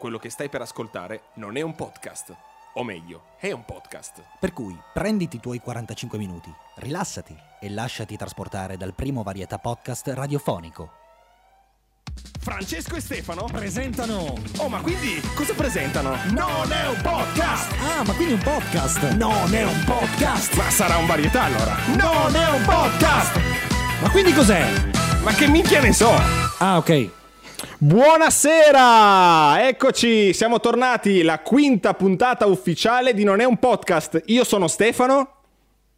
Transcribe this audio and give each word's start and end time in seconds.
quello 0.00 0.18
che 0.18 0.30
stai 0.30 0.48
per 0.48 0.62
ascoltare 0.62 1.24
non 1.34 1.58
è 1.58 1.60
un 1.60 1.74
podcast. 1.74 2.34
O 2.74 2.84
meglio, 2.84 3.34
è 3.38 3.52
un 3.52 3.66
podcast. 3.66 4.22
Per 4.40 4.54
cui 4.54 4.74
prenditi 4.94 5.36
i 5.36 5.40
tuoi 5.40 5.58
45 5.60 6.16
minuti, 6.16 6.50
rilassati 6.76 7.36
e 7.60 7.68
lasciati 7.68 8.16
trasportare 8.16 8.78
dal 8.78 8.94
primo 8.94 9.22
varietà 9.22 9.58
podcast 9.58 10.08
radiofonico. 10.08 10.92
Francesco 12.40 12.96
e 12.96 13.00
Stefano? 13.00 13.44
Presentano! 13.44 14.32
Oh, 14.56 14.68
ma 14.70 14.80
quindi 14.80 15.20
cosa 15.34 15.52
presentano? 15.52 16.16
Non 16.30 16.72
è 16.72 16.88
un 16.88 17.00
podcast! 17.02 17.70
Ah, 17.82 18.02
ma 18.02 18.14
quindi 18.14 18.32
un 18.32 18.42
podcast! 18.42 19.02
Non 19.10 19.52
è 19.54 19.64
un 19.64 19.84
podcast! 19.84 20.54
Ma 20.54 20.70
sarà 20.70 20.96
un 20.96 21.06
varietà 21.06 21.42
allora? 21.42 21.76
Non 21.88 22.34
è 22.34 22.48
un 22.48 22.64
podcast! 22.64 23.38
Ma 24.00 24.10
quindi 24.10 24.32
cos'è? 24.32 24.64
Ma 25.22 25.32
che 25.32 25.46
minchia 25.46 25.82
ne 25.82 25.92
so? 25.92 26.10
Ah, 26.58 26.78
ok. 26.78 27.18
Buonasera! 27.78 29.66
Eccoci, 29.66 30.32
siamo 30.32 30.60
tornati, 30.60 31.22
la 31.22 31.40
quinta 31.40 31.94
puntata 31.94 32.46
ufficiale 32.46 33.14
di 33.14 33.24
Non 33.24 33.40
è 33.40 33.44
un 33.44 33.58
podcast. 33.58 34.22
Io 34.26 34.44
sono 34.44 34.68
Stefano. 34.68 35.39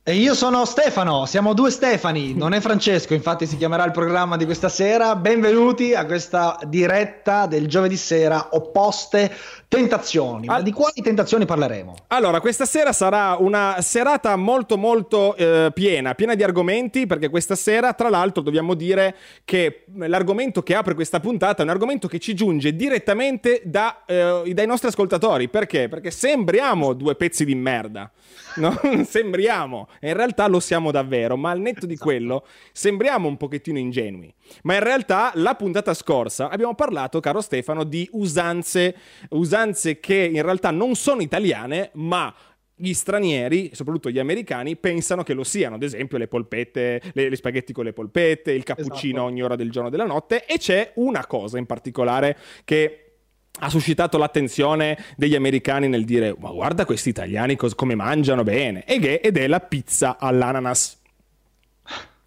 E 0.04 0.16
io 0.16 0.34
sono 0.34 0.64
Stefano, 0.64 1.26
siamo 1.26 1.54
due 1.54 1.70
Stefani, 1.70 2.34
non 2.34 2.54
è 2.54 2.58
Francesco, 2.58 3.14
infatti 3.14 3.46
si 3.46 3.56
chiamerà 3.56 3.84
il 3.84 3.92
programma 3.92 4.36
di 4.36 4.44
questa 4.44 4.68
sera. 4.68 5.14
Benvenuti 5.14 5.94
a 5.94 6.04
questa 6.06 6.58
diretta 6.66 7.46
del 7.46 7.68
giovedì 7.68 7.96
sera 7.96 8.48
opposte 8.50 9.32
tentazioni. 9.68 10.48
Ma 10.48 10.60
di 10.60 10.72
quali 10.72 11.00
tentazioni 11.02 11.44
parleremo? 11.44 11.94
Allora, 12.08 12.40
questa 12.40 12.64
sera 12.64 12.92
sarà 12.92 13.36
una 13.38 13.76
serata 13.78 14.34
molto 14.34 14.76
molto 14.76 15.36
eh, 15.36 15.70
piena, 15.72 16.16
piena 16.16 16.34
di 16.34 16.42
argomenti, 16.42 17.06
perché 17.06 17.28
questa 17.28 17.54
sera, 17.54 17.92
tra 17.92 18.08
l'altro, 18.08 18.42
dobbiamo 18.42 18.74
dire 18.74 19.14
che 19.44 19.84
l'argomento 19.94 20.64
che 20.64 20.74
apre 20.74 20.94
questa 20.94 21.20
puntata 21.20 21.62
è 21.62 21.64
un 21.64 21.70
argomento 21.70 22.08
che 22.08 22.18
ci 22.18 22.34
giunge 22.34 22.74
direttamente 22.74 23.62
da, 23.64 24.02
eh, 24.04 24.50
dai 24.52 24.66
nostri 24.66 24.88
ascoltatori. 24.88 25.48
Perché? 25.48 25.86
Perché 25.86 26.10
sembriamo 26.10 26.92
due 26.92 27.14
pezzi 27.14 27.44
di 27.44 27.54
merda. 27.54 28.10
No? 28.56 28.78
sembriamo, 29.04 29.88
in 30.00 30.14
realtà 30.14 30.46
lo 30.46 30.60
siamo 30.60 30.90
davvero, 30.90 31.36
ma 31.36 31.50
al 31.50 31.60
netto 31.60 31.86
di 31.86 31.96
quello 31.96 32.46
sembriamo 32.72 33.28
un 33.28 33.36
pochettino 33.36 33.78
ingenui. 33.78 34.32
Ma 34.62 34.74
in 34.74 34.82
realtà 34.82 35.32
la 35.34 35.54
puntata 35.54 35.94
scorsa 35.94 36.48
abbiamo 36.48 36.74
parlato, 36.74 37.20
caro 37.20 37.40
Stefano, 37.40 37.84
di 37.84 38.08
usanze, 38.12 38.96
usanze 39.30 40.00
che 40.00 40.30
in 40.32 40.42
realtà 40.42 40.70
non 40.70 40.94
sono 40.94 41.22
italiane, 41.22 41.90
ma 41.94 42.34
gli 42.74 42.94
stranieri, 42.94 43.70
soprattutto 43.74 44.10
gli 44.10 44.18
americani, 44.18 44.76
pensano 44.76 45.22
che 45.22 45.34
lo 45.34 45.44
siano. 45.44 45.76
Ad 45.76 45.82
esempio, 45.84 46.18
le 46.18 46.26
polpette, 46.26 47.00
le, 47.12 47.28
le 47.28 47.36
spaghetti 47.36 47.72
con 47.72 47.84
le 47.84 47.92
polpette, 47.92 48.50
il 48.50 48.64
cappuccino 48.64 49.18
Esatto. 49.18 49.22
ogni 49.22 49.42
ora 49.42 49.54
del 49.54 49.70
giorno 49.70 49.88
e 49.88 49.90
della 49.92 50.04
notte. 50.04 50.46
E 50.46 50.58
c'è 50.58 50.92
una 50.96 51.24
cosa 51.26 51.58
in 51.58 51.66
particolare 51.66 52.36
che 52.64 53.11
ha 53.60 53.68
suscitato 53.68 54.18
l'attenzione 54.18 54.98
degli 55.16 55.34
americani 55.34 55.88
nel 55.88 56.04
dire: 56.04 56.34
Ma 56.38 56.50
guarda 56.50 56.84
questi 56.84 57.10
italiani 57.10 57.56
come 57.56 57.94
mangiano 57.94 58.42
bene. 58.42 58.84
Ed 58.84 59.04
è 59.04 59.46
la 59.46 59.60
pizza 59.60 60.16
all'ananas. 60.18 61.00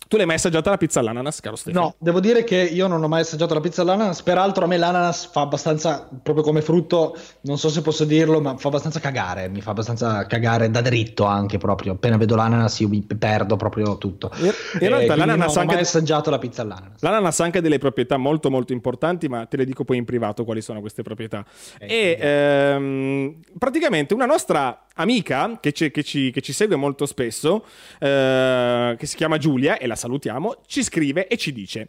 Tu 0.08 0.18
l'hai 0.18 0.26
mai 0.28 0.36
assaggiata 0.36 0.70
la 0.70 0.78
pizza 0.78 1.00
all'ananas, 1.00 1.40
caro 1.40 1.56
Stefano? 1.56 1.86
No, 1.86 1.96
devo 1.98 2.20
dire 2.20 2.44
che 2.44 2.58
io 2.58 2.86
non 2.86 3.04
ho 3.04 3.08
mai 3.08 3.22
assaggiato 3.22 3.56
la 3.56 3.60
pizza 3.60 3.82
all'ananas, 3.82 4.22
peraltro 4.22 4.66
a 4.66 4.68
me 4.68 4.78
l'ananas 4.78 5.26
fa 5.26 5.42
abbastanza, 5.42 6.08
proprio 6.22 6.44
come 6.44 6.62
frutto, 6.62 7.18
non 7.42 7.58
so 7.58 7.70
se 7.70 7.82
posso 7.82 8.06
dirlo, 8.06 8.40
ma 8.40 8.56
fa 8.56 8.68
abbastanza 8.68 9.00
cagare, 9.00 9.50
mi 9.50 9.62
fa 9.62 9.72
abbastanza 9.72 10.28
cagare 10.28 10.70
da 10.70 10.82
dritto 10.82 11.24
anche 11.26 11.58
proprio, 11.58 11.94
appena 11.94 12.18
vedo 12.18 12.36
l'ananas 12.36 12.80
io 12.82 12.88
mi 12.88 13.02
perdo 13.02 13.56
proprio 13.56 13.98
tutto. 13.98 14.30
In- 14.38 14.46
Eh, 14.46 14.54
realtà 14.80 15.14
quindi 15.14 15.16
l'ananas 15.18 15.48
no, 15.48 15.54
non 15.62 15.70
ho 15.70 15.74
mai 15.74 15.82
assaggiato 15.82 16.30
la 16.30 16.38
pizza 16.38 16.62
all'ananas. 16.62 17.02
L'ananas 17.02 17.40
ha 17.40 17.44
anche 17.44 17.62
delle 17.62 17.80
proprietà 17.80 18.18
molto 18.18 18.52
molto 18.52 18.74
importanti, 18.74 19.28
ma 19.28 19.46
te 19.48 19.58
le 19.58 19.66
dico 19.66 19.84
poi 19.84 19.98
in 19.98 20.06
privato 20.06 20.44
quali 20.44 20.62
sono 20.62 20.82
queste 20.82 21.02
proprietà. 21.02 21.44
Eh, 21.80 21.88
e 21.88 22.18
ehm, 22.20 23.40
praticamente 23.58 24.14
una 24.14 24.26
nostra 24.26 24.85
amica 24.96 25.58
che 25.62 25.72
ci, 25.72 25.92
che 25.92 26.04
ci- 26.04 26.32
che 26.32 26.42
ci 26.42 26.54
segue 26.54 26.76
molto 26.76 27.06
spesso, 27.06 27.66
eh, 28.00 28.96
che 28.98 29.06
si 29.06 29.16
chiama 29.16 29.38
Giulia, 29.38 29.78
e 29.78 29.88
la 29.88 29.96
salutiamo, 29.96 30.58
ci 30.68 30.84
scrive 30.84 31.28
e 31.28 31.38
ci 31.38 31.52
dice... 31.54 31.88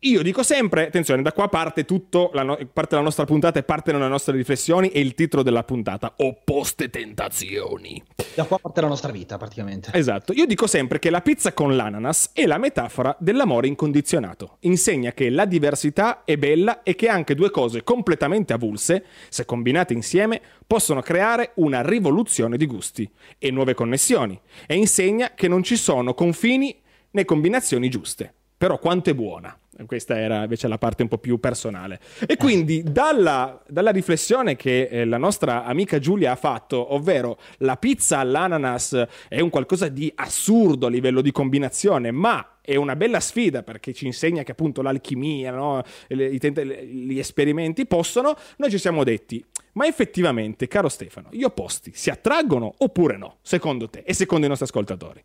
Io 0.00 0.20
dico 0.20 0.42
sempre, 0.42 0.88
attenzione, 0.88 1.22
da 1.22 1.32
qua 1.32 1.48
parte 1.48 1.86
tutto, 1.86 2.30
la 2.34 2.42
no- 2.42 2.58
parte 2.70 2.96
la 2.96 3.00
nostra 3.00 3.24
puntata 3.24 3.58
e 3.58 3.62
partono 3.62 3.98
le 3.98 4.08
nostre 4.08 4.36
riflessioni 4.36 4.90
e 4.90 5.00
il 5.00 5.14
titolo 5.14 5.42
della 5.42 5.64
puntata, 5.64 6.12
Opposte 6.18 6.90
tentazioni. 6.90 8.02
Da 8.34 8.44
qua 8.44 8.58
parte 8.58 8.82
la 8.82 8.88
nostra 8.88 9.10
vita 9.10 9.38
praticamente. 9.38 9.90
Esatto, 9.94 10.34
io 10.34 10.44
dico 10.44 10.66
sempre 10.66 10.98
che 10.98 11.08
la 11.08 11.22
pizza 11.22 11.54
con 11.54 11.74
l'ananas 11.74 12.30
è 12.34 12.44
la 12.44 12.58
metafora 12.58 13.16
dell'amore 13.18 13.68
incondizionato. 13.68 14.58
Insegna 14.60 15.12
che 15.12 15.30
la 15.30 15.46
diversità 15.46 16.24
è 16.24 16.36
bella 16.36 16.82
e 16.82 16.94
che 16.94 17.08
anche 17.08 17.34
due 17.34 17.50
cose 17.50 17.82
completamente 17.82 18.52
avulse, 18.52 19.02
se 19.30 19.46
combinate 19.46 19.94
insieme, 19.94 20.42
possono 20.66 21.00
creare 21.00 21.52
una 21.54 21.80
rivoluzione 21.80 22.58
di 22.58 22.66
gusti 22.66 23.10
e 23.38 23.50
nuove 23.50 23.72
connessioni. 23.72 24.38
E 24.66 24.76
insegna 24.76 25.32
che 25.34 25.48
non 25.48 25.62
ci 25.62 25.76
sono 25.76 26.12
confini 26.12 26.78
né 27.12 27.24
combinazioni 27.24 27.88
giuste. 27.88 28.34
Però 28.58 28.78
quanto 28.78 29.10
è 29.10 29.14
buona. 29.14 29.58
Questa 29.84 30.18
era 30.18 30.42
invece 30.42 30.68
la 30.68 30.78
parte 30.78 31.02
un 31.02 31.08
po' 31.08 31.18
più 31.18 31.38
personale. 31.38 32.00
E 32.26 32.36
quindi 32.36 32.82
dalla, 32.82 33.62
dalla 33.68 33.90
riflessione 33.90 34.56
che 34.56 34.88
eh, 34.90 35.04
la 35.04 35.18
nostra 35.18 35.64
amica 35.64 35.98
Giulia 35.98 36.32
ha 36.32 36.36
fatto, 36.36 36.94
ovvero 36.94 37.38
la 37.58 37.76
pizza 37.76 38.18
all'ananas 38.18 39.06
è 39.28 39.40
un 39.40 39.50
qualcosa 39.50 39.88
di 39.88 40.10
assurdo 40.14 40.86
a 40.86 40.90
livello 40.90 41.20
di 41.20 41.32
combinazione, 41.32 42.10
ma 42.10 42.56
è 42.62 42.74
una 42.74 42.96
bella 42.96 43.20
sfida 43.20 43.62
perché 43.62 43.92
ci 43.92 44.06
insegna 44.06 44.42
che 44.42 44.52
appunto 44.52 44.82
l'alchimia, 44.82 45.52
no? 45.52 45.82
Le- 46.08 46.36
le- 46.38 46.86
gli 46.86 47.18
esperimenti 47.18 47.86
possono, 47.86 48.36
noi 48.56 48.70
ci 48.70 48.78
siamo 48.78 49.04
detti, 49.04 49.44
ma 49.74 49.86
effettivamente, 49.86 50.66
caro 50.66 50.88
Stefano, 50.88 51.28
gli 51.30 51.44
opposti 51.44 51.92
si 51.94 52.10
attraggono 52.10 52.74
oppure 52.78 53.16
no, 53.16 53.36
secondo 53.42 53.88
te 53.88 54.02
e 54.04 54.14
secondo 54.14 54.46
i 54.46 54.48
nostri 54.48 54.66
ascoltatori? 54.66 55.22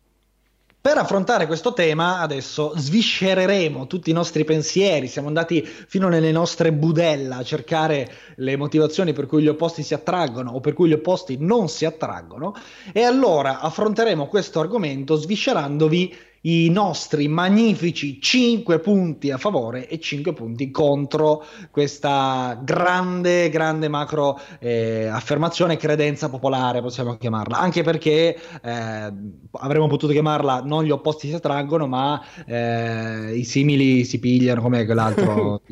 Per 0.82 0.98
affrontare 0.98 1.46
questo 1.46 1.74
tema 1.74 2.18
adesso 2.18 2.72
sviscereremo 2.74 3.86
tutti 3.86 4.10
i 4.10 4.12
nostri 4.12 4.42
pensieri, 4.42 5.06
siamo 5.06 5.28
andati 5.28 5.62
fino 5.62 6.08
nelle 6.08 6.32
nostre 6.32 6.72
budella 6.72 7.36
a 7.36 7.44
cercare 7.44 8.10
le 8.34 8.56
motivazioni 8.56 9.12
per 9.12 9.26
cui 9.26 9.42
gli 9.42 9.46
opposti 9.46 9.84
si 9.84 9.94
attraggono 9.94 10.50
o 10.50 10.58
per 10.58 10.72
cui 10.72 10.88
gli 10.88 10.94
opposti 10.94 11.36
non 11.38 11.68
si 11.68 11.84
attraggono. 11.84 12.56
E 12.92 13.04
allora 13.04 13.60
affronteremo 13.60 14.26
questo 14.26 14.58
argomento 14.58 15.14
sviscerandovi 15.14 16.16
i 16.42 16.68
nostri 16.70 17.28
magnifici 17.28 18.20
5 18.20 18.80
punti 18.80 19.30
a 19.30 19.38
favore 19.38 19.88
e 19.88 20.00
5 20.00 20.32
punti 20.32 20.70
contro 20.70 21.44
questa 21.70 22.60
grande, 22.62 23.48
grande 23.48 23.88
macro 23.88 24.38
eh, 24.58 25.06
affermazione, 25.06 25.76
credenza 25.76 26.28
popolare, 26.28 26.80
possiamo 26.80 27.16
chiamarla, 27.16 27.58
anche 27.58 27.82
perché 27.82 28.36
eh, 28.62 29.12
avremmo 29.52 29.86
potuto 29.86 30.12
chiamarla 30.12 30.62
non 30.64 30.84
gli 30.84 30.90
opposti 30.90 31.28
si 31.28 31.34
attraggono, 31.34 31.86
ma 31.86 32.20
eh, 32.46 33.34
i 33.36 33.44
simili 33.44 34.04
si 34.04 34.18
pigliano, 34.18 34.60
come 34.62 34.84
quell'altro. 34.84 35.60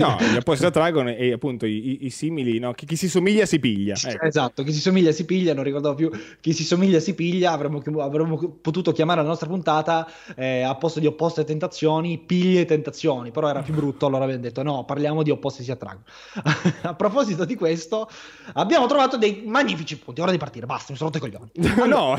No, 0.00 0.16
gli 0.20 0.36
opposti 0.36 0.60
si 0.60 0.66
attraggono 0.66 1.10
e 1.10 1.32
appunto 1.32 1.66
i, 1.66 2.04
i- 2.04 2.10
simili, 2.10 2.58
no? 2.58 2.72
chi, 2.72 2.86
chi 2.86 2.96
si 2.96 3.08
somiglia 3.08 3.44
si 3.46 3.58
piglia. 3.58 3.94
ecco. 4.02 4.24
Esatto, 4.24 4.62
chi 4.62 4.72
si 4.72 4.80
somiglia 4.80 5.12
si 5.12 5.24
piglia, 5.24 5.52
non 5.54 5.64
ricordavo 5.64 5.94
più 5.94 6.10
chi 6.40 6.52
si 6.52 6.64
somiglia 6.64 7.00
si 7.00 7.14
piglia, 7.14 7.52
avremmo, 7.52 7.82
avremmo 7.98 8.36
potuto 8.60 8.92
chiamare 8.92 9.20
la 9.20 9.26
nostra 9.28 9.48
puntata 9.48 9.89
eh, 10.36 10.62
a 10.62 10.74
posto 10.74 11.00
di 11.00 11.06
opposte 11.06 11.44
tentazioni, 11.44 12.18
piglie 12.18 12.62
e 12.62 12.64
tentazioni, 12.64 13.30
però 13.30 13.48
era 13.48 13.62
più 13.62 13.74
brutto, 13.74 14.06
allora 14.06 14.24
abbiamo 14.24 14.42
detto 14.42 14.62
no, 14.62 14.84
parliamo 14.84 15.22
di 15.22 15.30
opposti 15.30 15.62
si 15.62 15.70
attraggono. 15.70 16.04
a 16.82 16.94
proposito 16.94 17.44
di 17.44 17.54
questo, 17.54 18.08
abbiamo 18.54 18.86
trovato 18.86 19.16
dei 19.16 19.42
magnifici 19.46 19.98
punti, 19.98 20.20
ora 20.20 20.30
di 20.30 20.38
partire, 20.38 20.66
basta, 20.66 20.92
mi 20.92 20.98
sono 20.98 21.10
rotto 21.10 21.24
i 21.24 21.30
coglioni. 21.30 21.50
no, 21.88 22.16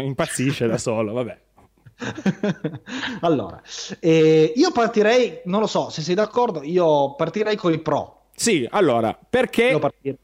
impazzisce 0.00 0.66
da 0.66 0.78
solo, 0.78 1.12
vabbè. 1.12 1.38
allora, 3.20 3.60
eh, 3.98 4.52
io 4.54 4.72
partirei, 4.72 5.40
non 5.44 5.60
lo 5.60 5.66
so, 5.66 5.90
se 5.90 6.02
sei 6.02 6.14
d'accordo, 6.14 6.62
io 6.62 7.14
partirei 7.14 7.56
con 7.56 7.72
i 7.72 7.78
pro. 7.78 8.28
Sì, 8.34 8.66
allora, 8.70 9.18
perché, 9.28 9.78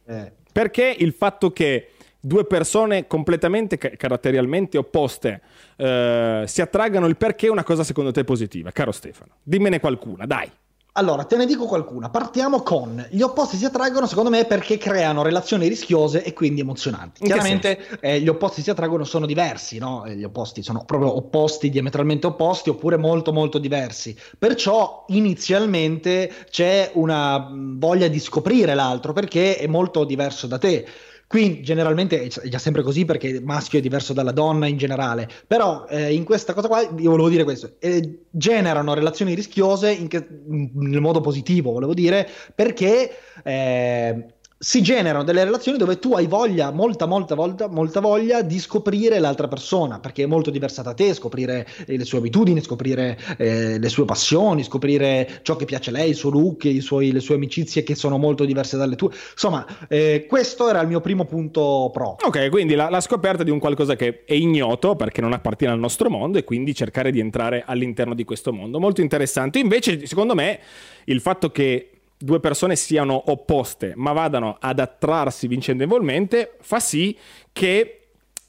eh, 0.07 0.33
perché 0.51 0.97
il 0.99 1.13
fatto 1.13 1.53
che 1.53 1.91
due 2.27 2.45
persone 2.45 3.07
completamente 3.07 3.79
ca- 3.79 3.91
caratterialmente 3.91 4.77
opposte 4.77 5.41
eh, 5.77 6.43
si 6.47 6.61
attraggano, 6.61 7.07
il 7.07 7.17
perché 7.17 7.47
è 7.47 7.51
una 7.51 7.63
cosa 7.63 7.85
secondo 7.85 8.11
te 8.11 8.25
positiva, 8.25 8.73
caro 8.73 8.91
Stefano? 8.91 9.37
Dimmene 9.43 9.79
qualcuna, 9.79 10.27
dai. 10.27 10.51
allora, 10.95 11.25
te 11.25 11.37
ne 11.37 11.47
dico 11.47 11.67
qualcuna. 11.67 12.11
Partiamo 12.11 12.63
con 12.63 13.07
gli 13.11 13.21
opposti 13.21 13.57
si 13.57 13.65
attraggono, 13.65 14.07
secondo 14.07 14.31
me, 14.31 14.45
perché 14.45 14.77
creano 14.77 15.23
relazioni 15.23 15.69
rischiose 15.69 16.25
e 16.25 16.33
quindi 16.33 16.63
emozionanti. 16.63 17.23
Chiaramente 17.25 18.01
eh, 18.01 18.21
gli 18.21 18.29
opposti 18.29 18.63
si 18.63 18.71
attraggono 18.71 19.05
sono 19.05 19.27
diversi, 19.27 19.79
no? 19.79 20.05
Gli 20.09 20.25
opposti 20.25 20.63
sono 20.63 20.85
proprio 20.85 21.15
opposti, 21.15 21.71
diametralmente 21.71 22.27
opposti, 22.27 22.71
oppure 22.71 22.97
molto 22.97 23.33
molto 23.33 23.59
diversi. 23.59 24.17
Perciò 24.39 25.05
inizialmente 25.09 26.33
c'è 26.51 26.91
una 26.95 27.47
voglia 27.53 28.09
di 28.09 28.19
scoprire 28.19 28.75
l'altro 28.75 29.13
perché 29.13 29.59
è 29.59 29.67
molto 29.67 30.05
diverso 30.05 30.47
da 30.47 30.59
te. 30.59 30.87
Qui 31.29 31.61
generalmente 31.61 32.23
è 32.23 32.49
già 32.49 32.59
sempre 32.59 32.83
così 32.83 33.05
perché 33.05 33.27
il 33.27 33.43
maschio 33.43 33.81
è 33.81 33.83
diverso 33.83 34.13
dalla 34.13 34.31
donna 34.31 34.69
in 34.69 34.77
generale, 34.77 35.29
però 35.47 35.85
eh, 35.89 36.15
in 36.15 36.23
questa 36.23 36.55
cosa 36.55 36.69
qua 36.69 36.83
io 36.83 37.11
volevo 37.11 37.29
dire 37.29 37.43
questo, 37.43 37.75
eh, 37.81 38.27
generano 38.31 38.95
relazioni 38.95 39.35
rischiose 39.35 40.07
che, 40.07 40.25
nel 40.47 41.01
modo 41.01 41.21
positivo, 41.21 41.73
volevo 41.73 41.95
dire, 41.95 42.29
perché 42.55 43.11
eh, 43.43 44.35
si 44.59 44.81
generano 44.81 45.23
delle 45.23 45.45
relazioni 45.45 45.77
dove 45.77 45.99
tu 45.99 46.15
hai 46.15 46.27
voglia, 46.27 46.71
molta, 46.71 47.05
molta, 47.05 47.35
molta, 47.35 47.69
molta 47.69 48.01
voglia 48.01 48.41
di 48.41 48.59
scoprire 48.59 49.19
l'altra 49.19 49.49
persona, 49.49 50.01
perché 50.01 50.23
è 50.23 50.27
molto 50.27 50.51
diversa 50.51 50.81
da 50.81 50.95
te, 50.95 51.13
scoprire 51.13 51.67
le 51.85 52.05
sue 52.05 52.19
abitudini, 52.19 52.63
scoprire 52.63 53.19
eh, 53.37 53.79
le 53.79 53.89
sue 53.91 54.07
passioni, 54.07 54.65
scoprire 54.65 55.41
ciò 55.43 55.57
che 55.57 55.67
piace 55.67 55.91
a 55.91 55.93
lei, 55.93 56.11
il 56.11 56.15
suo 56.15 56.31
look, 56.31 56.81
suoi, 56.81 57.13
le 57.13 57.21
sue 57.21 57.35
amicizie 57.35 57.83
che 57.83 57.95
sono 57.95 58.17
molto 58.17 58.47
diverse 58.47 58.79
dalle 58.79 58.97
tue. 58.97 59.11
Insomma, 59.33 59.67
eh, 59.89 60.25
questo 60.27 60.69
era 60.71 60.81
il 60.81 60.89
mio 60.89 61.01
primo 61.01 61.27
punto 61.27 61.91
pro. 61.93 62.17
Ok, 62.25 62.49
quindi 62.49 62.75
la, 62.75 62.89
la, 62.89 63.01
scoperta 63.01 63.43
di 63.43 63.51
un 63.51 63.59
qualcosa 63.59 63.95
che 63.95 64.25
è 64.25 64.33
ignoto 64.33 64.97
perché 64.97 65.21
non 65.21 65.35
appartiene 65.35 65.75
al 65.75 65.79
nostro 65.79 66.09
mondo 66.09 66.39
e 66.39 66.45
quindi 66.45 66.75
cercare 66.75 67.11
di 67.11 67.21
entrare 67.21 67.63
all'interno 67.67 68.15
di 68.15 68.25
questo 68.25 68.53
mondo. 68.53 68.81
Molto 68.81 69.03
interessante. 69.03 69.59
Invece, 69.59 70.07
secondo 70.07 70.35
me, 70.35 70.61
il 71.05 71.21
fatto 71.21 71.51
che 71.51 71.91
due 72.19 72.41
persone 72.41 72.77
siano 72.77 73.31
opposte 73.31 73.93
ma 73.97 74.13
vadano 74.13 74.57
ad 74.59 74.79
attrarsi 74.79 75.47
vicendevolmente 75.47 76.57
fa 76.61 76.81
sì 76.81 77.17
che 77.53 78.07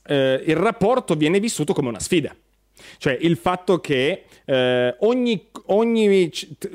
eh, 0.07 0.41
il 0.45 0.55
rapporto 0.55 1.15
viene 1.15 1.39
vissuto 1.39 1.73
come 1.73 1.89
una 1.89 1.99
sfida. 1.99 2.35
Cioè 2.97 3.17
il 3.19 3.37
fatto 3.37 3.79
che 3.79 4.23
eh, 4.45 4.95
ogni, 4.99 5.47
ogni, 5.67 6.29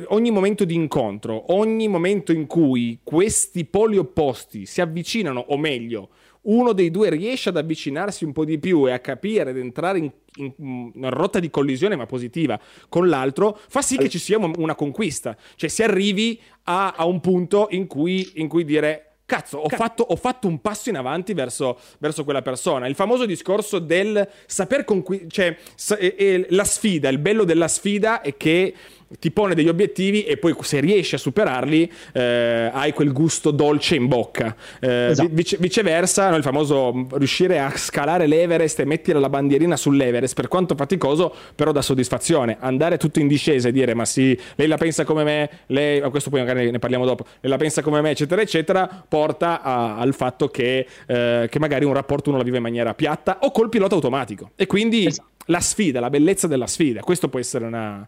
ogni, 0.08 0.30
momento 0.30 0.64
di 0.64 0.74
incontro, 0.74 1.54
ogni 1.54 1.88
momento 1.88 2.32
in 2.32 2.46
cui 2.46 2.98
questi 3.02 3.64
poli 3.64 3.96
opposti 3.96 4.66
si 4.66 4.80
avvicinano, 4.80 5.44
o 5.48 5.56
meglio, 5.56 6.10
uno 6.42 6.72
dei 6.72 6.90
due 6.90 7.10
riesce 7.10 7.50
ad 7.50 7.56
avvicinarsi 7.56 8.24
un 8.24 8.32
po' 8.32 8.44
di 8.44 8.58
più 8.58 8.88
e 8.88 8.92
a 8.92 8.98
capire 8.98 9.50
ed 9.50 9.58
entrare 9.58 9.98
in, 9.98 10.10
in 10.36 10.90
una 10.94 11.08
rotta 11.08 11.38
di 11.38 11.50
collisione 11.50 11.96
ma 11.96 12.06
positiva 12.06 12.58
con 12.88 13.08
l'altro, 13.08 13.58
fa 13.68 13.82
sì 13.82 13.96
che 13.96 14.08
ci 14.08 14.18
sia 14.18 14.38
una 14.38 14.74
conquista, 14.74 15.36
cioè 15.56 15.68
si 15.68 15.82
arrivi 15.82 16.40
a, 16.64 16.94
a 16.96 17.04
un 17.04 17.20
punto 17.20 17.68
in 17.70 17.86
cui, 17.86 18.32
in 18.34 18.48
cui 18.48 18.64
dire 18.64 19.12
cazzo, 19.24 19.58
ho, 19.58 19.66
cazzo. 19.66 19.82
Fatto, 19.82 20.02
ho, 20.02 20.16
fatto, 20.16 20.48
un 20.48 20.60
passo 20.60 20.90
in 20.90 20.96
avanti 20.96 21.32
verso, 21.32 21.78
verso, 21.98 22.24
quella 22.24 22.42
persona. 22.42 22.86
Il 22.86 22.94
famoso 22.94 23.24
discorso 23.24 23.78
del 23.78 24.28
saper 24.46 24.84
conquistare, 24.84 25.58
cioè 25.76 26.46
la 26.50 26.64
sfida, 26.64 27.08
il 27.08 27.18
bello 27.18 27.44
della 27.44 27.68
sfida 27.68 28.20
è 28.20 28.36
che 28.36 28.74
ti 29.19 29.31
pone 29.31 29.55
degli 29.55 29.69
obiettivi 29.69 30.25
e 30.25 30.37
poi 30.37 30.55
se 30.61 30.81
riesci 30.81 31.14
a 31.14 31.19
superarli 31.19 31.91
eh, 32.12 32.70
hai 32.73 32.93
quel 32.93 33.12
gusto 33.12 33.50
dolce 33.50 33.97
in 33.97 34.06
bocca. 34.06 34.55
Eh, 34.81 35.09
esatto. 35.11 35.29
vice, 35.32 35.56
viceversa, 35.59 36.31
no, 36.31 36.37
il 36.37 36.43
famoso 36.43 37.06
riuscire 37.12 37.61
a 37.61 37.70
scalare 37.76 38.26
l'Everest 38.26 38.81
e 38.81 38.85
mettere 38.85 39.19
la 39.19 39.29
bandierina 39.29 39.76
sull'Everest, 39.76 40.35
per 40.35 40.49
quanto 40.49 40.75
faticoso, 40.75 41.35
però 41.55 41.73
dà 41.73 41.82
soddisfazione. 41.82 42.56
Andare 42.61 42.97
tutto 42.97 43.20
in 43.20 43.29
discesa 43.29 43.69
e 43.69 43.73
dire 43.73 43.94
ma 43.94 44.05
sì, 44.05 44.38
lei 44.56 44.69
la 44.69 44.76
pensa 44.76 45.05
come 45.05 45.25
me, 45.25 45.50
lei, 45.67 46.00
a 46.00 46.11
questo 46.11 46.31
poi 46.31 46.41
magari 46.41 46.70
ne 46.70 46.79
parliamo 46.79 47.05
dopo, 47.05 47.25
lei 47.41 47.50
la 47.50 47.59
pensa 47.59 47.82
come 47.82 48.00
me, 48.00 48.11
eccetera, 48.11 48.41
eccetera, 48.41 49.05
porta 49.09 49.62
a, 49.62 49.97
al 49.97 50.14
fatto 50.14 50.49
che, 50.49 50.87
eh, 51.06 51.47
che, 51.50 51.59
magari 51.59 51.85
un 51.85 51.93
rapporto 51.93 52.29
uno 52.29 52.38
la 52.38 52.44
vive 52.44 52.56
in 52.56 52.62
maniera 52.62 52.94
piatta 52.94 53.38
o 53.43 53.50
col 53.50 53.69
pilota 53.69 53.94
automatico. 53.94 54.50
E 54.56 54.67
quindi 54.67 55.06
esatto. 55.06 55.29
la 55.47 55.61
sfida, 55.61 56.00
la 56.00 56.11
bellezza 56.11 56.47
della 56.47 56.67
sfida, 56.67 57.00
questo 57.00 57.29
può 57.29 57.38
essere 57.38 57.64
una 57.64 58.06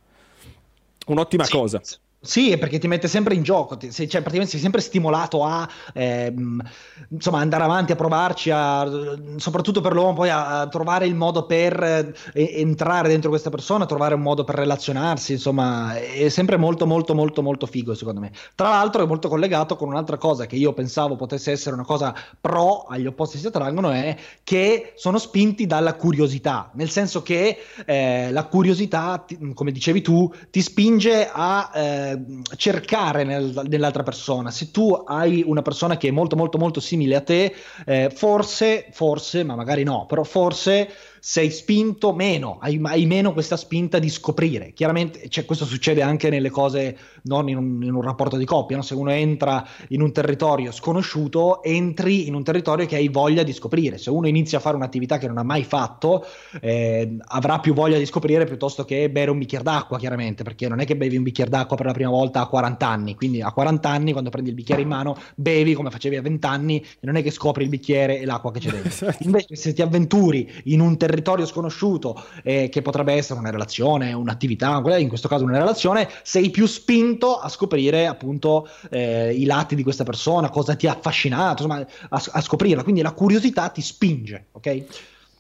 un'ottima 1.07 1.45
sì. 1.45 1.53
cosa. 1.53 1.81
Sì, 2.25 2.57
perché 2.57 2.79
ti 2.79 2.89
mette 2.89 3.07
sempre 3.07 3.35
in 3.35 3.43
gioco, 3.43 3.77
ti, 3.77 3.93
cioè, 3.93 4.07
praticamente 4.07 4.49
sei 4.49 4.61
sempre 4.61 4.81
stimolato 4.81 5.45
a 5.45 5.69
ehm, 5.93 6.63
insomma, 7.11 7.41
andare 7.41 7.65
avanti, 7.65 7.93
a 7.93 7.97
provarci, 7.97 8.51
a, 8.51 8.91
soprattutto 9.37 9.83
per 9.83 9.93
l'uomo, 9.93 10.15
poi 10.15 10.31
a, 10.31 10.61
a 10.63 10.69
trovare 10.69 11.07
il 11.07 11.15
modo 11.15 11.45
per 11.45 11.83
eh, 11.83 12.15
entrare 12.33 13.09
dentro 13.09 13.29
questa 13.29 13.51
persona, 13.51 13.85
trovare 13.85 14.15
un 14.15 14.23
modo 14.23 14.43
per 14.43 14.55
relazionarsi, 14.55 15.33
insomma, 15.33 15.97
è 15.97 16.31
sempre 16.31 16.57
molto, 16.57 16.87
molto, 16.87 17.15
molto, 17.15 17.43
molto 17.43 17.67
figo 17.67 17.95
secondo 17.95 18.21
me. 18.21 18.33
Tra 18.55 18.71
l'altro 18.71 19.03
è 19.03 19.07
molto 19.07 19.29
collegato 19.29 19.77
con 19.77 19.89
un'altra 19.89 20.17
cosa 20.17 20.47
che 20.47 20.57
io 20.57 20.73
pensavo 20.73 21.17
potesse 21.17 21.53
essere 21.53 21.75
una 21.75 21.85
cosa 21.85 22.15
pro 22.41 22.87
agli 22.89 23.07
opposti 23.07 23.37
si 23.37 23.47
attraggono, 23.47 23.91
è 23.91 24.17
che 24.43 24.95
sono 24.97 25.19
spinti 25.19 25.67
dalla 25.67 25.93
curiosità, 25.95 26.71
nel 26.73 26.89
senso 26.89 27.21
che 27.21 27.59
eh, 27.85 28.33
la 28.33 28.45
curiosità, 28.45 29.27
come 29.53 29.73
dicevi 29.73 30.01
tu, 30.01 30.33
ti 30.51 30.63
spinge 30.63 31.29
a... 31.31 31.71
Eh, 31.75 32.13
cercare 32.57 33.25
nel, 33.25 33.63
nell'altra 33.69 34.03
persona. 34.03 34.51
Se 34.51 34.71
tu 34.71 34.91
hai 34.93 35.43
una 35.47 35.63
persona 35.63 35.97
che 35.97 36.09
è 36.09 36.11
molto 36.11 36.37
molto 36.37 36.59
molto 36.59 36.81
simile 36.81 37.17
a 37.17 37.21
te, 37.21 37.55
eh, 37.85 38.11
forse, 38.15 38.89
forse, 38.91 39.45
ma 39.45 39.55
magari 39.55 39.83
no, 39.83 40.07
però 40.07 40.25
forse 40.25 40.89
sei 41.27 41.51
spinto 41.51 42.13
meno, 42.13 42.59
hai, 42.61 42.79
hai, 42.83 43.07
meno 43.07 43.33
questa 43.33 43.57
spinta 43.57 43.99
di 43.99 44.11
scoprire. 44.11 44.75
Chiaramente 44.75 45.31
cioè, 45.31 45.47
questo 45.47 45.65
succede 45.65 46.03
anche 46.03 46.29
nelle 46.29 46.51
cose, 46.51 46.99
non 47.23 47.49
in 47.49 47.57
un, 47.57 47.83
in 47.83 47.95
un 47.95 48.03
rapporto 48.03 48.37
di 48.37 48.45
coppia, 48.45 48.77
no? 48.77 48.83
se 48.83 48.93
uno 48.93 49.11
entra 49.11 49.67
in 49.89 50.03
un 50.03 50.13
territorio 50.13 50.71
sconosciuto, 50.71 51.63
entri 51.63 52.27
in 52.27 52.35
un 52.35 52.45
territorio 52.45 52.85
che 52.85 52.97
hai 52.97 53.09
voglia 53.09 53.43
di 53.43 53.55
scoprire. 53.55 53.97
Se 53.97 54.11
uno 54.11 54.29
inizia 54.29 54.59
a 54.59 54.61
fare 54.61 54.77
un'attività 54.77 55.17
che 55.17 55.27
non 55.27 55.39
ha 55.39 55.43
mai 55.43 55.65
fatto, 55.65 56.27
eh, 56.61 57.17
avrà 57.29 57.59
più 57.59 57.73
voglia 57.73 57.97
di 57.97 58.05
scoprire 58.05 58.45
piuttosto 58.45 58.85
che 58.85 59.09
bere 59.09 59.31
un 59.31 59.39
bicchiere 59.39 59.65
d'acqua, 59.65 59.99
chiaramente, 59.99 60.45
perché 60.45 60.69
non 60.69 60.81
è 60.81 60.85
che 60.85 60.95
bevi 60.95 61.17
un 61.17 61.23
bicchiere 61.23 61.49
d'acqua 61.49 61.75
per 61.75 61.87
la 61.87 61.93
prima 61.93 62.11
volta 62.11 62.43
a 62.43 62.47
40 62.47 62.87
anni, 62.87 63.15
quindi 63.15 63.41
a 63.41 63.51
40 63.51 63.89
anni 63.89 64.13
quando 64.13 64.29
prendi 64.29 64.51
il 64.51 64.57
bicchiere 64.57 64.83
in 64.83 64.89
mano 64.89 65.17
bevi 65.37 65.73
come 65.73 65.89
facevi 65.89 66.17
a 66.17 66.21
20 66.21 66.47
anni 66.47 66.81
e 66.81 66.99
non 67.01 67.17
è 67.17 67.23
che 67.23 67.31
scopri 67.31 67.63
il 67.63 67.71
bicchiere 67.71 68.21
e 68.21 68.27
l'acqua 68.27 68.53
che 68.53 68.61
c'è 68.61 68.71
dentro. 68.71 68.83
Esatto. 69.05 69.25
Invece 69.25 69.57
se 69.57 69.73
ti 69.73 69.81
avventuri 69.81 70.51
in 70.65 70.81
un 70.81 70.97
territorio 70.97 71.13
territorio 71.15 71.47
sconosciuto, 71.47 72.21
eh, 72.43 72.69
che 72.69 72.83
potrebbe 72.83 73.13
essere 73.13 73.39
una 73.39 73.51
relazione, 73.51 74.13
un'attività, 74.13 74.83
in 74.99 75.09
questo 75.09 75.29
caso 75.29 75.45
una 75.45 75.59
relazione, 75.59 76.09
sei 76.23 76.51
più 76.51 76.67
spinto 76.67 77.39
a 77.39 77.49
scoprire 77.49 78.07
appunto 78.07 78.69
eh, 78.91 79.33
i 79.33 79.45
lati 79.45 79.77
di 79.77 79.83
questa 79.83 80.05
persona, 80.05 80.51
cosa 80.51 80.75
ti 80.75 80.87
ha 80.87 80.93
affascinato, 80.93 81.63
insomma, 81.63 81.87
a, 82.09 82.23
a 82.33 82.41
scoprirla. 82.41 82.83
Quindi 82.83 83.03
la 83.03 83.13
curiosità 83.13 83.69
ti 83.69 83.81
spinge, 83.81 84.47
ok? 84.53 84.85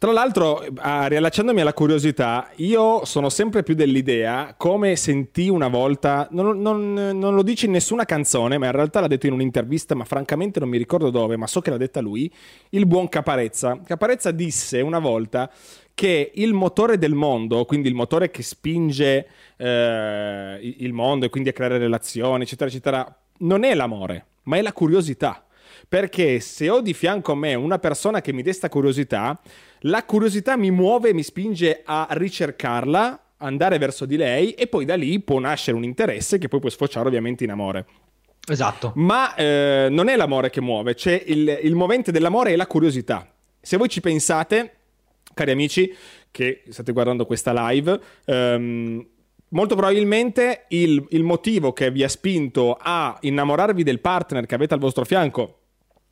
Tra 0.04 0.12
l'altro, 0.12 0.62
ah, 0.80 1.06
riallacciandomi 1.06 1.62
alla 1.62 1.72
curiosità, 1.72 2.50
io 2.56 3.06
sono 3.06 3.30
sempre 3.30 3.62
più 3.62 3.74
dell'idea, 3.74 4.52
come 4.54 4.96
sentì 4.96 5.48
una 5.48 5.68
volta, 5.68 6.28
non, 6.32 6.60
non, 6.60 6.92
non, 6.92 7.34
lo 7.34 7.42
dice 7.42 7.64
in 7.64 7.72
nessuna 7.72 8.04
canzone, 8.04 8.58
ma 8.58 8.66
in 8.66 8.72
realtà 8.72 9.00
l'ha 9.00 9.06
detto 9.06 9.28
in 9.28 9.32
un'intervista, 9.32 9.94
ma 9.94 10.04
francamente 10.04 10.60
non 10.60 10.68
mi 10.68 10.76
ricordo 10.76 11.08
dove, 11.08 11.38
ma 11.38 11.46
so 11.46 11.62
che 11.62 11.70
l'ha 11.70 11.78
detta 11.78 12.02
lui, 12.02 12.30
il 12.68 12.84
buon 12.84 13.08
Caparezza. 13.08 13.80
Caparezza 13.82 14.30
disse 14.30 14.82
una 14.82 14.98
volta 14.98 15.50
che 15.94 16.32
il 16.34 16.52
motore 16.52 16.98
del 16.98 17.14
mondo, 17.14 17.64
quindi 17.64 17.88
il 17.88 17.94
motore 17.94 18.30
che 18.30 18.42
spinge 18.42 19.26
eh, 19.56 20.58
il 20.80 20.92
mondo 20.92 21.24
e 21.24 21.30
quindi 21.30 21.48
a 21.48 21.52
creare 21.54 21.78
relazioni, 21.78 22.42
eccetera, 22.42 22.68
eccetera, 22.68 23.18
non 23.38 23.64
è 23.64 23.74
l'amore, 23.74 24.26
ma 24.42 24.58
è 24.58 24.60
la 24.60 24.74
curiosità. 24.74 25.46
Perché 25.88 26.40
se 26.40 26.68
ho 26.68 26.80
di 26.80 26.92
fianco 26.92 27.32
a 27.32 27.36
me 27.36 27.54
una 27.54 27.78
persona 27.78 28.20
che 28.20 28.32
mi 28.32 28.42
desta 28.42 28.68
curiosità, 28.68 29.40
la 29.86 30.04
curiosità 30.04 30.56
mi 30.56 30.70
muove 30.70 31.10
e 31.10 31.14
mi 31.14 31.22
spinge 31.22 31.82
a 31.84 32.06
ricercarla, 32.10 33.32
andare 33.38 33.78
verso 33.78 34.06
di 34.06 34.16
lei 34.16 34.52
e 34.52 34.66
poi 34.66 34.84
da 34.84 34.94
lì 34.94 35.20
può 35.20 35.38
nascere 35.38 35.76
un 35.76 35.84
interesse 35.84 36.38
che 36.38 36.48
poi 36.48 36.60
può 36.60 36.70
sfociare 36.70 37.06
ovviamente 37.06 37.44
in 37.44 37.50
amore. 37.50 37.86
Esatto. 38.46 38.92
Ma 38.96 39.34
eh, 39.34 39.88
non 39.90 40.08
è 40.08 40.16
l'amore 40.16 40.50
che 40.50 40.60
muove, 40.60 40.94
c'è 40.94 41.22
il, 41.26 41.60
il 41.62 41.74
movente 41.74 42.12
dell'amore 42.12 42.52
è 42.52 42.56
la 42.56 42.66
curiosità. 42.66 43.30
Se 43.60 43.76
voi 43.76 43.88
ci 43.88 44.00
pensate, 44.00 44.76
cari 45.32 45.50
amici 45.50 45.94
che 46.30 46.62
state 46.68 46.92
guardando 46.92 47.26
questa 47.26 47.52
live, 47.68 47.98
um, 48.26 49.06
molto 49.48 49.76
probabilmente 49.76 50.64
il, 50.68 51.06
il 51.10 51.22
motivo 51.22 51.72
che 51.72 51.90
vi 51.90 52.02
ha 52.02 52.08
spinto 52.08 52.76
a 52.78 53.16
innamorarvi 53.20 53.82
del 53.82 54.00
partner 54.00 54.46
che 54.46 54.54
avete 54.54 54.74
al 54.74 54.80
vostro 54.80 55.04
fianco 55.04 55.58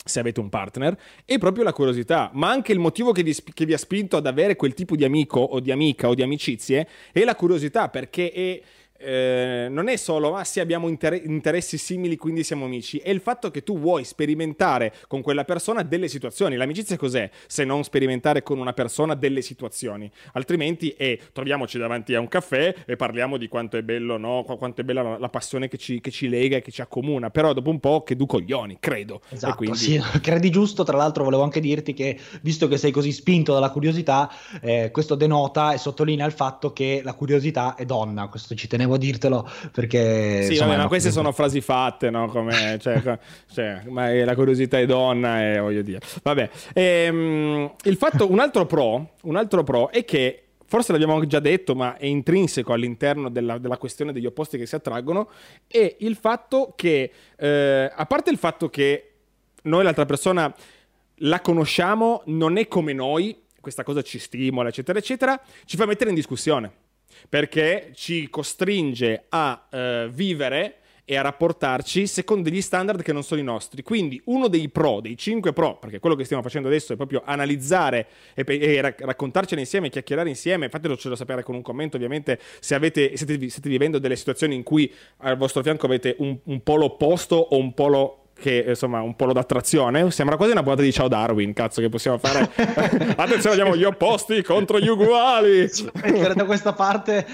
se 0.05 0.21
avete 0.21 0.41
un 0.41 0.49
partner, 0.49 0.97
è 1.25 1.39
proprio 1.39 1.65
la 1.65 1.73
curiosità, 1.73 2.31
ma 2.35 2.51
anche 2.51 2.73
il 2.73 2.79
motivo 2.79 3.13
che 3.13 3.23
vi, 3.23 3.37
che 3.55 3.65
vi, 3.65 3.73
ha 3.73 3.79
spinto 3.79 4.17
ad 4.17 4.27
avere 4.27 4.57
quel 4.57 4.75
tipo 4.75 4.97
di 4.97 5.05
amico 5.05 5.41
o 5.41 5.61
di 5.61 5.71
amica 5.71 6.09
o 6.09 6.15
di 6.15 6.23
amicizie 6.23 6.89
è 7.13 7.25
la 7.25 7.37
curiosità, 7.37 7.89
perché 7.89 8.33
è, 8.33 8.61
eh, 9.03 9.67
non 9.69 9.89
è 9.89 9.97
solo, 9.97 10.31
ma 10.33 10.45
sì, 10.45 10.61
abbiamo 10.61 10.89
inter- 10.89 11.23
interessi 11.25 11.79
simili, 11.79 12.17
quindi 12.17 12.45
siamo 12.45 12.65
amici, 12.65 12.99
è 12.99 13.11
il 13.11 13.21
fatto 13.21 13.51
che 13.51 13.63
tu 13.63 13.79
vuoi 13.79 14.05
sperimentare 14.05 14.95
con 15.09 15.23
quella 15.23 15.45
persona 15.45 15.83
delle 15.83 16.09
situazioni. 16.09 16.57
L'amicizia 16.57 16.97
cos'è? 16.97 17.29
Se 17.47 17.65
non 17.65 17.85
sperimentare 17.85 18.43
con 18.43 18.59
una 18.59 18.73
persona 18.73 19.15
delle 19.15 19.43
situazioni. 19.43 20.11
Altrimenti 20.33 20.91
è 20.97 21.19
troviamoci 21.33 21.79
davanti 21.79 22.15
a 22.15 22.21
un 22.21 22.29
caffè 22.29 22.75
e 22.87 22.97
parliamo 22.97 23.37
di 23.37 23.49
quanto 23.49 23.77
è 23.77 23.83
bello, 23.83 24.17
no? 24.17 24.45
quanto 24.45 24.81
è 24.81 24.85
bella 24.85 25.03
la, 25.03 25.19
la 25.19 25.29
passione 25.29 25.69
che 25.69 25.77
ci, 25.77 26.01
che 26.01 26.11
ci, 26.11 26.29
lega 26.29 26.57
e 26.57 26.63
che 26.63 26.71
ci 26.71 26.81
accomuna. 26.81 27.31
Però 27.31 27.53
dopo 27.53 27.71
un 27.71 27.81
po' 27.81 28.03
che 28.03 28.17
du 28.17 28.27
coglioni, 28.27 28.77
credo. 28.81 29.21
Esatto, 29.29 29.57
quindi... 29.57 29.77
sì, 29.77 30.01
credi 30.23 30.51
giusto. 30.51 30.85
Tra 30.85 30.97
l'altro 30.97 31.25
volevo 31.25 31.43
anche 31.43 31.61
dirti 31.61 31.93
che, 31.93 32.19
visto 32.43 32.69
che 32.69 32.77
sei 32.77 32.91
così 32.91 33.13
spinto 33.13 33.53
dalla 33.53 33.71
curiosità, 33.71 34.31
eh, 34.61 34.91
questo 34.93 35.15
denota 35.15 35.73
e 35.73 35.79
sottolinea 35.79 36.27
il 36.27 36.33
fatto 36.33 36.73
che 36.73 37.01
la 37.03 37.15
curiosità 37.15 37.75
è 37.75 37.85
donna. 37.85 38.29
Questo 38.29 38.55
ci 38.55 38.69
tenevo 38.69 38.92
a 38.95 38.99
dirtelo 38.99 39.49
perché... 39.73 40.43
Sì, 40.43 40.53
insomma, 40.53 40.71
vabbè, 40.71 40.83
ma 40.83 40.89
queste 40.89 41.11
sono 41.11 41.33
frasi 41.33 41.61
fatte, 41.61 42.11
no? 42.11 42.29
Come, 42.29 42.79
cioè, 42.81 43.19
cioè, 43.53 43.83
ma 43.89 44.13
la 44.13 44.35
curiosità 44.35 44.79
è 44.79 44.87
donna 44.87 45.43
e 45.43 45.59
voglio 45.59 45.83
dire. 45.83 46.01
Vabbè, 46.23 46.51
ehm, 46.73 47.75
il 47.85 47.97
fatto, 47.97 48.31
un 48.31 48.39
altro 48.39 48.67
pro, 48.67 49.13
un 49.23 49.37
altro 49.37 49.63
pro 49.63 49.91
è 49.91 50.05
che 50.05 50.45
forse 50.73 50.93
l'abbiamo 50.93 51.23
già 51.27 51.39
detto, 51.39 51.75
ma 51.75 51.99
è 51.99 52.07
intrinseco 52.07 52.73
all'interno 52.73 53.29
della, 53.29 53.59
della, 53.59 53.77
questione 53.77 54.11
degli 54.11 54.25
opposti 54.25 54.57
che 54.57 54.65
si 54.65 54.75
attraggono, 54.75 55.29
è 55.67 55.97
il 55.99 56.17
fatto 56.17 56.73
che, 56.75 57.13
eh, 57.37 57.93
a 57.95 58.07
parte 58.07 58.31
il 58.31 58.39
fatto 58.39 58.71
che 58.71 59.13
noi 59.65 59.85
l'altra 59.85 60.07
persona 60.07 60.51
la 61.17 61.41
conosciamo, 61.43 62.23
non 62.27 62.57
è 62.57 62.69
come 62.69 62.95
noi, 62.95 63.39
questa 63.61 63.85
cosa 63.85 64.01
ci 64.01 64.19
stimola, 64.19 64.71
eccetera, 64.71 64.99
eccetera, 64.99 65.39
ci 65.67 65.77
fa 65.77 65.85
mettere 65.85 66.09
in 66.09 66.17
discussione 66.17 66.73
perché 67.29 67.91
ci 67.95 68.29
costringe 68.29 69.25
a 69.29 69.67
eh, 69.71 70.09
vivere 70.13 70.77
e 71.05 71.17
a 71.17 71.21
rapportarci 71.21 72.07
secondo 72.07 72.49
degli 72.49 72.63
standard 72.63 73.03
che 73.03 73.13
non 73.13 73.23
sono 73.23 73.41
i 73.41 73.45
nostri. 73.45 73.83
Quindi 73.83 74.21
uno 74.27 74.49
dei 74.49 74.69
pro, 74.69 75.01
dei 75.01 75.17
5 75.17 75.53
pro, 75.53 75.77
perché 75.79 75.99
quello 75.99 76.15
che 76.15 76.25
stiamo 76.25 76.43
facendo 76.43 76.69
adesso 76.69 76.93
è 76.93 76.97
proprio 76.97 77.23
analizzare 77.25 78.07
e, 78.35 78.45
e 78.47 78.81
rac- 78.81 79.01
raccontarcene 79.01 79.61
insieme, 79.61 79.91
chiacchierare 79.91 80.29
insieme, 80.29 80.69
fatelo 80.69 80.97
sapere 80.97 81.43
con 81.43 81.55
un 81.55 81.63
commento 81.63 81.97
ovviamente 81.97 82.39
se 82.61 82.75
avete, 82.75 83.17
siete, 83.17 83.39
siete, 83.49 83.69
vivendo 83.69 83.99
delle 83.99 84.17
situazioni 84.17 84.55
in 84.55 84.63
cui 84.63 84.91
al 85.19 85.37
vostro 85.37 85.63
fianco 85.63 85.87
avete 85.87 86.15
un, 86.19 86.39
un 86.45 86.63
polo 86.63 86.87
opposto 86.87 87.37
o 87.37 87.59
un 87.59 87.75
polo 87.75 88.22
che 88.39 88.65
insomma 88.69 89.01
un 89.01 89.15
polo 89.15 89.33
d'attrazione. 89.33 90.11
Sembra 90.11 90.37
quasi 90.37 90.53
una 90.53 90.63
puntata 90.63 90.83
di 90.83 90.93
Ciao 90.93 91.09
Darwin, 91.09 91.53
cazzo, 91.53 91.81
che 91.81 91.89
possiamo 91.89 92.19
fare. 92.19 92.51
Attenzione, 93.17 93.57
abbiamo 93.57 93.77
gli 93.77 93.85
opposti 93.85 94.43
contro 94.43 94.79
gli 94.81 94.89
uguali. 94.89 95.69
da 96.35 96.45
questa 96.45 96.73
parte, 96.73 97.27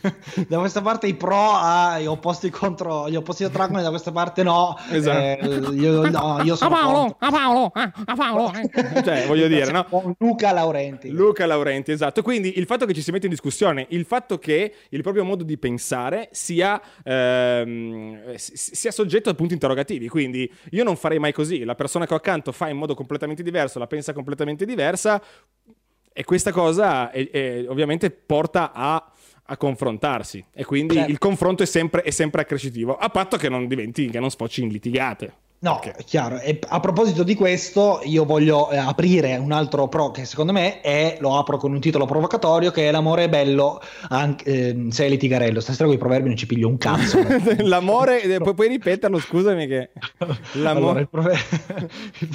da 0.48 0.58
questa 0.58 0.80
parte 0.80 1.06
i 1.06 1.14
pro 1.14 1.52
a 1.52 1.98
gli 2.00 2.06
opposti 2.06 2.50
contro 2.50 3.08
gli 3.08 3.16
opposti 3.16 3.44
attraggono, 3.44 3.82
da 3.82 3.90
questa 3.90 4.12
parte 4.12 4.42
no. 4.42 4.76
Esatto. 4.90 5.18
Eh, 5.18 5.74
io, 5.74 6.08
no, 6.08 6.40
io 6.42 6.56
sono 6.56 6.74
a 6.74 6.78
Paolo, 6.78 7.16
a 7.18 7.30
Paolo, 7.30 7.72
eh, 7.74 7.92
a 8.04 8.14
Paolo. 8.14 8.52
Eh. 8.54 9.02
Cioè, 9.08 9.26
voglio 9.26 9.48
dire, 9.48 9.70
no? 9.70 10.14
Luca 10.18 10.52
Laurenti. 10.52 11.10
Luca 11.10 11.46
Laurenti, 11.46 11.92
esatto. 11.92 12.22
Quindi 12.22 12.58
il 12.58 12.66
fatto 12.66 12.86
che 12.86 12.94
ci 12.94 13.02
si 13.02 13.10
mette 13.10 13.26
in 13.26 13.32
discussione, 13.32 13.86
il 13.90 14.04
fatto 14.04 14.38
che 14.38 14.74
il 14.90 15.02
proprio 15.02 15.24
modo 15.24 15.44
di 15.44 15.56
pensare 15.56 16.28
sia, 16.32 16.80
ehm, 17.02 18.34
sia 18.34 18.90
soggetto 18.90 19.30
a 19.30 19.34
punti 19.34 19.54
interrogativi. 19.54 20.08
Quindi 20.08 20.50
io 20.70 20.84
non 20.84 20.96
farei 20.96 21.18
mai 21.18 21.32
così, 21.32 21.64
la 21.64 21.74
persona 21.74 22.06
che 22.06 22.14
ho 22.14 22.16
accanto 22.16 22.52
fa 22.52 22.68
in 22.68 22.76
modo 22.76 22.94
completamente 22.94 23.42
diverso, 23.42 23.78
la 23.78 23.86
pensa 23.86 24.12
completamente 24.12 24.64
diversa 24.64 25.22
e 26.18 26.24
questa 26.24 26.50
cosa 26.50 27.12
è, 27.12 27.30
è, 27.30 27.64
ovviamente 27.68 28.10
porta 28.10 28.72
a, 28.74 29.12
a, 29.50 29.56
confrontarsi 29.56 30.44
e 30.52 30.64
quindi 30.64 30.94
certo. 30.94 31.10
il 31.10 31.18
confronto 31.18 31.62
è 31.62 31.66
sempre, 31.66 32.02
è 32.02 32.10
sempre 32.10 32.42
accrescitivo, 32.42 32.96
a 32.96 33.08
patto 33.08 33.36
che 33.36 33.48
non 33.48 33.66
diventi, 33.66 34.08
che 34.08 34.20
non 34.20 34.30
sfocici 34.30 34.62
in 34.62 34.68
litigate. 34.68 35.32
No, 35.60 35.74
okay. 35.74 35.92
è 35.96 36.04
chiaro. 36.04 36.38
E 36.38 36.60
a 36.68 36.78
proposito 36.78 37.24
di 37.24 37.34
questo, 37.34 38.00
io 38.04 38.24
voglio 38.24 38.70
eh, 38.70 38.76
aprire 38.76 39.36
un 39.38 39.50
altro 39.50 39.88
pro 39.88 40.12
che 40.12 40.24
secondo 40.24 40.52
me 40.52 40.80
è, 40.80 41.16
lo 41.18 41.36
apro 41.36 41.56
con 41.56 41.72
un 41.72 41.80
titolo 41.80 42.06
provocatorio, 42.06 42.70
che 42.70 42.86
è 42.86 42.92
l'amore 42.92 43.24
è 43.24 43.28
bello 43.28 43.80
anche, 44.10 44.44
eh, 44.44 44.86
se 44.90 45.06
è 45.06 45.08
litigarello. 45.08 45.58
Stasera 45.58 45.86
con 45.86 45.94
i 45.94 45.98
proverbi 45.98 46.28
non 46.28 46.36
ci 46.36 46.46
piglio 46.46 46.68
un 46.68 46.78
cazzo. 46.78 47.18
l'amore, 47.58 48.22
eh, 48.22 48.38
pu- 48.38 48.54
puoi 48.54 48.68
ripeterlo, 48.68 49.18
scusami 49.18 49.66
che... 49.66 49.90
L'amore... 50.54 51.00
Allora, 51.00 51.06
prover... 51.06 51.44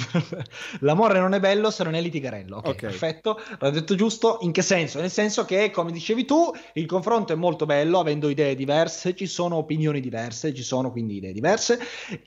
l'amore 0.80 1.18
non 1.18 1.32
è 1.32 1.40
bello 1.40 1.70
se 1.70 1.82
non 1.82 1.94
è 1.94 2.02
litigarello. 2.02 2.56
Ok, 2.58 2.66
okay. 2.66 2.90
perfetto. 2.90 3.40
L'ho 3.58 3.70
detto 3.70 3.94
giusto. 3.94 4.36
In 4.42 4.52
che 4.52 4.60
senso? 4.60 5.00
Nel 5.00 5.10
senso 5.10 5.46
che, 5.46 5.70
come 5.70 5.92
dicevi 5.92 6.26
tu, 6.26 6.52
il 6.74 6.84
confronto 6.84 7.32
è 7.32 7.36
molto 7.36 7.64
bello, 7.64 8.00
avendo 8.00 8.28
idee 8.28 8.54
diverse, 8.54 9.14
ci 9.14 9.26
sono 9.26 9.56
opinioni 9.56 10.00
diverse, 10.00 10.52
ci 10.52 10.62
sono 10.62 10.90
quindi 10.90 11.16
idee 11.16 11.32
diverse 11.32 11.78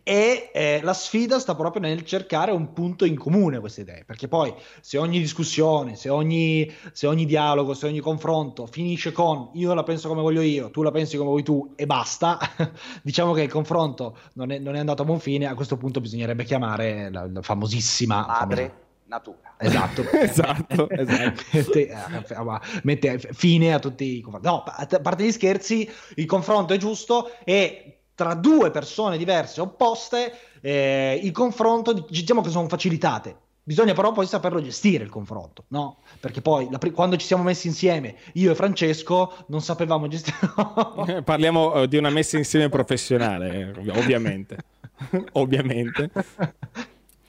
e... 0.01 0.49
Eh, 0.51 0.85
la 0.87 0.93
sfida 0.93 1.37
sta 1.37 1.53
proprio 1.53 1.81
nel 1.81 2.05
cercare 2.05 2.51
un 2.51 2.71
punto 2.71 3.03
in 3.03 3.17
comune 3.17 3.59
queste 3.59 3.81
idee, 3.81 4.05
perché 4.05 4.29
poi 4.29 4.53
se 4.79 4.97
ogni 4.97 5.19
discussione, 5.19 5.97
se 5.97 6.07
ogni, 6.07 6.71
se 6.93 7.07
ogni 7.07 7.25
dialogo, 7.25 7.73
se 7.73 7.87
ogni 7.87 7.99
confronto 7.99 8.65
finisce 8.67 9.11
con 9.11 9.49
io 9.55 9.73
la 9.73 9.83
penso 9.83 10.07
come 10.07 10.21
voglio 10.21 10.39
io, 10.39 10.71
tu 10.71 10.83
la 10.83 10.91
pensi 10.91 11.17
come 11.17 11.29
vuoi 11.29 11.43
tu 11.43 11.73
e 11.75 11.85
basta, 11.85 12.39
diciamo 13.03 13.33
che 13.33 13.41
il 13.41 13.51
confronto 13.51 14.17
non 14.33 14.49
è, 14.49 14.59
non 14.59 14.75
è, 14.75 14.79
andato 14.79 15.01
a 15.01 15.05
buon 15.05 15.19
fine, 15.19 15.45
a 15.45 15.55
questo 15.55 15.75
punto 15.75 15.99
bisognerebbe 15.99 16.45
chiamare 16.45 17.09
la, 17.11 17.27
la 17.29 17.41
famosissima... 17.41 18.25
Madre. 18.25 18.61
Famosa... 18.61 18.85
Natura. 19.07 19.55
Esatto, 19.57 20.03
esatto, 20.11 20.89
esatto. 20.89 21.37
mette, 21.53 21.87
eh, 21.87 22.79
mette, 22.83 23.19
fine 23.31 23.73
a 23.73 23.79
tutti 23.79 24.17
i 24.17 24.21
confronti. 24.21 24.47
No, 24.47 24.63
a 24.65 24.85
parte 24.99 25.23
gli 25.23 25.31
scherzi, 25.31 25.89
il 26.15 26.25
confronto 26.25 26.73
è 26.73 26.77
giusto 26.77 27.31
e 27.45 27.96
tra 28.17 28.33
due 28.33 28.71
persone 28.71 29.15
diverse, 29.15 29.61
opposte, 29.61 30.33
eh, 30.59 31.19
il 31.21 31.31
confronto, 31.31 31.93
diciamo 31.93 32.41
che 32.41 32.49
sono 32.49 32.67
facilitate. 32.67 33.35
Bisogna 33.61 33.93
però 33.93 34.11
poi 34.11 34.25
saperlo 34.25 34.59
gestire 34.59 35.03
il 35.03 35.11
confronto, 35.11 35.65
no? 35.67 35.97
Perché 36.19 36.41
poi 36.41 36.67
la, 36.71 36.79
quando 36.91 37.15
ci 37.15 37.27
siamo 37.27 37.43
messi 37.43 37.67
insieme, 37.67 38.15
io 38.33 38.51
e 38.51 38.55
Francesco, 38.55 39.45
non 39.49 39.61
sapevamo 39.61 40.07
gestire. 40.07 40.35
Eh, 41.07 41.21
parliamo 41.21 41.81
uh, 41.81 41.85
di 41.85 41.97
una 41.97 42.09
messa 42.09 42.37
insieme 42.37 42.69
professionale, 42.69 43.75
eh, 43.77 43.91
ovviamente. 43.91 44.57
ovviamente. 45.33 46.09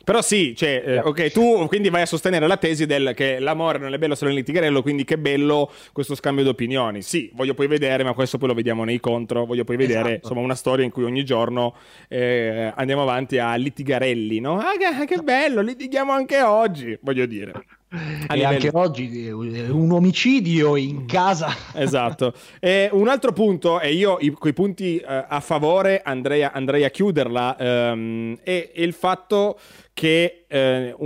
Però 0.09 0.23
sì, 0.23 0.55
cioè, 0.57 0.83
eh, 0.87 0.99
ok, 1.01 1.31
tu 1.33 1.67
quindi 1.67 1.91
vai 1.91 2.01
a 2.01 2.07
sostenere 2.07 2.47
la 2.47 2.57
tesi 2.57 2.87
del 2.87 3.13
che 3.15 3.39
l'amore 3.41 3.77
non 3.77 3.93
è 3.93 3.99
bello 3.99 4.15
solo 4.15 4.31
nel 4.31 4.39
litigarello, 4.39 4.81
quindi 4.81 5.05
che 5.05 5.19
bello 5.19 5.71
questo 5.93 6.15
scambio 6.15 6.45
di 6.45 6.49
opinioni. 6.49 7.03
Sì, 7.03 7.31
voglio 7.35 7.53
poi 7.53 7.67
vedere, 7.67 8.05
ma 8.05 8.15
questo 8.15 8.39
poi 8.39 8.49
lo 8.49 8.55
vediamo 8.55 8.85
nei 8.85 9.01
contro, 9.01 9.45
voglio 9.45 9.65
poi 9.65 9.77
vedere, 9.77 10.13
esatto. 10.13 10.29
insomma, 10.29 10.41
una 10.41 10.55
storia 10.55 10.83
in 10.83 10.91
cui 10.93 11.05
ogni 11.05 11.27
giorno 11.27 11.75
eh, 12.09 12.73
andiamo 12.75 13.03
avanti 13.03 13.37
a 13.37 13.55
litigarelli, 13.57 14.41
no? 14.41 14.59
Ah, 14.59 14.73
che 15.05 15.17
bello, 15.23 15.61
litighiamo 15.61 16.11
anche 16.11 16.41
oggi, 16.41 16.99
voglio 17.03 17.27
dire. 17.27 17.53
A 17.91 18.35
e 18.35 18.37
livello... 18.37 18.49
anche 18.49 18.71
oggi 18.73 19.29
un 19.31 19.93
omicidio 19.93 20.77
in 20.77 21.07
casa. 21.07 21.49
esatto. 21.75 22.35
E 22.61 22.91
un 22.93 23.09
altro 23.09 23.33
punto, 23.33 23.81
e 23.81 23.93
io 23.93 24.19
con 24.35 24.51
i 24.51 24.53
punti 24.53 25.01
uh, 25.03 25.25
a 25.27 25.41
favore 25.41 26.03
andrei 26.03 26.43
a, 26.43 26.51
andrei 26.53 26.85
a 26.85 26.91
chiuderla, 26.91 27.57
um, 27.59 28.37
è, 28.43 28.71
è, 28.75 28.81
il 28.83 28.93
fatto 28.93 29.59
che 29.95 30.45
uh, 30.51 30.57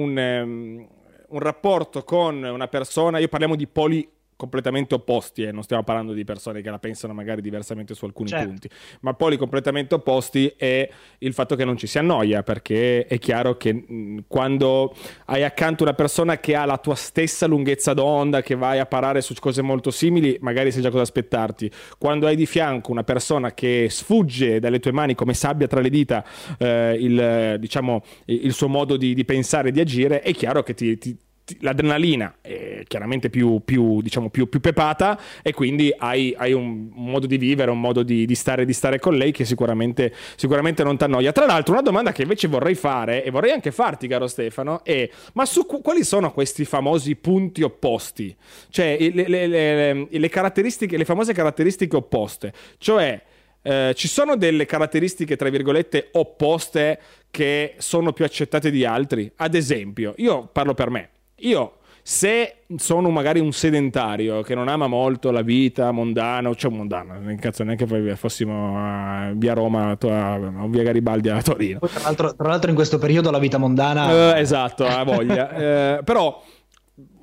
un, 0.01 0.17
um, 0.17 0.89
un 1.29 1.39
rapporto 1.39 2.03
con 2.03 2.43
una 2.43 2.67
persona, 2.67 3.19
io 3.19 3.29
parliamo 3.29 3.55
di 3.55 3.69
poli 3.69 4.09
completamente 4.43 4.97
opposti, 4.97 5.45
eh? 5.45 5.53
non 5.53 5.63
stiamo 5.63 5.85
parlando 5.85 6.13
di 6.13 6.25
persone 6.25 6.63
che 6.63 6.71
la 6.71 6.81
pensano 6.81 7.13
magari 7.13 7.41
diversamente 7.41 7.95
su 7.95 8.07
alcuni 8.07 8.31
certo. 8.31 8.49
punti, 8.49 8.69
ma 9.03 9.15
poli 9.15 9.37
completamente 9.37 9.95
opposti 9.95 10.53
è 10.57 10.89
il 11.19 11.33
fatto 11.33 11.55
che 11.55 11.65
non 11.65 11.77
ci 11.77 11.87
si 11.87 11.99
annoia, 11.99 12.43
perché 12.43 13.07
è 13.07 13.19
chiaro 13.19 13.57
che 13.57 13.73
mh, 13.73 14.25
quando 14.27 14.97
hai 15.27 15.45
accanto 15.45 15.85
una 15.85 15.95
persona 15.95 16.39
che 16.39 16.57
ha 16.57 16.65
la 16.65 16.79
tua 16.79 16.97
stessa 16.97 17.47
lunghezza 17.47 17.95
d'onda, 17.95 18.43
che 18.43 18.57
vai 18.57 18.81
a 18.81 18.87
parare 18.87 19.21
su 19.21 19.33
cose 19.35 19.63
molto 19.63 19.93
simili, 19.93 20.37
magari 20.41 20.73
sai 20.73 20.83
già 20.83 20.91
cosa 20.91 21.05
aspettarti. 21.05 21.71
Quando 21.99 22.27
hai 22.27 22.35
di 22.35 22.47
fianco 22.47 22.91
una 22.91 23.05
persona 23.05 23.55
che 23.55 23.87
sfugge 23.91 24.59
dalle 24.59 24.81
tue 24.81 24.91
mani 24.91 25.15
come 25.15 25.35
sabbia 25.35 25.69
tra 25.69 25.81
le 25.81 25.89
dita 25.89 26.25
eh, 26.59 26.97
il, 26.99 27.57
diciamo, 27.61 28.03
il 28.25 28.53
suo 28.53 28.67
modo 28.67 28.97
di, 28.97 29.15
di 29.15 29.25
pensare 29.25 29.69
e 29.69 29.71
di 29.71 29.79
agire, 29.79 30.21
è 30.21 30.33
chiaro 30.35 30.65
che 30.65 30.75
ti, 30.75 30.99
ti 30.99 31.17
l'adrenalina 31.61 32.37
è 32.41 32.83
chiaramente 32.87 33.31
più, 33.31 33.63
più, 33.65 34.01
diciamo, 34.01 34.31
più, 34.31 34.49
più 34.49 34.61
pepata 34.61 35.19
e 35.43 35.53
quindi 35.53 35.93
hai, 35.97 36.35
hai 36.37 36.53
un, 36.53 36.91
modo 36.93 37.27
di 37.27 37.37
vivere, 37.37 37.71
un 37.71 37.81
modo 37.81 38.03
di, 38.03 38.27
di, 38.27 38.35
stare, 38.35 38.65
di 38.65 38.73
stare, 38.73 38.99
con 38.99 39.15
lei 39.15 39.33
che 39.33 39.45
sicuramente, 39.45 40.15
sicuramente 40.37 40.83
non 40.85 40.97
ti 40.97 41.05
annoia. 41.05 41.33
Tra 41.33 41.47
l'altro 41.47 41.73
una 41.73 41.83
domanda 41.83 42.13
che 42.13 42.23
invece 42.23 42.49
vorrei 42.49 42.75
fare 42.75 43.25
e 43.25 43.31
vorrei 43.31 43.53
anche 43.53 43.71
farti 43.71 44.07
caro 44.07 44.27
Stefano 44.27 44.85
è 44.85 45.09
ma 45.35 45.45
su 45.45 45.67
quali 45.67 46.05
sono 46.05 46.33
questi 46.33 46.65
famosi 46.65 47.17
punti 47.17 47.63
opposti? 47.63 48.35
Cioè 48.71 48.97
le, 49.13 49.29
le, 49.29 49.47
le, 49.47 50.07
le 50.11 50.29
caratteristiche, 50.29 51.03
famose 51.05 51.33
caratteristiche 51.33 51.97
opposte, 51.97 52.53
cioè 52.79 53.21
eh, 53.63 53.93
ci 53.97 54.09
sono 54.09 54.37
delle 54.37 54.67
caratteristiche, 54.67 55.37
tra 55.37 55.49
virgolette, 55.49 56.09
opposte 56.13 57.01
che 57.31 57.75
sono 57.79 58.13
più 58.13 58.25
accettate 58.25 58.71
di 58.71 58.85
altri. 58.85 59.31
Ad 59.37 59.55
esempio, 59.55 60.15
io 60.17 60.47
parlo 60.47 60.75
per 60.75 60.91
me. 60.91 61.11
Io 61.43 61.75
se 62.05 62.57
sono 62.77 63.11
magari 63.11 63.39
un 63.39 63.53
sedentario 63.53 64.43
che 64.43 64.57
non 64.57 64.67
ama 64.67 64.89
molto 64.89 65.31
la 65.31 65.43
vita 65.43 65.93
mondana, 65.93 66.53
cioè 66.55 66.73
mondana, 66.73 67.21
cazzo 67.39 67.63
neanche 67.63 67.87
poi 67.87 68.17
fossimo 68.17 68.75
a 68.77 69.33
via 69.37 69.55
Roma, 69.55 69.91
a 69.91 70.67
via 70.67 70.83
Garibaldi 70.83 71.29
a 71.29 71.41
Torino. 71.41 71.79
Tra 71.79 72.01
l'altro, 72.03 72.35
tra 72.35 72.49
l'altro 72.49 72.71
in 72.71 72.75
questo 72.75 72.99
periodo 72.99 73.31
la 73.31 73.39
vita 73.39 73.59
mondana... 73.59 74.35
Eh, 74.35 74.41
esatto, 74.41 74.85
ha 74.85 75.05
voglia. 75.05 75.55
eh, 75.99 76.03
però 76.03 76.43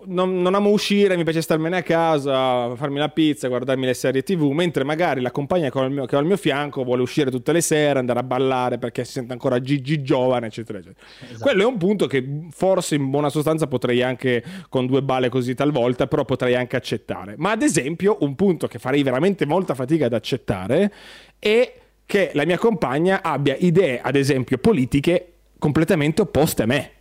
non, 0.05 0.41
non, 0.41 0.55
amo 0.55 0.69
uscire, 0.69 1.15
mi 1.15 1.23
piace 1.23 1.41
starmene 1.41 1.77
a 1.77 1.83
casa, 1.83 2.75
farmi 2.75 2.99
la 2.99 3.09
pizza, 3.09 3.47
guardarmi 3.47 3.85
le 3.85 3.93
serie 3.93 4.23
tv, 4.23 4.43
mentre 4.51 4.83
magari 4.83 5.21
la 5.21 5.31
compagna 5.31 5.69
che 5.69 5.77
ho, 5.77 5.89
mio, 5.89 6.05
che 6.05 6.15
ho 6.15 6.19
al 6.19 6.25
mio 6.25 6.37
fianco 6.37 6.83
vuole 6.83 7.01
uscire 7.01 7.31
tutte 7.31 7.51
le 7.51 7.61
sere, 7.61 7.99
andare 7.99 8.19
a 8.19 8.23
ballare 8.23 8.77
perché 8.77 9.05
si 9.05 9.13
sente 9.13 9.33
ancora 9.33 9.61
Gigi 9.61 10.01
giovane, 10.01 10.47
eccetera, 10.47 10.79
eccetera. 10.79 11.05
Esatto. 11.23 11.43
Quello 11.43 11.63
è 11.63 11.65
un 11.65 11.77
punto 11.77 12.07
che 12.07 12.47
forse 12.51 12.95
in 12.95 13.09
buona 13.09 13.29
sostanza 13.29 13.67
potrei 13.67 14.01
anche, 14.01 14.43
con 14.69 14.85
due 14.85 15.01
balle 15.01 15.29
così 15.29 15.53
talvolta, 15.53 16.07
però 16.07 16.25
potrei 16.25 16.55
anche 16.55 16.75
accettare. 16.75 17.35
Ma 17.37 17.51
ad 17.51 17.61
esempio 17.61 18.17
un 18.21 18.35
punto 18.35 18.67
che 18.67 18.79
farei 18.79 19.03
veramente 19.03 19.45
molta 19.45 19.73
fatica 19.73 20.05
ad 20.05 20.13
accettare 20.13 20.91
è 21.37 21.73
che 22.05 22.31
la 22.33 22.45
mia 22.45 22.57
compagna 22.57 23.21
abbia 23.21 23.55
idee, 23.59 24.01
ad 24.01 24.15
esempio, 24.15 24.57
politiche 24.57 25.33
completamente 25.59 26.21
opposte 26.21 26.63
a 26.63 26.65
me. 26.65 26.91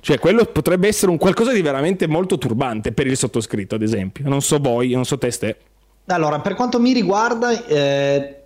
Cioè, 0.00 0.18
quello 0.18 0.44
potrebbe 0.44 0.88
essere 0.88 1.10
un 1.10 1.18
qualcosa 1.18 1.52
di 1.52 1.62
veramente 1.62 2.06
molto 2.06 2.38
turbante 2.38 2.92
per 2.92 3.06
il 3.06 3.16
sottoscritto, 3.16 3.74
ad 3.74 3.82
esempio. 3.82 4.28
Non 4.28 4.40
so 4.40 4.58
voi, 4.58 4.92
non 4.92 5.04
so 5.04 5.18
te, 5.18 5.30
Ste. 5.30 5.56
Allora, 6.06 6.40
per 6.40 6.54
quanto 6.54 6.80
mi 6.80 6.92
riguarda, 6.92 7.66
eh, 7.66 8.42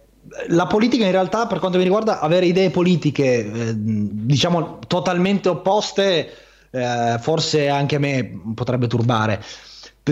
la 0.49 0.67
politica 0.67 1.05
in 1.05 1.11
realtà, 1.11 1.47
per 1.47 1.59
quanto 1.59 1.79
mi 1.79 1.85
riguarda, 1.85 2.21
avere 2.21 2.47
idee 2.47 2.71
politiche, 2.71 3.25
eh, 3.25 3.73
diciamo, 3.75 4.79
totalmente 4.87 5.49
opposte, 5.49 6.31
eh, 6.71 7.17
forse 7.21 7.69
anche 7.69 7.97
a 7.97 8.01
me 8.01 8.41
potrebbe 8.55 8.87
turbare 8.87 9.43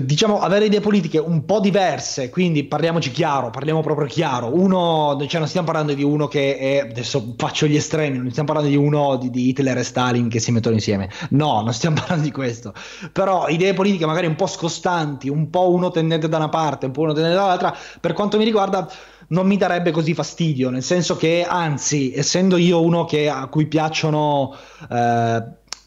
diciamo 0.00 0.40
avere 0.40 0.64
idee 0.64 0.80
politiche 0.80 1.18
un 1.18 1.44
po' 1.44 1.60
diverse, 1.60 2.30
quindi 2.30 2.64
parliamoci 2.64 3.10
chiaro, 3.10 3.50
parliamo 3.50 3.82
proprio 3.82 4.06
chiaro. 4.06 4.54
Uno, 4.54 5.18
cioè 5.28 5.38
non 5.38 5.48
stiamo 5.48 5.66
parlando 5.66 5.92
di 5.92 6.02
uno 6.02 6.28
che 6.28 6.56
è, 6.56 6.78
adesso 6.78 7.34
faccio 7.36 7.66
gli 7.66 7.76
estremi, 7.76 8.16
non 8.16 8.30
stiamo 8.30 8.50
parlando 8.50 8.70
di 8.74 8.76
uno 8.82 9.16
di, 9.16 9.28
di, 9.28 9.48
Hitler 9.48 9.76
e 9.76 9.82
Stalin 9.82 10.30
che 10.30 10.40
si 10.40 10.50
mettono 10.50 10.76
insieme. 10.76 11.10
No, 11.30 11.60
non 11.60 11.74
stiamo 11.74 11.96
parlando 12.00 12.24
di 12.24 12.30
questo. 12.30 12.72
Però 13.12 13.48
idee 13.48 13.74
politiche 13.74 14.06
magari 14.06 14.26
un 14.26 14.34
po' 14.34 14.46
scostanti, 14.46 15.28
un 15.28 15.50
po' 15.50 15.70
uno 15.70 15.90
tendente 15.90 16.26
da 16.26 16.38
una 16.38 16.48
parte, 16.48 16.86
un 16.86 16.92
po' 16.92 17.02
uno 17.02 17.12
tendente 17.12 17.38
dall'altra, 17.38 17.76
per 18.00 18.14
quanto 18.14 18.38
mi 18.38 18.44
riguarda 18.44 18.88
non 19.28 19.46
mi 19.46 19.56
darebbe 19.56 19.90
così 19.90 20.14
fastidio, 20.14 20.70
nel 20.70 20.82
senso 20.82 21.16
che 21.16 21.44
anzi, 21.46 22.12
essendo 22.14 22.56
io 22.56 22.82
uno 22.82 23.04
che, 23.04 23.28
a 23.28 23.46
cui 23.46 23.66
piacciono 23.66 24.54
eh, 24.90 25.42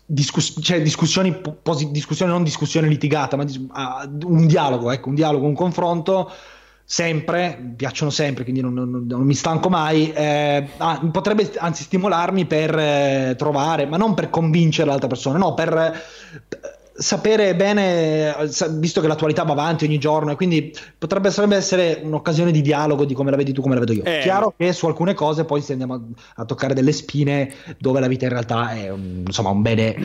discuss- 0.05 0.61
cioè 0.61 0.81
discussioni, 0.81 1.33
posi- 1.61 1.91
discussione, 1.91 2.31
non 2.31 2.43
discussione 2.43 2.87
litigata, 2.87 3.35
ma 3.35 3.43
dis- 3.43 3.57
uh, 3.57 4.27
un 4.27 4.45
dialogo, 4.45 4.91
ecco, 4.91 5.09
un 5.09 5.15
dialogo, 5.15 5.45
un 5.45 5.55
confronto 5.55 6.31
sempre, 6.87 7.57
mi 7.59 7.73
piacciono 7.73 8.11
sempre, 8.11 8.43
quindi 8.43 8.61
non, 8.61 8.73
non, 8.73 9.05
non 9.07 9.21
mi 9.21 9.33
stanco 9.33 9.69
mai, 9.69 10.13
eh, 10.13 10.67
ah, 10.77 11.01
potrebbe 11.11 11.51
anzi 11.57 11.83
stimolarmi 11.83 12.45
per 12.45 12.77
eh, 12.77 13.35
trovare, 13.37 13.87
ma 13.87 13.97
non 13.97 14.13
per 14.13 14.29
convincere 14.29 14.89
l'altra 14.89 15.07
persona, 15.07 15.37
no, 15.39 15.53
per... 15.55 16.03
Sapere 16.97 17.55
bene, 17.55 18.33
visto 18.71 19.01
che 19.01 19.07
l'attualità 19.07 19.43
va 19.43 19.51
avanti 19.51 19.83
ogni 19.83 19.97
giorno, 19.97 20.31
e 20.31 20.35
quindi 20.35 20.73
potrebbe, 20.97 21.27
essere 21.27 21.99
un'occasione 22.01 22.51
di 22.51 22.61
dialogo 22.61 23.03
di 23.03 23.13
come 23.13 23.31
la 23.31 23.37
vedi 23.37 23.51
tu, 23.51 23.61
come 23.61 23.73
la 23.73 23.81
vedo 23.81 23.91
io. 23.91 24.03
Eh. 24.03 24.21
Chiaro 24.21 24.53
che 24.55 24.71
su 24.71 24.85
alcune 24.87 25.13
cose 25.13 25.43
poi 25.43 25.61
se 25.61 25.73
andiamo 25.73 25.93
a, 25.93 26.01
a, 26.35 26.45
toccare 26.45 26.73
delle 26.73 26.93
spine 26.93 27.53
dove 27.77 27.99
la 27.99 28.07
vita 28.07 28.23
in 28.23 28.31
realtà 28.31 28.71
è 28.71 28.89
un, 28.89 29.23
insomma, 29.25 29.49
un 29.49 29.61
bene, 29.61 29.95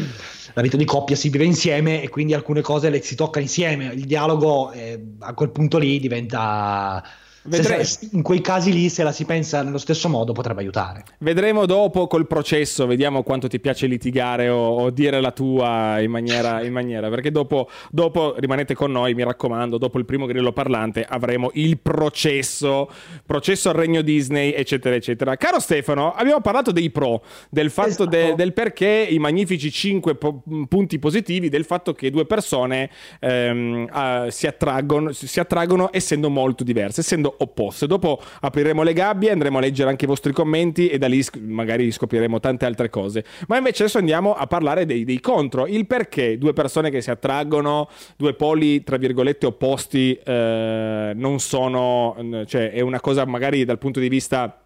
la 0.52 0.62
vita 0.62 0.76
di 0.76 0.84
coppia 0.84 1.14
si 1.14 1.28
vive 1.28 1.44
insieme 1.44 2.02
e 2.02 2.08
quindi 2.08 2.34
alcune 2.34 2.60
cose 2.60 2.90
le 2.90 3.00
si 3.02 3.14
tocca 3.14 3.38
insieme. 3.38 3.92
Il 3.94 4.06
dialogo 4.06 4.72
eh, 4.72 5.00
a 5.20 5.32
quel 5.32 5.50
punto 5.50 5.78
lì 5.78 6.00
diventa 6.00 7.02
Vedremo. 7.42 7.82
Se, 7.82 8.08
in 8.12 8.22
quei 8.22 8.40
casi 8.40 8.72
lì, 8.72 8.88
se 8.88 9.02
la 9.02 9.12
si 9.12 9.24
pensa 9.24 9.62
nello 9.62 9.78
stesso 9.78 10.08
modo, 10.08 10.32
potrebbe 10.32 10.60
aiutare. 10.60 11.04
Vedremo 11.18 11.64
dopo 11.64 12.06
col 12.06 12.26
processo, 12.26 12.86
vediamo 12.86 13.22
quanto 13.22 13.48
ti 13.48 13.58
piace 13.60 13.86
litigare 13.86 14.48
o, 14.48 14.76
o 14.76 14.90
dire 14.90 15.20
la 15.20 15.30
tua 15.30 16.00
in 16.00 16.10
maniera, 16.10 16.62
in 16.62 16.72
maniera 16.72 17.08
perché 17.08 17.30
dopo, 17.30 17.68
dopo, 17.90 18.34
rimanete 18.36 18.74
con 18.74 18.92
noi, 18.92 19.14
mi 19.14 19.24
raccomando, 19.24 19.78
dopo 19.78 19.98
il 19.98 20.04
primo 20.04 20.26
grillo 20.26 20.52
parlante 20.52 21.04
avremo 21.08 21.50
il 21.54 21.78
processo, 21.78 22.90
processo 23.24 23.70
al 23.70 23.74
regno 23.74 24.02
Disney, 24.02 24.52
eccetera, 24.52 24.94
eccetera. 24.94 25.36
Caro 25.36 25.60
Stefano, 25.60 26.12
abbiamo 26.12 26.40
parlato 26.40 26.72
dei 26.72 26.90
pro, 26.90 27.22
del 27.48 27.70
fatto 27.70 27.88
esatto. 27.88 28.10
de, 28.10 28.34
del 28.34 28.52
perché 28.52 29.06
i 29.08 29.18
magnifici 29.18 29.70
5 29.70 30.14
po- 30.16 30.42
punti 30.68 30.98
positivi 30.98 31.48
del 31.48 31.64
fatto 31.64 31.94
che 31.94 32.10
due 32.10 32.26
persone 32.26 32.90
ehm, 33.18 33.88
uh, 33.90 34.28
si, 34.28 34.46
attraggono, 34.46 35.12
si 35.12 35.40
attraggono 35.40 35.88
essendo 35.92 36.28
molto 36.28 36.64
diverse, 36.64 37.00
essendo 37.00 37.29
opposte. 37.38 37.86
Dopo 37.86 38.20
apriremo 38.40 38.82
le 38.82 38.92
gabbie, 38.92 39.30
andremo 39.30 39.58
a 39.58 39.60
leggere 39.60 39.90
anche 39.90 40.04
i 40.04 40.08
vostri 40.08 40.32
commenti 40.32 40.88
e 40.88 40.98
da 40.98 41.06
lì 41.06 41.24
magari 41.40 41.90
scopriremo 41.90 42.40
tante 42.40 42.66
altre 42.66 42.90
cose. 42.90 43.24
Ma 43.48 43.56
invece 43.56 43.82
adesso 43.82 43.98
andiamo 43.98 44.34
a 44.34 44.46
parlare 44.46 44.86
dei, 44.86 45.04
dei 45.04 45.20
contro, 45.20 45.66
il 45.66 45.86
perché 45.86 46.38
due 46.38 46.52
persone 46.52 46.90
che 46.90 47.00
si 47.00 47.10
attraggono, 47.10 47.88
due 48.16 48.34
poli 48.34 48.82
tra 48.82 48.96
virgolette 48.96 49.46
opposti, 49.46 50.14
eh, 50.14 51.12
non 51.14 51.38
sono, 51.40 52.44
cioè 52.46 52.70
è 52.70 52.80
una 52.80 53.00
cosa 53.00 53.24
magari 53.24 53.64
dal 53.64 53.78
punto 53.78 54.00
di 54.00 54.08
vista 54.08 54.60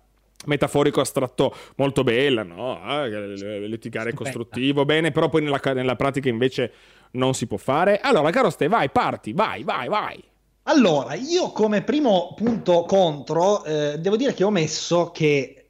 metaforico 0.47 1.01
astratto 1.01 1.55
molto 1.77 2.03
bella, 2.03 2.43
no? 2.43 2.81
Ah, 2.81 3.07
litigare 3.07 4.11
è 4.11 4.15
costruttivo, 4.15 4.85
bene, 4.85 5.11
però 5.11 5.29
poi 5.29 5.43
nella, 5.43 5.61
nella, 5.73 5.97
pratica 5.97 6.29
invece 6.29 6.73
non 7.13 7.35
si 7.35 7.47
può 7.47 7.57
fare. 7.57 7.99
Allora, 8.01 8.31
caro 8.31 8.51
Ste, 8.51 8.69
vai, 8.69 8.91
parti, 8.91 9.33
vai, 9.33 9.63
vai, 9.63 9.89
vai. 9.89 10.23
Allora, 10.67 11.15
io 11.15 11.51
come 11.51 11.83
primo 11.83 12.33
punto 12.35 12.85
contro, 12.85 13.65
eh, 13.65 13.99
devo 13.99 14.17
dire 14.17 14.33
che 14.33 14.45
ho 14.45 14.51
messo 14.51 15.11
che 15.11 15.69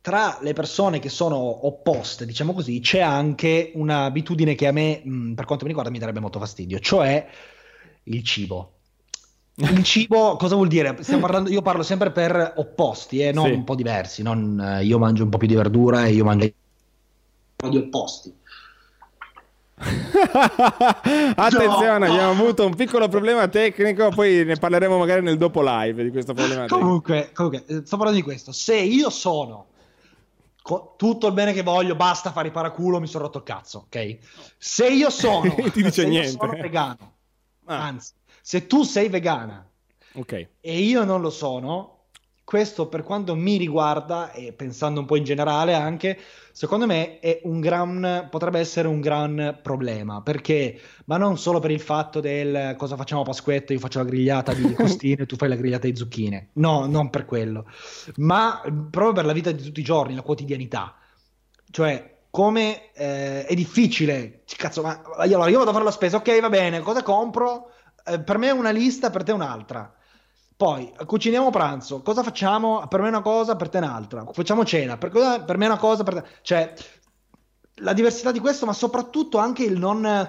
tra 0.00 0.38
le 0.40 0.54
persone 0.54 0.98
che 0.98 1.10
sono 1.10 1.66
opposte, 1.66 2.24
diciamo 2.24 2.54
così, 2.54 2.80
c'è 2.80 3.00
anche 3.00 3.70
un'abitudine 3.74 4.54
che 4.54 4.66
a 4.66 4.72
me, 4.72 5.02
mh, 5.04 5.10
mm, 5.10 5.32
per 5.34 5.44
quanto 5.44 5.64
mi 5.64 5.70
riguarda, 5.70 5.92
mi 5.92 5.98
darebbe 5.98 6.20
molto 6.20 6.38
fastidio, 6.38 6.78
cioè 6.78 7.26
il 8.04 8.24
cibo. 8.24 8.76
Il 9.56 9.82
cibo 9.84 10.36
cosa 10.36 10.54
vuol 10.54 10.68
dire? 10.68 10.94
Parlando, 11.20 11.50
io 11.50 11.60
parlo 11.60 11.82
sempre 11.82 12.10
per 12.10 12.54
opposti, 12.56 13.20
eh, 13.20 13.32
non 13.32 13.48
sì. 13.48 13.52
un 13.52 13.64
po' 13.64 13.74
diversi. 13.74 14.22
Non, 14.22 14.58
eh, 14.58 14.84
io 14.84 14.98
mangio 14.98 15.24
un 15.24 15.28
po' 15.28 15.36
più 15.36 15.48
di 15.48 15.54
verdura 15.54 16.06
e 16.06 16.12
io 16.12 16.24
mangio 16.24 16.50
di 17.68 17.76
opposti. 17.76 18.34
Attenzione, 21.34 22.06
no. 22.06 22.12
abbiamo 22.12 22.30
avuto 22.30 22.66
un 22.66 22.74
piccolo 22.74 23.08
problema 23.08 23.48
tecnico, 23.48 24.10
poi 24.10 24.44
ne 24.44 24.56
parleremo 24.56 24.98
magari 24.98 25.22
nel 25.22 25.38
dopo 25.38 25.62
live 25.62 26.04
di 26.04 26.10
questo 26.10 26.34
problema. 26.34 26.66
Comunque, 26.66 27.30
comunque, 27.32 27.64
eh, 27.66 27.82
sto 27.84 27.96
parlando 27.96 28.18
di 28.18 28.22
questo. 28.22 28.52
Se 28.52 28.76
io 28.76 29.08
sono 29.08 29.68
co- 30.62 30.94
tutto 30.96 31.26
il 31.28 31.32
bene 31.32 31.52
che 31.52 31.62
voglio, 31.62 31.96
basta 31.96 32.30
fare 32.30 32.48
i 32.48 32.52
paraculo, 32.52 33.00
mi 33.00 33.06
sono 33.06 33.24
rotto 33.24 33.38
il 33.38 33.44
cazzo, 33.44 33.86
ok? 33.86 34.18
Se 34.58 34.88
io 34.88 35.10
sono, 35.10 35.54
ti 35.72 35.82
dice 35.82 36.06
niente. 36.06 36.30
sono 36.38 36.52
vegano, 36.52 37.14
ah. 37.64 37.84
anzi, 37.86 38.12
se 38.42 38.66
tu 38.66 38.82
sei 38.82 39.08
vegana 39.08 39.66
okay. 40.12 40.48
e 40.60 40.78
io 40.78 41.04
non 41.04 41.22
lo 41.22 41.30
sono, 41.30 41.99
questo 42.50 42.88
per 42.88 43.04
quanto 43.04 43.36
mi 43.36 43.56
riguarda 43.56 44.32
e 44.32 44.52
pensando 44.52 44.98
un 44.98 45.06
po' 45.06 45.14
in 45.14 45.22
generale 45.22 45.74
anche, 45.74 46.18
secondo 46.50 46.84
me 46.84 47.20
è 47.20 47.42
un 47.44 47.60
gran, 47.60 48.26
potrebbe 48.28 48.58
essere 48.58 48.88
un 48.88 49.00
gran 49.00 49.60
problema, 49.62 50.20
perché, 50.20 50.76
ma 51.04 51.16
non 51.16 51.38
solo 51.38 51.60
per 51.60 51.70
il 51.70 51.78
fatto 51.78 52.18
del 52.18 52.74
cosa 52.76 52.96
facciamo 52.96 53.20
a 53.20 53.24
Pasquetto, 53.24 53.72
io 53.72 53.78
faccio 53.78 54.00
la 54.00 54.04
grigliata 54.04 54.52
di 54.52 54.74
costine, 54.74 55.26
tu 55.26 55.36
fai 55.36 55.48
la 55.48 55.54
grigliata 55.54 55.86
di 55.86 55.94
zucchine, 55.94 56.48
no, 56.54 56.86
non 56.86 57.08
per 57.08 57.24
quello, 57.24 57.66
ma 58.16 58.60
proprio 58.90 59.12
per 59.12 59.26
la 59.26 59.32
vita 59.32 59.52
di 59.52 59.62
tutti 59.62 59.78
i 59.78 59.84
giorni, 59.84 60.16
la 60.16 60.22
quotidianità, 60.22 60.96
cioè 61.70 62.18
come 62.30 62.90
eh, 62.94 63.46
è 63.46 63.54
difficile, 63.54 64.42
cazzo, 64.56 64.82
ma 64.82 65.00
allora 65.18 65.48
io 65.48 65.58
vado 65.58 65.70
a 65.70 65.72
fare 65.72 65.84
la 65.84 65.92
spesa, 65.92 66.16
ok 66.16 66.40
va 66.40 66.48
bene, 66.48 66.80
cosa 66.80 67.04
compro? 67.04 67.70
Eh, 68.04 68.18
per 68.18 68.38
me 68.38 68.48
è 68.48 68.52
una 68.52 68.70
lista, 68.70 69.10
per 69.10 69.22
te 69.22 69.30
è 69.30 69.34
un'altra 69.34 69.94
poi 70.60 70.92
cuciniamo 71.06 71.48
pranzo, 71.48 72.02
cosa 72.02 72.22
facciamo? 72.22 72.86
Per 72.86 73.00
me 73.00 73.08
una 73.08 73.22
cosa, 73.22 73.56
per 73.56 73.70
te 73.70 73.78
un'altra. 73.78 74.26
Facciamo 74.30 74.62
cena, 74.62 74.98
per, 74.98 75.08
cosa, 75.08 75.40
per 75.40 75.56
me 75.56 75.64
una 75.64 75.78
cosa, 75.78 76.02
per 76.02 76.20
te... 76.20 76.24
Cioè, 76.42 76.74
la 77.76 77.94
diversità 77.94 78.30
di 78.30 78.40
questo, 78.40 78.66
ma 78.66 78.74
soprattutto 78.74 79.38
anche 79.38 79.64
il 79.64 79.78
non 79.78 80.28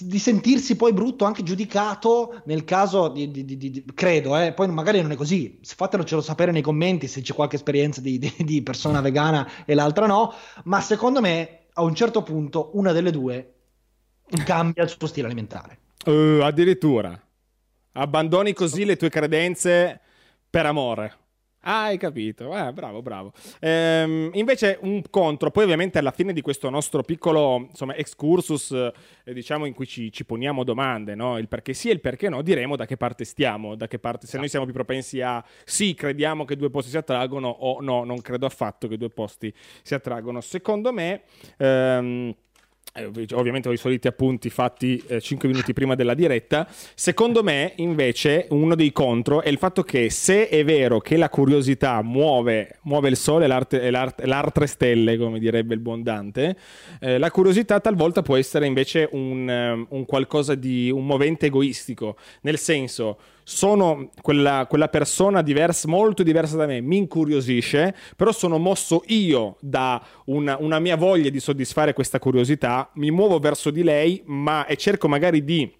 di 0.00 0.18
sentirsi 0.18 0.74
poi 0.74 0.92
brutto, 0.92 1.24
anche 1.24 1.44
giudicato 1.44 2.42
nel 2.46 2.64
caso 2.64 3.06
di, 3.10 3.30
di, 3.30 3.44
di, 3.44 3.56
di 3.56 3.84
credo, 3.94 4.36
eh, 4.36 4.52
poi 4.54 4.66
magari 4.66 5.00
non 5.02 5.12
è 5.12 5.14
così, 5.14 5.60
fatelo 5.62 6.04
sapere 6.20 6.50
nei 6.50 6.62
commenti 6.62 7.06
se 7.06 7.20
c'è 7.20 7.32
qualche 7.32 7.54
esperienza 7.54 8.00
di, 8.00 8.60
persona 8.64 9.00
vegana 9.00 9.48
e 9.64 9.74
l'altra 9.74 10.06
no, 10.06 10.34
ma 10.64 10.80
secondo 10.80 11.20
me 11.20 11.66
a 11.74 11.82
un 11.82 11.94
certo 11.94 12.24
punto 12.24 12.70
una 12.72 12.90
delle 12.90 13.12
due 13.12 13.54
cambia 14.44 14.82
il 14.82 14.88
suo 14.88 15.06
stile 15.06 15.26
alimentare. 15.26 15.78
Uh, 16.04 16.42
addirittura. 16.42 17.22
Abbandoni 17.98 18.52
così 18.52 18.84
le 18.84 18.96
tue 18.96 19.08
credenze 19.08 20.00
per 20.48 20.66
amore. 20.66 21.14
Ah, 21.62 21.86
hai 21.86 21.98
capito, 21.98 22.56
eh, 22.56 22.72
bravo, 22.72 23.02
bravo. 23.02 23.32
Ehm, 23.58 24.30
invece 24.34 24.78
un 24.82 25.02
contro, 25.10 25.50
poi 25.50 25.64
ovviamente 25.64 25.98
alla 25.98 26.12
fine 26.12 26.32
di 26.32 26.40
questo 26.40 26.70
nostro 26.70 27.02
piccolo 27.02 27.66
insomma, 27.68 27.96
excursus, 27.96 28.70
eh, 28.70 29.34
diciamo 29.34 29.66
in 29.66 29.74
cui 29.74 29.86
ci, 29.86 30.12
ci 30.12 30.24
poniamo 30.24 30.62
domande, 30.62 31.16
no? 31.16 31.36
il 31.38 31.48
perché 31.48 31.74
sì 31.74 31.88
e 31.88 31.94
il 31.94 32.00
perché 32.00 32.28
no, 32.28 32.42
diremo 32.42 32.76
da 32.76 32.86
che 32.86 32.96
parte 32.96 33.24
stiamo, 33.24 33.74
da 33.74 33.88
che 33.88 33.98
parte, 33.98 34.28
se 34.28 34.38
noi 34.38 34.48
siamo 34.48 34.64
più 34.64 34.74
propensi 34.74 35.20
a 35.20 35.44
sì, 35.64 35.94
crediamo 35.94 36.44
che 36.44 36.54
due 36.54 36.70
posti 36.70 36.90
si 36.90 36.96
attraggono 36.96 37.48
o 37.48 37.80
no, 37.80 38.04
non 38.04 38.20
credo 38.20 38.46
affatto 38.46 38.86
che 38.86 38.96
due 38.96 39.10
posti 39.10 39.52
si 39.82 39.94
attraggono. 39.94 40.40
Secondo 40.40 40.92
me... 40.92 41.22
Ehm, 41.58 42.28
eh, 42.30 42.36
ovviamente 43.32 43.68
ho 43.68 43.72
i 43.72 43.76
soliti 43.76 44.08
appunti 44.08 44.50
fatti 44.50 45.02
eh, 45.06 45.20
5 45.20 45.48
minuti 45.48 45.72
prima 45.72 45.94
della 45.94 46.14
diretta. 46.14 46.66
Secondo 46.94 47.42
me, 47.42 47.72
invece, 47.76 48.46
uno 48.50 48.74
dei 48.74 48.92
contro 48.92 49.42
è 49.42 49.48
il 49.48 49.58
fatto 49.58 49.82
che 49.82 50.10
se 50.10 50.48
è 50.48 50.64
vero 50.64 51.00
che 51.00 51.16
la 51.16 51.28
curiosità 51.28 52.02
muove, 52.02 52.78
muove 52.82 53.08
il 53.08 53.16
sole 53.16 53.44
e 53.44 53.48
l'arte, 53.48 53.90
l'arte, 53.90 54.26
l'altre 54.26 54.66
stelle, 54.66 55.16
come 55.16 55.38
direbbe 55.38 55.74
il 55.74 55.80
buon 55.80 56.02
Dante, 56.02 56.56
eh, 57.00 57.18
la 57.18 57.30
curiosità 57.30 57.80
talvolta 57.80 58.22
può 58.22 58.36
essere 58.36 58.66
invece 58.66 59.08
un, 59.12 59.48
um, 59.48 59.86
un 59.90 60.04
qualcosa 60.04 60.54
di 60.54 60.90
un 60.90 61.06
movente 61.06 61.46
egoistico, 61.46 62.16
nel 62.42 62.58
senso 62.58 63.18
sono 63.48 64.10
quella, 64.20 64.66
quella 64.68 64.88
persona 64.88 65.40
diversa, 65.40 65.88
molto 65.88 66.22
diversa 66.22 66.58
da 66.58 66.66
me, 66.66 66.82
mi 66.82 66.98
incuriosisce, 66.98 67.94
però 68.14 68.30
sono 68.30 68.58
mosso 68.58 69.02
io 69.06 69.56
da 69.60 70.04
una, 70.26 70.58
una 70.60 70.78
mia 70.78 70.96
voglia 70.96 71.30
di 71.30 71.40
soddisfare 71.40 71.94
questa 71.94 72.18
curiosità, 72.18 72.90
mi 72.96 73.10
muovo 73.10 73.38
verso 73.38 73.70
di 73.70 73.82
lei, 73.82 74.22
ma 74.26 74.66
e 74.66 74.76
cerco 74.76 75.08
magari 75.08 75.44
di 75.44 75.77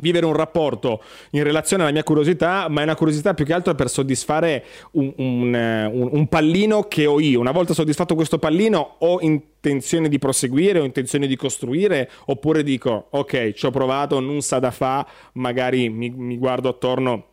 vivere 0.00 0.26
un 0.26 0.32
rapporto 0.32 1.02
in 1.30 1.42
relazione 1.42 1.82
alla 1.82 1.92
mia 1.92 2.02
curiosità, 2.02 2.68
ma 2.68 2.80
è 2.80 2.84
una 2.84 2.96
curiosità 2.96 3.34
più 3.34 3.44
che 3.44 3.52
altro 3.52 3.74
per 3.74 3.88
soddisfare 3.88 4.64
un, 4.92 5.12
un, 5.16 5.54
eh, 5.54 5.86
un, 5.86 6.08
un, 6.12 6.28
pallino 6.28 6.82
che 6.84 7.06
ho 7.06 7.20
io. 7.20 7.40
Una 7.40 7.52
volta 7.52 7.74
soddisfatto 7.74 8.14
questo 8.14 8.38
pallino, 8.38 8.96
ho 8.98 9.18
intenzione 9.20 10.08
di 10.08 10.18
proseguire, 10.18 10.80
ho 10.80 10.84
intenzione 10.84 11.26
di 11.26 11.36
costruire, 11.36 12.10
oppure 12.26 12.62
dico, 12.62 13.06
ok, 13.10 13.52
ci 13.52 13.66
ho 13.66 13.70
provato, 13.70 14.20
non 14.20 14.40
sa 14.40 14.58
da 14.58 14.70
fa, 14.70 15.06
magari 15.34 15.88
mi, 15.88 16.10
mi 16.10 16.36
guardo 16.38 16.68
attorno 16.68 17.32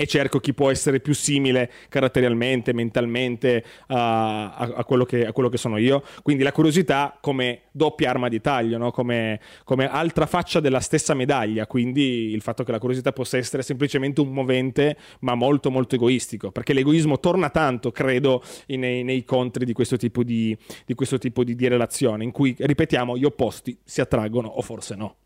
e 0.00 0.06
cerco 0.06 0.38
chi 0.38 0.54
può 0.54 0.70
essere 0.70 1.00
più 1.00 1.12
simile 1.12 1.68
caratterialmente, 1.88 2.72
mentalmente 2.72 3.64
a, 3.88 4.54
a, 4.54 4.72
a, 4.76 4.84
quello, 4.84 5.04
che, 5.04 5.26
a 5.26 5.32
quello, 5.32 5.48
che, 5.48 5.56
sono 5.56 5.76
io. 5.76 6.04
Quindi 6.22 6.44
la 6.44 6.52
curiosità 6.52 7.18
come 7.20 7.62
doppia 7.72 8.08
arma 8.08 8.28
di 8.28 8.40
taglio, 8.40 8.78
no? 8.78 8.92
come, 8.92 9.40
come, 9.64 9.90
altra 9.90 10.26
faccia 10.26 10.60
della 10.60 10.78
stessa 10.78 11.14
medaglia. 11.14 11.66
Quindi 11.66 12.30
il 12.30 12.42
fatto 12.42 12.62
che 12.62 12.70
la 12.70 12.78
curiosità 12.78 13.10
possa 13.10 13.38
essere 13.38 13.64
semplicemente 13.64 14.20
un 14.20 14.28
movente, 14.28 14.96
ma 15.22 15.34
molto 15.34 15.68
molto 15.68 15.96
egoistico, 15.96 16.52
perché 16.52 16.74
l'egoismo 16.74 17.18
torna 17.18 17.50
tanto, 17.50 17.90
credo, 17.90 18.40
nei, 18.66 19.02
nei 19.02 19.24
contri 19.24 19.64
di 19.64 19.72
questo 19.72 19.96
tipo 19.96 20.22
di, 20.22 20.56
di, 20.86 20.94
questo 20.94 21.18
tipo 21.18 21.42
di, 21.42 21.56
di 21.56 21.66
relazione, 21.66 22.22
in 22.22 22.30
cui, 22.30 22.54
ripetiamo, 22.56 23.16
gli 23.16 23.24
opposti 23.24 23.76
si 23.82 24.00
attraggono 24.00 24.46
o 24.46 24.62
forse 24.62 24.94
no. 24.94 25.16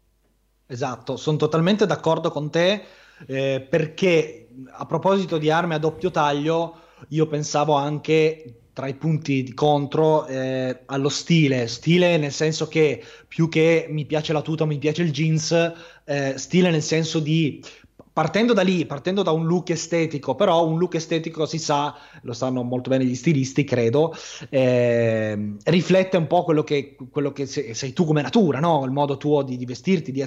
Esatto, 0.67 1.19
sono 1.19 1.37
totalmente 1.37 1.85
d'accordo 1.85 2.31
con 2.31 2.51
te 2.51 2.83
eh, 3.27 3.67
perché 3.69 4.49
a 4.71 4.87
proposito 4.87 5.39
di 5.39 5.51
armi 5.51 5.75
a 5.75 5.79
doppio 5.79 6.11
taglio, 6.11 6.81
io 7.09 7.27
pensavo 7.27 7.75
anche 7.75 8.63
tra 8.73 8.87
i 8.87 8.95
punti 8.95 9.43
di 9.43 9.53
contro 9.53 10.27
eh, 10.27 10.81
allo 10.87 11.11
stile, 11.11 11.67
stile 11.67 12.17
nel 12.17 12.33
senso 12.33 12.69
che 12.69 13.05
più 13.29 13.49
che 13.49 13.87
mi 13.91 14.07
piace 14.07 14.33
la 14.33 14.41
tuta, 14.41 14.65
mi 14.65 14.79
piace 14.79 15.03
il 15.03 15.13
jeans, 15.13 15.73
eh, 16.05 16.35
stile 16.37 16.71
nel 16.71 16.83
senso 16.83 17.21
di 17.21 17.63
partendo 18.13 18.53
da 18.53 18.63
lì, 18.63 18.85
partendo 18.85 19.23
da 19.23 19.31
un 19.31 19.47
look 19.47 19.71
estetico, 19.71 20.35
però 20.35 20.67
un 20.67 20.79
look 20.79 20.95
estetico 20.95 21.47
si 21.47 21.59
sa, 21.59 21.97
lo 22.23 22.33
sanno 22.35 22.63
molto 22.63 22.91
bene 22.91 23.05
gli 23.05 23.15
stilisti, 23.15 23.65
credo, 23.65 24.15
eh, 24.51 25.55
riflette 25.65 26.17
un 26.19 26.27
po' 26.27 26.45
quello 26.45 26.63
che, 26.63 26.97
quello 27.11 27.33
che 27.33 27.47
sei, 27.47 27.75
sei, 27.75 27.93
tu 27.93 28.05
come 28.05 28.21
natura, 28.21 28.61
no? 28.61 28.85
il 28.85 28.91
modo 28.91 29.17
tuo 29.17 29.43
di, 29.43 29.57
di 29.57 29.65
vestirti, 29.65 30.13
di... 30.13 30.25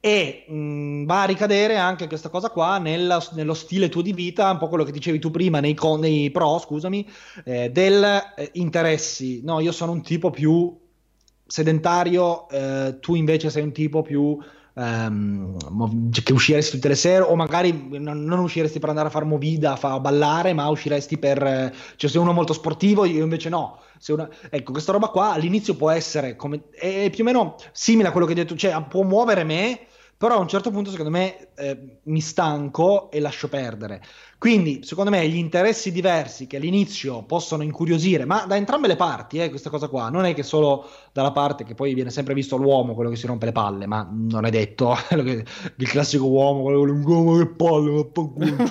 e 0.00 0.44
mh, 0.48 0.54
mm, 0.54 1.04
va 1.04 1.22
a 1.22 1.26
ricadere 1.26 1.76
anche 1.76 2.06
questa 2.06 2.30
cosa 2.30 2.48
qua 2.50 2.78
nella, 2.78 3.22
nello 3.32 3.54
stile 3.54 3.90
tuo 3.90 4.00
di 4.00 4.12
vita, 4.12 4.50
un 4.50 4.58
po' 4.58 4.68
quello 4.68 4.84
che 4.84 4.92
dicevi 4.92 5.18
tu 5.18 5.30
prima 5.30 5.60
nei, 5.60 5.74
con, 5.74 6.00
nei 6.00 6.30
pro, 6.30 6.58
scusami, 6.58 7.06
eh, 7.44 7.70
del 7.70 8.04
eh, 8.36 8.50
interessi. 8.54 9.42
No, 9.44 9.60
io 9.60 9.72
sono 9.72 9.92
un 9.92 10.02
tipo 10.02 10.30
più 10.30 10.74
sedentario, 11.46 12.48
eh, 12.48 12.98
tu 13.00 13.14
invece 13.14 13.50
sei 13.50 13.62
un 13.62 13.72
tipo 13.72 14.02
più 14.02 14.38
um, 14.78 16.08
che 16.22 16.32
usciresti 16.32 16.76
tutte 16.76 16.88
le 16.88 16.94
sere 16.94 17.22
o 17.22 17.34
magari 17.34 17.88
non 17.98 18.38
usciresti 18.38 18.78
per 18.78 18.88
andare 18.88 19.08
a 19.08 19.10
fare 19.10 19.24
movida, 19.24 19.78
a 19.80 20.00
ballare, 20.00 20.52
ma 20.52 20.68
usciresti 20.68 21.18
per... 21.18 21.74
cioè 21.96 22.10
sei 22.10 22.20
uno 22.20 22.32
molto 22.32 22.52
sportivo, 22.52 23.04
io 23.04 23.22
invece 23.22 23.48
no. 23.48 23.80
Una, 24.08 24.28
ecco, 24.48 24.70
questa 24.70 24.92
roba 24.92 25.08
qua 25.08 25.32
all'inizio 25.32 25.74
può 25.74 25.90
essere 25.90 26.36
come, 26.36 26.62
è 26.70 27.10
più 27.10 27.24
o 27.24 27.26
meno 27.26 27.56
simile 27.72 28.08
a 28.08 28.12
quello 28.12 28.26
che 28.26 28.32
hai 28.32 28.38
detto, 28.38 28.54
cioè 28.54 28.80
può 28.88 29.02
muovere 29.02 29.42
me, 29.42 29.86
però 30.18 30.34
a 30.34 30.40
un 30.40 30.48
certo 30.48 30.72
punto 30.72 30.90
secondo 30.90 31.12
me 31.12 31.50
eh, 31.54 31.98
mi 32.02 32.20
stanco 32.20 33.08
e 33.12 33.20
lascio 33.20 33.48
perdere. 33.48 34.02
Quindi, 34.36 34.80
secondo 34.82 35.10
me, 35.10 35.28
gli 35.28 35.36
interessi 35.36 35.92
diversi 35.92 36.48
che 36.48 36.56
all'inizio 36.56 37.22
possono 37.22 37.62
incuriosire, 37.62 38.24
ma 38.24 38.44
da 38.44 38.56
entrambe 38.56 38.88
le 38.88 38.96
parti, 38.96 39.38
eh, 39.38 39.48
questa 39.48 39.70
cosa 39.70 39.86
qua, 39.86 40.08
non 40.10 40.24
è 40.24 40.34
che 40.34 40.42
solo 40.42 40.88
dalla 41.12 41.30
parte 41.30 41.62
che 41.62 41.74
poi 41.74 41.94
viene 41.94 42.10
sempre 42.10 42.34
visto 42.34 42.56
l'uomo, 42.56 42.94
quello 42.94 43.10
che 43.10 43.16
si 43.16 43.28
rompe 43.28 43.46
le 43.46 43.52
palle, 43.52 43.86
ma 43.86 44.08
non 44.10 44.44
è 44.44 44.50
detto 44.50 44.96
il 45.10 45.88
classico 45.88 46.26
uomo, 46.26 46.62
quello 46.62 46.84
che 46.84 47.44
che 47.44 47.52
palle, 47.52 48.10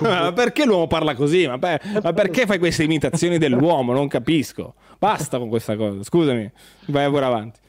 ma 0.02 0.32
perché 0.32 0.66
l'uomo 0.66 0.86
parla 0.86 1.14
così? 1.14 1.46
Ma, 1.46 1.56
beh, 1.56 1.80
ma 2.02 2.12
perché 2.12 2.44
fai 2.44 2.58
queste 2.58 2.84
imitazioni 2.84 3.38
dell'uomo? 3.38 3.92
Non 3.92 4.08
capisco. 4.08 4.74
Basta 4.98 5.38
con 5.38 5.48
questa 5.48 5.76
cosa, 5.76 6.02
scusami, 6.02 6.50
vai 6.86 7.08
pure 7.08 7.24
avanti. 7.24 7.60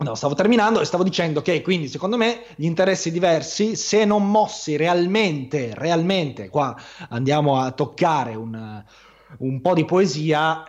No, 0.00 0.14
stavo 0.14 0.34
terminando 0.34 0.80
e 0.80 0.86
stavo 0.86 1.02
dicendo 1.02 1.42
che 1.42 1.60
quindi 1.60 1.86
secondo 1.86 2.16
me 2.16 2.44
gli 2.56 2.64
interessi 2.64 3.10
diversi, 3.10 3.76
se 3.76 4.06
non 4.06 4.30
mossi 4.30 4.76
realmente, 4.76 5.74
realmente, 5.74 6.48
qua 6.48 6.74
andiamo 7.10 7.60
a 7.60 7.70
toccare 7.72 8.34
un, 8.34 8.82
un 9.38 9.60
po' 9.60 9.74
di 9.74 9.84
poesia, 9.84 10.64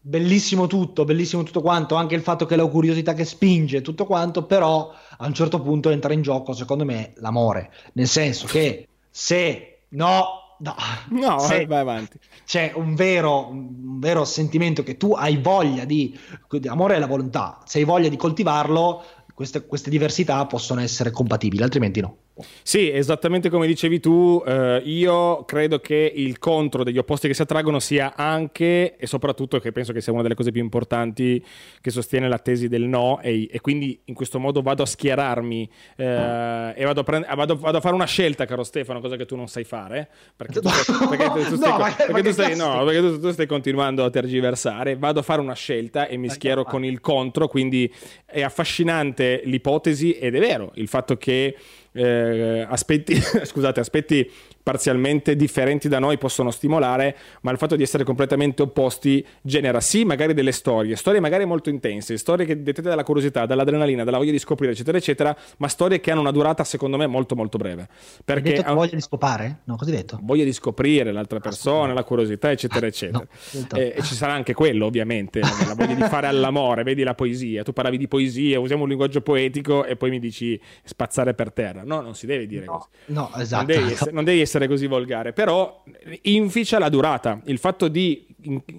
bellissimo 0.00 0.68
tutto, 0.68 1.04
bellissimo 1.04 1.42
tutto 1.42 1.60
quanto, 1.60 1.96
anche 1.96 2.14
il 2.14 2.22
fatto 2.22 2.46
che 2.46 2.54
la 2.54 2.66
curiosità 2.66 3.14
che 3.14 3.24
spinge, 3.24 3.80
tutto 3.80 4.06
quanto, 4.06 4.44
però 4.44 4.92
a 5.16 5.26
un 5.26 5.34
certo 5.34 5.60
punto 5.60 5.90
entra 5.90 6.12
in 6.12 6.22
gioco, 6.22 6.52
secondo 6.52 6.84
me, 6.84 7.14
l'amore, 7.16 7.72
nel 7.94 8.06
senso 8.06 8.46
che 8.46 8.86
se 9.10 9.80
no 9.88 10.47
No, 10.58 10.74
no 11.10 11.38
Se 11.46 11.66
vai 11.66 11.80
avanti. 11.80 12.18
C'è 12.44 12.72
un 12.74 12.94
vero, 12.94 13.48
un 13.48 13.98
vero 13.98 14.24
sentimento 14.24 14.82
che 14.82 14.96
tu 14.96 15.12
hai 15.12 15.36
voglia 15.36 15.84
di, 15.84 16.18
amore 16.66 16.96
è 16.96 16.98
la 16.98 17.06
volontà, 17.06 17.60
se 17.64 17.78
hai 17.78 17.84
voglia 17.84 18.08
di 18.08 18.16
coltivarlo, 18.16 19.04
queste, 19.34 19.66
queste 19.66 19.90
diversità 19.90 20.44
possono 20.46 20.80
essere 20.80 21.10
compatibili, 21.10 21.62
altrimenti 21.62 22.00
no. 22.00 22.16
Sì, 22.62 22.90
esattamente 22.90 23.50
come 23.50 23.66
dicevi 23.66 24.00
tu, 24.00 24.42
eh, 24.46 24.80
io 24.84 25.44
credo 25.44 25.80
che 25.80 26.12
il 26.14 26.38
contro 26.38 26.84
degli 26.84 26.98
opposti 26.98 27.28
che 27.28 27.34
si 27.34 27.42
attraggono 27.42 27.78
sia 27.78 28.14
anche 28.16 28.96
e 28.96 29.06
soprattutto, 29.06 29.58
che 29.58 29.72
penso 29.72 29.92
che 29.92 30.00
sia 30.00 30.12
una 30.12 30.22
delle 30.22 30.34
cose 30.34 30.50
più 30.50 30.62
importanti 30.62 31.44
che 31.80 31.90
sostiene 31.90 32.28
la 32.28 32.38
tesi 32.38 32.68
del 32.68 32.82
no 32.82 33.20
e, 33.20 33.48
e 33.50 33.60
quindi 33.60 34.00
in 34.04 34.14
questo 34.14 34.38
modo 34.38 34.62
vado 34.62 34.82
a 34.82 34.86
schierarmi 34.86 35.70
eh, 35.96 36.72
e 36.76 36.84
vado 36.84 37.00
a, 37.00 37.04
prend- 37.04 37.34
vado, 37.34 37.56
vado 37.56 37.78
a, 37.78 37.80
fare 37.80 37.94
una 37.94 38.06
scelta, 38.06 38.44
caro 38.44 38.62
Stefano, 38.62 39.00
cosa 39.00 39.16
che 39.16 39.26
tu 39.26 39.36
non 39.36 39.48
sai 39.48 39.64
fare, 39.64 40.08
perché 40.36 40.60
stai, 42.32 42.56
no, 42.56 42.82
no, 42.82 43.18
tu 43.18 43.30
stai 43.32 43.46
continuando 43.46 44.04
a 44.04 44.10
tergiversare, 44.10 44.96
vado 44.96 45.20
a 45.20 45.22
fare 45.22 45.40
una 45.40 45.54
scelta 45.54 46.06
e 46.06 46.16
mi 46.16 46.28
schiero 46.28 46.64
con 46.64 46.84
il 46.84 47.00
contro, 47.00 47.48
quindi 47.48 47.92
è 48.24 48.42
affascinante 48.42 49.42
l'ipotesi 49.44 50.12
ed 50.12 50.34
è 50.34 50.40
vero 50.40 50.70
il 50.74 50.88
fatto 50.88 51.16
che 51.16 51.56
eh, 51.92 52.66
aspetti, 52.68 53.14
scusate, 53.44 53.80
aspetti 53.80 54.30
parzialmente 54.68 55.34
differenti 55.34 55.88
da 55.88 55.98
noi 55.98 56.18
possono 56.18 56.50
stimolare, 56.50 57.16
ma 57.40 57.50
il 57.52 57.56
fatto 57.56 57.74
di 57.74 57.82
essere 57.82 58.04
completamente 58.04 58.60
opposti 58.60 59.26
genera 59.40 59.80
sì 59.80 60.04
magari 60.04 60.34
delle 60.34 60.52
storie, 60.52 60.94
storie 60.94 61.20
magari 61.20 61.46
molto 61.46 61.70
intense, 61.70 62.18
storie 62.18 62.44
che 62.44 62.62
dettate 62.62 62.90
dalla 62.90 63.02
curiosità, 63.02 63.46
dall'adrenalina, 63.46 64.04
dalla 64.04 64.18
voglia 64.18 64.32
di 64.32 64.38
scoprire, 64.38 64.72
eccetera, 64.72 64.98
eccetera, 64.98 65.34
ma 65.56 65.68
storie 65.68 66.00
che 66.00 66.10
hanno 66.10 66.20
una 66.20 66.32
durata 66.32 66.64
secondo 66.64 66.98
me 66.98 67.06
molto 67.06 67.34
molto 67.34 67.56
breve. 67.56 67.88
Perché 68.22 68.56
detto 68.56 68.74
voglia 68.74 68.94
di 68.94 69.00
scopare? 69.00 69.60
No, 69.64 69.76
così 69.76 69.90
detto. 69.90 70.18
Voglia 70.20 70.44
di 70.44 70.52
scoprire 70.52 71.12
l'altra 71.12 71.40
persona, 71.40 71.94
la 71.94 72.04
curiosità, 72.04 72.50
eccetera, 72.50 72.84
ah, 72.84 72.88
eccetera. 72.90 73.26
No, 73.70 73.78
e, 73.78 73.94
e, 73.96 74.02
ci 74.02 74.14
sarà 74.14 74.34
anche 74.34 74.52
quello, 74.52 74.84
ovviamente, 74.84 75.40
la 75.40 75.74
voglia 75.74 75.94
di 75.94 76.02
fare 76.02 76.26
all'amore, 76.28 76.82
vedi 76.82 77.02
la 77.04 77.14
poesia, 77.14 77.62
tu 77.62 77.72
parlavi 77.72 77.96
di 77.96 78.06
poesia, 78.06 78.60
usiamo 78.60 78.82
un 78.82 78.88
linguaggio 78.90 79.22
poetico 79.22 79.86
e 79.86 79.96
poi 79.96 80.10
mi 80.10 80.18
dici 80.18 80.60
spazzare 80.84 81.32
per 81.32 81.54
terra. 81.54 81.84
No, 81.84 82.02
non 82.02 82.14
si 82.14 82.26
deve 82.26 82.46
dire 82.46 82.66
no, 82.66 82.72
così. 82.72 82.88
No, 83.06 83.30
esatto. 83.34 83.64
Non 83.64 83.74
devi, 83.74 83.92
essere, 83.92 84.10
non 84.10 84.24
devi 84.24 84.40
essere 84.42 84.57
essere 84.58 84.66
così 84.66 84.86
volgare, 84.86 85.32
però 85.32 85.82
inficia 86.22 86.78
la 86.78 86.88
durata. 86.88 87.40
Il 87.44 87.58
fatto 87.58 87.88
di 87.88 88.26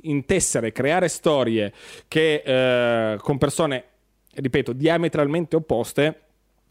intessere, 0.01 0.71
creare 0.71 1.07
storie 1.07 1.73
che 2.07 2.43
eh, 2.45 3.17
con 3.17 3.37
persone, 3.37 3.83
ripeto, 4.33 4.73
diametralmente 4.73 5.55
opposte 5.55 6.21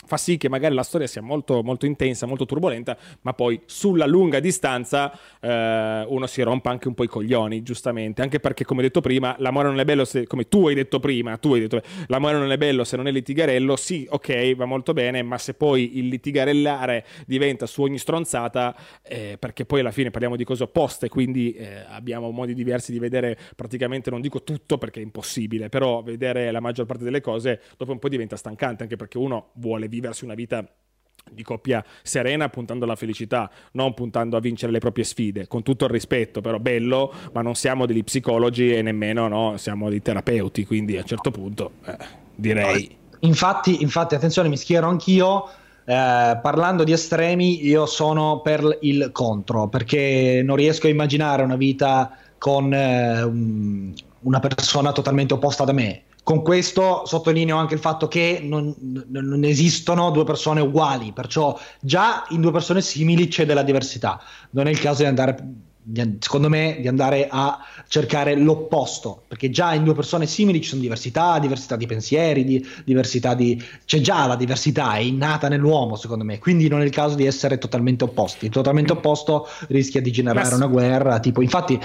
fa 0.09 0.17
sì 0.17 0.39
che 0.39 0.49
magari 0.49 0.75
la 0.75 0.83
storia 0.83 1.07
sia 1.07 1.21
molto, 1.21 1.63
molto 1.63 1.85
intensa, 1.85 2.25
molto 2.25 2.47
turbolenta, 2.47 2.97
ma 3.21 3.35
poi 3.35 3.61
sulla 3.67 4.07
lunga 4.07 4.41
distanza 4.41 5.13
eh, 5.39 6.05
uno 6.09 6.27
si 6.27 6.41
rompa 6.41 6.71
anche 6.71 6.89
un 6.89 6.95
po' 6.95 7.05
i 7.05 7.09
coglioni, 7.09 7.63
giustamente, 7.63 8.23
anche 8.23 8.41
perché 8.41 8.65
come 8.65 8.81
detto 8.81 9.03
prima, 9.03 9.37
l'amore 9.39 9.69
non 9.69 9.81
è 9.81 9.85
bello 9.85 10.07
se, 10.07 10.27
come 10.27 10.49
tu 10.49 10.67
hai 10.67 10.75
detto 10.75 10.99
prima, 10.99 11.37
tu 11.37 11.53
hai 11.53 11.61
detto, 11.61 11.83
l'amore 12.07 12.39
non 12.39 12.51
è 12.51 12.57
bello 12.57 12.85
se 12.85 12.97
non 12.97 13.07
è 13.07 13.11
litigarello, 13.11 13.77
sì, 13.77 14.07
ok, 14.09 14.55
va 14.55 14.65
molto 14.65 14.95
bene, 14.95 15.23
ma 15.23 15.37
se 15.37 15.53
poi 15.53 15.99
il 15.99 16.09
litigarellare 16.09 17.05
diventa 17.27 17.67
su 17.67 17.83
ogni 17.83 17.99
stronzata, 17.99 18.75
eh, 19.03 19.37
perché 19.39 19.67
poi 19.67 19.81
alla 19.81 19.91
fine 19.91 20.11
parliamo 20.11 20.37
di 20.37 20.45
cose 20.45 20.63
opposte, 20.63 21.11
quindi 21.11 21.53
eh, 21.53 21.85
abbiamo 21.87 22.31
modi 22.31 22.55
diversi 22.55 22.93
di 22.93 22.99
vedere 22.99 23.37
praticamente, 23.55 24.09
non 24.09 24.23
dico 24.23 24.43
tutto 24.43 24.79
perché 24.79 25.01
è 25.01 25.03
impossibile, 25.03 25.69
però 25.69 26.03
vedere 26.03 26.51
la 26.51 26.61
maggior 26.61 26.87
parte 26.87 27.05
delle 27.05 27.21
cose 27.21 27.61
dopo 27.77 27.93
un 27.93 27.99
po' 27.99 28.09
diventa 28.09 28.37
stancante, 28.37 28.85
anche 28.85 28.97
perché 28.97 29.19
uno 29.19 29.51
vuole 29.57 29.87
viversi 29.99 30.25
una 30.25 30.35
vita 30.35 30.65
di 31.31 31.43
coppia 31.43 31.85
serena 32.03 32.49
puntando 32.49 32.85
alla 32.85 32.97
felicità, 32.97 33.51
non 33.73 33.93
puntando 33.95 34.37
a 34.37 34.41
vincere 34.41 34.73
le 34.73 34.79
proprie 34.79 35.05
sfide, 35.05 35.47
con 35.47 35.63
tutto 35.63 35.85
il 35.85 35.91
rispetto, 35.91 36.41
però 36.41 36.59
bello, 36.59 37.13
ma 37.33 37.43
non 37.43 37.55
siamo 37.55 37.85
degli 37.85 38.03
psicologi 38.05 38.73
e 38.73 38.83
nemmeno 38.83 39.29
no, 39.29 39.57
siamo 39.57 39.91
dei 39.91 40.01
terapeuti, 40.01 40.65
quindi 40.65 40.97
a 40.97 41.01
un 41.01 41.07
certo 41.07 41.31
punto 41.31 41.73
eh, 41.85 41.97
direi... 42.35 42.97
Infatti, 43.21 43.83
infatti, 43.83 44.15
attenzione, 44.15 44.49
mi 44.49 44.57
schiero 44.57 44.87
anch'io. 44.89 45.49
Eh, 45.85 46.39
parlando 46.41 46.85
di 46.85 46.93
estremi, 46.93 47.67
io 47.67 47.85
sono 47.87 48.41
per 48.43 48.79
il 48.83 49.11
contro, 49.13 49.67
perché 49.69 50.41
non 50.45 50.55
riesco 50.55 50.87
a 50.87 50.91
immaginare 50.91 51.43
una 51.43 51.57
vita 51.57 52.17
con 52.39 52.73
eh, 52.73 53.23
una 54.21 54.39
persona 54.39 54.93
totalmente 54.93 55.35
opposta 55.35 55.65
da 55.65 55.73
me 55.73 56.05
con 56.29 56.43
questo 56.43 57.07
sottolineo 57.07 57.57
anche 57.57 57.73
il 57.73 57.81
fatto 57.81 58.07
che 58.07 58.41
non, 58.43 58.75
non, 59.09 59.45
esistono 59.45 60.11
due 60.11 60.25
persone 60.25 60.61
uguali, 60.61 61.13
perciò 61.13 61.59
già 61.81 62.27
in 62.29 62.43
due 62.43 62.53
persone 62.53 62.83
simili 62.83 63.29
c'è 63.29 63.47
della 63.47 63.63
diversità. 63.63 64.21
Non 64.51 64.67
è 64.67 64.71
il 64.71 64.79
caso 64.79 65.01
di 65.01 65.09
andare, 65.09 65.39
secondo 66.19 66.51
me, 66.51 66.77
di 66.83 66.87
andare 66.87 67.29
a 67.31 67.59
cercare 67.89 68.37
l'opposto, 68.37 69.23
perché 69.27 69.49
già 69.49 69.73
in 69.73 69.85
due 69.85 69.95
persone 69.95 70.27
simili 70.27 70.61
ci 70.61 70.69
sono 70.69 70.83
diversità, 70.83 71.39
diversità 71.39 71.77
di 71.77 71.87
pensieri, 71.87 72.45
di, 72.45 72.63
diversità 72.85 73.33
di... 73.33 73.65
c'è 73.87 74.01
già 74.01 74.27
la 74.27 74.37
diversità, 74.37 74.97
è 74.97 74.99
innata 74.99 75.49
nell'uomo, 75.49 75.97
secondo 75.97 76.25
me, 76.25 76.39
quindi 76.39 76.69
non 76.69 76.83
è 76.83 76.85
il 76.85 76.91
caso 76.91 77.15
di 77.15 77.25
essere 77.25 77.57
totalmente 77.57 78.05
opposti. 78.05 78.51
Totalmente 78.51 78.93
opposto 78.93 79.49
rischia 79.69 80.03
di 80.03 80.11
generare 80.11 80.55
una 80.55 80.67
guerra, 80.67 81.21
tipo, 81.21 81.41
infatti 81.41 81.81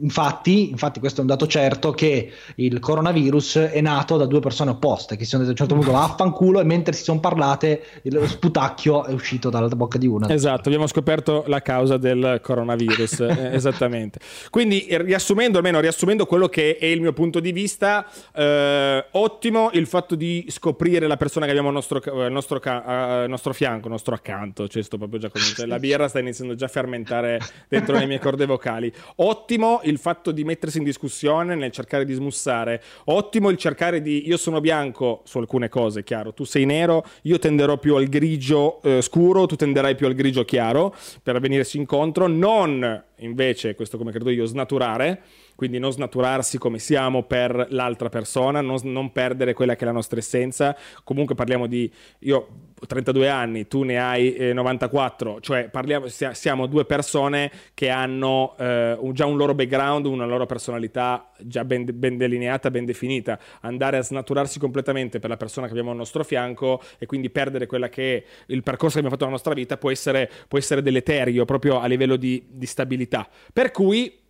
Infatti, 0.00 0.70
infatti, 0.70 1.00
questo 1.00 1.18
è 1.18 1.20
un 1.20 1.28
dato 1.28 1.46
certo 1.46 1.92
che 1.92 2.30
il 2.56 2.78
coronavirus 2.78 3.56
è 3.58 3.80
nato 3.80 4.16
da 4.16 4.26
due 4.26 4.40
persone 4.40 4.70
opposte 4.70 5.16
che 5.16 5.24
si 5.24 5.30
sono 5.30 5.44
detto 5.44 5.62
a 5.62 5.62
un 5.62 5.68
certo 5.68 5.74
punto 5.74 5.98
vaffanculo 5.98 6.60
e 6.60 6.64
mentre 6.64 6.92
si 6.92 7.02
sono 7.02 7.20
parlate 7.20 7.84
lo 8.04 8.26
sputacchio 8.26 9.04
è 9.04 9.12
uscito 9.12 9.50
dalla 9.50 9.68
bocca 9.68 9.98
di 9.98 10.06
una. 10.06 10.28
Esatto, 10.28 10.68
abbiamo 10.68 10.86
scoperto 10.86 11.44
la 11.46 11.60
causa 11.60 11.96
del 11.96 12.40
coronavirus, 12.42 13.20
eh, 13.28 13.54
esattamente. 13.54 14.18
Quindi 14.50 14.86
riassumendo, 14.90 15.58
almeno 15.58 15.80
riassumendo 15.80 16.26
quello 16.26 16.48
che 16.48 16.76
è 16.76 16.86
il 16.86 17.00
mio 17.00 17.12
punto 17.12 17.40
di 17.40 17.52
vista, 17.52 18.06
eh, 18.34 19.04
ottimo 19.12 19.70
il 19.72 19.86
fatto 19.86 20.14
di 20.14 20.46
scoprire 20.48 21.06
la 21.06 21.16
persona 21.16 21.44
che 21.44 21.50
abbiamo 21.50 21.68
al 21.68 21.74
nostro, 21.74 22.00
al 22.04 22.32
nostro, 22.32 22.60
al 22.62 23.28
nostro 23.28 23.52
fianco, 23.52 23.86
al 23.86 23.92
nostro 23.92 24.14
accanto, 24.14 24.68
cioè 24.68 24.82
sto 24.82 24.96
proprio 24.96 25.20
già 25.20 25.28
con 25.28 25.40
la 25.66 25.78
birra 25.78 26.08
sta 26.08 26.18
iniziando 26.18 26.54
già 26.54 26.66
a 26.66 26.68
fermentare 26.68 27.40
dentro 27.68 27.96
le 27.96 28.06
mie 28.06 28.18
corde 28.18 28.46
vocali. 28.46 28.92
Ottimo 29.16 29.80
il 29.88 29.98
fatto 29.98 30.30
di 30.30 30.44
mettersi 30.44 30.78
in 30.78 30.84
discussione 30.84 31.54
nel 31.54 31.70
cercare 31.70 32.04
di 32.04 32.12
smussare, 32.14 32.82
ottimo 33.04 33.48
il 33.48 33.56
cercare 33.56 34.00
di 34.00 34.26
io 34.28 34.36
sono 34.36 34.60
bianco 34.60 35.22
su 35.24 35.38
alcune 35.38 35.68
cose, 35.68 36.04
chiaro, 36.04 36.32
tu 36.32 36.44
sei 36.44 36.64
nero, 36.64 37.04
io 37.22 37.38
tenderò 37.38 37.78
più 37.78 37.96
al 37.96 38.06
grigio 38.06 38.80
eh, 38.82 39.02
scuro, 39.02 39.46
tu 39.46 39.56
tenderai 39.56 39.94
più 39.94 40.06
al 40.06 40.14
grigio 40.14 40.44
chiaro 40.44 40.94
per 41.22 41.40
venirsi 41.40 41.76
incontro, 41.76 42.26
non 42.26 43.04
invece, 43.18 43.74
questo 43.74 43.98
come 43.98 44.12
credo 44.12 44.30
io, 44.30 44.44
snaturare 44.44 45.22
quindi 45.58 45.80
non 45.80 45.90
snaturarsi 45.90 46.56
come 46.56 46.78
siamo 46.78 47.24
per 47.24 47.66
l'altra 47.70 48.08
persona, 48.08 48.60
non, 48.60 48.78
non, 48.84 49.10
perdere 49.10 49.54
quella 49.54 49.74
che 49.74 49.82
è 49.82 49.86
la 49.86 49.92
nostra 49.92 50.20
essenza. 50.20 50.76
Comunque 51.02 51.34
parliamo 51.34 51.66
di, 51.66 51.90
io 52.20 52.67
32 52.86 53.28
anni, 53.28 53.66
tu 53.66 53.82
ne 53.82 53.98
hai 53.98 54.34
eh, 54.34 54.52
94, 54.52 55.40
cioè 55.40 55.68
parliamo, 55.68 56.06
siamo 56.08 56.66
due 56.66 56.84
persone 56.84 57.50
che 57.74 57.88
hanno 57.88 58.54
eh, 58.58 58.98
già 59.12 59.26
un 59.26 59.36
loro 59.36 59.54
background, 59.54 60.06
una 60.06 60.26
loro 60.26 60.46
personalità 60.46 61.30
già 61.38 61.64
ben, 61.64 61.86
ben, 61.92 62.16
delineata, 62.16 62.70
ben 62.70 62.84
definita. 62.84 63.38
Andare 63.60 63.96
a 63.96 64.02
snaturarsi 64.02 64.58
completamente 64.58 65.18
per 65.18 65.30
la 65.30 65.36
persona 65.36 65.66
che 65.66 65.72
abbiamo 65.72 65.90
al 65.90 65.96
nostro 65.96 66.24
fianco 66.24 66.80
e 66.98 67.06
quindi 67.06 67.30
perdere 67.30 67.66
quella 67.66 67.88
che 67.88 68.16
è 68.16 68.24
il 68.46 68.62
percorso 68.62 68.98
che 69.00 69.06
abbiamo 69.06 69.10
fatto 69.10 69.24
nella 69.24 69.36
nostra 69.36 69.54
vita 69.54 69.76
può 69.76 69.90
essere, 69.90 70.30
può 70.46 70.58
essere 70.58 70.82
deleterio 70.82 71.44
proprio 71.44 71.80
a 71.80 71.86
livello 71.86 72.16
di, 72.16 72.44
di 72.48 72.66
stabilità. 72.66 73.28
Per 73.52 73.70
cui 73.70 74.26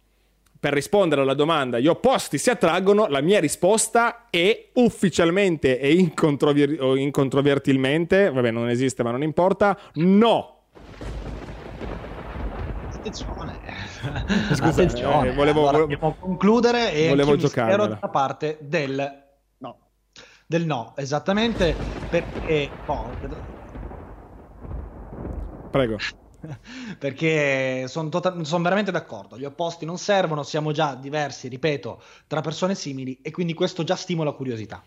per 0.60 0.72
rispondere 0.72 1.20
alla 1.20 1.34
domanda 1.34 1.78
gli 1.78 1.86
opposti 1.86 2.38
si 2.38 2.50
attraggono, 2.50 3.06
la 3.06 3.20
mia 3.20 3.40
risposta 3.40 4.26
è 4.30 4.70
ufficialmente 4.74 5.78
e 5.78 5.92
incontrover- 5.92 6.80
incontrovertilmente, 6.96 8.30
vabbè 8.30 8.50
non 8.50 8.68
esiste 8.68 9.02
ma 9.02 9.10
non 9.10 9.22
importa, 9.22 9.78
no. 9.94 10.54
Attenzione. 12.92 13.60
Scusa, 14.48 14.64
Attenzione. 14.64 15.28
Eh, 15.28 15.34
volevo, 15.34 15.68
allora, 15.68 15.84
volevo 15.84 16.16
concludere 16.18 16.92
e 16.92 17.08
volevo 17.08 17.36
giocare 17.36 17.76
da 17.76 18.08
parte 18.08 18.58
del 18.60 19.24
no. 19.58 19.78
Del 20.46 20.66
no, 20.66 20.94
esattamente 20.96 21.74
perché... 22.10 22.70
Oh, 22.86 23.10
Prego. 25.70 25.96
perché 26.98 27.86
sono, 27.88 28.08
tota- 28.08 28.44
sono, 28.44 28.62
veramente 28.62 28.90
d'accordo. 28.90 29.38
Gli 29.38 29.44
opposti 29.44 29.84
non 29.84 29.98
servono, 29.98 30.42
siamo 30.42 30.72
già 30.72 30.94
diversi, 30.94 31.48
ripeto, 31.48 32.02
tra 32.26 32.40
persone 32.40 32.74
simili 32.74 33.18
e 33.22 33.30
quindi 33.30 33.54
questo 33.54 33.84
già 33.84 33.96
stimola 33.96 34.32
curiosità. 34.32 34.82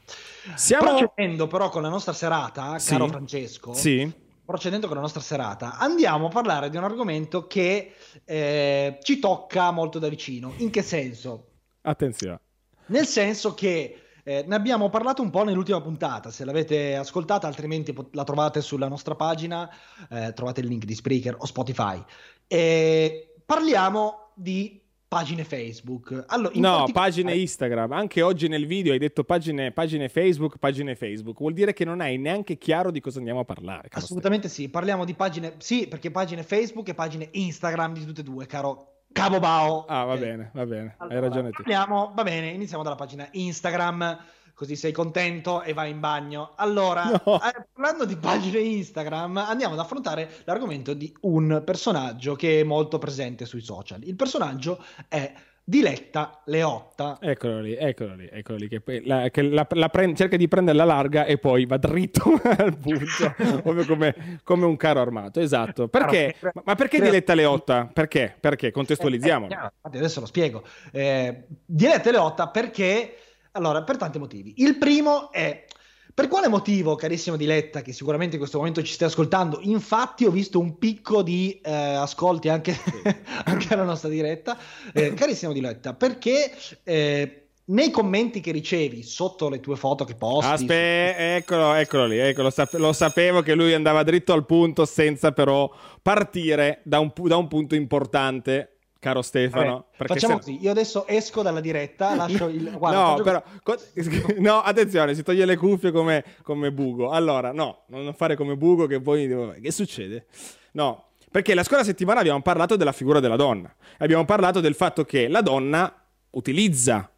Siamo... 0.55 0.97
Procedendo 0.97 1.47
però 1.47 1.69
con 1.69 1.81
la 1.81 1.89
nostra 1.89 2.13
serata, 2.13 2.77
sì. 2.79 2.91
caro 2.91 3.07
Francesco, 3.07 3.73
sì. 3.73 4.11
procedendo 4.43 4.87
con 4.87 4.95
la 4.95 5.01
nostra 5.01 5.21
serata, 5.21 5.77
andiamo 5.77 6.27
a 6.27 6.29
parlare 6.29 6.69
di 6.69 6.77
un 6.77 6.83
argomento 6.83 7.47
che 7.47 7.93
eh, 8.25 8.99
ci 9.01 9.19
tocca 9.19 9.71
molto 9.71 9.99
da 9.99 10.07
vicino. 10.07 10.53
In 10.57 10.69
che 10.69 10.81
senso? 10.81 11.47
Attenzione. 11.81 12.39
Nel 12.87 13.05
senso 13.05 13.53
che 13.53 14.00
eh, 14.23 14.43
ne 14.47 14.55
abbiamo 14.55 14.89
parlato 14.89 15.21
un 15.21 15.29
po' 15.29 15.43
nell'ultima 15.43 15.81
puntata, 15.81 16.31
se 16.31 16.45
l'avete 16.45 16.95
ascoltata, 16.95 17.47
altrimenti 17.47 17.93
la 18.11 18.23
trovate 18.23 18.61
sulla 18.61 18.87
nostra 18.87 19.15
pagina, 19.15 19.69
eh, 20.09 20.33
trovate 20.33 20.61
il 20.61 20.67
link 20.67 20.85
di 20.85 20.95
Spreaker 20.95 21.35
o 21.37 21.45
Spotify. 21.45 22.03
E 22.47 23.33
parliamo 23.45 24.31
di 24.33 24.81
pagine 25.11 25.43
Facebook. 25.43 26.23
Allora, 26.27 26.53
no, 26.55 26.61
particolare... 26.61 26.91
pagine 26.93 27.35
Instagram. 27.35 27.91
Anche 27.91 28.21
oggi 28.21 28.47
nel 28.47 28.65
video 28.65 28.93
hai 28.93 28.99
detto 28.99 29.25
pagine, 29.25 29.73
pagine, 29.73 30.07
Facebook, 30.07 30.57
pagine 30.57 30.95
Facebook. 30.95 31.37
Vuol 31.37 31.51
dire 31.51 31.73
che 31.73 31.83
non 31.83 31.99
hai 31.99 32.17
neanche 32.17 32.57
chiaro 32.57 32.91
di 32.91 33.01
cosa 33.01 33.17
andiamo 33.17 33.41
a 33.41 33.43
parlare. 33.43 33.89
Assolutamente 33.91 34.47
Steve. 34.47 34.67
sì, 34.67 34.71
parliamo 34.71 35.03
di 35.03 35.13
pagine, 35.13 35.55
sì, 35.57 35.87
perché 35.87 36.11
pagine 36.11 36.43
Facebook 36.43 36.87
e 36.87 36.93
pagine 36.93 37.27
Instagram 37.29 37.93
di 37.93 38.05
tutte 38.05 38.21
e 38.21 38.23
due, 38.23 38.45
caro 38.45 38.90
Cabo 39.11 39.39
Bao. 39.39 39.85
Ah, 39.87 40.03
va 40.05 40.15
bene, 40.17 40.51
va 40.53 40.65
bene, 40.65 40.95
allora, 40.97 41.15
hai 41.15 41.21
ragione 41.21 41.49
tu. 41.49 41.63
Parliamo, 41.63 42.11
va 42.15 42.23
bene, 42.23 42.49
iniziamo 42.49 42.83
dalla 42.83 42.95
pagina 42.95 43.27
Instagram, 43.31 44.17
così 44.53 44.75
sei 44.75 44.91
contento 44.91 45.61
e 45.61 45.73
vai 45.73 45.91
in 45.91 45.99
bagno. 45.99 46.53
Allora, 46.55 47.05
no. 47.05 47.41
eh, 47.41 47.65
parlando 47.73 48.05
di 48.05 48.15
pagine 48.17 48.59
Instagram, 48.59 49.37
andiamo 49.37 49.73
ad 49.73 49.79
affrontare 49.79 50.29
l'argomento 50.45 50.93
di 50.93 51.13
un 51.21 51.61
personaggio 51.65 52.35
che 52.35 52.61
è 52.61 52.63
molto 52.63 52.97
presente 52.97 53.45
sui 53.45 53.61
social. 53.61 54.03
Il 54.03 54.15
personaggio 54.15 54.83
è 55.07 55.33
Diletta 55.63 56.41
Leotta. 56.45 57.17
Eccolo 57.21 57.59
lì, 57.59 57.75
eccolo 57.75 58.15
lì, 58.15 58.27
eccolo 58.31 58.57
lì, 58.57 58.67
che, 58.67 58.81
la, 59.05 59.29
che 59.29 59.41
la, 59.43 59.67
la 59.69 59.89
prend- 59.89 60.17
cerca 60.17 60.35
di 60.35 60.47
prenderla 60.47 60.83
larga 60.83 61.25
e 61.25 61.37
poi 61.37 61.65
va 61.65 61.77
dritto 61.77 62.39
al 62.43 62.77
punto, 62.77 63.61
come, 63.63 63.85
come, 63.85 64.39
come, 64.43 64.65
un 64.65 64.75
carro 64.75 65.01
armato, 65.01 65.39
esatto. 65.39 65.87
Perché? 65.87 66.35
Ma, 66.41 66.51
ma 66.65 66.75
perché 66.75 66.99
Diletta 66.99 67.33
Leotta? 67.33 67.89
Perché? 67.91 68.35
Perché? 68.39 68.71
Contestualizziamolo. 68.71 69.53
Eh, 69.53 69.65
eh, 69.65 69.97
adesso 69.97 70.19
lo 70.19 70.25
spiego. 70.25 70.63
Eh, 70.91 71.45
Diletta 71.65 72.11
Leotta 72.11 72.47
perché... 72.47 73.15
Allora, 73.53 73.83
per 73.83 73.97
tanti 73.97 74.17
motivi. 74.17 74.53
Il 74.57 74.77
primo 74.77 75.29
è 75.29 75.65
per 76.13 76.27
quale 76.27 76.47
motivo, 76.47 76.95
carissimo 76.95 77.37
Diletta, 77.37 77.81
che 77.81 77.93
sicuramente 77.93 78.33
in 78.33 78.39
questo 78.39 78.57
momento 78.57 78.83
ci 78.83 78.93
stai 78.93 79.07
ascoltando, 79.07 79.59
infatti 79.61 80.25
ho 80.25 80.31
visto 80.31 80.59
un 80.59 80.77
picco 80.77 81.21
di 81.21 81.59
eh, 81.63 81.71
ascolti 81.71 82.49
anche, 82.49 82.77
anche, 83.45 83.73
alla 83.73 83.83
nostra 83.83 84.09
diretta, 84.09 84.57
eh, 84.93 85.13
carissimo 85.13 85.53
Diletta, 85.53 85.93
perché 85.93 86.51
eh, 86.83 87.41
nei 87.65 87.91
commenti 87.91 88.41
che 88.41 88.51
ricevi 88.51 89.03
sotto 89.03 89.49
le 89.49 89.59
tue 89.59 89.75
foto 89.75 90.03
che 90.03 90.15
posti... 90.15 90.51
Aspetta, 90.51 91.17
su... 91.17 91.23
eccolo, 91.23 91.73
eccolo 91.73 92.05
lì, 92.05 92.17
eccolo, 92.17 92.51
lo 92.71 92.93
sapevo 92.93 93.41
che 93.41 93.55
lui 93.55 93.73
andava 93.73 94.03
dritto 94.03 94.33
al 94.33 94.45
punto 94.45 94.85
senza 94.85 95.31
però 95.31 95.71
partire 96.01 96.81
da 96.83 96.99
un, 96.99 97.11
da 97.15 97.37
un 97.37 97.47
punto 97.47 97.75
importante 97.75 98.70
caro 99.01 99.23
Stefano. 99.23 99.87
Vabbè, 99.97 100.13
facciamo 100.13 100.35
se... 100.35 100.39
così, 100.39 100.59
io 100.61 100.69
adesso 100.69 101.07
esco 101.07 101.41
dalla 101.41 101.59
diretta, 101.59 102.13
lascio 102.15 102.47
il... 102.47 102.71
Guarda, 102.77 103.15
no, 103.15 103.21
però, 103.23 103.43
così. 103.63 103.87
no, 104.37 104.61
attenzione, 104.61 105.15
si 105.15 105.23
toglie 105.23 105.43
le 105.43 105.57
cuffie 105.57 105.91
come, 105.91 106.23
come 106.43 106.71
Bugo. 106.71 107.09
Allora, 107.09 107.51
no, 107.51 107.81
non 107.87 108.13
fare 108.13 108.35
come 108.35 108.55
Bugo 108.55 108.85
che 108.85 109.01
poi... 109.01 109.59
Che 109.59 109.71
succede? 109.71 110.27
No, 110.73 111.05
perché 111.31 111.55
la 111.55 111.63
scorsa 111.63 111.83
settimana 111.83 112.19
abbiamo 112.19 112.41
parlato 112.43 112.75
della 112.75 112.91
figura 112.91 113.19
della 113.19 113.35
donna. 113.35 113.73
Abbiamo 113.97 114.23
parlato 114.23 114.59
del 114.59 114.75
fatto 114.75 115.03
che 115.03 115.27
la 115.27 115.41
donna 115.41 115.91
utilizza 116.31 117.09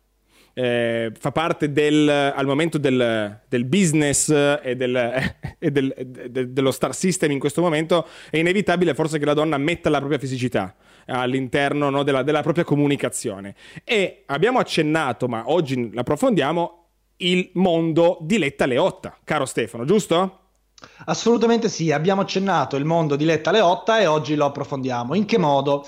eh, 0.54 1.12
fa 1.20 1.32
parte 1.34 1.74
del, 1.74 2.08
al 2.08 2.46
momento 2.46 2.78
del, 2.78 3.42
del 3.46 3.66
business 3.66 4.30
e, 4.30 4.76
del, 4.78 4.96
e 5.60 5.70
del, 5.70 5.94
de, 6.30 6.54
dello 6.54 6.72
star 6.72 6.96
system 6.96 7.32
in 7.32 7.40
questo 7.40 7.60
momento, 7.60 8.08
è 8.30 8.38
inevitabile 8.38 8.94
forse 8.94 9.20
che 9.20 9.26
la 9.26 9.34
donna 9.34 9.58
metta 9.58 9.90
la 9.90 9.98
propria 10.00 10.20
fisicità 10.20 10.74
all'interno 11.08 11.90
no, 11.90 12.04
della, 12.04 12.24
della 12.24 12.42
propria 12.42 12.64
comunicazione. 12.64 13.56
E 13.84 14.24
abbiamo 14.28 14.60
accennato, 14.60 15.28
ma 15.28 15.44
oggi 15.48 15.92
l'approfondiamo, 15.94 16.86
il 17.18 17.50
mondo 17.54 18.18
di 18.22 18.38
Letta 18.38 18.66
Leotta, 18.66 19.18
caro 19.24 19.46
Stefano, 19.46 19.86
giusto? 19.86 20.40
Assolutamente 21.06 21.70
sì, 21.70 21.92
abbiamo 21.92 22.22
accennato 22.22 22.76
il 22.76 22.86
mondo 22.86 23.16
di 23.16 23.26
Letta 23.26 23.52
Leotta 23.52 24.00
e 24.00 24.06
oggi 24.06 24.36
lo 24.36 24.46
approfondiamo. 24.46 25.16
In 25.16 25.26
che 25.26 25.38
modo? 25.38 25.86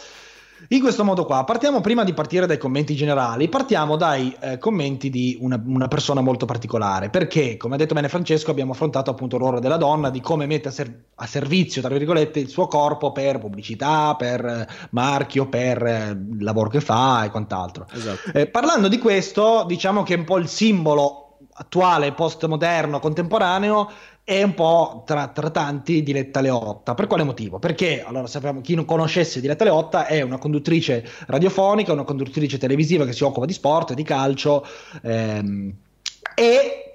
In 0.70 0.80
questo 0.80 1.04
modo 1.04 1.26
qua, 1.26 1.44
partiamo 1.44 1.82
prima 1.82 2.04
di 2.04 2.14
partire 2.14 2.46
dai 2.46 2.58
commenti 2.58 2.96
generali, 2.96 3.50
partiamo 3.50 3.98
dai 3.98 4.36
eh, 4.40 4.58
commenti 4.58 5.10
di 5.10 5.38
una, 5.42 5.62
una, 5.64 5.88
persona 5.88 6.22
molto 6.22 6.46
particolare, 6.46 7.10
perché, 7.10 7.58
come 7.58 7.76
ha 7.76 7.78
detto 7.78 7.94
bene 7.94 8.10
Francesco, 8.10 8.52
abbiamo 8.52 8.72
affrontato 8.72 9.12
appunto 9.12 9.36
il 9.36 9.42
ruolo 9.42 9.60
della 9.60 9.78
donna, 9.78 10.10
di 10.10 10.22
come 10.22 10.46
mette 10.46 10.70
a, 10.70 10.72
ser- 10.72 10.94
a 11.16 11.28
servizio, 11.28 11.82
tra 11.82 11.94
virgolette, 11.94 12.40
il 12.40 12.50
suo 12.50 12.68
corpo 12.68 13.12
per 13.12 13.38
pubblicità, 13.38 14.16
per 14.16 14.46
eh, 14.46 14.68
marchio, 14.92 15.48
per 15.48 15.84
eh, 15.84 16.26
lavoro 16.40 16.70
che 16.70 16.82
fa 16.82 17.26
e 17.26 17.30
quant'altro. 17.30 17.86
Esatto. 17.92 18.32
Eh, 18.34 18.48
parlando 18.48 18.88
di 18.88 18.98
questo, 18.98 19.66
diciamo 19.68 20.04
che 20.04 20.16
è 20.16 20.18
un 20.18 20.24
po' 20.24 20.38
il 20.38 20.48
simbolo 20.48 21.38
attuale, 21.58 22.14
postmoderno, 22.14 23.00
contemporaneo 23.00 23.90
è 24.26 24.42
un 24.42 24.56
po' 24.56 25.04
tra, 25.06 25.28
tra, 25.28 25.52
tanti 25.52 26.02
Diletta 26.02 26.42
Leotta. 26.42 26.96
Per 26.96 27.06
quale 27.06 27.24
motivo? 27.24 27.60
Perché, 27.60 28.04
allora 28.04 28.26
sappiamo, 28.26 28.60
chi 28.62 28.74
non 28.74 28.84
conoscesse 28.84 29.40
Diletta 29.40 29.64
Leotta 29.64 30.08
è 30.08 30.22
una 30.22 30.40
conduttrice 30.40 31.08
radiofonica, 31.28 31.94
una 31.94 32.04
conduttrice 32.04 32.58
televisiva 32.58 33.06
che 33.06 33.14
si 33.14 33.24
occupa 33.24 33.46
di 33.46 33.54
sport, 33.54 33.94
di 33.94 34.02
calcio 34.02 34.66
ehm, 35.04 35.72
e 36.34 36.95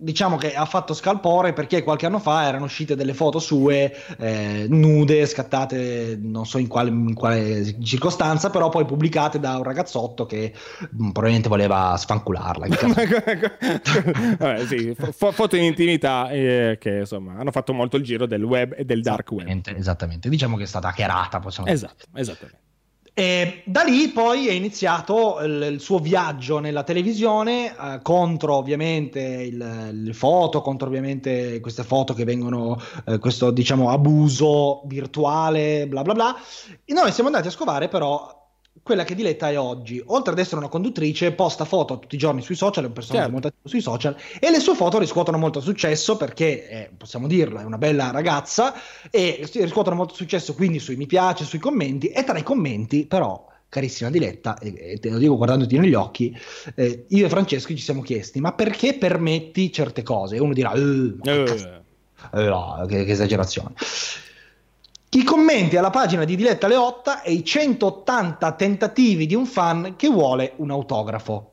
diciamo 0.00 0.36
che 0.36 0.54
ha 0.54 0.64
fatto 0.64 0.94
scalpore 0.94 1.52
perché 1.52 1.82
qualche 1.82 2.06
anno 2.06 2.18
fa 2.18 2.46
erano 2.46 2.64
uscite 2.64 2.96
delle 2.96 3.12
foto 3.12 3.38
sue 3.38 3.94
eh, 4.18 4.66
nude, 4.68 5.26
scattate 5.26 6.18
non 6.20 6.46
so 6.46 6.58
in 6.58 6.66
quale, 6.66 6.88
in 6.88 7.14
quale, 7.14 7.76
circostanza, 7.82 8.50
però 8.50 8.70
poi 8.70 8.86
pubblicate 8.86 9.38
da 9.38 9.56
un 9.56 9.62
ragazzotto 9.62 10.24
che 10.24 10.52
mh, 10.54 10.84
mm, 10.84 11.10
probabilmente 11.10 11.48
voleva 11.48 11.96
sfancularla. 11.96 12.66
Vabbè, 14.38 14.66
sì, 14.66 14.96
fo- 15.10 15.32
foto 15.32 15.56
in 15.56 15.64
intimità 15.64 16.30
eh, 16.30 16.78
che 16.80 16.98
insomma 17.00 17.34
hanno 17.38 17.50
fatto 17.50 17.72
molto 17.74 17.96
il 17.96 18.02
giro 18.02 18.26
del 18.26 18.42
web 18.42 18.74
e 18.76 18.84
del 18.84 19.02
dark 19.02 19.30
web. 19.32 19.62
Esattamente, 19.76 20.28
diciamo 20.28 20.56
che 20.56 20.62
è 20.62 20.66
stata 20.66 20.88
hackerata, 20.88 21.38
possiamo 21.40 21.68
esatto, 21.68 22.06
dire. 22.10 22.20
Esattamente. 22.20 22.68
E 23.12 23.62
da 23.66 23.82
lì 23.82 24.08
poi 24.08 24.48
è 24.48 24.52
iniziato 24.52 25.40
il, 25.40 25.68
il 25.72 25.80
suo 25.80 25.98
viaggio 25.98 26.58
nella 26.58 26.84
televisione 26.84 27.66
eh, 27.76 28.00
contro 28.02 28.54
ovviamente 28.54 29.20
il, 29.20 30.02
il, 30.06 30.14
foto, 30.14 30.62
contro 30.62 30.86
ovviamente 30.86 31.60
queste 31.60 31.82
foto 31.82 32.14
che 32.14 32.24
vengono, 32.24 32.80
eh, 33.06 33.18
questo 33.18 33.50
diciamo 33.50 33.90
abuso 33.90 34.82
virtuale, 34.86 35.86
bla 35.86 36.02
bla 36.02 36.14
bla. 36.14 36.36
E 36.84 36.92
noi 36.92 37.12
siamo 37.12 37.28
andati 37.28 37.48
a 37.48 37.52
scovare 37.52 37.88
però 37.88 38.39
quella 38.82 39.04
che 39.04 39.14
Diletta 39.14 39.50
è 39.50 39.58
oggi. 39.58 40.02
Oltre 40.06 40.32
ad 40.32 40.38
essere 40.38 40.56
una 40.56 40.68
conduttrice, 40.68 41.32
posta 41.32 41.64
foto 41.64 41.98
tutti 41.98 42.14
i 42.14 42.18
giorni 42.18 42.42
sui 42.42 42.54
social, 42.54 42.84
è 42.84 42.86
un 42.86 42.92
personaggio 42.92 43.22
certo. 43.22 43.32
molto 43.32 43.48
attivo 43.48 43.68
sui 43.68 43.80
social, 43.80 44.16
e 44.38 44.50
le 44.50 44.60
sue 44.60 44.74
foto 44.74 44.98
riscuotono 44.98 45.38
molto 45.38 45.60
successo 45.60 46.16
perché, 46.16 46.68
eh, 46.68 46.90
possiamo 46.96 47.26
dirlo, 47.26 47.60
è 47.60 47.64
una 47.64 47.78
bella 47.78 48.10
ragazza, 48.10 48.74
e 49.10 49.48
riscuotono 49.52 49.96
molto 49.96 50.14
successo 50.14 50.54
quindi 50.54 50.78
sui 50.78 50.96
mi 50.96 51.06
piace, 51.06 51.44
sui 51.44 51.58
commenti, 51.58 52.08
e 52.08 52.24
tra 52.24 52.38
i 52.38 52.42
commenti 52.42 53.06
però 53.06 53.48
carissima 53.68 54.10
Diletta, 54.10 54.58
e, 54.58 54.98
te 55.00 55.10
lo 55.10 55.18
dico 55.18 55.36
guardandoti 55.36 55.78
negli 55.78 55.94
occhi, 55.94 56.36
eh, 56.74 57.04
io 57.08 57.26
e 57.26 57.28
Francesco 57.28 57.68
ci 57.68 57.78
siamo 57.78 58.02
chiesti, 58.02 58.40
ma 58.40 58.52
perché 58.52 58.94
permetti 58.94 59.72
certe 59.72 60.02
cose? 60.02 60.36
E 60.36 60.40
uno 60.40 60.52
dirà, 60.52 60.72
eh, 60.72 61.14
eh. 62.32 62.44
no, 62.44 62.84
che, 62.88 63.04
che 63.04 63.12
esagerazione 63.12 63.74
i 65.12 65.24
commenti 65.24 65.76
alla 65.76 65.90
pagina 65.90 66.24
di 66.24 66.36
Diletta 66.36 66.68
Leotta 66.68 67.22
e 67.22 67.32
i 67.32 67.44
180 67.44 68.52
tentativi 68.52 69.26
di 69.26 69.34
un 69.34 69.44
fan 69.44 69.96
che 69.96 70.08
vuole 70.08 70.52
un 70.58 70.70
autografo. 70.70 71.49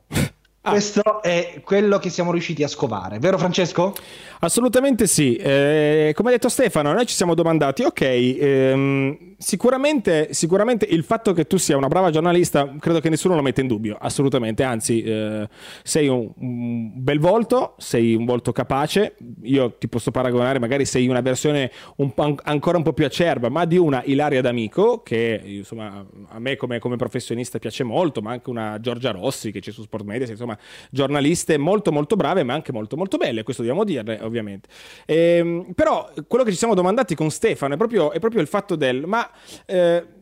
Ah. 0.67 0.71
Questo 0.71 1.21
è 1.21 1.62
quello 1.63 1.97
che 1.97 2.10
siamo 2.10 2.32
riusciti 2.34 2.62
a 2.62 2.67
scovare, 2.67 3.19
vero 3.19 3.38
Francesco? 3.38 3.93
Assolutamente 4.39 5.08
sì. 5.08 5.36
Eh, 5.36 6.12
come 6.13 6.30
ha 6.30 6.32
detto 6.34 6.49
Stefano, 6.49 6.91
noi 6.91 7.06
ci 7.06 7.15
siamo 7.15 7.34
domandati, 7.34 7.84
ok, 7.84 8.01
ehm, 8.01 9.17
sicuramente, 9.38 10.34
sicuramente, 10.34 10.86
il 10.89 11.06
fatto 11.06 11.32
che 11.32 11.47
tu 11.47 11.56
sia 11.56 11.77
una 11.77 11.88
brava 11.88 12.12
giornalista, 12.12 12.75
credo 12.80 12.99
che 12.99 13.10
nessuno 13.10 13.36
lo 13.36 13.41
metta 13.41 13.62
in 13.62 13.67
dubbio, 13.67 13.97
assolutamente, 13.97 14.63
anzi, 14.63 15.01
eh, 15.03 15.47
sei 15.84 16.10
un, 16.10 16.30
un, 16.38 16.91
bel 16.95 17.19
volto, 17.19 17.75
sei 17.77 18.13
un 18.13 18.25
volto 18.25 18.51
capace, 18.51 19.15
io 19.43 19.73
ti 19.77 19.88
posso 19.88 20.12
paragonare, 20.12 20.60
magari 20.60 20.84
sei 20.84 21.08
una 21.08 21.21
versione 21.21 21.71
un 21.95 22.12
ancora 22.43 22.77
un 22.77 22.84
po' 22.84 22.93
più 22.93 23.06
acerba, 23.06 23.47
ma 23.47 23.63
di 23.63 23.77
una 23.77 24.03
Ilaria 24.03 24.41
D'Amico, 24.41 25.01
che 25.01 25.41
insomma 25.43 26.06
a 26.27 26.39
me 26.39 26.58
come, 26.58 26.80
come 26.80 26.97
professionista 26.97 27.58
piace 27.58 27.84
molto, 27.84 28.21
ma 28.21 28.32
anche 28.32 28.49
una 28.49 28.80
Giorgia 28.82 29.12
Rossi 29.12 29.51
che 29.51 29.62
c'è 29.62 29.71
su 29.71 29.82
Sport 29.84 30.03
Media, 30.03 30.27
insomma, 30.27 30.57
giornaliste 30.89 31.58
molto 31.58 31.91
molto 31.91 32.15
brave, 32.15 32.43
ma 32.43 32.54
anche 32.54 32.72
molto 32.72 32.98
molto 32.98 33.17
belle, 33.17 33.43
questo 33.43 33.62
dobbiamo 33.62 33.84
dirle 33.84 34.20
ovviamente. 34.22 34.70
Ehm, 35.06 35.74
però 35.76 36.12
quello 36.28 36.43
che 36.43 36.52
ci 36.52 36.58
siamo 36.58 36.74
domandati 36.74 37.15
con 37.15 37.30
Stefano 37.30 37.74
è 37.74 37.78
proprio, 37.78 38.12
è 38.12 38.20
proprio 38.20 38.41
il 38.41 38.48
fatto 38.48 38.76
del, 38.76 39.06
ma... 39.06 39.30
Eh, 39.65 40.15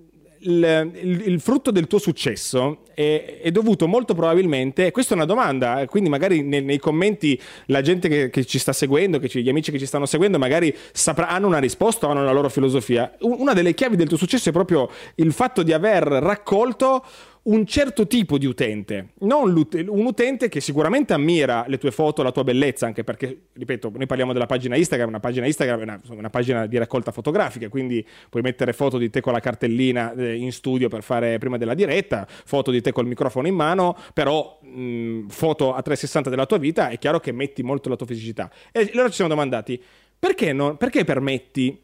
il, 0.45 0.91
il, 0.93 1.21
il, 1.27 1.39
frutto 1.39 1.71
del 1.71 1.87
tuo 1.87 1.97
successo 1.97 2.79
è, 2.93 3.39
è, 3.41 3.51
dovuto 3.51 3.87
molto 3.87 4.13
probabilmente, 4.13 4.91
questa 4.91 5.13
è 5.13 5.17
una 5.17 5.25
domanda, 5.25 5.81
eh, 5.81 5.87
quindi 5.87 6.09
magari 6.09 6.41
nei, 6.41 6.61
nei 6.61 6.77
commenti 6.77 7.39
la 7.67 7.81
gente 7.81 8.07
che, 8.07 8.29
che, 8.29 8.45
ci 8.45 8.59
sta 8.59 8.73
seguendo, 8.73 9.19
che 9.19 9.27
ci, 9.27 9.41
gli 9.41 9.49
amici 9.49 9.71
che 9.71 9.79
ci 9.79 9.85
stanno 9.85 10.05
seguendo, 10.05 10.37
magari 10.37 10.75
saprà, 10.91 11.29
hanno 11.29 11.47
una 11.47 11.59
risposta 11.59 12.07
o 12.07 12.11
hanno 12.11 12.23
la 12.23 12.31
loro 12.31 12.49
filosofia. 12.49 13.15
Una 13.21 13.53
delle 13.53 13.73
chiavi 13.73 13.95
del 13.95 14.07
tuo 14.07 14.17
successo 14.17 14.49
è 14.49 14.51
proprio 14.51 14.89
il 15.15 15.31
fatto 15.31 15.63
di 15.63 15.73
aver 15.73 16.03
raccolto 16.03 17.03
un 17.45 17.65
certo 17.65 18.07
tipo 18.07 18.39
di 18.39 18.47
utente, 18.47 19.09
non 19.19 19.51
un 19.51 20.05
utente 20.05 20.49
che 20.49 20.59
sicuramente 20.59 21.13
ammira 21.13 21.65
le 21.67 21.77
tue 21.77 21.91
foto, 21.91 22.23
la 22.23 22.31
tua 22.31 22.43
bellezza, 22.43 22.87
anche 22.87 23.03
perché, 23.03 23.49
ripeto, 23.53 23.91
noi 23.93 24.07
parliamo 24.07 24.33
della 24.33 24.47
pagina 24.47 24.75
Instagram, 24.75 25.09
una 25.09 25.19
pagina 25.19 25.45
Instagram 25.45 25.79
è 25.79 25.83
una, 25.83 26.01
una 26.09 26.29
pagina 26.31 26.65
di 26.65 26.77
raccolta 26.77 27.11
fotografica, 27.11 27.69
quindi 27.69 28.05
puoi 28.29 28.41
mettere 28.41 28.73
foto 28.73 28.97
di 28.97 29.11
te 29.11 29.21
con 29.21 29.31
la 29.31 29.39
cartellina 29.39 30.13
eh, 30.13 30.35
in 30.35 30.51
studio 30.51 30.89
per 30.89 31.03
fare 31.03 31.37
prima 31.37 31.57
della 31.57 31.75
diretta, 31.75 32.25
foto 32.27 32.71
di 32.71 32.81
te 32.81 32.91
col 32.91 33.05
microfono 33.05 33.47
in 33.47 33.55
mano, 33.55 33.95
però 34.13 34.59
mh, 34.63 35.27
foto 35.27 35.73
a 35.73 35.81
360 35.83 36.31
della 36.31 36.47
tua 36.47 36.57
vita, 36.57 36.89
è 36.89 36.97
chiaro 36.97 37.19
che 37.19 37.31
metti 37.31 37.61
molto 37.61 37.89
la 37.89 37.95
tua 37.95 38.07
fisicità. 38.07 38.49
E 38.71 38.89
allora 38.91 39.09
ci 39.09 39.15
siamo 39.15 39.29
domandati, 39.29 39.79
perché, 40.17 40.51
non, 40.51 40.77
perché 40.77 41.03
permetti 41.03 41.79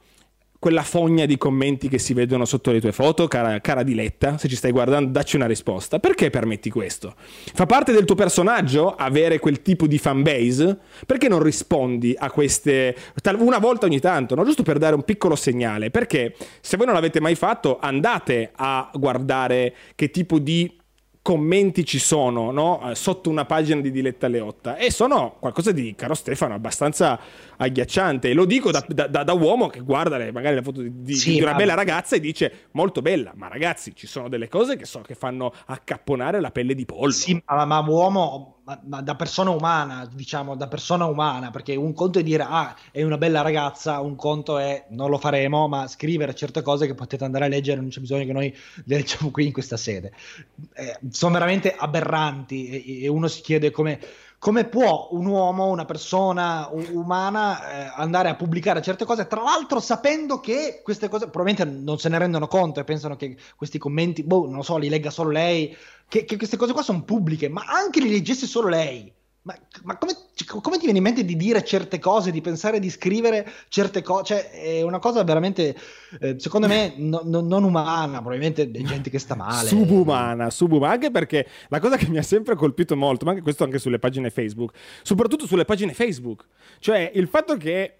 quella 0.61 0.83
fogna 0.83 1.25
di 1.25 1.37
commenti 1.37 1.89
che 1.89 1.97
si 1.97 2.13
vedono 2.13 2.45
sotto 2.45 2.71
le 2.71 2.79
tue 2.79 2.91
foto, 2.91 3.27
cara, 3.27 3.59
cara 3.61 3.81
Diletta, 3.81 4.37
se 4.37 4.47
ci 4.47 4.55
stai 4.55 4.69
guardando, 4.69 5.09
dacci 5.09 5.35
una 5.35 5.47
risposta. 5.47 5.97
Perché 5.97 6.29
permetti 6.29 6.69
questo? 6.69 7.15
Fa 7.17 7.65
parte 7.65 7.91
del 7.91 8.05
tuo 8.05 8.13
personaggio 8.13 8.93
avere 8.93 9.39
quel 9.39 9.63
tipo 9.63 9.87
di 9.87 9.97
fanbase? 9.97 10.77
Perché 11.07 11.27
non 11.27 11.41
rispondi 11.41 12.13
a 12.15 12.29
queste 12.29 12.95
una 13.39 13.57
volta 13.57 13.87
ogni 13.87 13.99
tanto, 13.99 14.35
no? 14.35 14.45
giusto 14.45 14.61
per 14.61 14.77
dare 14.77 14.93
un 14.93 15.01
piccolo 15.03 15.35
segnale? 15.35 15.89
Perché 15.89 16.35
se 16.59 16.77
voi 16.77 16.85
non 16.85 16.93
l'avete 16.93 17.19
mai 17.19 17.33
fatto, 17.33 17.79
andate 17.81 18.51
a 18.53 18.87
guardare 18.93 19.73
che 19.95 20.11
tipo 20.11 20.37
di 20.37 20.71
commenti 21.21 21.85
ci 21.85 21.99
sono 21.99 22.51
no? 22.51 22.89
Eh, 22.89 22.95
sotto 22.95 23.29
una 23.29 23.45
pagina 23.45 23.79
di 23.79 23.91
Diletta 23.91 24.27
Leotta 24.27 24.77
e 24.77 24.89
sono 24.89 25.35
qualcosa 25.39 25.71
di, 25.71 25.93
caro 25.95 26.15
Stefano, 26.15 26.55
abbastanza 26.55 27.19
agghiacciante 27.57 28.29
e 28.29 28.33
lo 28.33 28.45
dico 28.45 28.71
da, 28.71 28.83
da, 28.87 29.23
da, 29.23 29.33
uomo 29.33 29.67
che 29.67 29.81
guarda 29.81 30.17
le, 30.17 30.31
magari 30.31 30.55
la 30.55 30.63
foto 30.63 30.81
di, 30.81 31.13
sì, 31.13 31.33
di 31.33 31.41
una 31.41 31.53
bella 31.53 31.75
ragazza 31.75 32.15
e 32.15 32.19
dice 32.19 32.67
molto 32.71 33.01
bella, 33.01 33.33
ma 33.35 33.47
ragazzi 33.47 33.95
ci 33.95 34.07
sono 34.07 34.29
delle 34.29 34.47
cose 34.47 34.75
che 34.77 34.85
so 34.85 35.01
che 35.01 35.13
fanno 35.13 35.53
accapponare 35.65 36.39
la 36.39 36.49
pelle 36.49 36.73
di 36.73 36.85
pollo. 36.85 37.11
Sì, 37.11 37.41
ma, 37.45 37.65
ma 37.65 37.79
uomo 37.79 38.60
ma, 38.63 38.79
ma, 38.85 39.01
da 39.01 39.15
persona 39.15 39.49
umana, 39.49 40.07
diciamo 40.11 40.55
da 40.55 40.67
persona 40.67 41.05
umana, 41.05 41.49
perché 41.49 41.75
un 41.75 41.93
conto 41.93 42.19
è 42.19 42.23
dire 42.23 42.43
ah 42.47 42.75
è 42.91 43.01
una 43.03 43.17
bella 43.17 43.41
ragazza, 43.41 43.99
un 43.99 44.15
conto 44.15 44.57
è 44.57 44.85
non 44.89 45.09
lo 45.09 45.17
faremo, 45.17 45.67
ma 45.67 45.87
scrivere 45.87 46.35
certe 46.35 46.61
cose 46.61 46.85
che 46.85 46.93
potete 46.93 47.23
andare 47.23 47.45
a 47.45 47.47
leggere, 47.47 47.79
non 47.81 47.89
c'è 47.89 47.99
bisogno 47.99 48.25
che 48.25 48.33
noi 48.33 48.49
le 48.85 48.95
leggiamo 48.95 49.31
qui 49.31 49.47
in 49.47 49.53
questa 49.53 49.77
sede. 49.77 50.13
Eh, 50.73 50.99
sono 51.09 51.33
veramente 51.33 51.75
aberranti 51.75 52.67
e, 52.67 53.03
e 53.03 53.07
uno 53.07 53.27
si 53.27 53.41
chiede 53.41 53.71
come 53.71 53.99
come 54.41 54.65
può 54.65 55.09
un 55.11 55.27
uomo, 55.27 55.67
una 55.67 55.85
persona 55.85 56.67
umana 56.71 57.69
eh, 57.69 57.91
andare 57.95 58.27
a 58.27 58.35
pubblicare 58.35 58.81
certe 58.81 59.05
cose, 59.05 59.27
tra 59.27 59.43
l'altro 59.43 59.79
sapendo 59.79 60.39
che 60.39 60.81
queste 60.83 61.09
cose 61.09 61.29
probabilmente 61.29 61.79
non 61.83 61.99
se 61.99 62.09
ne 62.09 62.17
rendono 62.17 62.47
conto 62.47 62.79
e 62.79 62.83
pensano 62.83 63.15
che 63.15 63.37
questi 63.55 63.77
commenti, 63.77 64.23
boh, 64.23 64.47
non 64.47 64.55
lo 64.55 64.63
so, 64.63 64.77
li 64.77 64.89
legga 64.89 65.11
solo 65.11 65.29
lei, 65.29 65.77
che, 66.07 66.25
che 66.25 66.37
queste 66.37 66.57
cose 66.57 66.73
qua 66.73 66.81
sono 66.81 67.03
pubbliche, 67.03 67.49
ma 67.49 67.65
anche 67.67 67.99
li 67.99 68.09
leggesse 68.09 68.47
solo 68.47 68.67
lei. 68.67 69.13
Ma, 69.43 69.57
ma 69.83 69.97
come, 69.97 70.13
come, 70.61 70.77
ti 70.77 70.83
viene 70.83 70.99
in 70.99 71.03
mente 71.03 71.25
di 71.25 71.35
dire 71.35 71.63
certe 71.63 71.97
cose, 71.97 72.29
di 72.29 72.41
pensare 72.41 72.79
di 72.79 72.91
scrivere 72.91 73.51
certe 73.69 74.03
cose? 74.03 74.23
Cioè, 74.23 74.51
è 74.51 74.81
una 74.83 74.99
cosa 74.99 75.23
veramente, 75.23 75.75
eh, 76.19 76.35
secondo 76.37 76.67
me, 76.67 76.93
no, 77.01 77.21
no, 77.23 77.41
non 77.41 77.63
umana. 77.63 78.19
Probabilmente 78.19 78.69
è 78.69 78.81
gente 78.83 79.09
che 79.09 79.17
sta 79.17 79.35
male. 79.35 79.67
Subumana, 79.67 80.51
subumana. 80.51 80.93
Anche 80.93 81.09
perché 81.09 81.47
la 81.69 81.79
cosa 81.79 81.97
che 81.97 82.07
mi 82.07 82.19
ha 82.19 82.23
sempre 82.23 82.55
colpito 82.55 82.95
molto, 82.95 83.25
ma 83.25 83.31
anche 83.31 83.43
questo 83.43 83.63
anche 83.63 83.79
sulle 83.79 83.97
pagine 83.97 84.29
Facebook, 84.29 84.77
soprattutto 85.01 85.47
sulle 85.47 85.65
pagine 85.65 85.93
Facebook, 85.93 86.45
cioè 86.77 87.11
il 87.15 87.27
fatto 87.27 87.57
che 87.57 87.95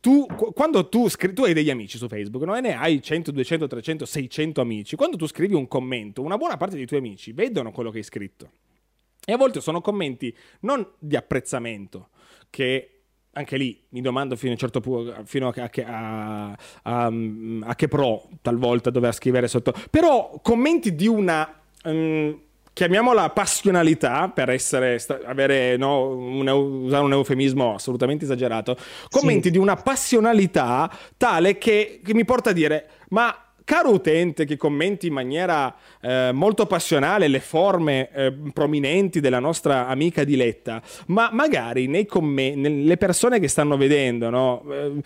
tu, 0.00 0.26
quando 0.54 0.88
tu, 0.88 1.08
scrivi, 1.08 1.34
tu 1.34 1.44
hai 1.44 1.52
degli 1.52 1.70
amici 1.70 1.98
su 1.98 2.08
Facebook 2.08 2.44
no? 2.44 2.56
e 2.56 2.60
ne 2.60 2.76
hai 2.76 3.00
100, 3.00 3.30
200, 3.30 3.66
300, 3.68 4.04
600 4.06 4.60
amici, 4.60 4.96
quando 4.96 5.16
tu 5.16 5.26
scrivi 5.26 5.54
un 5.54 5.68
commento, 5.68 6.22
una 6.22 6.36
buona 6.36 6.56
parte 6.56 6.74
dei 6.74 6.86
tuoi 6.86 6.98
amici 6.98 7.32
vedono 7.32 7.70
quello 7.70 7.90
che 7.90 7.98
hai 7.98 8.04
scritto. 8.04 8.50
E 9.24 9.32
a 9.32 9.36
volte 9.36 9.60
sono 9.60 9.80
commenti 9.80 10.34
non 10.60 10.86
di 10.98 11.16
apprezzamento, 11.16 12.08
che 12.48 13.00
anche 13.32 13.56
lì 13.56 13.80
mi 13.90 14.00
domando 14.00 14.34
fino 14.34 14.50
a 14.50 14.54
un 14.54 14.60
certo 14.60 14.80
punto, 14.80 15.14
fino 15.24 15.48
a, 15.48 15.70
a, 15.86 16.56
a, 16.82 17.12
a, 17.60 17.74
che 17.74 17.88
pro 17.88 18.28
talvolta 18.42 18.90
dover 18.90 19.14
scrivere 19.14 19.48
sotto, 19.48 19.74
però 19.90 20.40
commenti 20.42 20.94
di 20.94 21.06
una... 21.06 21.60
Um, 21.84 22.40
chiamiamola 22.72 23.28
passionalità 23.30 24.30
per 24.30 24.48
essere, 24.48 24.98
avere, 25.26 25.76
no, 25.76 26.16
un, 26.16 26.48
usare 26.48 27.04
un 27.04 27.12
eufemismo 27.12 27.74
assolutamente 27.74 28.24
esagerato, 28.24 28.76
commenti 29.10 29.48
sì. 29.48 29.50
di 29.50 29.58
una 29.58 29.76
passionalità 29.76 30.90
tale 31.18 31.58
che, 31.58 32.00
che 32.02 32.14
mi 32.14 32.24
porta 32.24 32.50
a 32.50 32.52
dire, 32.54 32.88
ma 33.08 33.49
caro 33.70 33.92
utente 33.92 34.46
che 34.46 34.56
commenti 34.56 35.06
in 35.06 35.12
maniera 35.12 35.72
eh, 36.00 36.32
molto 36.32 36.66
passionale 36.66 37.28
le 37.28 37.38
forme 37.38 38.10
eh, 38.12 38.34
prominenti 38.52 39.20
della 39.20 39.38
nostra 39.38 39.86
amica 39.86 40.24
Diletta, 40.24 40.82
ma 41.06 41.30
magari 41.32 41.86
nei 41.86 42.04
commenti, 42.04 42.58
nelle 42.58 42.96
persone 42.96 43.38
che 43.38 43.46
stanno 43.46 43.76
vedendo, 43.76 44.28
no? 44.28 44.64
eh, 44.72 45.02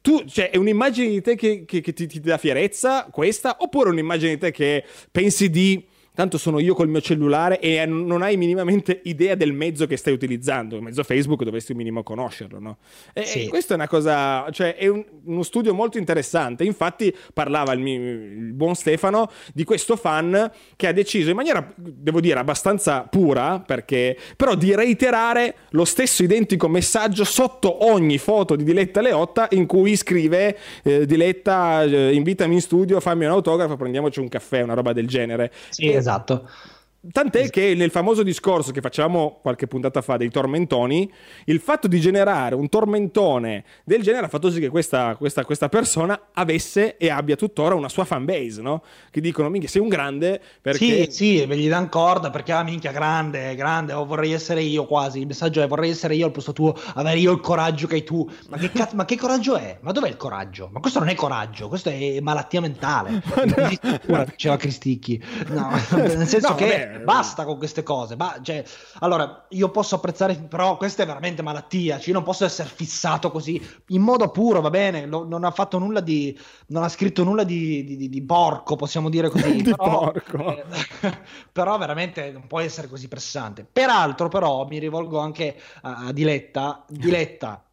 tu, 0.00 0.22
cioè, 0.24 0.50
è 0.50 0.56
un'immagine 0.56 1.08
di 1.08 1.20
te 1.20 1.34
che, 1.34 1.64
che, 1.64 1.80
che 1.80 1.92
ti, 1.92 2.06
ti 2.06 2.20
dà 2.20 2.38
fierezza 2.38 3.08
questa, 3.10 3.56
oppure 3.58 3.90
un'immagine 3.90 4.34
di 4.34 4.38
te 4.38 4.52
che 4.52 4.84
pensi 5.10 5.50
di 5.50 5.84
tanto 6.14 6.38
sono 6.38 6.60
io 6.60 6.74
col 6.74 6.88
mio 6.88 7.00
cellulare 7.00 7.58
e 7.58 7.84
non 7.86 8.22
hai 8.22 8.36
minimamente 8.36 9.00
idea 9.04 9.34
del 9.34 9.52
mezzo 9.52 9.86
che 9.86 9.96
stai 9.96 10.12
utilizzando. 10.12 10.76
Il 10.76 10.82
mezzo 10.82 11.02
Facebook 11.02 11.42
dovresti 11.42 11.72
un 11.72 11.78
minimo 11.78 12.04
conoscerlo, 12.04 12.60
no? 12.60 12.78
E, 13.12 13.24
sì. 13.24 13.44
e 13.44 13.48
questa 13.48 13.74
è 13.74 13.76
una 13.76 13.88
cosa, 13.88 14.48
cioè 14.52 14.76
è 14.76 14.86
un, 14.86 15.04
uno 15.24 15.42
studio 15.42 15.74
molto 15.74 15.98
interessante. 15.98 16.62
Infatti 16.62 17.14
parlava 17.32 17.72
il, 17.72 17.80
mio, 17.80 17.98
il, 17.98 18.52
buon 18.52 18.76
Stefano 18.76 19.28
di 19.52 19.64
questo 19.64 19.96
fan 19.96 20.50
che 20.76 20.86
ha 20.86 20.92
deciso 20.92 21.30
in 21.30 21.36
maniera, 21.36 21.72
devo 21.76 22.20
dire, 22.20 22.38
abbastanza 22.38 23.00
pura, 23.02 23.58
perché 23.58 24.16
però 24.36 24.54
di 24.54 24.72
reiterare 24.74 25.56
lo 25.70 25.84
stesso 25.84 26.22
identico 26.22 26.68
messaggio 26.68 27.24
sotto 27.24 27.86
ogni 27.86 28.18
foto 28.18 28.54
di 28.54 28.62
Diletta 28.62 29.00
Leotta 29.00 29.48
in 29.50 29.66
cui 29.66 29.96
scrive 29.96 30.56
eh, 30.84 31.06
Diletta 31.06 31.82
eh, 31.82 32.14
invitami 32.14 32.54
in 32.54 32.60
studio, 32.60 33.00
fammi 33.00 33.24
un 33.24 33.32
autografo, 33.32 33.76
prendiamoci 33.76 34.20
un 34.20 34.28
caffè, 34.28 34.62
una 34.62 34.74
roba 34.74 34.92
del 34.92 35.08
genere. 35.08 35.50
Sì, 35.70 36.02
esatto. 36.04 36.46
Tant'è 37.12 37.50
che 37.50 37.74
nel 37.74 37.90
famoso 37.90 38.22
discorso 38.22 38.72
che 38.72 38.80
facciamo 38.80 39.38
qualche 39.42 39.66
puntata 39.66 40.00
fa 40.00 40.16
dei 40.16 40.30
tormentoni, 40.30 41.10
il 41.46 41.60
fatto 41.60 41.86
di 41.86 42.00
generare 42.00 42.54
un 42.54 42.68
tormentone 42.68 43.64
del 43.84 44.02
genere 44.02 44.26
ha 44.26 44.28
fatto 44.28 44.50
sì 44.50 44.58
che 44.58 44.70
questa, 44.70 45.14
questa, 45.16 45.44
questa 45.44 45.68
persona 45.68 46.28
avesse 46.32 46.96
e 46.96 47.10
abbia 47.10 47.36
tuttora 47.36 47.74
una 47.74 47.90
sua 47.90 48.04
fanbase, 48.04 48.62
no? 48.62 48.82
Che 49.10 49.20
dicono, 49.20 49.50
minchia, 49.50 49.68
sei 49.68 49.82
un 49.82 49.88
grande 49.88 50.40
perché... 50.62 51.10
Sì, 51.10 51.10
sì, 51.10 51.46
ve 51.46 51.58
gli 51.58 51.68
danno 51.68 51.88
corda 51.88 52.30
perché, 52.30 52.52
ah, 52.52 52.62
minchia, 52.62 52.90
grande, 52.90 53.54
grande, 53.54 53.92
oh, 53.92 54.06
vorrei 54.06 54.32
essere 54.32 54.62
io 54.62 54.86
quasi. 54.86 55.20
Il 55.20 55.26
messaggio 55.26 55.62
è, 55.62 55.66
vorrei 55.66 55.90
essere 55.90 56.14
io 56.14 56.26
al 56.26 56.32
posto 56.32 56.54
tuo, 56.54 56.74
avere 56.94 57.18
io 57.18 57.32
il 57.32 57.40
coraggio 57.40 57.86
che 57.86 57.96
hai 57.96 58.04
tu. 58.04 58.26
Ma 58.48 58.56
che, 58.56 58.70
cazzo, 58.70 58.96
ma 58.96 59.04
che 59.04 59.16
coraggio 59.16 59.56
è? 59.56 59.78
Ma 59.82 59.92
dov'è 59.92 60.08
il 60.08 60.16
coraggio? 60.16 60.70
Ma 60.72 60.80
questo 60.80 61.00
non 61.00 61.08
è 61.08 61.14
coraggio, 61.14 61.68
questo 61.68 61.90
è 61.90 62.18
malattia 62.20 62.62
mentale. 62.62 63.22
Diceva 64.30 64.56
Cristicchi. 64.56 65.22
No, 65.48 65.70
nel 65.96 66.26
senso 66.26 66.48
no, 66.48 66.54
che... 66.54 66.64
Vabbè, 66.64 66.93
basta 67.00 67.44
con 67.44 67.58
queste 67.58 67.82
cose. 67.82 68.16
Ba- 68.16 68.38
cioè, 68.42 68.64
allora, 69.00 69.46
io 69.50 69.70
posso 69.70 69.94
apprezzare, 69.94 70.34
però 70.36 70.76
questa 70.76 71.02
è 71.02 71.06
veramente 71.06 71.42
malattia. 71.42 71.98
Cioè, 71.98 72.08
io 72.08 72.14
non 72.14 72.22
posso 72.22 72.44
essere 72.44 72.68
fissato 72.68 73.30
così 73.30 73.60
in 73.88 74.02
modo 74.02 74.30
puro, 74.30 74.60
va 74.60 74.70
bene. 74.70 75.06
Lo, 75.06 75.26
non 75.26 75.44
ha 75.44 75.50
fatto 75.50 75.78
nulla 75.78 76.00
di. 76.00 76.38
Non 76.68 76.82
ha 76.82 76.88
scritto 76.88 77.24
nulla 77.24 77.44
di, 77.44 77.84
di, 77.84 78.08
di, 78.08 78.22
porco, 78.22 78.76
possiamo 78.76 79.08
dire 79.08 79.28
così. 79.28 79.62
però, 79.76 80.10
porco. 80.10 80.56
Eh, 80.56 80.64
però 81.52 81.78
veramente 81.78 82.30
non 82.30 82.46
può 82.46 82.60
essere 82.60 82.88
così 82.88 83.08
pressante. 83.08 83.66
Peraltro, 83.70 84.28
però, 84.28 84.66
mi 84.66 84.78
rivolgo 84.78 85.18
anche 85.18 85.60
a, 85.82 86.06
a 86.06 86.12
Diletta. 86.12 86.84
Diletta, 86.88 87.64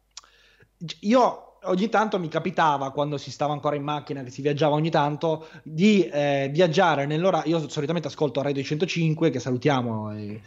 io 1.00 1.51
ogni 1.64 1.88
tanto 1.88 2.18
mi 2.18 2.28
capitava 2.28 2.90
quando 2.90 3.18
si 3.18 3.30
stava 3.30 3.52
ancora 3.52 3.76
in 3.76 3.82
macchina, 3.82 4.22
che 4.22 4.30
si 4.30 4.42
viaggiava 4.42 4.74
ogni 4.74 4.90
tanto, 4.90 5.48
di 5.62 6.06
eh, 6.06 6.48
viaggiare 6.52 7.06
nell'orario. 7.06 7.58
Io 7.58 7.68
solitamente 7.68 8.08
ascolto 8.08 8.42
Radio 8.42 8.62
105, 8.62 9.30
che 9.30 9.38
salutiamo. 9.38 10.12
Eh, 10.12 10.40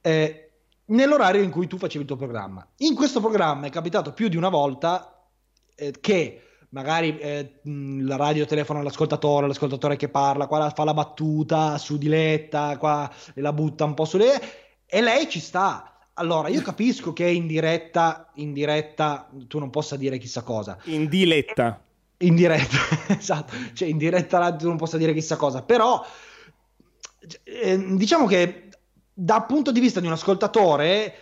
eh, 0.00 0.50
nell'orario 0.86 1.42
in 1.42 1.50
cui 1.50 1.66
tu 1.66 1.78
facevi 1.78 2.02
il 2.02 2.08
tuo 2.08 2.16
programma. 2.16 2.66
In 2.78 2.94
questo 2.94 3.20
programma 3.20 3.66
è 3.66 3.70
capitato 3.70 4.12
più 4.12 4.28
di 4.28 4.36
una 4.36 4.48
volta 4.48 5.26
eh, 5.74 5.92
che 6.00 6.40
magari 6.70 7.18
eh, 7.18 7.60
la 7.62 8.16
radio 8.16 8.46
telefona 8.46 8.80
all'ascoltatore, 8.80 9.46
l'ascoltatore 9.46 9.96
che 9.96 10.08
parla, 10.08 10.46
qua 10.46 10.70
fa 10.70 10.84
la 10.84 10.94
battuta 10.94 11.78
su 11.78 11.96
Diletta, 11.96 12.76
qua 12.78 13.08
la 13.34 13.52
butta 13.52 13.84
un 13.84 13.94
po' 13.94 14.04
su 14.04 14.16
lei, 14.16 14.36
e 14.84 15.00
lei 15.00 15.28
ci 15.28 15.38
sta 15.38 15.93
allora, 16.14 16.48
io 16.48 16.62
capisco 16.62 17.12
che 17.12 17.26
in 17.26 17.46
diretta, 17.46 18.30
in 18.34 18.52
diretta 18.52 19.28
tu 19.48 19.58
non 19.58 19.70
possa 19.70 19.96
dire 19.96 20.18
chissà 20.18 20.42
cosa. 20.42 20.78
In 20.84 21.08
diletta. 21.08 21.82
In 22.18 22.36
diretta, 22.36 22.78
esatto. 23.18 23.54
Cioè, 23.72 23.88
in 23.88 23.98
diretta 23.98 24.54
tu 24.54 24.68
non 24.68 24.76
possa 24.76 24.96
dire 24.96 25.12
chissà 25.12 25.36
cosa. 25.36 25.62
Però, 25.62 26.04
eh, 27.42 27.96
diciamo 27.96 28.26
che 28.26 28.68
dal 29.12 29.46
punto 29.46 29.72
di 29.72 29.80
vista 29.80 29.98
di 29.98 30.06
un 30.06 30.12
ascoltatore, 30.12 31.14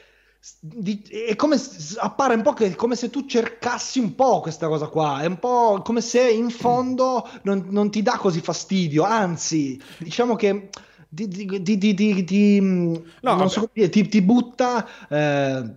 di, 0.59 1.03
è 1.29 1.37
come 1.37 1.57
appare 1.99 2.35
un 2.35 2.43
po' 2.43 2.53
che 2.53 2.75
come 2.75 2.97
se 2.97 3.11
tu 3.11 3.27
cercassi 3.27 4.01
un 4.01 4.17
po' 4.17 4.41
questa 4.41 4.67
cosa 4.67 4.89
qua 4.89 5.21
è 5.21 5.27
un 5.27 5.39
po' 5.39 5.83
come 5.85 6.01
se 6.01 6.29
in 6.29 6.51
fondo 6.51 7.29
non, 7.43 7.67
non 7.69 7.93
ti 7.93 8.03
dà 8.03 8.17
così 8.17 8.41
fastidio 8.41 9.05
anzi 9.05 9.81
diciamo 9.99 10.35
che 10.35 10.69
ti, 11.15 11.29
ti, 11.29 11.95
ti, 11.95 12.25
ti 12.25 12.61
no, 13.21 13.49
so, 13.49 13.71
ti, 13.71 14.23
butta 14.23 14.89
eh, 15.09 15.75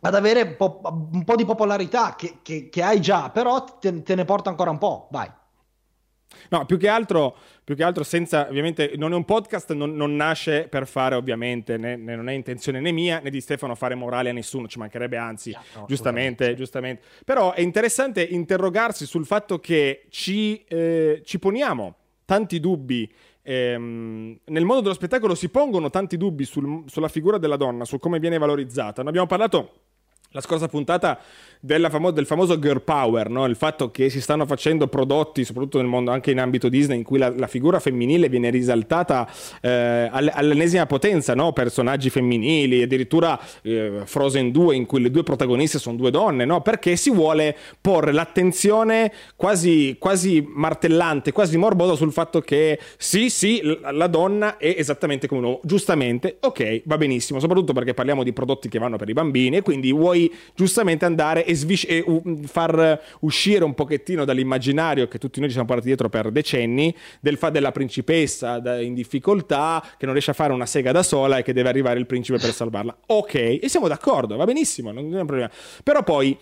ad 0.00 0.14
avere 0.14 0.42
un 0.42 0.56
po', 0.56 0.80
un 1.12 1.24
po', 1.24 1.34
di 1.34 1.44
popolarità 1.44 2.14
che, 2.14 2.38
che, 2.42 2.68
che 2.68 2.82
hai 2.82 3.00
già, 3.00 3.30
però 3.30 3.64
te, 3.64 4.02
te, 4.02 4.14
ne 4.14 4.24
porta 4.24 4.50
ancora 4.50 4.70
un 4.70 4.78
po', 4.78 5.08
vai. 5.10 5.28
No, 6.50 6.64
più 6.66 6.76
che 6.76 6.86
altro, 6.86 7.36
più 7.64 7.74
che 7.74 7.82
altro 7.82 8.04
senza, 8.04 8.46
ovviamente, 8.48 8.92
non 8.96 9.12
è 9.12 9.16
un 9.16 9.24
podcast, 9.24 9.72
non, 9.72 9.96
non 9.96 10.14
nasce 10.14 10.68
per 10.68 10.86
fare, 10.86 11.16
ovviamente, 11.16 11.76
né, 11.76 11.96
né, 11.96 12.14
non 12.14 12.28
è 12.28 12.32
intenzione 12.32 12.78
né 12.78 12.92
mia 12.92 13.18
né 13.20 13.30
di 13.30 13.40
Stefano 13.40 13.74
fare 13.74 13.96
morale 13.96 14.30
a 14.30 14.32
nessuno, 14.32 14.68
ci 14.68 14.78
mancherebbe, 14.78 15.16
anzi, 15.16 15.56
no, 15.74 15.86
giustamente, 15.88 16.54
giustamente. 16.54 17.02
Però 17.24 17.52
è 17.52 17.60
interessante 17.60 18.22
interrogarsi 18.22 19.06
sul 19.06 19.26
fatto 19.26 19.58
che 19.58 20.06
ci, 20.10 20.62
eh, 20.68 21.22
ci 21.24 21.38
poniamo 21.40 21.96
tanti 22.24 22.60
dubbi 22.60 23.10
ehm, 23.46 24.38
nel 24.44 24.64
mondo 24.64 24.82
dello 24.82 24.94
spettacolo 24.94 25.36
si 25.36 25.48
pongono 25.48 25.88
tanti 25.88 26.16
dubbi 26.16 26.44
sul, 26.44 26.82
sulla 26.86 27.08
figura 27.08 27.38
della 27.38 27.56
donna, 27.56 27.84
su 27.84 27.98
come 27.98 28.18
viene 28.18 28.38
valorizzata. 28.38 29.02
Ne 29.02 29.08
abbiamo 29.08 29.28
parlato 29.28 29.70
la 30.36 30.42
scorsa 30.42 30.68
puntata 30.68 31.18
famo- 31.88 32.10
del 32.10 32.26
famoso 32.26 32.58
girl 32.58 32.82
power, 32.82 33.30
no? 33.30 33.46
il 33.46 33.56
fatto 33.56 33.90
che 33.90 34.10
si 34.10 34.20
stanno 34.20 34.44
facendo 34.44 34.86
prodotti, 34.86 35.44
soprattutto 35.44 35.78
nel 35.78 35.86
mondo, 35.86 36.10
anche 36.10 36.30
in 36.30 36.38
ambito 36.38 36.68
Disney, 36.68 36.98
in 36.98 37.04
cui 37.04 37.18
la, 37.18 37.32
la 37.34 37.46
figura 37.46 37.80
femminile 37.80 38.28
viene 38.28 38.50
risaltata 38.50 39.28
eh, 39.62 40.08
all'ennesima 40.12 40.84
potenza, 40.84 41.34
no? 41.34 41.52
personaggi 41.52 42.10
femminili, 42.10 42.82
addirittura 42.82 43.40
eh, 43.62 44.02
Frozen 44.04 44.50
2 44.50 44.76
in 44.76 44.84
cui 44.84 45.00
le 45.00 45.10
due 45.10 45.22
protagoniste 45.22 45.78
sono 45.78 45.96
due 45.96 46.10
donne, 46.10 46.44
no? 46.44 46.60
perché 46.60 46.96
si 46.96 47.10
vuole 47.10 47.56
porre 47.80 48.12
l'attenzione 48.12 49.10
quasi, 49.34 49.96
quasi 49.98 50.46
martellante, 50.46 51.32
quasi 51.32 51.56
morbosa 51.56 51.94
sul 51.94 52.12
fatto 52.12 52.40
che 52.40 52.78
sì, 52.98 53.30
sì, 53.30 53.62
la, 53.90 54.06
donna 54.06 54.58
è 54.58 54.74
esattamente 54.76 55.26
come 55.26 55.40
un 55.40 55.46
uomo, 55.46 55.60
giustamente, 55.64 56.36
ok, 56.40 56.82
va 56.84 56.98
benissimo, 56.98 57.40
soprattutto 57.40 57.72
perché 57.72 57.94
parliamo 57.94 58.22
di 58.22 58.32
prodotti 58.34 58.68
che 58.68 58.78
vanno 58.78 58.98
per 58.98 59.08
i 59.08 59.14
bambini 59.14 59.56
e 59.56 59.62
quindi 59.62 59.90
vuoi 59.92 60.25
giustamente 60.54 61.04
andare 61.04 61.44
e, 61.44 61.54
svis- 61.54 61.86
e 61.88 62.02
uh, 62.04 62.42
far 62.44 63.00
uscire 63.20 63.64
un 63.64 63.74
pochettino 63.74 64.24
dall'immaginario 64.24 65.08
che 65.08 65.18
tutti 65.18 65.38
noi 65.38 65.48
ci 65.48 65.54
siamo 65.54 65.66
portati 65.66 65.88
dietro 65.88 66.08
per 66.08 66.30
decenni 66.30 66.94
del 67.20 67.36
fa- 67.36 67.50
della 67.50 67.72
principessa 67.72 68.60
in 68.80 68.94
difficoltà 68.94 69.82
che 69.96 70.04
non 70.04 70.12
riesce 70.12 70.30
a 70.30 70.34
fare 70.34 70.52
una 70.52 70.66
sega 70.66 70.92
da 70.92 71.02
sola 71.02 71.38
e 71.38 71.42
che 71.42 71.52
deve 71.52 71.68
arrivare 71.68 71.98
il 71.98 72.06
principe 72.06 72.38
per 72.38 72.52
salvarla. 72.52 72.96
Ok, 73.06 73.34
e 73.34 73.60
siamo 73.64 73.88
d'accordo, 73.88 74.36
va 74.36 74.44
benissimo, 74.44 74.92
non 74.92 75.14
è 75.14 75.20
un 75.20 75.26
problema. 75.26 75.50
Però 75.82 76.02
poi 76.02 76.36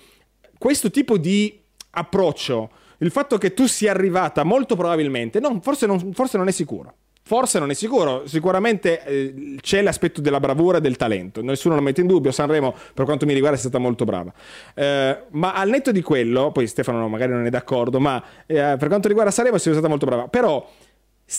questo 0.58 0.90
tipo 0.90 1.18
di 1.18 1.60
approccio, 1.90 2.70
il 2.98 3.10
fatto 3.10 3.38
che 3.38 3.54
tu 3.54 3.66
sia 3.66 3.90
arrivata 3.90 4.44
molto 4.44 4.76
probabilmente, 4.76 5.40
non, 5.40 5.60
forse, 5.60 5.86
non, 5.86 6.12
forse 6.12 6.36
non 6.36 6.48
è 6.48 6.52
sicuro 6.52 6.94
Forse 7.26 7.58
non 7.58 7.70
è 7.70 7.74
sicuro, 7.74 8.26
sicuramente 8.26 9.02
eh, 9.02 9.56
c'è 9.58 9.80
l'aspetto 9.80 10.20
della 10.20 10.40
bravura 10.40 10.76
e 10.76 10.80
del 10.82 10.96
talento, 10.96 11.40
nessuno 11.40 11.74
lo 11.74 11.80
mette 11.80 12.02
in 12.02 12.06
dubbio, 12.06 12.30
Sanremo 12.30 12.74
per 12.92 13.06
quanto 13.06 13.24
mi 13.24 13.32
riguarda 13.32 13.56
è 13.56 13.60
stata 13.60 13.78
molto 13.78 14.04
brava. 14.04 14.30
Eh, 14.74 15.22
ma 15.30 15.54
al 15.54 15.70
netto 15.70 15.90
di 15.90 16.02
quello, 16.02 16.52
poi 16.52 16.66
Stefano 16.66 17.08
magari 17.08 17.32
non 17.32 17.46
è 17.46 17.48
d'accordo, 17.48 17.98
ma 17.98 18.22
eh, 18.44 18.76
per 18.78 18.88
quanto 18.88 19.08
riguarda 19.08 19.30
Sanremo 19.30 19.56
è 19.56 19.58
stata 19.58 19.88
molto 19.88 20.04
brava, 20.04 20.28
però 20.28 20.70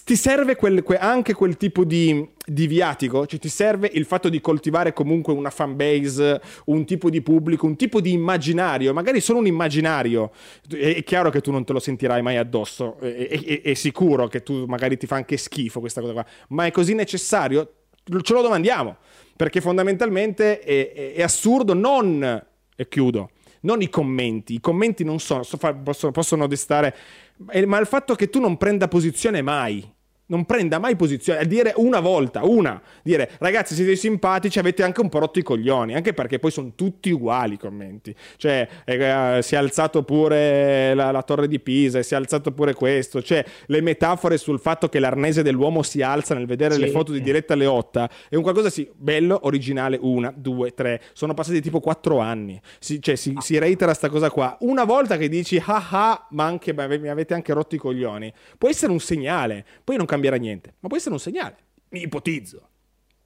ti 0.04 0.16
serve 0.16 0.56
quel, 0.56 0.84
que, 0.84 0.98
anche 0.98 1.34
quel 1.34 1.58
tipo 1.58 1.84
di, 1.84 2.28
di, 2.46 2.68
viatico? 2.68 3.26
Cioè 3.26 3.40
ti 3.40 3.50
serve 3.50 3.90
il 3.94 4.06
fatto 4.06 4.30
di 4.30 4.42
coltivare 4.42 4.94
comunque 4.94 5.34
una 5.34 5.50
fan 5.50 5.76
base, 5.76 6.42
un 6.66 6.86
tipo 6.86 7.10
di 7.10 7.22
pubblico, 7.22 7.66
un 7.66 7.76
tipo 7.76 8.02
di 8.02 8.12
immaginario, 8.12 8.94
magari 8.94 9.22
solo 9.22 9.40
un 9.40 9.48
immaginario. 9.48 10.32
È, 10.70 10.96
è 10.96 11.04
chiaro 11.04 11.30
che 11.30 11.42
tu 11.42 11.52
non 11.52 11.64
te 11.64 11.74
lo 11.74 11.80
sentirai 11.80 12.22
mai 12.22 12.38
addosso, 12.38 12.98
è, 13.00 13.28
è, 13.28 13.62
è, 13.62 13.74
sicuro 13.74 14.28
che 14.28 14.44
tu 14.44 14.66
magari 14.66 14.98
ti 14.98 15.08
fa 15.08 15.16
anche 15.16 15.38
schifo 15.38 15.80
questa 15.80 16.02
cosa 16.02 16.14
qua, 16.14 16.26
ma 16.50 16.66
è 16.66 16.72
così 16.72 16.94
necessario? 16.94 17.74
Ce 18.22 18.34
lo 18.34 18.42
domandiamo, 18.42 18.98
perché 19.36 19.62
fondamentalmente 19.62 20.60
è, 20.60 21.22
assurdo 21.22 21.74
non... 21.74 22.44
E 22.78 22.90
chiudo 22.90 23.30
non 23.66 23.82
i 23.82 23.90
commenti. 23.90 24.54
I 24.54 24.60
commenti 24.62 25.04
non 25.04 25.20
sono, 25.20 25.44
possono, 25.84 26.12
possono 26.12 26.48
destare, 26.48 26.96
ma 27.38 27.80
il 27.80 27.86
fatto 27.86 28.16
che 28.16 28.30
tu 28.30 28.40
non 28.40 28.58
prenda 28.58 28.88
posizione 28.88 29.42
mai 29.42 29.95
non 30.28 30.46
prenda 30.46 30.80
mai 30.80 30.96
posizione, 30.96 31.40
a 31.40 31.44
dire 31.44 31.74
una 31.76 32.00
volta, 32.00 32.44
una, 32.44 32.82
dire 33.04 33.32
ragazzi 33.40 33.76
siete 33.76 33.96
simpatici, 33.96 34.58
avete 34.58 34.84
anche 34.84 35.02
un 35.02 35.10
po' 35.10 35.20
rotto 35.20 35.40
i 35.40 35.44
coglioni, 35.44 35.94
anche 35.94 36.14
perché 36.14 36.40
poi 36.40 36.52
sono 36.52 36.72
tutti 36.76 37.12
uguali 37.12 37.56
i 37.56 37.58
commenti, 37.58 38.16
cioè 38.38 38.68
eh, 38.86 39.40
si 39.42 39.56
è 39.56 39.58
alzato 39.58 40.04
pure 40.04 40.94
la, 40.96 41.12
la, 41.12 41.22
torre 41.22 41.48
di 41.48 41.60
Pisa, 41.60 42.02
si 42.02 42.14
è 42.14 42.18
alzato 42.18 42.52
pure 42.52 42.74
questo, 42.74 43.22
cioè 43.22 43.46
le 43.68 43.82
metafore 43.82 44.38
sul 44.38 44.60
fatto 44.60 44.90
che 44.90 45.00
l'arnese 45.00 45.44
dell'uomo 45.44 45.84
si 45.84 46.02
alza 46.02 46.34
nel 46.34 46.48
vedere 46.48 46.76
sì. 46.76 46.82
le 46.82 46.90
foto 46.90 47.12
di 47.12 47.22
Diretta 47.22 47.56
Leotta 47.56 48.10
è 48.30 48.36
un 48.36 48.42
qualcosa 48.42 48.70
sì, 48.70 48.90
bello, 48.96 49.40
originale, 49.44 49.98
una, 50.02 50.34
due, 50.36 50.74
tre, 50.74 51.02
sono 51.14 51.34
passati 51.34 51.62
tipo 51.62 51.80
quattro 51.80 52.20
anni, 52.20 52.60
si, 52.80 53.02
cioè 53.02 53.16
si, 53.16 53.36
si 53.40 53.58
reitera 53.60 53.94
sta 53.94 54.10
cosa 54.10 54.32
qua, 54.32 54.58
una 54.62 54.86
volta 54.86 55.18
che 55.18 55.30
dici 55.30 55.62
ah 55.64 55.88
ah, 55.92 56.28
ma 56.32 56.46
anche, 56.46 56.74
mi 56.74 57.10
avete 57.10 57.36
anche 57.36 57.54
rotto 57.54 57.76
i 57.76 57.78
coglioni, 57.78 58.34
può 58.58 58.70
essere 58.70 58.92
un 58.92 59.00
segnale, 59.00 59.64
poi 59.84 59.98
non 59.98 60.06
cambierà 60.16 60.38
niente, 60.38 60.76
ma 60.80 60.88
può 60.88 60.98
essere 60.98 61.14
un 61.14 61.20
segnale. 61.20 61.56
Mi 61.90 62.02
ipotizzo. 62.02 62.70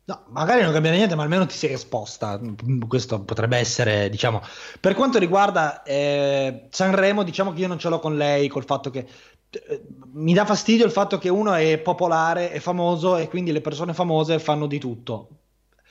No, 0.06 0.24
magari 0.30 0.64
non 0.64 0.72
cambierà 0.72 0.96
niente, 0.96 1.16
ma 1.16 1.22
almeno 1.22 1.46
ti 1.46 1.56
sei 1.56 1.74
esposta. 1.74 2.40
Questo 2.88 3.22
potrebbe 3.22 3.58
essere, 3.58 4.10
diciamo. 4.10 4.42
Per 4.80 4.96
quanto 4.96 5.20
riguarda 5.20 5.84
eh, 5.84 6.68
Sanremo, 6.70 7.24
diciamo 7.24 7.54
che 7.54 7.62
io 7.62 7.68
non 7.68 7.78
ce 7.78 7.90
l'ho 7.90 8.00
con 8.00 8.18
lei, 8.18 8.48
col 8.48 8.66
fatto 8.66 8.90
che 8.90 9.08
eh, 9.52 9.84
mi 10.14 10.34
dà 10.34 10.46
fastidio 10.46 10.86
il 10.86 10.92
fatto 10.92 11.20
che 11.20 11.30
uno 11.30 11.54
è 11.54 11.78
popolare, 11.78 12.52
è 12.52 12.60
famoso 12.60 13.18
e 13.18 13.28
quindi 13.28 13.52
le 13.52 13.62
persone 13.62 13.94
famose 13.94 14.40
fanno 14.40 14.66
di 14.66 14.80
tutto. 14.80 15.28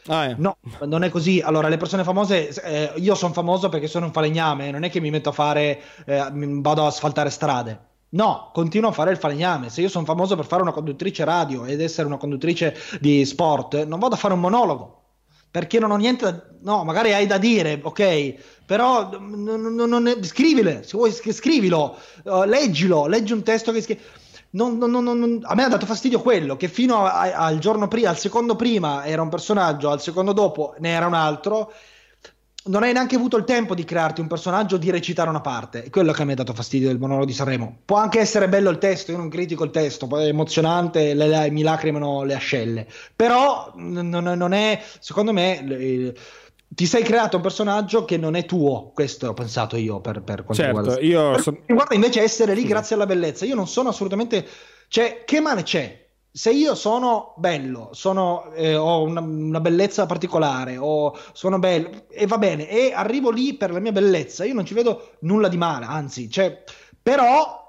Ah, 0.08 0.24
eh. 0.24 0.34
No, 0.36 0.56
non 0.86 1.04
è 1.04 1.10
così. 1.10 1.40
Allora, 1.40 1.68
le 1.68 1.76
persone 1.76 2.02
famose, 2.02 2.48
eh, 2.62 2.92
io 2.96 3.14
sono 3.14 3.32
famoso 3.32 3.68
perché 3.68 3.86
sono 3.86 4.06
un 4.06 4.12
falegname, 4.12 4.72
non 4.72 4.82
è 4.82 4.90
che 4.90 5.00
mi 5.00 5.10
metto 5.10 5.28
a 5.28 5.32
fare, 5.32 5.80
eh, 6.06 6.28
vado 6.32 6.82
a 6.82 6.86
asfaltare 6.86 7.30
strade. 7.30 7.86
No, 8.10 8.50
continuo 8.54 8.88
a 8.88 8.92
fare 8.92 9.10
il 9.10 9.18
falegname. 9.18 9.68
Se 9.68 9.82
io 9.82 9.88
sono 9.88 10.06
famoso 10.06 10.34
per 10.34 10.46
fare 10.46 10.62
una 10.62 10.72
conduttrice 10.72 11.24
radio 11.24 11.66
ed 11.66 11.80
essere 11.80 12.06
una 12.06 12.16
conduttrice 12.16 12.74
di 13.00 13.24
sport, 13.24 13.84
non 13.84 13.98
vado 13.98 14.14
a 14.14 14.18
fare 14.18 14.34
un 14.34 14.40
monologo. 14.40 14.94
Perché 15.50 15.78
non 15.78 15.90
ho 15.90 15.96
niente 15.96 16.24
da... 16.24 16.42
No, 16.60 16.84
magari 16.84 17.12
hai 17.12 17.26
da 17.26 17.38
dire, 17.38 17.80
ok, 17.82 18.34
però 18.66 19.10
non, 19.18 19.74
non, 19.74 19.88
non, 19.88 20.18
scrivile, 20.22 20.82
se 20.82 20.96
vuoi 20.96 21.12
scrivilo, 21.12 21.96
uh, 22.24 22.42
leggilo, 22.44 23.06
leggi 23.06 23.32
un 23.32 23.42
testo 23.42 23.72
che 23.72 23.80
scrivi... 23.80 24.00
Non, 24.50 24.78
non, 24.78 24.90
non, 24.90 25.40
a 25.42 25.54
me 25.54 25.64
ha 25.64 25.68
dato 25.68 25.84
fastidio 25.84 26.20
quello 26.22 26.56
che 26.56 26.68
fino 26.68 27.04
a, 27.04 27.20
a, 27.20 27.44
al 27.44 27.58
giorno 27.58 27.86
prima, 27.86 28.08
al 28.08 28.18
secondo 28.18 28.56
prima 28.56 29.04
era 29.04 29.20
un 29.20 29.28
personaggio, 29.28 29.90
al 29.90 30.00
secondo 30.00 30.32
dopo 30.32 30.74
ne 30.78 30.90
era 30.90 31.06
un 31.06 31.14
altro 31.14 31.72
non 32.68 32.82
hai 32.82 32.92
neanche 32.92 33.16
avuto 33.16 33.36
il 33.36 33.44
tempo 33.44 33.74
di 33.74 33.84
crearti 33.84 34.20
un 34.20 34.26
personaggio, 34.26 34.76
di 34.76 34.90
recitare 34.90 35.28
una 35.28 35.40
parte. 35.40 35.84
È 35.84 35.90
quello 35.90 36.12
che 36.12 36.24
mi 36.24 36.32
ha 36.32 36.36
dato 36.36 36.54
fastidio 36.54 36.88
del 36.88 36.98
monologo 36.98 37.26
di 37.26 37.32
Sanremo. 37.32 37.78
Può 37.84 37.96
anche 37.96 38.20
essere 38.20 38.48
bello 38.48 38.70
il 38.70 38.78
testo, 38.78 39.10
io 39.10 39.16
non 39.16 39.28
critico 39.28 39.64
il 39.64 39.70
testo, 39.70 40.06
poi 40.06 40.24
è 40.24 40.28
emozionante, 40.28 41.14
le, 41.14 41.26
le, 41.26 41.50
mi 41.50 41.62
lacrimano 41.62 42.22
le 42.22 42.34
ascelle. 42.34 42.86
Però 43.14 43.72
non, 43.76 44.08
non 44.08 44.52
è, 44.52 44.82
secondo 45.00 45.32
me, 45.32 45.62
le, 45.62 46.14
ti 46.68 46.86
sei 46.86 47.02
creato 47.02 47.36
un 47.36 47.42
personaggio 47.42 48.04
che 48.04 48.16
non 48.16 48.34
è 48.34 48.44
tuo. 48.44 48.92
Questo 48.94 49.28
ho 49.28 49.34
pensato 49.34 49.76
io 49.76 50.00
per, 50.00 50.22
per 50.22 50.44
quanto 50.44 50.62
certo, 50.62 50.80
riguarda. 50.80 51.04
Io 51.04 51.40
son... 51.40 51.58
Guarda 51.66 51.94
invece 51.94 52.22
essere 52.22 52.54
lì 52.54 52.64
grazie 52.64 52.94
alla 52.94 53.06
bellezza. 53.06 53.44
Io 53.44 53.54
non 53.54 53.66
sono 53.66 53.88
assolutamente... 53.88 54.46
Cioè, 54.88 55.24
che 55.26 55.40
male 55.40 55.62
c'è? 55.62 56.06
Se 56.38 56.52
io 56.52 56.76
sono 56.76 57.34
bello, 57.36 57.88
sono, 57.94 58.52
eh, 58.52 58.76
ho 58.76 59.02
una, 59.02 59.20
una, 59.20 59.58
bellezza 59.58 60.06
particolare, 60.06 60.76
o 60.78 61.18
sono 61.32 61.58
bello, 61.58 62.06
e 62.08 62.28
va 62.28 62.38
bene, 62.38 62.68
e 62.68 62.92
arrivo 62.94 63.30
lì 63.30 63.54
per 63.54 63.72
la 63.72 63.80
mia 63.80 63.90
bellezza, 63.90 64.44
io 64.44 64.54
non 64.54 64.64
ci 64.64 64.72
vedo 64.72 65.16
nulla 65.22 65.48
di 65.48 65.56
male, 65.56 65.86
anzi, 65.86 66.30
cioè, 66.30 66.62
però, 67.02 67.60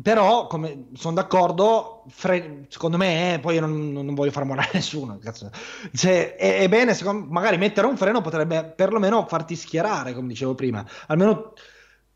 però 0.00 0.46
come 0.46 0.86
sono 0.94 1.12
d'accordo, 1.16 2.04
fre- 2.08 2.64
secondo 2.70 2.96
me, 2.96 3.34
eh, 3.34 3.38
poi 3.40 3.56
io 3.56 3.60
non, 3.60 3.92
non, 3.92 4.14
voglio 4.14 4.30
far 4.30 4.44
morire 4.46 4.70
nessuno, 4.72 5.18
cazzo. 5.18 5.50
Cioè, 5.92 6.36
è, 6.36 6.60
è 6.60 6.68
bene, 6.70 6.94
secondo, 6.94 7.26
magari 7.30 7.58
mettere 7.58 7.86
un 7.86 7.98
freno 7.98 8.22
potrebbe 8.22 8.64
perlomeno 8.64 9.26
farti 9.26 9.56
schierare, 9.56 10.14
come 10.14 10.28
dicevo 10.28 10.54
prima, 10.54 10.82
almeno 11.08 11.52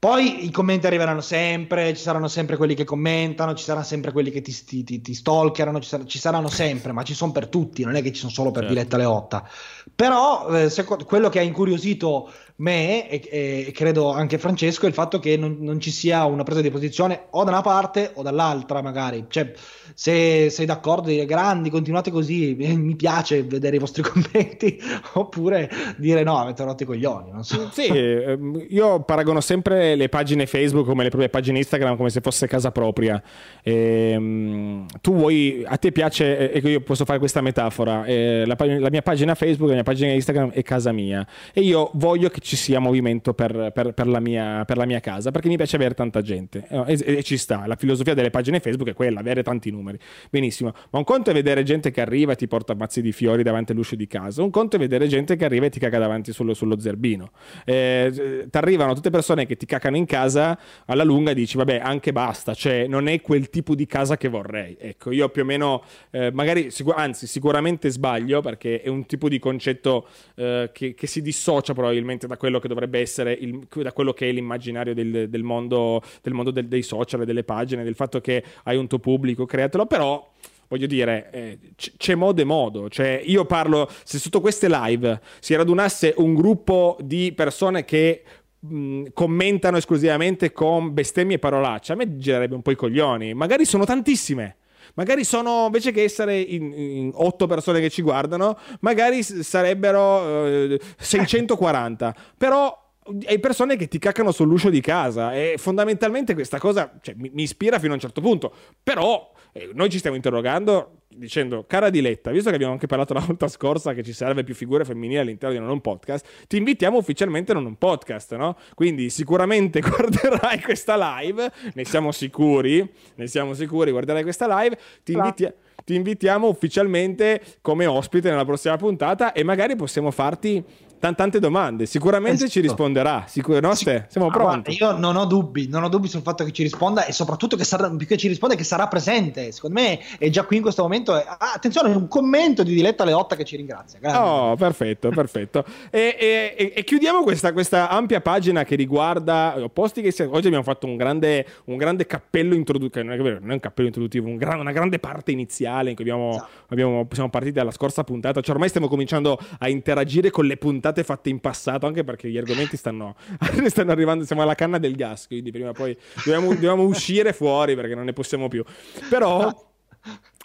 poi 0.01 0.45
i 0.45 0.51
commenti 0.53 0.87
arriveranno 0.87 1.21
sempre, 1.21 1.93
ci 1.93 2.03
saranno 2.03 2.29
sempre 2.29 2.57
quelli 2.57 2.75
che 2.75 2.85
commentano, 2.85 3.55
ci 3.55 3.65
saranno 3.65 3.85
sempre 3.85 4.13
quelli 4.13 4.31
che 4.31 4.41
ti, 4.43 4.85
ti, 4.85 5.01
ti, 5.01 5.15
stalkerano, 5.15 5.81
ci, 5.81 5.89
sar- 5.89 6.05
ci, 6.05 6.21
saranno 6.21 6.49
sempre, 6.49 6.93
ma 6.93 7.03
ci 7.03 7.15
sono 7.15 7.33
per 7.33 7.49
tutti, 7.49 7.83
non 7.83 7.97
è 7.97 8.03
che 8.03 8.13
ci 8.13 8.21
sono 8.21 8.31
solo 8.31 8.53
per 8.53 8.63
certo. 8.63 8.75
Diletta 8.75 8.97
Leotta. 8.97 9.49
Però 9.97 10.49
eh, 10.51 10.71
seco- 10.71 10.99
quello 11.05 11.29
che 11.29 11.41
ha 11.41 11.43
incuriosito 11.43 12.31
me 12.59 13.09
e, 13.09 13.21
e, 13.69 13.73
credo 13.73 14.11
anche 14.11 14.39
Francesco 14.39 14.87
il 14.87 14.93
fatto 14.93 15.19
che 15.21 15.37
non, 15.37 15.59
non, 15.61 15.81
ci 15.81 15.91
sia 15.91 16.25
una 16.25 16.43
presa 16.43 16.61
di 16.61 16.71
posizione 16.71 17.27
o 17.31 17.45
da 17.45 17.51
una 17.51 17.61
parte 17.61 18.11
o 18.15 18.23
dall'altra 18.23 18.83
magari. 18.83 19.27
Cioè, 19.29 19.53
se 19.95 20.51
sei 20.51 20.67
d'accordo, 20.67 21.09
dire 21.09 21.25
grandi, 21.25 21.71
continuate 21.71 22.11
così, 22.11 22.55
mi 22.59 22.97
piace 22.97 23.43
vedere 23.45 23.77
i 23.77 23.79
vostri 23.79 24.03
commenti, 24.07 24.81
oppure 25.15 25.71
dire 25.97 26.23
no, 26.23 26.39
avete 26.39 26.65
rotto 26.65 26.83
i 26.83 26.87
coglioni. 26.87 27.31
Non 27.31 27.45
so. 27.45 27.69
Sì, 27.73 27.87
ehm, 27.87 28.67
io 28.69 29.03
paragono 29.03 29.41
sempre 29.41 29.95
le 29.95 30.09
pagine 30.09 30.47
Facebook 30.47 30.87
come 30.87 31.05
le 31.05 31.11
proprie 31.11 31.29
pagine 31.29 31.59
Instagram 31.59 31.97
come 31.97 32.11
se 32.11 32.21
fosse 32.21 32.49
casa 32.49 32.73
propria. 32.73 33.23
E, 33.63 34.15
um, 34.17 34.87
tu 35.01 35.15
vuoi, 35.15 35.63
a 35.65 35.77
te 35.77 35.93
piace, 35.93 36.51
e 36.51 36.59
io 36.59 36.81
posso 36.81 37.05
fare 37.05 37.21
questa 37.21 37.41
metafora, 37.41 38.05
eh, 38.05 38.45
la, 38.47 38.57
la 38.59 38.91
mia 38.91 39.03
pagina 39.03 39.37
Facebook, 39.37 39.69
la 39.69 39.77
mia 39.77 39.85
pagina 39.85 40.11
Instagram 40.13 40.51
è 40.51 40.63
casa 40.63 40.91
mia 40.91 41.27
e 41.53 41.61
io 41.61 41.91
voglio 41.95 42.29
che 42.29 42.41
ci 42.49 42.57
sia 42.57 42.79
movimento 42.79 43.35
per, 43.35 43.73
per, 43.75 43.93
per, 43.93 44.07
la, 44.07 44.21
mia, 44.21 44.65
per 44.65 44.79
la, 44.79 44.87
mia, 44.87 45.01
casa, 45.01 45.31
perché 45.31 45.49
mi 45.49 45.57
piace 45.57 45.77
avere 45.77 45.93
tanta 45.93 46.23
gente 46.23 46.67
e, 46.67 46.99
e, 47.05 47.17
e, 47.19 47.23
ci 47.23 47.37
sta. 47.37 47.67
La 47.67 47.77
filosofia 47.77 48.15
delle 48.15 48.31
pagine 48.31 48.59
Facebook 48.59 48.89
è 48.89 48.95
quella, 48.95 49.21
avere 49.21 49.43
tanti 49.43 49.71
numeri. 49.71 49.99
Benissimo. 50.31 50.73
Ma 50.91 50.99
un 50.99 51.05
conto 51.05 51.29
è 51.29 51.35
vedere 51.35 51.63
gente 51.63 51.91
che 51.91 52.01
arriva 52.01 52.33
e 52.33 52.37
ti 52.37 52.49
porta 52.49 52.75
mazzi 52.75 53.03
di 53.03 53.13
fiori 53.13 53.43
davanti 53.43 53.73
all'uscio 53.73 53.97
di 53.97 54.07
casa, 54.07 54.43
un 54.43 54.49
conto 54.49 54.77
è 54.77 54.79
vedere 54.79 55.09
gente 55.09 55.37
che 55.37 55.45
arriva 55.45 55.67
e 55.67 55.69
ti 55.69 55.79
caga 55.79 55.99
davanti 55.99 56.33
sullo, 56.33 56.55
sullo 56.55 56.81
zerbino. 56.81 57.33
Eh, 57.67 58.47
ti 58.51 58.57
arrivano 58.57 58.95
tutte 58.95 59.11
persone 59.11 59.45
che 59.45 59.59
ti 59.59 59.67
cacano 59.67 59.99
in 59.99 60.07
casa, 60.07 60.59
alla 60.87 61.05
lunga 61.05 61.35
dici, 61.35 61.59
vabbè, 61.59 61.81
anche 61.83 62.13
basta, 62.13 62.55
cioè 62.55 62.87
non 62.87 63.09
è 63.09 63.21
quel 63.21 63.51
tipo 63.51 63.75
di 63.75 63.85
casa 63.85 64.17
che 64.17 64.29
vorrei. 64.29 64.75
Ecco, 64.81 65.11
io 65.11 65.29
più 65.29 65.43
o 65.43 65.45
meno, 65.45 65.83
eh, 66.11 66.31
magari, 66.33 66.71
anzi, 66.95 67.27
sicuramente 67.27 67.91
sbaglio 67.91 68.41
perché 68.41 68.81
è 68.81 68.89
un 68.89 69.05
tipo 69.05 69.29
di 69.29 69.39
concetto 69.39 70.09
eh, 70.35 70.71
che, 70.73 70.95
che 70.95 71.07
si 71.07 71.21
dissocia 71.21 71.75
probabilmente 71.75 72.27
da 72.27 72.37
quello 72.39 72.59
che 72.59 72.69
dovrebbe 72.69 72.99
essere 73.01 73.33
il, 73.33 73.67
da 73.71 73.93
quello 73.93 74.15
che 74.15 74.31
è 74.31 74.33
l'immaginario 74.33 74.95
del, 74.95 75.29
del 75.29 75.43
mondo, 75.43 76.03
del 76.23 76.33
mondo 76.33 76.51
del, 76.51 76.67
dei 76.67 76.83
social, 76.83 77.27
delle 77.27 77.45
pagine, 77.45 77.85
del 77.85 77.95
fatto 77.95 78.23
che 78.23 78.43
hai 78.65 78.79
un 78.79 78.87
tuo 78.87 78.99
pubblico, 78.99 79.45
createlo, 79.45 79.85
però 79.85 80.33
voglio 80.69 80.87
dire, 80.87 81.29
eh, 81.33 81.59
c- 81.77 81.93
c'è 81.97 82.15
modo 82.15 82.41
e 82.41 82.45
modo. 82.45 82.89
Cioè, 82.89 83.21
io 83.25 83.45
parlo, 83.45 83.91
se 84.05 84.19
sotto 84.19 84.41
queste 84.41 84.69
live 84.69 85.21
si 85.41 85.55
radunasse 85.55 86.15
un 86.19 86.35
gruppo 86.35 86.97
di 87.03 87.33
persone 87.35 87.85
che 87.85 88.23
mh, 88.61 89.07
commentano 89.13 89.77
esclusivamente 89.77 90.53
con 90.53 90.95
bestemmie 90.95 91.37
e 91.37 91.39
parolacce, 91.39 91.93
a 91.93 91.97
me 91.97 92.17
girerebbe 92.17 92.55
un 92.55 92.63
po' 92.63 92.71
i 92.71 92.77
coglioni. 92.77 93.35
Magari 93.35 93.65
sono 93.65 93.85
tantissime 93.85 94.57
magari 94.99 95.23
sono 95.23 95.67
invece 95.67 95.93
che 95.93 96.03
essere 96.03 96.41
in, 96.41 96.73
in 96.73 97.11
8 97.15 97.47
persone 97.47 97.81
che 97.81 97.89
ci 97.89 98.03
guardano, 98.03 98.59
magari 98.81 99.23
sarebbero 99.23 100.45
eh, 100.47 100.81
640. 100.99 102.15
Però 102.37 102.87
hai 103.27 103.39
persone 103.39 103.77
che 103.77 103.87
ti 103.87 104.01
caccano 104.01 104.33
sull'uscio 104.33 104.71
di 104.71 104.81
casa 104.81 105.33
e 105.33 105.55
fondamentalmente 105.57 106.35
questa 106.35 106.59
cosa 106.59 106.99
cioè, 107.01 107.15
mi, 107.17 107.31
mi, 107.33 107.43
ispira 107.43 107.79
fino 107.79 107.93
a 107.93 107.95
un 107.95 108.01
certo 108.01 108.21
punto. 108.21 108.53
Però 108.83 109.31
eh, 109.53 109.71
noi 109.73 109.89
ci 109.89 109.99
stiamo 109.99 110.17
interrogando 110.17 110.98
dicendo, 111.19 111.65
cara 111.67 111.91
Diletta, 111.91 112.31
visto 112.31 112.49
che 112.49 112.55
abbiamo 112.55 112.73
anche 112.73 112.87
parlato 112.87 113.13
la 113.13 113.21
volta 113.21 113.49
scorsa 113.49 113.93
che 113.93 114.03
ci 114.03 114.13
serve 114.13 114.45
più 114.45 114.55
figure 114.55 114.85
femminili 114.85 115.19
all'interno 115.19 115.55
di 115.55 115.61
un 115.61 115.67
non 115.67 115.81
podcast, 115.81 116.27
ti 116.47 116.57
invitiamo 116.57 116.97
ufficialmente 116.97 117.53
in 117.53 117.59
un 117.59 117.77
podcast, 117.77 118.35
no? 118.37 118.57
Quindi 118.75 119.11
sicuramente 119.11 119.81
guarderai 119.83 120.61
questa 120.63 121.19
live, 121.19 121.51
ne 121.75 121.85
siamo 121.85 122.13
sicuri, 122.13 122.89
ne 123.17 123.27
siamo 123.27 123.55
sicuri, 123.55 123.91
guarderai 123.91 124.23
questa 124.23 124.47
live, 124.61 124.79
ti, 125.03 125.13
inviti- 125.13 125.53
ti 125.85 125.95
invitiamo 125.95 126.49
ufficialmente 126.49 127.43
come 127.61 127.87
ospite 127.87 128.31
nella 128.31 128.45
prossima 128.45 128.77
puntata 128.77 129.33
e 129.33 129.43
magari 129.43 129.75
possiamo 129.77 130.11
farti 130.11 130.63
tante 130.99 131.39
domande. 131.39 131.87
Sicuramente 131.87 132.45
esatto. 132.45 132.51
ci 132.51 132.61
risponderà. 132.61 133.25
Sicur- 133.27 133.61
no, 133.61 133.75
Sic- 133.75 134.07
Siamo 134.09 134.29
pronti. 134.29 134.77
Guarda, 134.77 134.95
io 134.95 135.01
non 135.01 135.17
ho 135.17 135.25
dubbi, 135.25 135.69
non 135.69 135.85
ho 135.85 135.89
dubbi 135.89 136.09
sul 136.09 136.23
fatto 136.23 136.45
che 136.45 136.53
ci 136.53 136.63
risponda 136.63 137.07
e 137.07 137.13
soprattutto 137.13 137.57
che 137.57 137.65
sarà, 137.65 137.95
che 137.97 138.17
ci 138.17 138.29
risponda 138.29 138.55
che 138.55 138.65
sarà 138.65 138.89
presente. 138.89 139.53
Secondo 139.53 139.81
me 139.81 140.01
è 140.19 140.29
già 140.31 140.45
qui 140.45 140.57
in 140.57 140.63
questo 140.63 140.83
momento. 140.83 141.13
Ah, 141.13 141.53
attenzione, 141.55 141.95
un 141.95 142.09
commento 142.09 142.63
di 142.63 142.75
Diletta 142.75 143.05
Leotta 143.05 143.37
che 143.37 143.45
ci 143.45 143.57
ringrazia. 143.57 143.99
Grazie. 144.01 144.21
Oh, 144.21 144.57
perfetto, 144.57 145.11
perfetto. 145.11 145.65
e, 145.91 146.17
e, 146.57 146.73
e, 146.75 146.85
chiudiamo 146.85 147.23
questa, 147.23 147.53
questa, 147.53 147.89
ampia 147.89 148.21
pagina 148.21 148.65
che 148.65 148.75
riguarda 148.75 149.57
posti 149.73 150.03
che 150.03 150.11
si, 150.11 150.23
oggi 150.23 150.47
abbiamo 150.47 150.65
fatto 150.65 150.87
un 150.87 150.97
grande, 150.97 151.47
un 151.67 151.77
grande 151.77 152.07
cappello 152.07 152.55
introduttivo, 152.55 153.05
non, 153.05 153.17
non 153.17 153.51
è 153.51 153.55
un 153.55 153.61
cappello 153.61 153.87
introduttivo, 153.87 154.27
un 154.27 154.37
gran, 154.37 154.59
una 154.59 154.73
grande 154.73 154.99
parte 154.99 155.31
iniziale 155.31 155.91
in 155.91 155.95
cui 155.95 156.05
abbiamo, 156.05 156.31
esatto. 156.31 156.49
abbiamo, 156.69 157.07
siamo 157.13 157.31
partiti 157.31 157.55
dalla 157.55 157.71
scorsa 157.71 158.05
puntata. 158.05 158.41
Cioè 158.41 158.55
ormai 158.55 158.69
stiamo 158.69 158.89
cominciando 158.89 159.39
a 159.59 159.69
interagire 159.69 160.31
con 160.31 160.45
le 160.45 160.57
puntate 160.57 160.88
puntate 160.89 161.05
fatte 161.05 161.29
in 161.29 161.41
passato, 161.41 161.87
anche 161.87 162.05
perché 162.05 162.29
gli 162.29 162.39
argomenti 162.39 162.77
stanno, 162.77 163.17
stanno 163.67 163.93
arrivando, 163.93 164.25
siamo 164.25 164.43
alla 164.43 164.55
canna 164.55 164.79
del 164.79 164.97
gas, 164.97 165.27
quindi 165.27 165.51
prima 165.51 165.71
o 165.71 165.73
poi 165.73 165.97
dobbiamo, 166.25 166.49
dobbiamo 166.49 166.83
uscire 166.85 167.33
fuori 167.33 167.75
perché 167.75 167.95
non 167.95 168.05
ne 168.05 168.13
possiamo 168.13 168.49
più. 168.49 168.65
Però... 169.09 169.67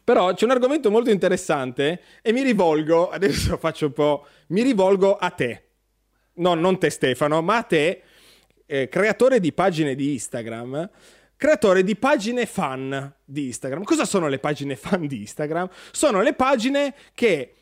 Però 0.06 0.34
c'è 0.34 0.44
un 0.44 0.52
argomento 0.52 0.92
molto 0.92 1.12
interessante 1.12 2.02
e 2.22 2.34
mi 2.34 2.42
rivolgo, 2.42 3.10
adesso 3.10 3.56
faccio 3.56 3.86
un 3.86 3.94
po', 3.94 4.26
mi 4.48 4.62
rivolgo 4.62 5.16
a 5.16 5.30
te. 5.30 5.64
No, 6.34 6.56
non 6.56 6.78
te 6.78 6.90
Stefano, 6.90 7.42
ma 7.42 7.56
a 7.56 7.64
te, 7.64 8.02
eh, 8.66 8.90
creatore 8.90 9.40
di 9.40 9.54
pagine 9.54 9.96
di 9.96 10.12
Instagram, 10.12 10.90
creatore 11.38 11.86
di 11.86 11.96
pagine 11.96 12.46
fan 12.46 13.16
di 13.24 13.46
Instagram. 13.46 13.84
Cosa 13.84 14.04
sono 14.04 14.28
le 14.28 14.40
pagine 14.40 14.76
fan 14.76 15.08
di 15.08 15.22
Instagram? 15.22 15.70
Sono 15.92 16.22
le 16.22 16.34
pagine 16.34 16.94
che 17.14 17.54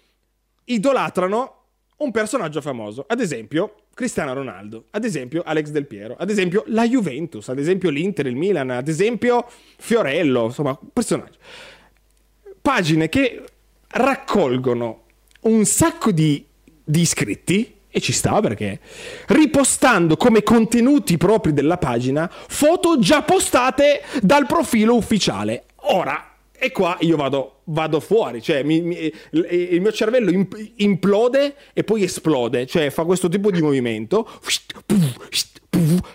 idolatrano 0.63 1.60
un 2.01 2.11
personaggio 2.11 2.61
famoso, 2.61 3.05
ad 3.07 3.19
esempio 3.19 3.75
Cristiano 3.93 4.33
Ronaldo, 4.33 4.85
ad 4.91 5.03
esempio 5.03 5.43
Alex 5.45 5.69
Del 5.69 5.87
Piero, 5.87 6.15
ad 6.17 6.29
esempio 6.29 6.63
la 6.67 6.87
Juventus, 6.87 7.49
ad 7.49 7.59
esempio 7.59 7.89
l'Inter, 7.89 8.27
il 8.27 8.35
Milan, 8.35 8.69
ad 8.69 8.87
esempio 8.87 9.47
Fiorello, 9.77 10.45
insomma, 10.45 10.77
personaggi. 10.91 11.37
Pagine 12.61 13.09
che 13.09 13.43
raccolgono 13.87 15.03
un 15.41 15.65
sacco 15.65 16.11
di, 16.11 16.45
di 16.83 17.01
iscritti, 17.01 17.79
e 17.93 17.99
ci 17.99 18.13
sta 18.13 18.39
perché 18.39 18.79
ripostando 19.27 20.15
come 20.15 20.43
contenuti 20.43 21.17
propri 21.17 21.51
della 21.51 21.77
pagina 21.77 22.31
foto 22.31 22.97
già 22.99 23.21
postate 23.21 24.01
dal 24.21 24.45
profilo 24.45 24.95
ufficiale. 24.95 25.65
Ora, 25.87 26.35
e 26.51 26.71
qua 26.71 26.95
io 27.01 27.17
vado, 27.17 27.60
vado 27.71 27.99
fuori, 27.99 28.41
cioè 28.41 28.63
mi, 28.63 28.81
mi, 28.81 29.13
il 29.31 29.81
mio 29.81 29.91
cervello 29.91 30.31
implode 30.75 31.55
e 31.73 31.83
poi 31.83 32.03
esplode, 32.03 32.65
cioè 32.65 32.89
fa 32.89 33.03
questo 33.03 33.29
tipo 33.29 33.51
di 33.51 33.61
movimento, 33.61 34.29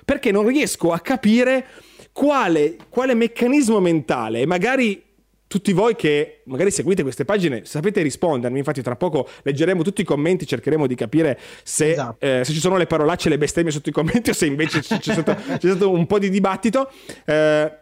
perché 0.04 0.30
non 0.30 0.46
riesco 0.46 0.92
a 0.92 1.00
capire 1.00 1.66
quale, 2.12 2.76
quale 2.88 3.14
meccanismo 3.14 3.80
mentale, 3.80 4.46
magari 4.46 5.02
tutti 5.48 5.72
voi 5.72 5.94
che 5.94 6.42
magari 6.46 6.72
seguite 6.72 7.02
queste 7.02 7.24
pagine 7.24 7.64
sapete 7.64 8.02
rispondermi, 8.02 8.58
infatti 8.58 8.82
tra 8.82 8.96
poco 8.96 9.28
leggeremo 9.42 9.82
tutti 9.82 10.00
i 10.00 10.04
commenti, 10.04 10.46
cercheremo 10.46 10.86
di 10.86 10.94
capire 10.94 11.38
se, 11.62 11.92
esatto. 11.92 12.26
eh, 12.26 12.44
se 12.44 12.52
ci 12.52 12.58
sono 12.58 12.76
le 12.76 12.86
parolacce 12.86 13.28
e 13.28 13.30
le 13.30 13.38
bestemmie 13.38 13.70
sotto 13.70 13.88
i 13.88 13.92
commenti 13.92 14.30
o 14.30 14.32
se 14.32 14.46
invece 14.46 14.80
c'è, 14.80 14.98
stato, 15.00 15.34
c'è 15.34 15.58
stato, 15.58 15.90
un 15.90 16.06
po' 16.06 16.18
di 16.18 16.30
dibattito. 16.30 16.90
Eh, 17.24 17.72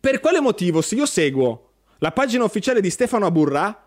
per 0.00 0.20
quale 0.20 0.40
motivo 0.40 0.80
se 0.80 0.94
io 0.94 1.06
seguo 1.06 1.71
la 2.02 2.10
pagina 2.10 2.42
ufficiale 2.42 2.80
di 2.80 2.90
Stefano 2.90 3.26
Aburrà, 3.26 3.86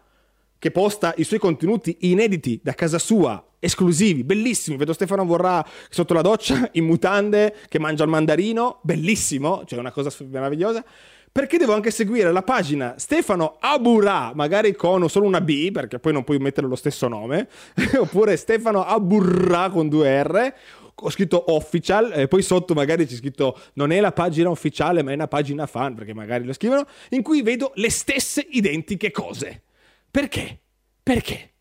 che 0.57 0.72
posta 0.72 1.13
i 1.18 1.26
suoi 1.26 1.38
contenuti 1.38 1.97
inediti 2.01 2.61
da 2.63 2.74
casa 2.74 2.97
sua, 2.97 3.43
esclusivi, 3.59 4.24
bellissimi, 4.24 4.78
vedo 4.78 4.93
Stefano 4.93 5.24
Aburrà 5.24 5.63
sotto 5.89 6.13
la 6.13 6.22
doccia, 6.22 6.70
in 6.74 6.86
mutande, 6.86 7.53
che 7.68 7.78
mangia 7.78 8.05
il 8.05 8.09
mandarino, 8.09 8.80
bellissimo, 8.84 9.63
cioè 9.66 9.80
una 9.80 9.91
cosa 9.91 10.09
meravigliosa, 10.30 10.82
perché 11.30 11.57
devo 11.57 11.74
anche 11.74 11.91
seguire 11.91 12.32
la 12.32 12.41
pagina 12.41 12.93
Stefano 12.97 13.57
Aburrà, 13.59 14.32
magari 14.34 14.74
con 14.76 15.09
solo 15.09 15.26
una 15.26 15.41
B, 15.41 15.72
perché 15.74 15.99
poi 15.99 16.13
non 16.13 16.24
puoi 16.24 16.38
mettere 16.38 16.68
lo 16.68 16.78
stesso 16.78 17.09
nome, 17.09 17.49
oppure 17.99 18.38
Stefano 18.38 18.86
Aburrà 18.86 19.70
con 19.70 19.89
due 19.89 20.24
R, 20.24 20.53
ho 20.97 21.09
scritto 21.09 21.53
official 21.53 22.11
e 22.13 22.27
poi 22.27 22.41
sotto 22.41 22.73
magari 22.73 23.05
c'è 23.05 23.15
scritto 23.15 23.59
non 23.73 23.91
è 23.91 23.99
la 23.99 24.13
pagina 24.13 24.49
ufficiale 24.49 25.03
ma 25.03 25.11
è 25.11 25.15
una 25.15 25.27
pagina 25.27 25.65
fan 25.65 25.93
perché 25.93 26.13
magari 26.13 26.45
lo 26.45 26.53
scrivono 26.53 26.85
in 27.09 27.21
cui 27.21 27.41
vedo 27.41 27.71
le 27.75 27.89
stesse 27.89 28.45
identiche 28.49 29.11
cose 29.11 29.63
perché? 30.09 30.61
perché? 31.03 31.51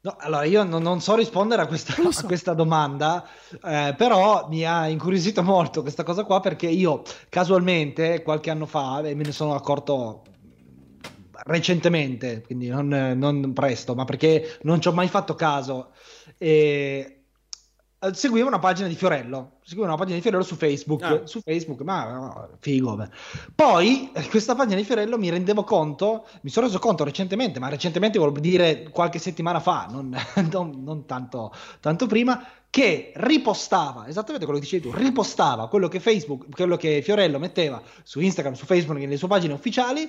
No, 0.00 0.16
allora 0.20 0.44
io 0.44 0.62
non, 0.62 0.80
non, 0.80 1.00
so 1.00 1.16
rispondere 1.16 1.62
a 1.62 1.66
questa, 1.66 1.92
so. 2.12 2.20
a 2.20 2.24
questa 2.24 2.54
domanda, 2.54 3.26
eh, 3.64 3.94
però 3.96 4.46
mi 4.48 4.64
ha 4.64 4.86
incuriosito 4.86 5.42
molto 5.42 5.82
questa 5.82 6.04
cosa 6.04 6.22
qua 6.22 6.38
perché 6.38 6.68
io 6.68 7.02
casualmente 7.28 8.22
qualche 8.22 8.50
anno 8.50 8.66
fa, 8.66 9.00
e 9.00 9.14
me 9.16 9.24
ne 9.24 9.32
sono 9.32 9.54
accorto 9.54 10.22
recentemente, 11.44 12.42
quindi 12.42 12.68
non, 12.68 12.88
non 13.16 13.52
presto, 13.52 13.94
ma 13.94 14.04
perché 14.04 14.58
non 14.62 14.80
ci 14.80 14.86
ho 14.86 14.92
mai 14.92 15.08
fatto 15.08 15.34
caso, 15.34 15.90
e 16.36 16.48
eh, 16.48 17.17
seguivo 18.12 18.46
una 18.46 18.58
pagina 18.58 18.86
di 18.86 18.94
Fiorello, 18.94 19.58
seguivo 19.64 19.86
una 19.86 19.96
pagina 19.96 20.16
di 20.16 20.22
Fiorello 20.22 20.44
su 20.44 20.54
Facebook, 20.54 21.02
ah. 21.02 21.20
su 21.24 21.40
Facebook, 21.40 21.80
ma 21.80 22.12
no, 22.12 22.48
figo. 22.60 22.94
Beh. 22.94 23.08
Poi 23.54 24.10
eh, 24.12 24.28
questa 24.28 24.54
pagina 24.54 24.76
di 24.76 24.84
Fiorello 24.84 25.18
mi 25.18 25.28
rendevo 25.28 25.64
conto, 25.64 26.26
mi 26.42 26.50
sono 26.50 26.66
reso 26.66 26.78
conto 26.78 27.02
recentemente, 27.04 27.58
ma 27.58 27.68
recentemente 27.68 28.18
vuol 28.18 28.32
dire 28.38 28.88
qualche 28.90 29.18
settimana 29.18 29.58
fa, 29.58 29.88
non, 29.90 30.16
non, 30.50 30.82
non 30.84 31.06
tanto, 31.06 31.52
tanto 31.80 32.06
prima, 32.06 32.46
che 32.70 33.12
ripostava, 33.16 34.06
esattamente 34.06 34.44
quello 34.44 34.60
che 34.60 34.66
dicevi 34.66 34.88
tu, 34.90 34.96
ripostava 34.96 35.68
quello 35.68 35.88
che 35.88 36.00
Facebook, 36.00 36.46
quello 36.50 36.76
che 36.76 37.02
Fiorello 37.02 37.38
metteva 37.38 37.82
su 38.04 38.20
Instagram, 38.20 38.54
su 38.54 38.66
Facebook, 38.66 38.98
nelle 38.98 39.16
sue 39.16 39.28
pagine 39.28 39.54
ufficiali, 39.54 40.08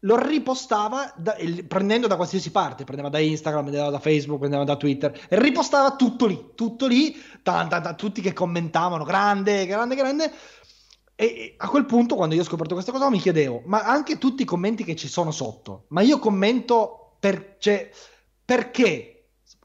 lo 0.00 0.16
ripostava 0.16 1.12
da, 1.16 1.36
prendendo 1.66 2.06
da 2.06 2.16
qualsiasi 2.16 2.50
parte, 2.50 2.84
prendeva 2.84 3.08
da 3.08 3.18
Instagram, 3.18 3.64
prendeva 3.64 3.90
da 3.90 3.98
Facebook, 3.98 4.38
prendeva 4.38 4.64
da 4.64 4.76
Twitter 4.76 5.26
e 5.28 5.38
ripostava 5.38 5.96
tutto 5.96 6.26
lì, 6.26 6.52
tutto 6.54 6.86
lì, 6.86 7.14
ta, 7.42 7.66
ta, 7.66 7.80
ta, 7.80 7.94
tutti 7.94 8.20
che 8.20 8.32
commentavano, 8.32 9.04
grande, 9.04 9.66
grande, 9.66 9.94
grande. 9.94 10.32
E, 11.14 11.24
e 11.24 11.54
a 11.58 11.68
quel 11.68 11.84
punto, 11.84 12.14
quando 12.14 12.34
io 12.34 12.40
ho 12.40 12.44
scoperto 12.44 12.74
questa 12.74 12.92
cosa, 12.92 13.10
mi 13.10 13.18
chiedevo, 13.18 13.62
ma 13.66 13.82
anche 13.82 14.16
tutti 14.16 14.42
i 14.42 14.46
commenti 14.46 14.84
che 14.84 14.96
ci 14.96 15.08
sono 15.08 15.30
sotto, 15.30 15.84
ma 15.88 16.00
io 16.00 16.18
commento 16.18 17.16
per, 17.18 17.56
cioè, 17.58 17.90
perché? 18.44 19.16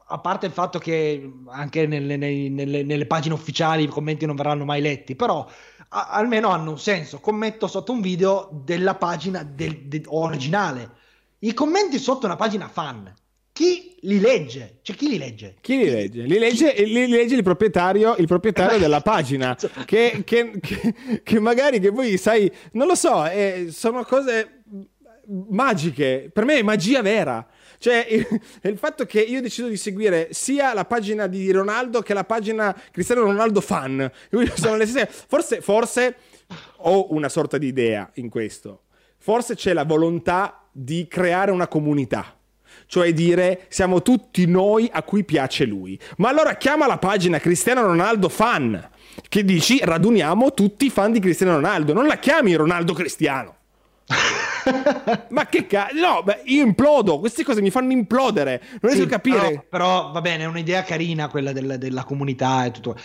A 0.08 0.20
parte 0.20 0.46
il 0.46 0.52
fatto 0.52 0.78
che 0.78 1.32
anche 1.48 1.86
nelle, 1.86 2.16
nelle, 2.16 2.84
nelle 2.84 3.06
pagine 3.06 3.34
ufficiali 3.34 3.84
i 3.84 3.88
commenti 3.88 4.24
non 4.24 4.36
verranno 4.36 4.64
mai 4.64 4.80
letti, 4.80 5.16
però 5.16 5.48
a- 5.88 6.08
almeno 6.10 6.48
hanno 6.48 6.70
un 6.70 6.78
senso. 6.78 7.20
Commetto 7.20 7.66
sotto 7.66 7.92
un 7.92 8.00
video 8.00 8.48
della 8.64 8.94
pagina 8.94 9.42
del, 9.42 9.86
de- 9.86 10.02
originale. 10.06 10.90
I 11.40 11.52
commenti 11.54 11.98
sotto 11.98 12.26
una 12.26 12.36
pagina 12.36 12.68
fan. 12.68 13.12
Chi 13.52 13.96
li 14.00 14.20
legge? 14.20 14.80
Cioè, 14.82 14.94
chi 14.96 15.08
li 15.08 15.16
legge? 15.16 15.56
Chi 15.62 15.78
li 15.78 15.88
legge? 15.88 16.22
Li 16.22 16.38
legge, 16.38 16.74
chi... 16.74 16.84
li 16.92 17.06
legge 17.06 17.36
il 17.36 17.42
proprietario, 17.42 18.14
il 18.16 18.26
proprietario 18.26 18.78
della 18.78 19.00
pagina. 19.00 19.56
Che, 19.86 20.22
che, 20.24 20.58
che, 20.60 20.94
che, 21.22 21.40
magari 21.40 21.80
che 21.80 21.90
poi 21.92 22.18
sai, 22.18 22.52
non 22.72 22.86
lo 22.86 22.94
so, 22.94 23.24
eh, 23.26 23.68
sono 23.70 24.02
cose 24.04 24.62
magiche. 25.48 26.30
Per 26.32 26.44
me 26.44 26.58
è 26.58 26.62
magia 26.62 27.00
vera. 27.00 27.46
Cioè, 27.78 28.06
il, 28.10 28.26
il 28.70 28.78
fatto 28.78 29.04
che 29.06 29.20
io 29.20 29.40
decido 29.40 29.68
di 29.68 29.76
seguire 29.76 30.28
sia 30.32 30.74
la 30.74 30.84
pagina 30.84 31.26
di 31.26 31.50
Ronaldo 31.50 32.02
che 32.02 32.14
la 32.14 32.24
pagina 32.24 32.74
Cristiano 32.90 33.22
Ronaldo 33.22 33.60
fan. 33.60 34.10
Forse, 35.28 35.60
forse 35.60 36.16
ho 36.78 37.12
una 37.12 37.28
sorta 37.28 37.58
di 37.58 37.66
idea 37.66 38.10
in 38.14 38.28
questo. 38.28 38.82
Forse 39.18 39.54
c'è 39.54 39.72
la 39.72 39.84
volontà 39.84 40.68
di 40.70 41.06
creare 41.08 41.50
una 41.50 41.68
comunità 41.68 42.36
cioè 42.86 43.12
dire 43.12 43.64
siamo 43.68 44.02
tutti 44.02 44.46
noi 44.46 44.88
a 44.92 45.02
cui 45.02 45.24
piace 45.24 45.64
lui. 45.64 45.98
Ma 46.18 46.28
allora 46.28 46.56
chiama 46.56 46.86
la 46.86 46.98
pagina 46.98 47.38
Cristiano 47.38 47.82
Ronaldo 47.82 48.28
fan, 48.28 48.90
che 49.28 49.44
dici 49.44 49.78
raduniamo 49.82 50.52
tutti 50.52 50.86
i 50.86 50.90
fan 50.90 51.12
di 51.12 51.20
Cristiano 51.20 51.54
Ronaldo, 51.54 51.92
non 51.92 52.06
la 52.06 52.18
chiami 52.18 52.54
Ronaldo 52.54 52.92
Cristiano. 52.92 53.55
Ma 55.30 55.46
che 55.46 55.66
cazzo? 55.66 55.94
No, 55.94 56.22
beh, 56.22 56.42
io 56.44 56.64
implodo. 56.64 57.18
Queste 57.18 57.44
cose 57.44 57.60
mi 57.60 57.70
fanno 57.70 57.92
implodere. 57.92 58.60
Non 58.70 58.78
riesco 58.82 58.98
Sì, 58.98 59.02
a 59.02 59.08
capire. 59.08 59.38
Però, 59.40 59.64
però, 59.68 60.12
va 60.12 60.20
bene, 60.20 60.44
è 60.44 60.46
un'idea 60.46 60.82
carina 60.82 61.28
quella 61.28 61.52
del- 61.52 61.76
della 61.78 62.04
comunità 62.04 62.64
e 62.64 62.70
tutto. 62.70 62.96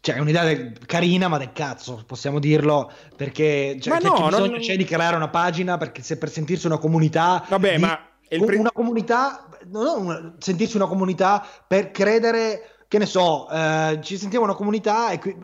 Cioè, 0.00 0.16
è 0.16 0.18
un'idea 0.18 0.42
de- 0.44 0.72
carina, 0.84 1.28
ma 1.28 1.38
del 1.38 1.52
cazzo, 1.52 2.02
possiamo 2.06 2.40
dirlo, 2.40 2.90
perché 3.14 3.78
cioè, 3.80 4.00
no, 4.00 4.12
c'è 4.14 4.18
non- 4.20 4.30
bisogno 4.30 4.58
c'è 4.58 4.76
di 4.76 4.84
creare 4.84 5.14
una 5.14 5.28
pagina 5.28 5.76
perché 5.78 6.02
se 6.02 6.18
per 6.18 6.28
sentirsi 6.28 6.66
una 6.66 6.78
comunità 6.78 7.44
Vabbè, 7.48 7.74
di- 7.76 7.80
ma 7.80 7.96
pri- 8.28 8.56
una 8.56 8.72
comunità, 8.72 9.48
non 9.70 9.86
ho 9.86 9.98
una- 9.98 10.34
sentirsi 10.38 10.74
una 10.74 10.86
comunità 10.86 11.46
per 11.68 11.92
credere 11.92 12.75
che 12.88 12.98
ne 12.98 13.06
so, 13.06 13.48
eh, 13.50 13.98
ci 14.02 14.16
sentiamo 14.16 14.44
una 14.44 14.54
comunità 14.54 15.10
e 15.10 15.18
qui- 15.18 15.36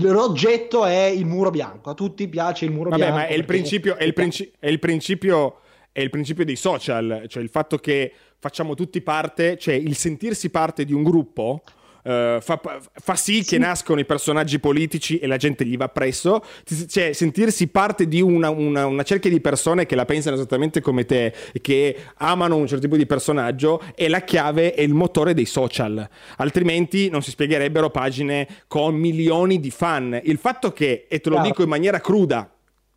l'oggetto 0.00 0.84
è 0.84 1.04
il 1.04 1.26
muro 1.26 1.50
bianco. 1.50 1.90
A 1.90 1.94
tutti 1.94 2.26
piace 2.28 2.64
il 2.64 2.70
muro 2.72 2.90
Vabbè, 2.90 3.02
bianco. 3.02 3.18
ma 3.18 3.26
è 3.26 3.34
il 3.34 3.44
principio, 3.44 3.96
è 3.96 4.04
il 4.04 4.12
princi- 4.14 4.50
è 4.58 4.68
il 4.68 4.78
principio, 4.78 5.58
è 5.92 6.00
il 6.00 6.10
principio 6.10 6.44
dei 6.44 6.56
social, 6.56 7.24
cioè 7.28 7.42
il 7.42 7.48
fatto 7.50 7.76
che 7.78 8.12
facciamo 8.38 8.74
tutti 8.74 9.00
parte, 9.02 9.58
cioè 9.58 9.74
il 9.74 9.96
sentirsi 9.96 10.50
parte 10.50 10.84
di 10.84 10.92
un 10.92 11.02
gruppo. 11.02 11.62
Eh, 12.10 12.38
fa, 12.40 12.60
fa 12.92 13.14
sì 13.14 13.44
che 13.44 13.56
nascono 13.58 14.00
i 14.00 14.04
personaggi 14.04 14.58
politici 14.58 15.18
e 15.18 15.26
la 15.28 15.36
gente 15.36 15.64
gli 15.64 15.76
va 15.76 15.88
presso, 15.88 16.44
cioè 16.88 17.12
sentirsi 17.12 17.68
parte 17.68 18.08
di 18.08 18.20
una, 18.20 18.50
una, 18.50 18.86
una 18.86 19.02
cerchia 19.04 19.30
di 19.30 19.40
persone 19.40 19.86
che 19.86 19.94
la 19.94 20.04
pensano 20.04 20.34
esattamente 20.34 20.80
come 20.80 21.04
te 21.04 21.32
e 21.52 21.60
che 21.60 21.96
amano 22.16 22.56
un 22.56 22.66
certo 22.66 22.82
tipo 22.82 22.96
di 22.96 23.06
personaggio 23.06 23.80
è 23.94 24.08
la 24.08 24.22
chiave 24.22 24.74
e 24.74 24.82
il 24.82 24.92
motore 24.94 25.34
dei 25.34 25.46
social, 25.46 26.08
altrimenti 26.38 27.08
non 27.10 27.22
si 27.22 27.30
spiegherebbero 27.30 27.90
pagine 27.90 28.48
con 28.66 28.96
milioni 28.96 29.60
di 29.60 29.70
fan. 29.70 30.20
Il 30.24 30.38
fatto 30.38 30.72
che, 30.72 31.06
e 31.08 31.20
te 31.20 31.30
lo 31.30 31.40
dico 31.40 31.62
in 31.62 31.68
maniera 31.68 32.00
cruda, 32.00 32.50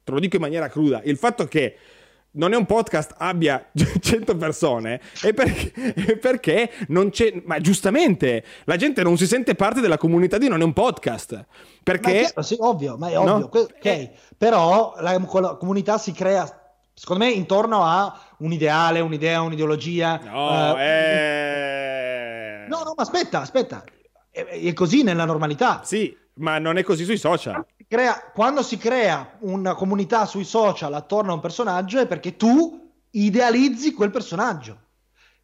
te 0.03 0.11
lo 0.11 0.19
dico 0.19 0.35
in 0.37 0.41
maniera 0.41 0.69
cruda, 0.69 1.01
il 1.03 1.17
fatto 1.17 1.45
che 1.45 1.75
non 2.35 2.53
è 2.53 2.55
un 2.55 2.65
podcast 2.65 3.13
abbia 3.17 3.69
100 3.73 4.35
persone 4.37 5.01
è 5.21 5.33
perché, 5.33 6.17
perché 6.19 6.71
non 6.87 7.09
c'è, 7.09 7.41
ma 7.45 7.59
giustamente 7.59 8.43
la 8.65 8.75
gente 8.75 9.03
non 9.03 9.17
si 9.17 9.27
sente 9.27 9.55
parte 9.55 9.81
della 9.81 9.97
comunità 9.97 10.37
di 10.37 10.47
non 10.47 10.61
è 10.61 10.63
un 10.63 10.73
podcast 10.73 11.31
Ma 11.33 11.41
è 11.41 11.45
perché 11.83 12.19
chiaro, 12.19 12.41
sì, 12.41 12.55
ovvio, 12.59 12.97
ma 12.97 13.09
è 13.09 13.13
No? 13.13 13.21
ovvio. 13.21 13.49
que- 13.49 13.61
ok. 13.61 13.85
Eh. 13.85 14.11
Però 14.37 14.93
la, 14.97 15.17
la 15.17 15.55
comunità 15.55 15.97
si 15.97 16.11
crea, 16.13 16.45
secondo 16.93 17.25
me, 17.25 17.31
intorno 17.31 17.83
a 17.83 18.17
un 18.37 18.51
ideale, 18.53 18.99
un'idea, 19.01 19.41
un'ideologia. 19.41 20.19
no, 20.23 20.77
eh, 20.77 20.83
eh... 22.63 22.67
no, 22.67 22.83
no, 22.83 22.93
ma 22.95 23.03
aspetta, 23.03 23.41
aspetta. 23.41 23.83
È, 24.31 24.43
è 24.43 24.73
così 24.73 25.03
nella 25.03 25.25
normalità. 25.25 25.81
sì 25.83 26.15
ma 26.35 26.57
non 26.57 26.77
è 26.77 26.83
così 26.83 27.05
sui 27.05 27.17
social 27.17 27.65
crea- 27.93 28.31
quando 28.33 28.63
si 28.63 28.77
crea 28.77 29.37
una 29.41 29.75
comunità 29.75 30.25
sui 30.25 30.45
social 30.45 30.93
attorno 30.93 31.31
a 31.31 31.35
un 31.35 31.39
personaggio 31.39 31.99
è 31.99 32.07
perché 32.07 32.35
tu 32.35 32.91
idealizzi 33.11 33.93
quel 33.93 34.09
personaggio. 34.09 34.79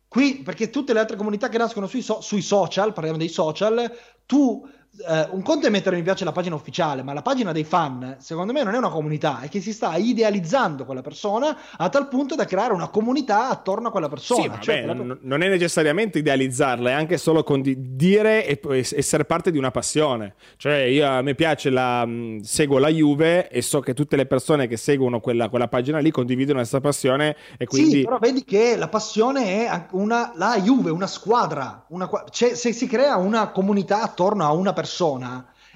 Qui, 0.07 0.41
perché 0.41 0.71
tutte 0.71 0.91
le 0.93 0.99
altre 0.99 1.15
comunità 1.15 1.49
che 1.49 1.59
nascono 1.59 1.85
sui, 1.85 2.01
so- 2.01 2.21
sui 2.21 2.41
social, 2.41 2.93
parliamo 2.93 3.19
dei 3.19 3.29
social, 3.29 3.95
tu, 4.25 4.67
eh, 5.07 5.27
un 5.31 5.41
conto 5.41 5.67
è 5.67 5.69
mettere 5.69 5.95
mi 5.95 6.01
piace 6.03 6.23
la 6.25 6.31
pagina 6.31 6.55
ufficiale, 6.55 7.03
ma 7.03 7.13
la 7.13 7.21
pagina 7.21 7.51
dei 7.51 7.63
fan, 7.63 8.17
secondo 8.19 8.51
me 8.53 8.63
non 8.63 8.73
è 8.73 8.77
una 8.77 8.89
comunità, 8.89 9.39
è 9.41 9.49
che 9.49 9.61
si 9.61 9.71
sta 9.73 9.95
idealizzando 9.95 10.85
quella 10.85 11.01
persona 11.01 11.57
a 11.77 11.89
tal 11.89 12.07
punto 12.07 12.35
da 12.35 12.45
creare 12.45 12.73
una 12.73 12.87
comunità 12.89 13.49
attorno 13.49 13.87
a 13.87 13.91
quella 13.91 14.09
persona. 14.09 14.41
Sì, 14.41 14.47
vabbè, 14.49 14.61
Cioè, 14.61 14.83
quella- 14.83 14.93
non- 14.93 15.19
non 15.21 15.41
è 15.43 15.47
necessariamente 15.49 16.19
idealizzarla, 16.19 16.89
è 16.89 16.93
anche 16.93 17.17
solo 17.17 17.43
condividere 17.43 18.45
e 18.45 18.59
es- 18.77 18.93
essere 18.93 19.25
parte 19.25 19.51
di 19.51 19.57
una 19.57 19.71
passione. 19.71 20.35
Cioè, 20.57 20.75
io 20.83 21.07
a 21.07 21.21
me 21.21 21.35
piace 21.35 21.69
la. 21.69 22.05
mh, 22.05 22.41
seguo 22.41 22.79
la 22.79 22.89
Juve 22.89 23.49
e 23.49 23.61
so 23.61 23.79
che 23.79 23.93
tutte 23.93 24.15
le 24.15 24.25
persone 24.25 24.67
che 24.67 24.77
seguono 24.77 25.19
quella, 25.19 25.49
quella 25.49 25.67
pagina 25.67 25.99
lì 25.99 26.11
condividono 26.11 26.57
questa 26.59 26.79
passione 26.81 27.35
e 27.57 27.65
quindi. 27.65 27.91
Sì, 27.91 28.01
però 28.03 28.17
vedi 28.19 28.43
che 28.43 28.75
la 28.75 28.87
passione 28.87 29.65
è 29.65 29.85
una, 29.91 30.31
la 30.35 30.59
Juve, 30.59 30.89
una 30.91 31.07
squadra. 31.07 31.83
Una, 31.89 32.09
c'è- 32.29 32.55
se 32.55 32.73
si 32.73 32.87
crea 32.87 33.15
una 33.17 33.49
comunità 33.49 34.01
attorno 34.01 34.43
a 34.43 34.51
una 34.51 34.73
persona, 34.73 34.87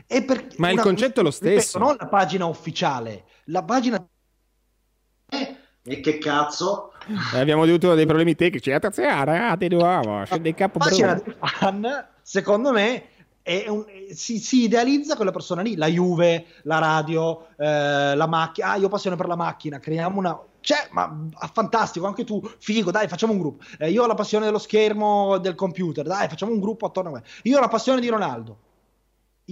è 0.08 0.24
per, 0.24 0.48
Ma 0.58 0.68
il 0.68 0.74
una- 0.74 0.82
concetto 0.84 1.20
è 1.20 1.24
lo 1.24 1.30
ripeto, 1.30 1.60
stesso. 1.62 1.80
non 1.80 1.96
la 1.98 2.08
pagina 2.08 2.46
ufficiale, 2.46 3.24
la 3.46 3.64
pagina. 3.64 4.06
Eh, 5.30 5.56
E 5.86 6.00
che 6.00 6.18
cazzo? 6.18 6.94
Eh, 7.34 7.40
abbiamo 7.40 7.64
avuto 7.64 7.94
dei 7.94 8.06
problemi 8.06 8.36
tecnici. 8.36 8.72
Attenzione, 8.72 9.10
ah, 9.50 9.56
di 9.58 9.68
nuovo, 9.68 10.24
dei 10.40 10.54
capo 10.54 10.80
La 10.80 10.86
pagina 10.86 11.14
dei 11.16 11.36
fan, 11.38 12.08
secondo 12.22 12.72
me, 12.72 13.08
è 13.42 13.66
un- 13.68 13.84
si, 14.14 14.40
si 14.40 14.64
idealizza 14.64 15.18
quella 15.18 15.32
persona 15.32 15.62
lì. 15.62 15.76
La 15.76 15.88
Juve, 15.88 16.46
la 16.64 16.80
radio, 16.80 17.48
eh, 17.58 18.16
la 18.16 18.28
macchina. 18.28 18.72
Ah, 18.72 18.76
io 18.78 18.86
ho 18.86 18.90
passione 18.90 19.18
per 19.18 19.28
la 19.28 19.36
macchina, 19.36 19.80
creiamo 19.80 20.18
una. 20.20 20.40
Cioè, 20.62 20.88
ma 20.92 21.28
ah, 21.34 21.52
fantastico, 21.54 22.06
anche 22.08 22.24
tu, 22.24 22.42
figo, 22.60 22.90
dai, 22.90 23.10
facciamo 23.10 23.34
un 23.34 23.40
gruppo. 23.40 23.66
Eh, 23.80 23.92
io 23.92 24.04
ho 24.04 24.08
la 24.08 24.14
passione 24.16 24.46
dello 24.46 24.60
schermo 24.60 25.38
del 25.40 25.56
computer, 25.56 26.06
dai, 26.06 26.30
facciamo 26.30 26.54
un 26.54 26.62
gruppo 26.62 26.86
attorno 26.86 27.10
a 27.10 27.14
me. 27.16 27.24
Io 27.44 27.58
ho 27.58 27.60
la 27.60 27.68
passione 27.68 28.00
di 28.00 28.08
Ronaldo. 28.08 28.60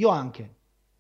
Io 0.01 0.09
anche. 0.09 0.55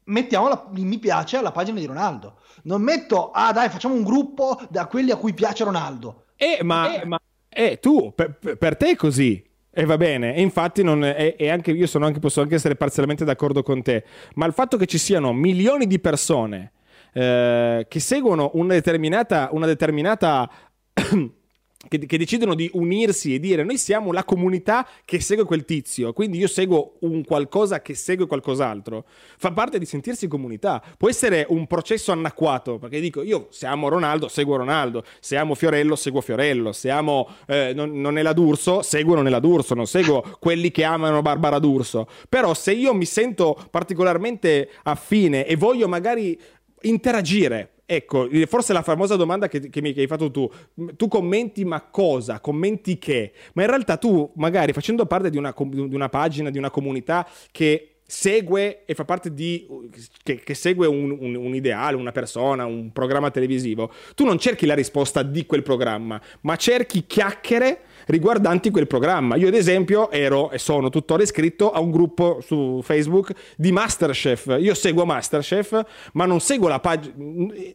Mettiamo 0.05 0.47
la- 0.47 0.67
mi 0.73 0.99
piace 0.99 1.37
alla 1.37 1.51
pagina 1.51 1.79
di 1.79 1.85
Ronaldo. 1.87 2.37
Non 2.63 2.81
metto, 2.83 3.31
ah 3.31 3.51
dai, 3.51 3.69
facciamo 3.69 3.95
un 3.95 4.03
gruppo 4.03 4.59
da 4.69 4.85
quelli 4.85 5.09
a 5.09 5.15
cui 5.15 5.33
piace 5.33 5.63
Ronaldo. 5.63 6.25
Eh, 6.35 6.59
ma, 6.61 7.01
Eh. 7.01 7.05
ma- 7.05 7.19
eh, 7.49 7.79
tu, 7.79 8.13
per, 8.13 8.37
per 8.57 8.77
te 8.77 8.91
è 8.91 8.95
così. 8.95 9.43
E 9.73 9.85
va 9.85 9.95
bene, 9.97 10.35
e 10.35 10.41
infatti 10.41 10.83
non 10.83 11.03
è, 11.03 11.35
e 11.37 11.49
anche 11.49 11.71
io 11.71 11.87
sono 11.87 12.05
anche, 12.05 12.19
posso 12.19 12.41
anche 12.41 12.55
essere 12.55 12.75
parzialmente 12.75 13.23
d'accordo 13.23 13.63
con 13.63 13.81
te, 13.81 14.03
ma 14.35 14.45
il 14.45 14.51
fatto 14.51 14.75
che 14.75 14.85
ci 14.85 14.97
siano 14.97 15.31
milioni 15.31 15.87
di 15.87 15.97
persone 15.99 16.73
eh, 17.13 17.85
che 17.87 17.99
seguono 18.01 18.51
una 18.55 18.73
determinata, 18.73 19.47
una 19.53 19.65
determinata 19.65 20.49
che, 21.87 21.97
che 21.99 22.17
decidono 22.17 22.55
di 22.55 22.69
unirsi 22.73 23.35
e 23.35 23.39
dire 23.39 23.63
noi 23.63 23.77
siamo 23.77 24.11
la 24.11 24.23
comunità 24.23 24.87
che 25.05 25.19
segue 25.19 25.45
quel 25.45 25.65
tizio, 25.65 26.13
quindi 26.13 26.37
io 26.37 26.47
seguo 26.47 26.93
un 26.99 27.23
qualcosa 27.23 27.81
che 27.81 27.93
segue 27.95 28.27
qualcos'altro, 28.27 29.05
fa 29.37 29.51
parte 29.51 29.79
di 29.79 29.85
sentirsi 29.85 30.27
comunità. 30.27 30.81
Può 30.97 31.09
essere 31.09 31.45
un 31.49 31.67
processo 31.67 32.11
anacquato, 32.11 32.77
perché 32.77 32.99
dico 32.99 33.21
io 33.21 33.47
se 33.49 33.65
amo 33.65 33.89
Ronaldo, 33.89 34.27
seguo 34.27 34.57
Ronaldo, 34.57 35.03
se 35.19 35.37
amo 35.37 35.55
Fiorello, 35.55 35.95
seguo 35.95 36.21
Fiorello, 36.21 36.71
se 36.71 36.89
amo 36.89 37.27
eh, 37.47 37.73
non, 37.73 37.99
Nonella 37.99 38.33
D'Urso, 38.33 38.81
seguo 38.81 39.15
Nonella 39.15 39.39
D'Urso, 39.39 39.73
non 39.73 39.87
seguo 39.87 40.37
quelli 40.39 40.71
che 40.71 40.83
amano 40.83 41.21
Barbara 41.21 41.59
D'Urso. 41.59 42.07
Però 42.29 42.53
se 42.53 42.73
io 42.73 42.93
mi 42.93 43.05
sento 43.05 43.57
particolarmente 43.69 44.69
affine 44.83 45.45
e 45.45 45.55
voglio 45.55 45.87
magari 45.87 46.39
interagire. 46.83 47.71
Ecco, 47.85 48.29
forse 48.47 48.71
la 48.71 48.83
famosa 48.83 49.17
domanda 49.17 49.49
che, 49.49 49.69
che 49.69 49.81
mi 49.81 49.91
che 49.91 49.99
hai 50.01 50.07
fatto 50.07 50.31
tu, 50.31 50.49
tu 50.95 51.09
commenti 51.09 51.65
ma 51.65 51.81
cosa? 51.81 52.39
Commenti 52.39 52.97
che? 52.97 53.33
Ma 53.53 53.63
in 53.63 53.67
realtà 53.69 53.97
tu 53.97 54.31
magari 54.35 54.71
facendo 54.71 55.05
parte 55.05 55.29
di 55.29 55.37
una, 55.37 55.53
di 55.57 55.93
una 55.95 56.07
pagina, 56.07 56.49
di 56.49 56.57
una 56.57 56.69
comunità 56.69 57.27
che 57.51 57.87
segue 58.11 58.83
e 58.85 58.93
fa 58.93 59.05
parte 59.05 59.33
di 59.33 59.65
che, 60.23 60.35
che 60.35 60.53
segue 60.53 60.85
un, 60.87 61.17
un- 61.17 61.35
un 61.35 61.55
ideale, 61.55 61.95
una 61.95 62.11
persona, 62.11 62.65
un 62.65 62.91
programma 62.91 63.31
televisivo, 63.31 63.91
tu 64.15 64.25
non 64.25 64.37
cerchi 64.37 64.65
la 64.65 64.73
risposta 64.73 65.23
di 65.23 65.45
quel 65.45 65.63
programma, 65.63 66.21
ma 66.41 66.55
cerchi 66.57 67.05
chiacchiere 67.05 67.79
riguardanti 68.07 68.69
quel 68.69 68.87
programma. 68.87 69.35
Io 69.35 69.47
ad 69.47 69.53
esempio 69.53 70.11
ero 70.11 70.51
e 70.51 70.57
sono 70.57 70.89
tuttora 70.89 71.23
iscritto 71.23 71.71
a 71.71 71.79
un 71.79 71.91
gruppo 71.91 72.39
su 72.41 72.81
Facebook 72.83 73.31
di 73.55 73.71
Masterchef. 73.71 74.57
Io 74.59 74.73
seguo 74.73 75.05
Masterchef, 75.05 75.85
ma 76.13 76.25
non 76.25 76.39
seguo 76.39 76.67
la 76.67 76.79
pagina 76.79 77.13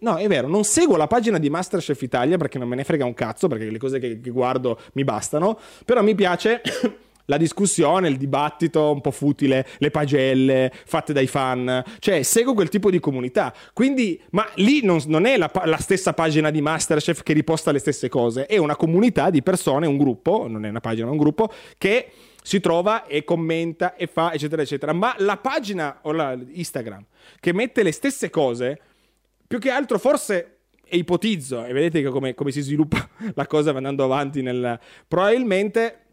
No, 0.00 0.16
è 0.16 0.26
vero, 0.28 0.48
non 0.48 0.64
seguo 0.64 0.96
la 0.96 1.06
pagina 1.06 1.38
di 1.38 1.50
Masterchef 1.50 2.00
Italia 2.02 2.36
perché 2.36 2.58
non 2.58 2.68
me 2.68 2.76
ne 2.76 2.84
frega 2.84 3.04
un 3.04 3.14
cazzo, 3.14 3.48
perché 3.48 3.70
le 3.70 3.78
cose 3.78 3.98
che, 3.98 4.20
che 4.20 4.30
guardo 4.30 4.78
mi 4.92 5.04
bastano, 5.04 5.58
però 5.84 6.02
mi 6.02 6.14
piace 6.14 6.60
la 7.26 7.36
discussione, 7.36 8.08
il 8.08 8.16
dibattito 8.16 8.90
un 8.90 9.00
po' 9.00 9.10
futile, 9.10 9.66
le 9.78 9.90
pagelle 9.90 10.72
fatte 10.84 11.12
dai 11.12 11.26
fan, 11.26 11.84
cioè 11.98 12.22
seguo 12.22 12.54
quel 12.54 12.68
tipo 12.68 12.90
di 12.90 12.98
comunità. 12.98 13.54
Quindi, 13.72 14.20
ma 14.30 14.48
lì 14.54 14.82
non, 14.82 15.00
non 15.06 15.26
è 15.26 15.36
la, 15.36 15.50
la 15.64 15.78
stessa 15.78 16.12
pagina 16.12 16.50
di 16.50 16.60
Masterchef 16.60 17.22
che 17.22 17.32
riposta 17.32 17.72
le 17.72 17.78
stesse 17.78 18.08
cose, 18.08 18.46
è 18.46 18.56
una 18.56 18.76
comunità 18.76 19.30
di 19.30 19.42
persone, 19.42 19.86
un 19.86 19.96
gruppo, 19.96 20.46
non 20.48 20.64
è 20.64 20.68
una 20.68 20.80
pagina, 20.80 21.06
è 21.06 21.10
un 21.10 21.16
gruppo 21.16 21.52
che 21.78 22.10
si 22.42 22.60
trova 22.60 23.06
e 23.06 23.24
commenta 23.24 23.96
e 23.96 24.06
fa 24.06 24.32
eccetera 24.32 24.62
eccetera. 24.62 24.92
Ma 24.92 25.14
la 25.18 25.36
pagina 25.36 25.98
o 26.02 26.12
la 26.12 26.38
Instagram 26.52 27.04
che 27.40 27.52
mette 27.52 27.82
le 27.82 27.92
stesse 27.92 28.30
cose, 28.30 28.80
più 29.46 29.58
che 29.58 29.70
altro 29.70 29.98
forse 29.98 30.58
e 30.88 30.96
ipotizzo, 30.98 31.64
e 31.64 31.72
vedete 31.72 32.04
come, 32.04 32.34
come 32.34 32.52
si 32.52 32.60
sviluppa 32.60 33.08
la 33.34 33.46
cosa 33.46 33.70
andando 33.70 34.04
avanti 34.04 34.42
nel... 34.42 34.78
Probabilmente 35.08 36.05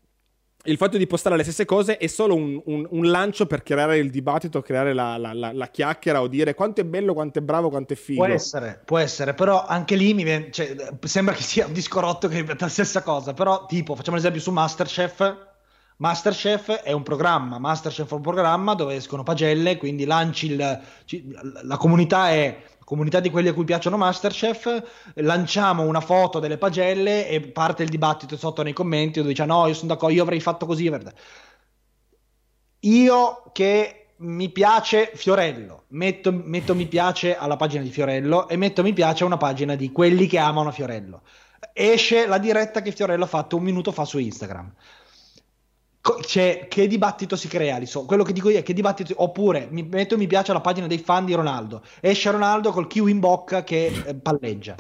il 0.65 0.77
fatto 0.77 0.97
di 0.97 1.05
postare 1.07 1.35
le 1.35 1.43
stesse 1.43 1.65
cose 1.65 1.97
è 1.97 2.07
solo 2.07 2.35
un, 2.35 2.61
un- 2.65 2.87
un 2.89 3.05
lancio 3.09 3.45
per 3.45 3.63
creare 3.63 3.97
il 3.97 4.09
dibattito, 4.09 4.61
creare 4.61 4.93
la, 4.93 5.17
la- 5.17 5.33
la- 5.33 5.51
la 5.51 5.67
chiacchiera 5.67 6.21
o 6.21 6.27
dire 6.27 6.53
quanto 6.53 6.81
è 6.81 6.85
bello, 6.85 7.13
quanto 7.13 7.39
è 7.39 7.41
bravo, 7.41 7.69
quanto 7.69 7.93
è 7.93 7.95
figo. 7.95 8.23
Può 8.23 8.33
essere, 8.33 8.81
può 8.85 8.97
essere, 8.97 9.33
però 9.33 9.65
anche 9.65 9.95
lì 9.95 10.13
mi 10.13 10.23
viene, 10.23 10.51
cioè, 10.51 10.75
sembra 11.01 11.33
che 11.33 11.43
sia 11.43 11.65
un 11.65 11.73
disco 11.73 11.99
rotto 11.99 12.27
che 12.27 12.37
ripeta 12.37 12.65
la 12.65 12.71
stessa 12.71 13.01
cosa, 13.01 13.33
però 13.33 13.65
tipo, 13.65 13.95
facciamo 13.95 14.15
l'esempio 14.15 14.39
su 14.39 14.51
Masterchef, 14.51 15.37
Masterchef 15.97 16.71
è 16.81 16.91
un 16.91 17.03
programma, 17.03 17.59
Masterchef 17.59 18.09
è 18.09 18.13
un 18.13 18.21
programma 18.21 18.73
dove 18.73 18.95
escono 18.95 19.23
pagelle, 19.23 19.77
quindi 19.77 20.05
lanci 20.05 20.47
il, 20.51 20.81
la 21.63 21.77
comunità 21.77 22.29
è 22.31 22.57
comunità 22.83 23.19
di 23.19 23.29
quelli 23.29 23.47
a 23.47 23.53
cui 23.53 23.65
piacciono 23.65 23.97
Masterchef, 23.97 25.11
lanciamo 25.15 25.83
una 25.83 26.01
foto 26.01 26.39
delle 26.39 26.57
pagelle 26.57 27.27
e 27.27 27.41
parte 27.41 27.83
il 27.83 27.89
dibattito 27.89 28.37
sotto 28.37 28.63
nei 28.63 28.73
commenti 28.73 29.19
dove 29.19 29.29
dice 29.29 29.45
no, 29.45 29.67
io 29.67 29.73
sono 29.73 29.93
d'accordo, 29.93 30.15
io 30.15 30.23
avrei 30.23 30.39
fatto 30.39 30.65
così. 30.65 30.91
Io 32.79 33.43
che 33.51 34.03
mi 34.17 34.49
piace 34.49 35.11
Fiorello, 35.13 35.85
metto, 35.89 36.31
metto, 36.31 36.75
mi 36.75 36.87
piace 36.87 37.35
alla 37.35 37.55
pagina 37.55 37.83
di 37.83 37.89
Fiorello 37.89 38.47
e 38.47 38.57
metto 38.57 38.83
mi 38.83 38.93
piace 38.93 39.23
a 39.23 39.27
una 39.27 39.37
pagina 39.37 39.75
di 39.75 39.91
quelli 39.91 40.27
che 40.27 40.37
amano 40.37 40.71
Fiorello. 40.71 41.21
Esce 41.73 42.27
la 42.27 42.37
diretta 42.37 42.81
che 42.81 42.91
Fiorello 42.91 43.23
ha 43.23 43.27
fatto 43.27 43.55
un 43.57 43.63
minuto 43.63 43.91
fa 43.91 44.05
su 44.05 44.19
Instagram. 44.19 44.73
Cioè, 46.25 46.67
che 46.69 46.87
dibattito 46.87 47.37
si 47.37 47.47
crea 47.47 47.77
lì 47.77 47.85
so. 47.85 48.03
Quello 48.03 48.23
che 48.23 48.33
dico 48.33 48.49
io 48.49 48.57
è 48.59 48.63
che 48.63 48.73
dibattito. 48.73 49.13
Oppure 49.17 49.67
mi 49.71 49.83
metto 49.83 50.17
mi 50.17 50.27
piace 50.27 50.51
alla 50.51 50.59
pagina 50.59 50.85
dei 50.87 50.97
fan 50.97 51.23
di 51.23 51.33
Ronaldo. 51.33 51.81
Esce 52.01 52.29
Ronaldo 52.29 52.71
col 52.71 52.87
kiwi 52.87 53.11
in 53.11 53.19
bocca 53.19 53.63
che 53.63 53.85
eh, 54.05 54.13
palleggia. 54.15 54.75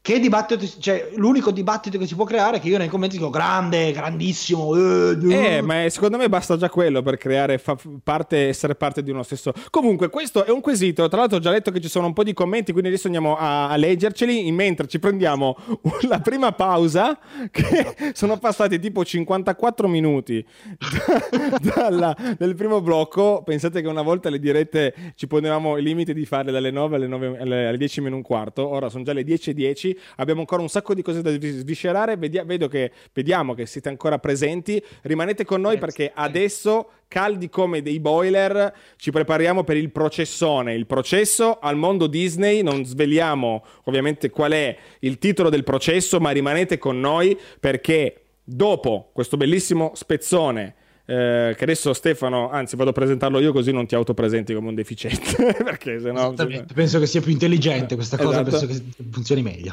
Che 0.00 0.20
dibattito, 0.20 0.66
cioè, 0.80 1.10
l'unico 1.16 1.50
dibattito 1.50 1.98
che 1.98 2.06
si 2.06 2.14
può 2.14 2.24
creare 2.24 2.56
è 2.56 2.60
che 2.60 2.68
io 2.68 2.78
nei 2.78 2.88
commenti 2.88 3.18
dico 3.18 3.28
grande, 3.28 3.92
grandissimo. 3.92 4.74
Eh, 4.74 5.56
eh 5.56 5.60
ma 5.60 5.86
secondo 5.90 6.16
me 6.16 6.30
basta 6.30 6.56
già 6.56 6.70
quello 6.70 7.02
per 7.02 7.18
creare 7.18 7.58
fa- 7.58 7.76
parte, 8.02 8.48
essere 8.48 8.74
parte 8.74 9.02
di 9.02 9.10
uno 9.10 9.22
stesso. 9.22 9.52
Comunque, 9.68 10.08
questo 10.08 10.46
è 10.46 10.50
un 10.50 10.62
quesito. 10.62 11.08
Tra 11.08 11.18
l'altro, 11.18 11.36
ho 11.36 11.40
già 11.40 11.50
letto 11.50 11.70
che 11.70 11.80
ci 11.80 11.88
sono 11.88 12.06
un 12.06 12.14
po' 12.14 12.22
di 12.22 12.32
commenti, 12.32 12.72
quindi 12.72 12.88
adesso 12.88 13.06
andiamo 13.06 13.36
a, 13.36 13.68
a 13.68 13.76
leggerceli. 13.76 14.50
Mentre 14.50 14.86
ci 14.86 14.98
prendiamo 14.98 15.56
la 16.08 16.20
prima 16.20 16.52
pausa, 16.52 17.18
che 17.50 17.94
sono 18.14 18.38
passati 18.38 18.78
tipo 18.78 19.04
54 19.04 19.88
minuti 19.88 20.42
dalla, 21.60 22.16
del 22.38 22.54
primo 22.54 22.80
blocco. 22.80 23.42
Pensate 23.44 23.82
che 23.82 23.88
una 23.88 24.02
volta 24.02 24.30
le 24.30 24.38
dirette 24.38 25.12
ci 25.16 25.26
ponevamo 25.26 25.76
il 25.76 25.84
limite 25.84 26.14
di 26.14 26.24
farle 26.24 26.50
dalle 26.50 26.70
9 26.70 26.96
alle, 26.96 27.06
9, 27.06 27.38
alle, 27.40 27.66
alle 27.66 27.76
10 27.76 28.00
meno 28.00 28.16
un 28.16 28.22
quarto. 28.22 28.66
Ora 28.66 28.88
sono 28.88 29.04
già 29.04 29.12
le 29.12 29.24
10 29.24 29.52
e 29.90 29.94
10 29.94 29.98
abbiamo 30.16 30.40
ancora 30.40 30.62
un 30.62 30.68
sacco 30.68 30.94
di 30.94 31.02
cose 31.02 31.22
da 31.22 31.30
sviscerare, 31.30 32.16
Vedi- 32.16 32.42
vedo 32.44 32.68
che, 32.68 32.92
vediamo 33.12 33.54
che 33.54 33.66
siete 33.66 33.88
ancora 33.88 34.18
presenti, 34.18 34.82
rimanete 35.02 35.44
con 35.44 35.60
noi 35.60 35.78
perché 35.78 36.10
adesso 36.14 36.90
caldi 37.08 37.48
come 37.48 37.80
dei 37.80 38.00
boiler, 38.00 38.72
ci 38.96 39.10
prepariamo 39.10 39.64
per 39.64 39.76
il 39.76 39.90
processone, 39.90 40.74
il 40.74 40.86
processo 40.86 41.58
al 41.58 41.76
mondo 41.76 42.06
Disney, 42.06 42.62
non 42.62 42.84
sveliamo 42.84 43.64
ovviamente 43.84 44.30
qual 44.30 44.52
è 44.52 44.76
il 45.00 45.18
titolo 45.18 45.48
del 45.48 45.64
processo, 45.64 46.20
ma 46.20 46.30
rimanete 46.30 46.78
con 46.78 47.00
noi 47.00 47.38
perché 47.58 48.22
dopo 48.44 49.10
questo 49.12 49.36
bellissimo 49.36 49.92
spezzone 49.94 50.74
eh, 51.10 51.54
che 51.56 51.64
adesso 51.64 51.94
Stefano, 51.94 52.50
anzi 52.50 52.76
vado 52.76 52.90
a 52.90 52.92
presentarlo 52.92 53.40
io 53.40 53.50
così 53.50 53.72
non 53.72 53.86
ti 53.86 53.94
autopresenti 53.94 54.52
come 54.52 54.68
un 54.68 54.74
deficiente, 54.74 55.54
perché 55.64 55.98
sennò... 56.00 56.34
Penso 56.74 56.98
che 56.98 57.06
sia 57.06 57.22
più 57.22 57.32
intelligente 57.32 57.94
questa 57.94 58.18
cosa, 58.18 58.42
esatto. 58.42 58.66
penso 58.66 58.66
che 58.66 59.04
funzioni 59.10 59.40
meglio. 59.40 59.72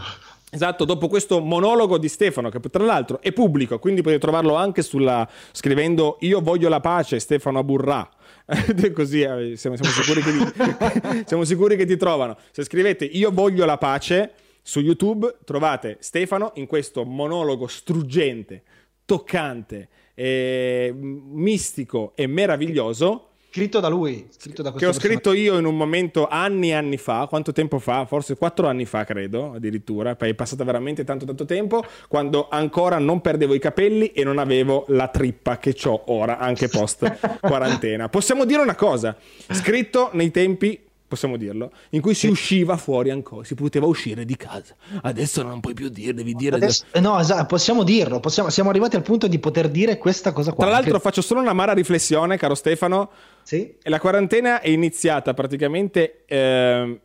Esatto, 0.49 0.85
dopo 0.85 1.09
questo 1.09 1.41
monologo 1.41 1.97
di 1.97 2.07
Stefano, 2.07 2.47
che 2.47 2.61
tra 2.69 2.85
l'altro 2.85 3.19
è 3.19 3.33
pubblico, 3.33 3.79
quindi 3.79 4.01
potete 4.01 4.21
trovarlo 4.21 4.55
anche 4.55 4.81
sulla, 4.81 5.27
scrivendo 5.51 6.15
Io 6.21 6.39
voglio 6.39 6.69
la 6.69 6.79
pace, 6.79 7.19
Stefano 7.19 7.59
Aburrà. 7.59 8.09
Così 8.93 9.19
eh, 9.19 9.57
siamo, 9.57 9.75
siamo, 9.75 9.91
sicuri 9.91 10.21
ti, 10.21 11.23
siamo 11.27 11.43
sicuri 11.43 11.75
che 11.75 11.85
ti 11.85 11.97
trovano. 11.97 12.37
Se 12.51 12.63
scrivete 12.63 13.03
Io 13.03 13.31
voglio 13.31 13.65
la 13.65 13.77
pace 13.77 14.31
su 14.61 14.79
YouTube, 14.79 15.39
trovate 15.43 15.97
Stefano 15.99 16.53
in 16.55 16.67
questo 16.67 17.03
monologo 17.03 17.67
struggente, 17.67 18.63
toccante, 19.03 19.89
eh, 20.15 20.93
mistico 20.95 22.13
e 22.15 22.25
meraviglioso. 22.25 23.27
Scritto 23.55 23.79
da 23.79 23.87
lui, 23.87 24.27
scritto 24.31 24.61
da 24.61 24.73
che 24.73 24.85
ho 24.85 24.91
scritto 24.91 25.31
io 25.31 25.57
in 25.57 25.63
un 25.63 25.77
momento 25.77 26.27
anni 26.27 26.71
e 26.71 26.73
anni 26.73 26.97
fa, 26.97 27.25
quanto 27.29 27.53
tempo 27.53 27.79
fa? 27.79 28.05
Forse 28.05 28.35
quattro 28.35 28.67
anni 28.67 28.83
fa, 28.83 29.05
credo, 29.05 29.53
addirittura, 29.53 30.17
poi 30.17 30.31
è 30.31 30.33
passato 30.33 30.65
veramente 30.65 31.05
tanto 31.05 31.23
tanto 31.23 31.45
tempo, 31.45 31.81
quando 32.09 32.49
ancora 32.49 32.97
non 32.97 33.21
perdevo 33.21 33.53
i 33.53 33.59
capelli 33.59 34.07
e 34.07 34.25
non 34.25 34.39
avevo 34.39 34.83
la 34.89 35.07
trippa 35.07 35.57
che 35.57 35.73
ho 35.85 36.03
ora, 36.07 36.37
anche 36.37 36.67
post 36.67 37.39
quarantena. 37.39 38.09
Possiamo 38.09 38.43
dire 38.43 38.61
una 38.61 38.75
cosa, 38.75 39.15
scritto 39.49 40.09
nei 40.11 40.31
tempi 40.31 40.84
possiamo 41.07 41.37
dirlo, 41.37 41.71
in 41.91 42.01
cui 42.01 42.13
si 42.13 42.27
usciva 42.27 42.77
fuori 42.77 43.09
ancora, 43.09 43.43
si 43.43 43.55
poteva 43.55 43.85
uscire 43.85 44.25
di 44.25 44.35
casa. 44.35 44.75
Adesso 45.01 45.43
non 45.43 45.59
puoi 45.59 45.73
più 45.73 45.89
dire, 45.89 46.13
devi 46.13 46.33
dire... 46.33 46.55
Adesso, 46.55 46.85
no, 46.99 47.19
esatto, 47.19 47.45
possiamo 47.45 47.83
dirlo, 47.83 48.19
possiamo, 48.19 48.49
siamo 48.49 48.69
arrivati 48.69 48.95
al 48.95 49.03
punto 49.03 49.27
di 49.27 49.39
poter 49.39 49.69
dire 49.69 49.97
questa 49.97 50.33
cosa 50.33 50.51
qua. 50.51 50.65
Tra 50.65 50.73
l'altro 50.73 50.93
che... 50.93 50.99
faccio 50.99 51.21
solo 51.21 51.39
una 51.41 51.53
mara 51.53 51.73
riflessione, 51.73 52.37
caro 52.37 52.55
Stefano. 52.55 53.09
Sì? 53.43 53.75
La 53.83 53.99
quarantena 53.99 54.61
è 54.61 54.69
iniziata 54.69 55.33
praticamente... 55.33 56.23
Eh, 56.25 56.99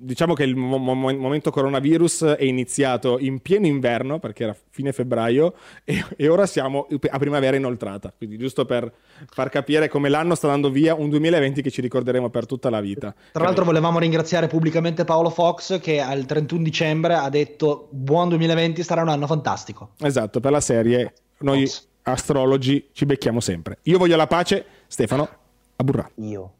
diciamo 0.00 0.34
che 0.34 0.44
il 0.44 0.56
mo- 0.56 0.78
mo- 0.78 0.94
momento 0.94 1.50
coronavirus 1.50 2.22
è 2.24 2.44
iniziato 2.44 3.18
in 3.18 3.40
pieno 3.40 3.66
inverno, 3.66 4.18
perché 4.18 4.44
era 4.44 4.56
fine 4.70 4.92
febbraio, 4.92 5.54
e, 5.84 6.02
e, 6.16 6.28
ora 6.28 6.46
siamo 6.46 6.86
a 7.10 7.18
primavera 7.18 7.56
inoltrata. 7.56 8.12
Quindi, 8.16 8.38
giusto 8.38 8.64
per 8.64 8.90
far 9.30 9.50
capire 9.50 9.88
come 9.88 10.08
l'anno 10.08 10.34
sta 10.34 10.46
andando 10.46 10.70
via, 10.70 10.94
un 10.94 11.10
2020 11.10 11.62
che 11.62 11.70
ci 11.70 11.80
ricorderemo 11.80 12.30
per 12.30 12.46
tutta 12.46 12.70
la 12.70 12.80
vita. 12.80 13.14
Tra 13.32 13.44
l'altro, 13.44 13.64
volevamo 13.64 13.98
ringraziare 13.98 14.46
pubblicamente 14.46 15.04
Paolo 15.04 15.30
Fox, 15.30 15.78
che 15.80 16.00
al 16.00 16.24
31 16.24 16.62
dicembre 16.62 17.14
ha 17.14 17.28
detto: 17.28 17.88
Buon 17.90 18.30
2020 18.30 18.82
sarà 18.82 19.02
un 19.02 19.08
anno 19.08 19.26
fantastico. 19.26 19.90
Esatto, 20.00 20.40
per 20.40 20.50
la 20.50 20.60
serie. 20.60 21.12
Noi 21.40 21.66
Fox. 21.66 21.86
astrologi 22.02 22.88
ci 22.92 23.06
becchiamo 23.06 23.40
sempre. 23.40 23.78
Io 23.82 23.98
voglio 23.98 24.16
la 24.16 24.26
pace, 24.26 24.64
Stefano 24.86 25.28
Aburrà. 25.76 26.10
Io 26.16 26.52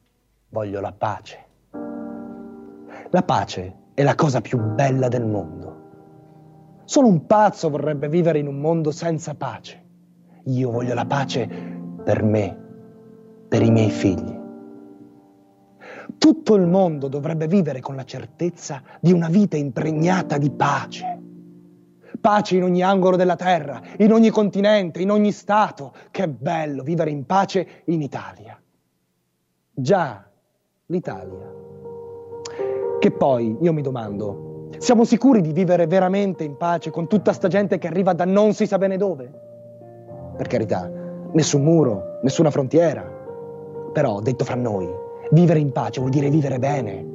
voglio 0.49 0.81
la 0.81 0.93
pace. 0.93 1.49
La 3.13 3.25
pace 3.25 3.75
è 3.95 4.05
la 4.05 4.15
cosa 4.15 4.41
più 4.41 4.57
bella 4.57 5.09
del 5.09 5.27
mondo. 5.27 6.83
Solo 6.85 7.09
un 7.09 7.27
pazzo 7.27 7.69
vorrebbe 7.69 8.09
vivere 8.09 8.39
in 8.39 8.47
un 8.47 8.61
mondo 8.61 8.93
senza 8.93 9.35
pace. 9.35 9.85
Io 10.45 10.71
voglio 10.71 10.95
la 10.95 11.07
pace 11.07 11.49
per 12.05 12.23
me, 12.23 12.57
per 13.49 13.63
i 13.63 13.71
miei 13.73 13.91
figli. 13.91 14.39
Tutto 16.19 16.55
il 16.55 16.69
mondo 16.69 17.09
dovrebbe 17.09 17.49
vivere 17.49 17.81
con 17.81 17.97
la 17.97 18.05
certezza 18.05 18.81
di 19.01 19.11
una 19.11 19.29
vita 19.29 19.57
impregnata 19.57 20.39
di 20.39 20.51
pace. 20.53 21.21
Pace 22.21 22.57
in 22.57 22.63
ogni 22.63 22.83
angolo 22.85 23.17
della 23.17 23.35
terra, 23.35 23.83
in 23.99 24.13
ogni 24.13 24.31
continente, 24.31 25.03
in 25.03 25.11
ogni 25.11 25.33
stato. 25.33 25.95
Che 26.13 26.29
bello 26.29 26.85
vivere 26.85 27.11
in 27.11 27.27
pace 27.27 27.83
in 27.87 28.03
Italia. 28.03 28.57
Già, 29.73 30.31
l'Italia 30.87 31.71
che 33.01 33.11
poi, 33.11 33.57
io 33.63 33.73
mi 33.73 33.81
domando, 33.81 34.69
siamo 34.77 35.05
sicuri 35.05 35.41
di 35.41 35.53
vivere 35.53 35.87
veramente 35.87 36.45
in 36.45 36.59
pace 36.59 36.91
con 36.91 37.09
tutta 37.09 37.33
sta 37.33 37.49
gente 37.49 37.79
che 37.79 37.87
arriva 37.87 38.13
da 38.13 38.27
non 38.27 38.53
si 38.53 38.67
sa 38.67 38.77
bene 38.77 38.99
dove? 38.99 39.33
Per 40.37 40.47
carità, 40.47 40.89
nessun 41.33 41.63
muro, 41.63 42.19
nessuna 42.23 42.51
frontiera. 42.51 43.03
Però, 43.93 44.21
detto 44.21 44.45
fra 44.45 44.55
noi, 44.55 44.87
vivere 45.31 45.61
in 45.61 45.73
pace 45.73 45.99
vuol 45.99 46.13
dire 46.13 46.29
vivere 46.29 46.59
bene. 46.59 47.09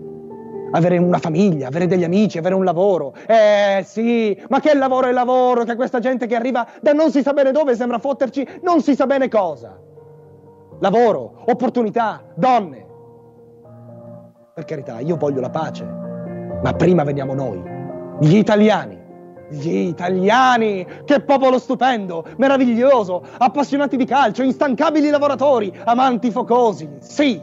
Avere 0.71 0.97
una 0.97 1.19
famiglia, 1.19 1.67
avere 1.67 1.85
degli 1.85 2.03
amici, 2.03 2.39
avere 2.39 2.55
un 2.55 2.63
lavoro. 2.63 3.13
Eh 3.27 3.83
sì, 3.85 4.35
ma 4.49 4.59
che 4.59 4.73
lavoro 4.73 5.07
è 5.07 5.11
lavoro? 5.11 5.65
Che 5.65 5.75
questa 5.75 5.99
gente 5.99 6.25
che 6.25 6.35
arriva 6.35 6.67
da 6.81 6.93
non 6.93 7.11
si 7.11 7.21
sa 7.21 7.31
bene 7.33 7.51
dove 7.51 7.75
sembra 7.75 7.99
fotterci 7.99 8.45
non 8.63 8.81
si 8.81 8.95
sa 8.95 9.05
bene 9.05 9.29
cosa. 9.29 9.79
Lavoro, 10.79 11.43
opportunità, 11.45 12.23
donne, 12.33 12.84
per 14.55 14.63
carità, 14.63 14.99
io 15.01 15.17
voglio 15.17 15.41
la 15.41 15.49
pace, 15.49 15.83
ma 15.83 16.71
prima 16.77 17.03
veniamo 17.03 17.33
noi, 17.33 17.61
gli 18.21 18.37
italiani. 18.37 19.03
Gli 19.49 19.89
italiani, 19.89 20.87
che 21.03 21.19
popolo 21.19 21.59
stupendo, 21.59 22.25
meraviglioso, 22.37 23.21
appassionati 23.37 23.97
di 23.97 24.05
calcio, 24.05 24.43
instancabili 24.43 25.09
lavoratori, 25.09 25.77
amanti 25.83 26.31
focosi. 26.31 26.89
Sì, 26.99 27.39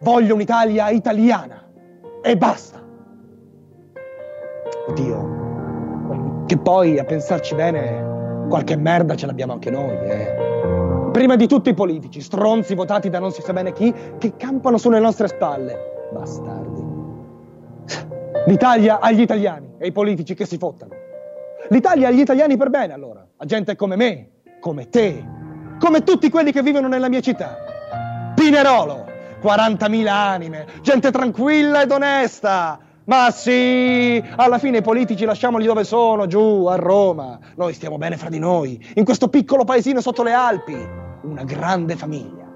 voglio 0.00 0.34
un'Italia 0.34 0.90
italiana 0.90 1.62
e 2.22 2.36
basta. 2.36 2.82
Oddio, 4.88 6.44
che 6.46 6.58
poi 6.58 6.98
a 6.98 7.04
pensarci 7.04 7.54
bene, 7.54 8.46
qualche 8.48 8.76
merda 8.76 9.14
ce 9.14 9.26
l'abbiamo 9.26 9.52
anche 9.52 9.70
noi, 9.70 9.96
eh. 9.96 10.87
Prima 11.18 11.34
di 11.34 11.48
tutti 11.48 11.70
i 11.70 11.74
politici, 11.74 12.20
stronzi 12.20 12.76
votati 12.76 13.10
da 13.10 13.18
non 13.18 13.32
si 13.32 13.42
sa 13.42 13.52
bene 13.52 13.72
chi, 13.72 13.92
che 14.18 14.36
campano 14.36 14.78
sulle 14.78 15.00
nostre 15.00 15.26
spalle. 15.26 16.06
Bastardi. 16.12 16.84
L'Italia 18.46 19.00
agli 19.00 19.22
italiani 19.22 19.72
e 19.78 19.88
i 19.88 19.90
politici 19.90 20.34
che 20.34 20.46
si 20.46 20.58
fottano. 20.58 20.92
L'Italia 21.70 22.06
agli 22.06 22.20
italiani 22.20 22.56
per 22.56 22.70
bene, 22.70 22.92
allora. 22.92 23.26
A 23.36 23.44
gente 23.46 23.74
come 23.74 23.96
me, 23.96 24.28
come 24.60 24.90
te, 24.90 25.24
come 25.80 26.04
tutti 26.04 26.30
quelli 26.30 26.52
che 26.52 26.62
vivono 26.62 26.86
nella 26.86 27.08
mia 27.08 27.18
città. 27.18 27.56
Pinerolo, 28.36 29.04
40.000 29.42 30.06
anime, 30.06 30.66
gente 30.82 31.10
tranquilla 31.10 31.82
ed 31.82 31.90
onesta. 31.90 32.78
Ma 33.06 33.32
sì, 33.32 34.22
alla 34.36 34.58
fine 34.58 34.76
i 34.76 34.82
politici 34.82 35.24
lasciamoli 35.24 35.66
dove 35.66 35.82
sono, 35.82 36.28
giù, 36.28 36.66
a 36.66 36.76
Roma. 36.76 37.40
Noi 37.56 37.72
stiamo 37.72 37.98
bene 37.98 38.16
fra 38.16 38.28
di 38.28 38.38
noi, 38.38 38.80
in 38.94 39.04
questo 39.04 39.26
piccolo 39.26 39.64
paesino 39.64 40.00
sotto 40.00 40.22
le 40.22 40.32
Alpi. 40.32 41.06
Una 41.22 41.44
grande 41.44 41.96
famiglia. 41.96 42.46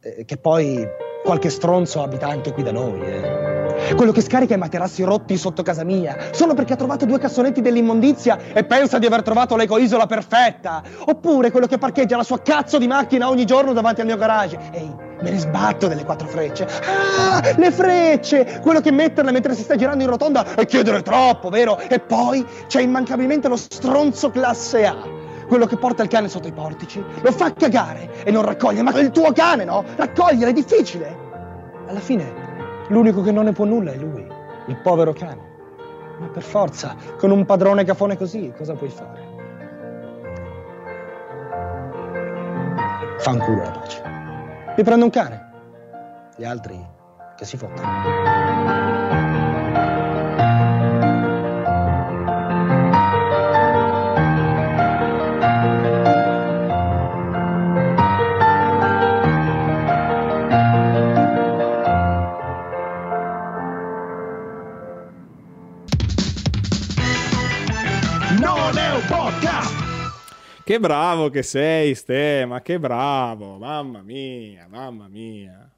Eh, 0.00 0.24
che 0.24 0.36
poi 0.36 0.86
qualche 1.24 1.50
stronzo 1.50 2.02
abita 2.02 2.28
anche 2.28 2.52
qui 2.52 2.62
da 2.62 2.72
noi, 2.72 3.00
eh. 3.00 3.50
Quello 3.96 4.12
che 4.12 4.20
scarica 4.20 4.54
i 4.54 4.58
materassi 4.58 5.02
rotti 5.02 5.36
sotto 5.36 5.62
casa 5.62 5.82
mia, 5.82 6.16
solo 6.30 6.54
perché 6.54 6.74
ha 6.74 6.76
trovato 6.76 7.04
due 7.04 7.18
cassonetti 7.18 7.60
dell'immondizia 7.60 8.38
e 8.52 8.64
pensa 8.64 8.98
di 8.98 9.06
aver 9.06 9.22
trovato 9.22 9.56
l'ecoisola 9.56 10.06
perfetta. 10.06 10.82
Oppure 11.06 11.50
quello 11.50 11.66
che 11.66 11.78
parcheggia 11.78 12.16
la 12.16 12.22
sua 12.22 12.40
cazzo 12.40 12.78
di 12.78 12.86
macchina 12.86 13.28
ogni 13.28 13.44
giorno 13.44 13.72
davanti 13.72 14.00
al 14.00 14.06
mio 14.06 14.16
garage. 14.16 14.58
Ehi, 14.72 14.94
me 15.20 15.30
ne 15.30 15.38
sbatto 15.38 15.88
delle 15.88 16.04
quattro 16.04 16.28
frecce. 16.28 16.64
Ah, 16.64 17.42
le 17.56 17.70
frecce! 17.70 18.60
Quello 18.60 18.80
che 18.80 18.92
metterle 18.92 19.32
mentre 19.32 19.54
si 19.54 19.62
sta 19.62 19.74
girando 19.74 20.04
in 20.04 20.10
rotonda 20.10 20.54
è 20.54 20.64
chiedere 20.64 21.02
troppo, 21.02 21.48
vero? 21.48 21.78
E 21.78 21.98
poi 21.98 22.46
c'è 22.68 22.80
immancabilmente 22.80 23.48
lo 23.48 23.56
stronzo 23.56 24.30
classe 24.30 24.86
A 24.86 25.21
quello 25.52 25.66
che 25.66 25.76
porta 25.76 26.02
il 26.02 26.08
cane 26.08 26.28
sotto 26.28 26.48
i 26.48 26.52
portici, 26.52 27.04
lo 27.20 27.30
fa 27.30 27.52
cagare 27.52 28.24
e 28.24 28.30
non 28.30 28.42
raccoglie, 28.42 28.80
ma 28.80 28.98
il 28.98 29.10
tuo 29.10 29.32
cane, 29.32 29.64
no? 29.64 29.84
Raccogliere 29.96 30.48
è 30.48 30.54
difficile. 30.54 31.14
Alla 31.86 32.00
fine, 32.00 32.86
l'unico 32.88 33.20
che 33.20 33.32
non 33.32 33.44
ne 33.44 33.52
può 33.52 33.66
nulla 33.66 33.92
è 33.92 33.96
lui, 33.96 34.26
il 34.68 34.76
povero 34.78 35.12
cane. 35.12 35.50
Ma 36.18 36.28
per 36.28 36.42
forza, 36.42 36.96
con 37.18 37.30
un 37.30 37.44
padrone 37.44 37.84
cafone 37.84 38.16
così, 38.16 38.50
cosa 38.56 38.72
puoi 38.72 38.88
fare? 38.88 39.20
Fanculo 43.18 43.62
la 43.62 43.70
pace. 43.72 44.02
Mi 44.74 44.82
prendo 44.82 45.04
un 45.04 45.10
cane. 45.10 45.50
Gli 46.34 46.44
altri 46.44 46.82
che 47.36 47.44
si 47.44 47.58
fottano. 47.58 49.11
Che 70.72 70.80
bravo 70.80 71.28
che 71.28 71.42
sei, 71.42 71.94
Ste, 71.94 72.46
ma 72.46 72.62
che 72.62 72.78
bravo, 72.78 73.58
mamma 73.58 74.00
mia, 74.00 74.66
mamma 74.70 75.06
mia. 75.06 75.70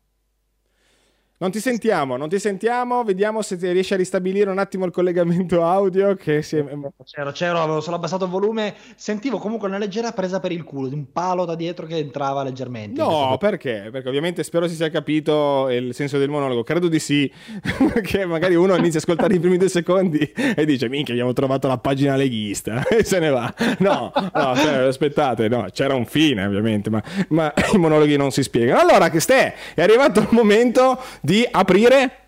Non 1.36 1.50
ti 1.50 1.58
sentiamo, 1.58 2.16
non 2.16 2.28
ti 2.28 2.38
sentiamo, 2.38 3.02
vediamo 3.02 3.42
se 3.42 3.56
riesci 3.56 3.92
a 3.92 3.96
ristabilire 3.96 4.52
un 4.52 4.58
attimo 4.58 4.84
il 4.84 4.92
collegamento 4.92 5.64
audio 5.64 6.14
che 6.14 6.42
si 6.42 6.58
è... 6.58 6.64
C'ero, 7.04 7.32
c'ero, 7.32 7.58
avevo 7.60 7.80
solo 7.80 7.96
abbassato 7.96 8.26
il 8.26 8.30
volume, 8.30 8.76
sentivo 8.94 9.38
comunque 9.38 9.66
una 9.66 9.78
leggera 9.78 10.12
presa 10.12 10.38
per 10.38 10.52
il 10.52 10.62
culo, 10.62 10.86
di 10.86 10.94
un 10.94 11.10
palo 11.10 11.44
da 11.44 11.56
dietro 11.56 11.86
che 11.86 11.96
entrava 11.96 12.44
leggermente. 12.44 13.02
No, 13.02 13.36
perché? 13.40 13.88
Perché 13.90 14.08
ovviamente 14.08 14.44
spero 14.44 14.68
si 14.68 14.76
sia 14.76 14.88
capito 14.90 15.68
il 15.70 15.92
senso 15.92 16.18
del 16.18 16.28
monologo, 16.28 16.62
credo 16.62 16.86
di 16.86 17.00
sì, 17.00 17.28
perché 17.92 18.24
magari 18.26 18.54
uno 18.54 18.76
inizia 18.76 19.00
a 19.00 19.02
ascoltare 19.02 19.34
i 19.34 19.40
primi 19.40 19.56
due 19.56 19.68
secondi 19.68 20.18
e 20.20 20.64
dice 20.64 20.88
minchia 20.88 21.14
abbiamo 21.14 21.32
trovato 21.32 21.66
la 21.66 21.78
pagina 21.78 22.14
leghista 22.14 22.86
e 22.86 23.02
se 23.02 23.18
ne 23.18 23.30
va. 23.30 23.52
No, 23.80 24.12
no, 24.14 24.54
cioè, 24.54 24.84
aspettate, 24.86 25.48
no, 25.48 25.66
c'era 25.72 25.96
un 25.96 26.06
fine 26.06 26.46
ovviamente, 26.46 26.90
ma, 26.90 27.02
ma 27.30 27.52
i 27.72 27.76
monologhi 27.76 28.16
non 28.16 28.30
si 28.30 28.44
spiegano. 28.44 28.78
Allora, 28.78 29.10
che 29.10 29.18
ste, 29.18 29.52
è 29.74 29.82
arrivato 29.82 30.20
il 30.20 30.28
momento 30.30 30.96
di 31.24 31.48
aprire. 31.50 32.18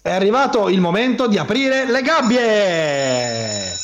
È 0.00 0.10
arrivato 0.10 0.70
il 0.70 0.80
momento 0.80 1.28
di 1.28 1.36
aprire 1.36 1.84
le 1.84 2.00
gabbie. 2.00 3.74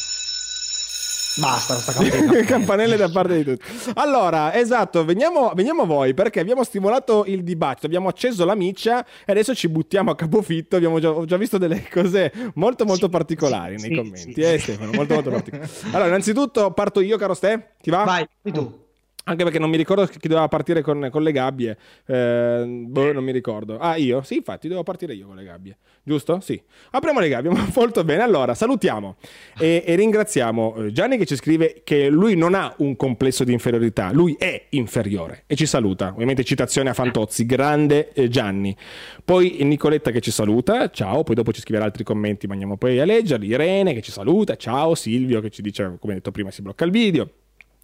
Basta, 1.38 1.74
sta 1.74 1.92
campanella. 1.92 2.44
campanelle 2.44 2.96
da 2.96 3.10
parte 3.10 3.36
di 3.36 3.44
tutti. 3.44 3.62
Allora, 3.94 4.54
esatto, 4.54 5.04
veniamo, 5.04 5.52
veniamo, 5.54 5.82
a 5.82 5.84
voi 5.84 6.14
perché 6.14 6.40
abbiamo 6.40 6.64
stimolato 6.64 7.24
il 7.26 7.42
dibattito, 7.42 7.84
abbiamo 7.86 8.08
acceso 8.08 8.46
la 8.46 8.54
miccia 8.54 9.04
e 9.04 9.32
adesso 9.32 9.54
ci 9.54 9.68
buttiamo 9.68 10.10
a 10.10 10.14
capofitto. 10.14 10.76
Abbiamo 10.76 10.98
già, 10.98 11.10
ho 11.10 11.26
già 11.26 11.36
visto 11.36 11.58
delle 11.58 11.86
cose 11.90 12.32
molto, 12.54 12.86
molto 12.86 13.06
sì, 13.06 13.10
particolari 13.10 13.78
sì, 13.78 13.88
nei 13.88 13.96
sì, 13.96 14.02
commenti. 14.02 14.32
sì, 14.32 14.40
eh. 14.40 14.58
Stefano, 14.58 14.92
molto, 14.92 15.14
molto 15.14 15.30
particolari. 15.30 15.70
Allora, 15.90 16.06
innanzitutto 16.06 16.70
parto 16.70 17.00
io, 17.00 17.18
caro 17.18 17.34
Ste. 17.34 17.74
Ti 17.82 17.90
va? 17.90 18.04
Vai, 18.04 18.26
tu. 18.50 18.81
Anche 19.24 19.44
perché 19.44 19.60
non 19.60 19.70
mi 19.70 19.76
ricordo 19.76 20.04
chi 20.06 20.26
doveva 20.26 20.48
partire 20.48 20.82
con, 20.82 21.08
con 21.10 21.22
le 21.22 21.30
gabbie. 21.30 21.76
Eh, 22.06 22.64
boh, 22.66 23.12
non 23.12 23.22
mi 23.22 23.30
ricordo. 23.30 23.78
Ah, 23.78 23.94
io? 23.94 24.22
Sì, 24.22 24.36
infatti, 24.36 24.66
devo 24.66 24.82
partire 24.82 25.14
io 25.14 25.26
con 25.26 25.36
le 25.36 25.44
gabbie. 25.44 25.76
Giusto? 26.02 26.40
Sì. 26.40 26.60
Apriamo 26.90 27.20
le 27.20 27.28
gabbie, 27.28 27.52
molto 27.74 28.02
bene. 28.02 28.22
Allora, 28.22 28.54
salutiamo 28.54 29.16
e, 29.58 29.84
e 29.86 29.94
ringraziamo 29.94 30.74
eh, 30.74 30.92
Gianni 30.92 31.16
che 31.18 31.26
ci 31.26 31.36
scrive 31.36 31.82
che 31.84 32.08
lui 32.08 32.34
non 32.34 32.54
ha 32.54 32.74
un 32.78 32.96
complesso 32.96 33.44
di 33.44 33.52
inferiorità, 33.52 34.10
lui 34.12 34.34
è 34.36 34.66
inferiore 34.70 35.44
e 35.46 35.54
ci 35.54 35.66
saluta. 35.66 36.08
Ovviamente 36.08 36.42
citazione 36.42 36.90
a 36.90 36.94
Fantozzi, 36.94 37.46
grande 37.46 38.12
eh, 38.14 38.28
Gianni. 38.28 38.76
Poi 39.24 39.58
Nicoletta 39.62 40.10
che 40.10 40.20
ci 40.20 40.32
saluta, 40.32 40.90
ciao. 40.90 41.22
Poi 41.22 41.36
dopo 41.36 41.52
ci 41.52 41.60
scriverà 41.60 41.84
altri 41.84 42.02
commenti, 42.02 42.48
ma 42.48 42.54
andiamo 42.54 42.76
poi 42.76 42.98
a 42.98 43.04
leggerli. 43.04 43.46
Irene 43.46 43.94
che 43.94 44.02
ci 44.02 44.10
saluta, 44.10 44.56
ciao. 44.56 44.96
Silvio 44.96 45.40
che 45.40 45.50
ci 45.50 45.62
dice, 45.62 45.96
come 46.00 46.14
detto 46.14 46.32
prima, 46.32 46.50
si 46.50 46.60
blocca 46.62 46.84
il 46.84 46.90
video. 46.90 47.30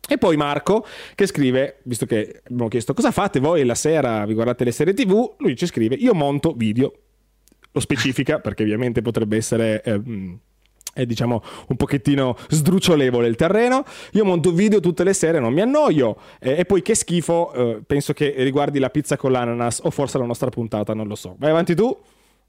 E 0.08 0.16
poi 0.16 0.36
Marco 0.36 0.86
che 1.14 1.26
scrive, 1.26 1.80
visto 1.84 2.06
che 2.06 2.40
abbiamo 2.44 2.68
chiesto 2.68 2.94
cosa 2.94 3.10
fate 3.10 3.40
voi 3.40 3.64
la 3.64 3.74
sera, 3.74 4.24
vi 4.24 4.32
guardate 4.32 4.64
le 4.64 4.72
serie 4.72 4.94
tv, 4.94 5.34
lui 5.38 5.54
ci 5.54 5.66
scrive 5.66 5.96
io 5.96 6.14
monto 6.14 6.54
video, 6.56 6.92
lo 7.70 7.80
specifica 7.80 8.38
perché 8.40 8.62
ovviamente 8.62 9.02
potrebbe 9.02 9.36
essere... 9.36 9.82
ehm, 9.82 10.38
è 10.98 11.06
diciamo 11.06 11.42
un 11.68 11.76
pochettino 11.76 12.36
sdrucciolevole 12.48 13.28
il 13.28 13.36
terreno. 13.36 13.84
Io 14.12 14.24
monto 14.24 14.50
video 14.50 14.80
tutte 14.80 15.04
le 15.04 15.12
sere, 15.12 15.38
non 15.38 15.52
mi 15.52 15.60
annoio. 15.60 16.16
Eh, 16.40 16.56
e 16.58 16.64
poi 16.64 16.82
che 16.82 16.96
schifo, 16.96 17.52
eh, 17.52 17.82
penso 17.86 18.12
che 18.12 18.34
riguardi 18.38 18.80
la 18.80 18.90
pizza 18.90 19.16
con 19.16 19.30
l'ananas 19.30 19.80
o 19.84 19.90
forse 19.90 20.18
la 20.18 20.24
nostra 20.24 20.48
puntata, 20.48 20.94
non 20.94 21.06
lo 21.06 21.14
so. 21.14 21.36
Vai 21.38 21.50
avanti 21.50 21.76
tu. 21.76 21.96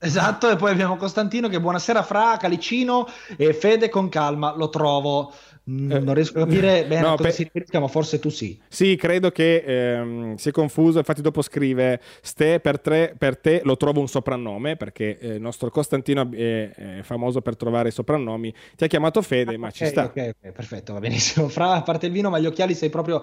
Esatto, 0.02 0.50
e 0.50 0.56
poi 0.56 0.72
abbiamo 0.72 0.96
Costantino 0.96 1.50
che 1.50 1.60
buonasera 1.60 2.02
fra 2.04 2.38
Calicino 2.40 3.06
e 3.36 3.54
Fede 3.54 3.90
con 3.90 4.08
calma, 4.08 4.56
lo 4.56 4.70
trovo. 4.70 5.34
Mm, 5.70 5.92
Eh, 5.92 6.00
non 6.00 6.14
riesco 6.16 6.38
a 6.40 6.42
capire 6.46 6.86
bene 6.88 7.02
no, 7.02 7.14
a 7.14 7.16
cosa 7.16 7.30
pe- 7.30 7.32
si 7.32 7.44
riferisca, 7.44 7.80
ma 7.80 7.88
forse 7.88 8.20
tu 8.20 8.30
sì. 8.30 8.60
Sì, 8.72 8.96
credo 8.98 9.32
che 9.32 9.64
ehm, 9.66 10.36
si 10.36 10.50
è 10.50 10.52
confuso. 10.52 11.00
Infatti, 11.00 11.22
dopo 11.22 11.42
scrive: 11.42 12.00
Ste 12.22 12.60
per, 12.60 12.80
tre- 12.80 13.16
per 13.18 13.38
te 13.38 13.62
lo 13.64 13.78
trovo 13.78 14.00
un 14.00 14.08
soprannome 14.08 14.76
perché 14.78 15.18
eh, 15.18 15.36
il 15.36 15.42
nostro 15.42 15.70
Costantino 15.72 16.30
è, 16.32 16.70
è 17.00 17.02
famoso 17.04 17.42
per 17.42 17.56
trovare 17.58 17.90
soprannomi. 17.92 18.54
Ti 18.76 18.84
ha 18.84 18.88
chiamato 18.88 19.22
Fede, 19.24 19.58
ma 19.58 19.72
ci 19.72 19.84
Ok, 19.84 19.90
sta. 19.90 20.04
Ok, 20.04 20.36
ok, 20.42 20.52
perfetto, 20.52 20.94
va 20.94 21.00
benissimo. 21.00 21.48
Fra, 21.50 21.74
a 21.74 21.82
parte 21.84 22.06
il 22.08 22.12
vino, 22.12 22.30
ma 22.30 22.40
gli 22.40 22.46
occhiali 22.46 22.74
sei 22.76 22.90
proprio 22.90 23.22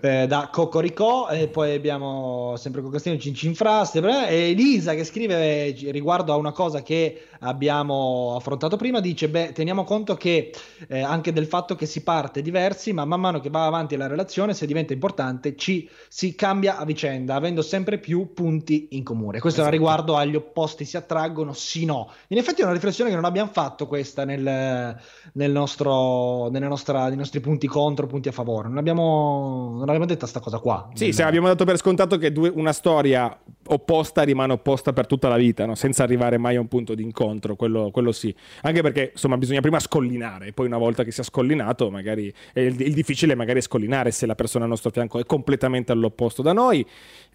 eh, 0.00 0.26
da 0.26 0.48
Cocoricò. 0.50 1.28
E 1.28 1.48
poi 1.48 1.74
abbiamo 1.74 2.54
sempre 2.56 2.82
con 2.82 2.90
Costantino 2.90 3.22
Cincinfraste 3.22 4.00
e 4.28 4.50
Elisa 4.50 4.94
che 4.94 5.04
scrive 5.04 5.70
riguardo 5.90 6.32
a 6.32 6.36
una 6.36 6.52
cosa 6.52 6.82
che 6.82 7.26
abbiamo 7.40 8.34
affrontato 8.36 8.76
prima. 8.76 9.00
Dice: 9.00 9.28
Beh, 9.28 9.52
teniamo 9.52 9.84
conto 9.84 10.14
che 10.14 10.52
eh, 10.88 11.00
anche 11.00 11.32
del 11.32 11.46
fatto 11.46 11.74
che 11.74 11.86
si 11.86 12.02
parte 12.02 12.42
diversi, 12.42 12.92
ma 12.92 13.04
man 13.04 13.20
mano 13.20 13.40
che 13.40 13.50
va 13.50 13.66
avanti 13.66 13.96
la 13.96 14.06
relazione, 14.06 14.54
se 14.54 14.66
diventa 14.66 14.92
importante, 14.92 15.56
ci 15.56 15.88
si 16.08 16.34
cambia 16.34 16.78
a 16.78 16.84
vicenda, 16.84 17.34
avendo 17.34 17.62
sempre 17.62 17.98
più 17.98 18.32
punti 18.32 18.88
in 18.92 19.04
comune. 19.04 19.40
Questo 19.40 19.60
Esatto. 19.60 19.74
riguardo 19.74 20.16
agli 20.16 20.34
opposti 20.36 20.84
si 20.84 20.96
attraggono, 20.96 21.52
sì, 21.52 21.84
no. 21.84 22.10
In 22.28 22.38
effetti 22.38 22.60
è 22.60 22.64
una 22.64 22.72
riflessione 22.72 23.10
che 23.10 23.16
non 23.16 23.24
abbiamo 23.24 23.50
fatto 23.52 23.86
questa 23.86 24.24
nel, 24.24 24.96
nel 25.32 25.50
nostro, 25.50 26.48
nelle 26.50 26.68
nostra, 26.68 27.08
nei 27.08 27.16
nostri 27.16 27.40
punti 27.40 27.66
contro, 27.66 28.06
punti 28.06 28.28
a 28.28 28.32
favore. 28.32 28.68
Non 28.68 28.78
abbiamo, 28.78 29.75
non 29.76 29.88
abbiamo 29.88 30.06
detto 30.06 30.26
sta 30.26 30.40
cosa 30.40 30.58
qua. 30.58 30.88
Sì, 30.94 31.12
se 31.12 31.22
abbiamo 31.22 31.46
dato 31.46 31.64
per 31.64 31.76
scontato 31.76 32.18
che 32.18 32.32
due- 32.32 32.50
una 32.54 32.72
storia 32.72 33.38
opposta 33.68 34.22
rimane 34.22 34.52
opposta 34.52 34.92
per 34.92 35.06
tutta 35.06 35.28
la 35.28 35.36
vita, 35.36 35.66
no? 35.66 35.74
senza 35.74 36.02
arrivare 36.02 36.38
mai 36.38 36.56
a 36.56 36.60
un 36.60 36.68
punto 36.68 36.94
di 36.94 37.02
incontro, 37.02 37.56
quello, 37.56 37.90
quello 37.90 38.12
sì. 38.12 38.34
Anche 38.62 38.82
perché, 38.82 39.10
insomma, 39.12 39.36
bisogna 39.36 39.60
prima 39.60 39.78
scollinare, 39.80 40.48
e 40.48 40.52
poi 40.52 40.66
una 40.66 40.78
volta 40.78 41.04
che 41.04 41.10
si 41.10 41.20
è 41.20 41.24
scollinato, 41.24 41.90
magari 41.90 42.32
è 42.52 42.60
il, 42.60 42.80
il 42.80 42.94
difficile 42.94 43.32
è 43.32 43.36
magari 43.36 43.60
scollinare 43.60 44.10
se 44.10 44.26
la 44.26 44.34
persona 44.34 44.64
al 44.64 44.70
nostro 44.70 44.90
fianco 44.90 45.18
è 45.18 45.24
completamente 45.24 45.92
all'opposto 45.92 46.42
da 46.42 46.52
noi. 46.52 46.86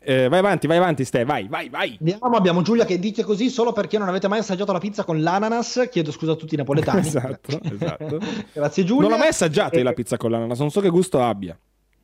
Eh, 0.03 0.29
vai 0.29 0.39
avanti, 0.39 0.65
vai 0.65 0.77
avanti, 0.77 1.05
Ste, 1.05 1.25
vai, 1.25 1.47
vai, 1.47 1.69
vai. 1.69 1.95
Andiamo, 1.99 2.35
abbiamo 2.35 2.61
Giulia 2.63 2.85
che 2.85 2.97
dice 2.97 3.23
così 3.23 3.49
solo 3.49 3.71
perché 3.71 3.97
non 3.99 4.07
avete 4.07 4.27
mai 4.27 4.39
assaggiato 4.39 4.71
la 4.71 4.79
pizza 4.79 5.03
con 5.03 5.21
l'ananas. 5.21 5.87
Chiedo 5.91 6.11
scusa 6.11 6.31
a 6.31 6.35
tutti 6.35 6.55
i 6.55 6.57
napoletani. 6.57 6.99
Esatto, 7.01 7.59
esatto. 7.61 8.19
Grazie 8.53 8.83
Giulia. 8.83 9.03
Non 9.03 9.11
l'ho 9.11 9.17
mai 9.17 9.27
assaggiata 9.27 9.75
io 9.75 9.81
Eh, 9.81 9.83
la 9.83 9.93
pizza 9.93 10.17
con 10.17 10.31
l'ananas, 10.31 10.59
non 10.59 10.71
so 10.71 10.81
che 10.81 10.89
gusto 10.89 11.21
abbia. 11.21 11.57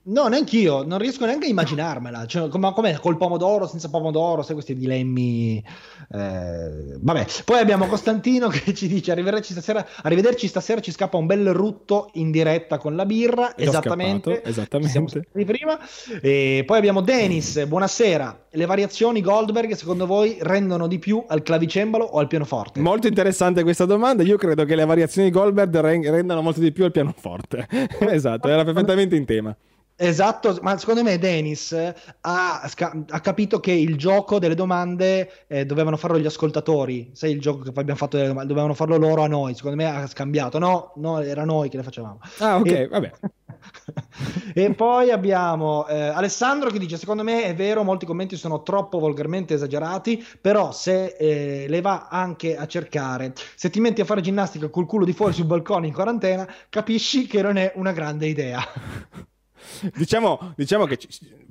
No, 0.10 0.28
neanch'io, 0.28 0.84
non 0.84 1.00
riesco 1.00 1.26
neanche 1.26 1.48
a 1.48 1.50
immaginarmela. 1.50 2.26
Cioè, 2.26 2.48
com- 2.48 2.72
com'è 2.74 2.94
col 2.96 3.18
pomodoro, 3.18 3.68
senza 3.68 3.90
pomodoro, 3.90 4.42
sai 4.42 4.54
questi 4.54 4.74
dilemmi. 4.74 5.62
eh, 6.14 6.98
Vabbè, 7.00 7.26
poi 7.44 7.60
abbiamo 7.60 7.88
Costantino 7.88 8.48
che 8.48 8.74
ci 8.74 8.88
dice: 8.88 9.12
arrivederci 9.12 9.52
stasera, 9.52 9.86
arrivederci 10.04 10.48
stasera 10.48 10.80
ci 10.80 10.92
scappa 10.92 11.18
un 11.18 11.26
bel 11.26 11.52
rutto 11.52 12.10
in 12.14 12.32
diretta 12.32 12.78
con 12.78 12.96
la 12.96 13.06
birra. 13.06 13.54
Già 13.58 13.66
Esattamente, 13.66 14.32
scappato, 14.32 14.50
esattamente. 14.50 15.10
Sentiti 15.10 15.44
prima. 15.44 15.78
E 16.22 16.64
poi 16.66 16.78
abbiamo 16.78 17.02
Denis, 17.02 17.66
buonasera. 17.66 18.46
Le 18.52 18.66
variazioni 18.66 19.20
Goldberg, 19.22 19.74
secondo 19.74 20.06
voi, 20.06 20.38
rendono 20.40 20.88
di 20.88 21.00
più 21.00 21.22
al 21.28 21.44
clavicembalo 21.44 22.06
o 22.06 22.20
al 22.20 22.28
pianoforte? 22.28 22.80
Molto 22.80 23.08
interessante 23.08 23.62
questa 23.62 23.84
domanda. 23.84 24.24
Io 24.24 24.38
credo 24.38 24.64
che 24.64 24.76
le 24.76 24.86
variazioni 24.86 25.30
di 25.30 25.38
Goldberg 25.38 25.78
ren- 25.80 26.10
rendano 26.10 26.42
molto 26.42 26.62
di 26.62 26.72
più 26.72 26.86
al 26.86 26.92
pianoforte. 26.92 27.68
esatto, 28.10 28.48
era 28.48 28.64
perfettamente 28.64 29.18
in 29.18 29.26
tema. 29.26 29.56
Esatto, 30.00 30.56
ma 30.62 30.78
secondo 30.78 31.02
me 31.02 31.18
Dennis 31.18 31.72
ha, 31.72 32.62
ha, 32.62 33.20
capito 33.20 33.60
che 33.60 33.72
il 33.72 33.98
gioco 33.98 34.38
delle 34.38 34.54
domande 34.54 35.46
eh, 35.48 35.66
dovevano 35.66 35.98
farlo 35.98 36.20
gli 36.20 36.26
ascoltatori. 36.28 37.10
Sai 37.14 37.32
il 37.32 37.42
gioco 37.42 37.64
che 37.64 37.72
poi 37.72 37.82
abbiamo 37.82 38.00
fatto 38.00 38.16
delle 38.16 38.28
domande, 38.28 38.48
dovevano 38.48 38.76
farlo 38.76 38.98
loro 38.98 39.24
a 39.24 39.28
noi. 39.28 39.56
Secondo 39.56 39.76
me 39.76 39.86
ha 39.86 40.06
scambiato. 40.06 40.60
No, 40.60 40.94
no, 40.98 41.20
era 41.20 41.46
noi 41.46 41.70
che 41.70 41.78
le 41.78 41.84
facevamo. 41.84 42.20
Ah, 42.38 42.58
ok, 42.58 42.72
e... 42.72 42.88
vabbè. 42.88 43.12
e 44.54 44.74
poi 44.76 45.10
abbiamo 45.10 45.88
eh, 45.88 46.00
Alessandro 46.00 46.70
che 46.70 46.78
dice: 46.78 46.98
Secondo 46.98 47.24
me 47.24 47.46
è 47.46 47.56
vero, 47.56 47.84
molti 47.84 48.06
commenti 48.06 48.36
sono 48.36 48.62
troppo 48.62 49.00
volgarmente 49.00 49.56
esagerati. 49.56 50.24
Però, 50.40 50.72
se 50.74 51.16
eh, 51.18 51.66
le 51.68 51.82
va 51.82 52.08
anche 52.08 52.56
a 52.56 52.68
cercare, 52.68 53.34
se 53.56 53.72
ti 53.72 53.80
metti 53.80 54.02
a 54.02 54.06
fare 54.06 54.22
ginnastica 54.22 54.70
col 54.70 54.86
culo 54.86 55.06
di 55.06 55.14
fuori 55.14 55.34
sul 55.34 55.46
balcone 55.46 55.88
in 55.88 55.94
quarantena, 55.94 56.48
capisci 56.70 57.26
che 57.26 57.42
non 57.42 57.58
è 57.58 57.72
una 57.76 57.94
grande 57.94 58.28
idea. 58.28 58.62
diciamo, 59.96 60.54
diciamo 60.56 60.86
che 60.86 60.98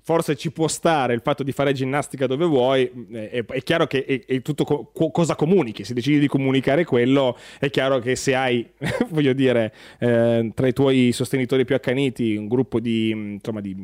forse 0.07 0.37
ci 0.37 0.53
può 0.53 0.69
stare 0.69 1.15
il 1.15 1.21
fatto 1.21 1.43
di 1.43 1.51
fare 1.51 1.73
ginnastica 1.73 2.29
dove 2.29 2.45
vuoi, 2.45 2.89
è, 3.11 3.45
è 3.45 3.63
chiaro 3.63 3.89
che 3.89 4.05
è, 4.05 4.25
è 4.25 4.41
tutto 4.41 4.65
co- 4.65 5.11
cosa 5.11 5.35
comunichi, 5.35 5.83
se 5.83 5.95
decidi 5.95 6.21
di 6.21 6.29
comunicare 6.29 6.85
quello, 6.85 7.37
è 7.59 7.71
chiaro 7.71 7.99
che 7.99 8.15
se 8.15 8.37
hai, 8.37 8.65
voglio 9.11 9.33
dire, 9.33 9.75
eh, 9.99 10.53
tra 10.55 10.69
i 10.69 10.73
tuoi 10.73 11.11
sostenitori 11.11 11.65
più 11.65 11.75
accaniti 11.75 12.37
un 12.37 12.47
gruppo 12.47 12.79
di, 12.79 13.11
insomma, 13.11 13.61
di, 13.61 13.75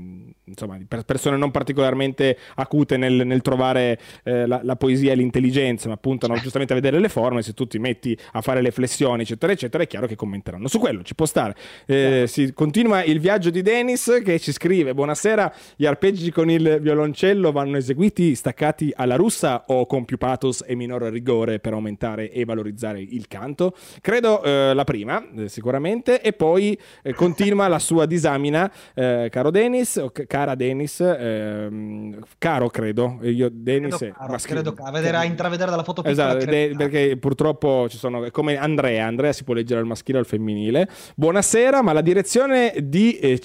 insomma, 0.45 0.77
di 0.77 0.87
persone 1.05 1.37
non 1.37 1.51
particolarmente 1.51 2.39
acute 2.55 2.97
nel, 2.97 3.27
nel 3.27 3.43
trovare 3.43 3.99
eh, 4.23 4.47
la, 4.47 4.61
la, 4.63 4.77
poesia 4.77 5.11
e 5.11 5.17
l'intelligenza, 5.17 5.89
ma 5.89 5.97
puntano 5.97 6.37
giustamente 6.37 6.73
a 6.73 6.77
vedere 6.77 7.01
le 7.01 7.09
forme, 7.09 7.43
se 7.43 7.53
tu 7.53 7.67
ti 7.67 7.81
metti 7.81 8.17
a 8.35 8.41
fare 8.43 8.63
le 8.63 8.71
flessioni, 8.71 9.23
eccetera, 9.23 9.53
eccetera, 9.53 9.83
è 9.83 9.89
chiaro 9.89 10.07
che 10.07 10.15
commenteranno 10.15 10.69
su 10.69 10.79
quello, 10.79 11.03
ci 11.03 11.17
può 11.17 11.27
stare. 11.27 11.57
Eh, 11.87 12.27
si 12.29 12.53
continua 12.53 13.03
il 13.03 13.19
viaggio 13.19 13.51
di 13.51 13.61
Dennis 13.63 14.22
che 14.23 14.39
ci 14.39 14.53
scrive, 14.53 14.95
buonasera, 14.95 15.53
gli 15.77 15.87
arpeggi 15.87 16.31
con 16.31 16.51
il 16.51 16.79
violoncello 16.81 17.53
vanno 17.53 17.77
eseguiti 17.77 18.35
staccati 18.35 18.93
alla 18.95 19.17
russa 19.17 19.65
o 19.67 19.87
con 19.87 20.05
più 20.05 20.19
pathos 20.19 20.65
e 20.67 20.75
minor 20.75 21.03
rigore 21.03 21.59
per 21.59 21.73
aumentare 21.73 22.31
e 22.31 22.45
valorizzare 22.45 23.01
il 23.01 23.27
canto? 23.29 23.75
Credo 24.01 24.43
eh, 24.43 24.73
la 24.75 24.85
prima, 24.85 25.23
eh, 25.37 25.49
sicuramente, 25.49 26.21
e 26.21 26.33
poi 26.33 26.79
eh, 27.03 27.15
continua 27.15 27.69
la 27.69 27.79
sua 27.79 28.07
disamina, 28.07 28.71
eh, 28.95 29.29
caro 29.31 29.51
Dennis, 29.51 29.97
o 29.97 30.11
c- 30.11 30.27
cara 30.27 30.55
Dennis, 30.55 31.01
ehm, 31.01 32.19
caro 32.39 32.69
credo, 32.69 33.19
io 33.23 33.49
Dennis 33.53 33.97
credo 33.97 34.15
caro, 34.15 34.37
credo 34.43 34.73
caro, 34.73 34.93
vedrà 34.93 35.25
intravedere 35.25 35.71
dalla 35.71 35.85
foto 35.85 36.05
esatto, 36.05 36.45
de- 36.45 36.75
perché 36.77 37.17
purtroppo 37.17 37.87
ci 37.89 37.97
sono, 37.97 38.29
come 38.31 38.57
Andrea, 38.57 39.07
Andrea 39.07 39.33
si 39.33 39.45
può 39.45 39.55
leggere 39.55 39.81
al 39.81 39.87
maschile 39.87 40.19
o 40.19 40.21
al 40.21 40.27
femminile. 40.27 40.89
Buonasera, 41.17 41.83
ma 41.83 41.93
la 41.93 42.01
direzione 42.01 42.75
di 42.83 43.19
eh, 43.19 43.39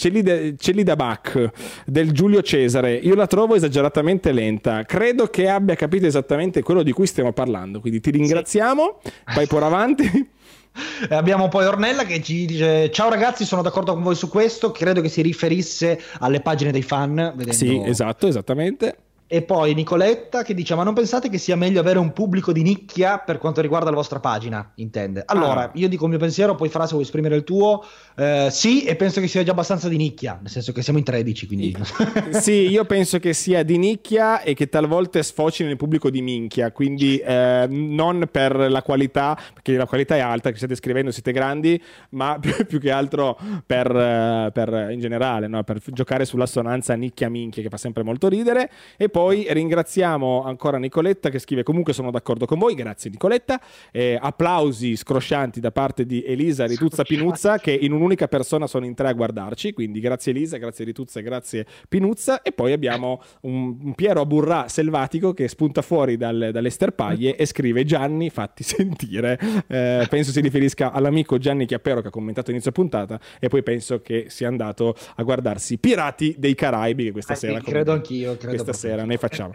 Celida, 0.67 0.95
Celida 0.95 0.95
Bach 0.95 1.51
del 1.85 2.11
Giulio 2.11 2.41
Cesare 2.41 2.55
Cesare, 2.67 2.95
io 2.95 3.15
la 3.15 3.27
trovo 3.27 3.55
esageratamente 3.55 4.31
lenta. 4.31 4.83
Credo 4.83 5.27
che 5.27 5.47
abbia 5.47 5.75
capito 5.75 6.05
esattamente 6.05 6.61
quello 6.63 6.83
di 6.83 6.91
cui 6.91 7.07
stiamo 7.07 7.31
parlando. 7.31 7.79
Quindi 7.79 7.99
ti 7.99 8.11
ringraziamo. 8.11 8.99
Sì. 9.03 9.11
Vai 9.35 9.47
pure 9.47 9.65
avanti. 9.65 10.29
Abbiamo 11.09 11.47
poi 11.47 11.65
Ornella 11.65 12.03
che 12.03 12.21
ci 12.21 12.45
dice: 12.45 12.91
Ciao 12.91 13.09
ragazzi, 13.09 13.45
sono 13.45 13.61
d'accordo 13.61 13.93
con 13.93 14.03
voi 14.03 14.15
su 14.15 14.29
questo. 14.29 14.71
Credo 14.71 15.01
che 15.01 15.09
si 15.09 15.21
riferisse 15.21 15.99
alle 16.19 16.41
pagine 16.41 16.71
dei 16.71 16.83
fan. 16.83 17.15
Vedendo... 17.35 17.53
Sì, 17.53 17.81
esatto, 17.83 18.27
esattamente. 18.27 18.95
E 19.29 19.41
poi 19.41 19.73
Nicoletta 19.73 20.41
che 20.41 20.53
dice: 20.53 20.73
Ma 20.73 20.83
non 20.83 20.93
pensate 20.93 21.27
che 21.27 21.37
sia 21.37 21.57
meglio 21.57 21.81
avere 21.81 21.99
un 21.99 22.13
pubblico 22.13 22.53
di 22.53 22.61
nicchia 22.61 23.17
per 23.17 23.39
quanto 23.39 23.59
riguarda 23.59 23.89
la 23.89 23.97
vostra 23.97 24.21
pagina? 24.21 24.71
Intende. 24.75 25.23
Allora, 25.25 25.63
ah. 25.63 25.71
io 25.73 25.89
dico 25.89 26.05
il 26.05 26.11
mio 26.11 26.19
pensiero, 26.19 26.55
poi 26.55 26.69
farà 26.69 26.85
se 26.85 26.91
vuoi 26.91 27.03
esprimere 27.03 27.35
il 27.35 27.43
tuo. 27.43 27.83
Eh, 28.15 28.47
sì, 28.49 28.85
e 28.85 28.95
penso 28.95 29.19
che 29.19 29.27
sia 29.27 29.43
già 29.43 29.51
abbastanza 29.51 29.89
di 29.89 29.97
nicchia, 29.97 30.37
nel 30.39 30.49
senso 30.49 30.71
che 30.71 30.81
siamo 30.81 30.97
in 30.97 31.03
13. 31.03 31.45
Quindi... 31.45 31.75
sì, 32.39 32.69
io 32.69 32.85
penso 32.85 33.19
che 33.19 33.33
sia 33.33 33.63
di 33.63 33.77
nicchia 33.77 34.41
e 34.41 34.53
che 34.53 34.69
talvolta 34.69 35.21
sfoci 35.21 35.65
nel 35.65 35.75
pubblico 35.75 36.09
di 36.09 36.21
minchia. 36.21 36.71
Quindi 36.71 37.17
eh, 37.17 37.65
non 37.69 38.29
per 38.31 38.55
la 38.55 38.81
qualità, 38.81 39.37
perché 39.53 39.75
la 39.75 39.87
qualità 39.87 40.15
è 40.15 40.19
alta, 40.19 40.51
che 40.51 40.57
state 40.57 40.75
scrivendo, 40.75 41.11
siete 41.11 41.33
grandi, 41.33 41.81
ma 42.11 42.39
più, 42.65 42.79
che 42.79 42.91
altro 42.91 43.37
per, 43.65 43.93
eh, 43.93 44.51
per 44.53 44.87
in 44.89 45.01
generale, 45.01 45.47
no? 45.47 45.63
per 45.63 45.81
giocare 45.83 46.23
sull'assonanza 46.23 46.93
nicchia-minchia, 46.93 47.61
che 47.61 47.67
fa 47.67 47.77
sempre 47.77 48.03
molto 48.03 48.29
ridere. 48.29 48.71
E 48.95 49.09
poi 49.09 49.16
ringraziamo 49.25 50.43
ancora 50.43 50.77
Nicoletta 50.77 51.29
che 51.29 51.39
scrive 51.39 51.63
comunque 51.63 51.91
sono 51.91 52.11
d'accordo 52.11 52.45
con 52.45 52.59
voi, 52.59 52.75
grazie 52.75 53.09
Nicoletta. 53.09 53.59
Eh, 53.91 54.15
applausi 54.21 54.95
scroscianti 54.95 55.59
da 55.59 55.71
parte 55.71 56.05
di 56.05 56.23
Elisa 56.23 56.67
Rituzza 56.67 57.01
Pinuzza 57.01 57.57
che 57.57 57.71
in 57.71 57.93
un'unica 57.93 58.27
persona 58.27 58.67
sono 58.67 58.85
in 58.85 58.93
tre 58.93 59.07
a 59.07 59.13
guardarci, 59.13 59.73
quindi 59.73 60.01
grazie 60.01 60.33
Elisa, 60.33 60.57
grazie 60.57 60.85
Rituzza 60.85 61.19
e 61.19 61.23
grazie 61.23 61.65
Pinuzza. 61.89 62.43
E 62.43 62.51
poi 62.51 62.73
abbiamo 62.73 63.19
un, 63.41 63.77
un 63.81 63.95
Piero 63.95 64.21
Aburrà 64.21 64.67
selvatico 64.67 65.33
che 65.33 65.47
spunta 65.47 65.81
fuori 65.81 66.15
dal, 66.15 66.49
dalle 66.53 66.69
sterpaglie 66.69 67.35
e 67.37 67.47
scrive 67.47 67.85
Gianni 67.85 68.29
fatti 68.29 68.61
sentire. 68.61 69.39
Eh, 69.67 70.05
penso 70.07 70.31
si 70.31 70.41
riferisca 70.41 70.91
all'amico 70.91 71.39
Gianni 71.39 71.65
Chiappero 71.65 72.01
che 72.01 72.09
ha 72.09 72.11
commentato 72.11 72.51
inizio 72.51 72.71
puntata 72.71 73.19
e 73.39 73.47
poi 73.47 73.63
penso 73.63 73.99
che 73.99 74.25
sia 74.27 74.47
andato 74.47 74.95
a 75.15 75.23
guardarsi 75.23 75.79
Pirati 75.79 76.35
dei 76.37 76.53
Caraibi 76.53 77.05
che 77.05 77.11
questa 77.11 77.33
eh, 77.33 77.37
sera... 77.37 77.59
Credo 77.61 77.93
anch'io, 77.93 78.37
credo 78.37 78.63
questa 78.63 78.73
sera 78.73 79.05
ne 79.07 79.17
facciamo. 79.17 79.53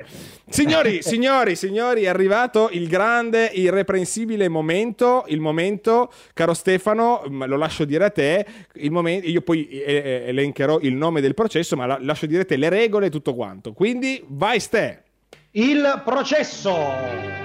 Signori, 0.48 1.00
signori, 1.03 1.55
signori, 1.55 2.03
è 2.03 2.09
arrivato 2.09 2.68
il 2.72 2.88
grande, 2.88 3.50
irreprensibile 3.53 4.48
momento, 4.48 5.24
il 5.28 5.40
momento, 5.40 6.12
caro 6.34 6.55
Stefano, 6.55 7.22
lo 7.28 7.57
lascio 7.57 7.84
dire 7.84 8.07
a 8.07 8.11
te, 8.11 8.46
il 8.74 8.90
momento, 8.90 9.28
io 9.28 9.42
poi 9.42 9.68
elencherò 9.70 10.80
il 10.80 10.94
nome 10.94 11.20
del 11.20 11.34
processo, 11.34 11.76
ma 11.76 11.98
lascio 12.00 12.26
dire 12.26 12.42
a 12.42 12.44
te 12.44 12.57
le 12.57 12.68
regole 12.68 13.07
e 13.07 13.11
tutto 13.11 13.34
quanto. 13.34 13.72
Quindi 13.72 14.22
vai 14.26 14.59
Ste. 14.59 15.03
Il 15.53 16.03
processo. 16.05 17.41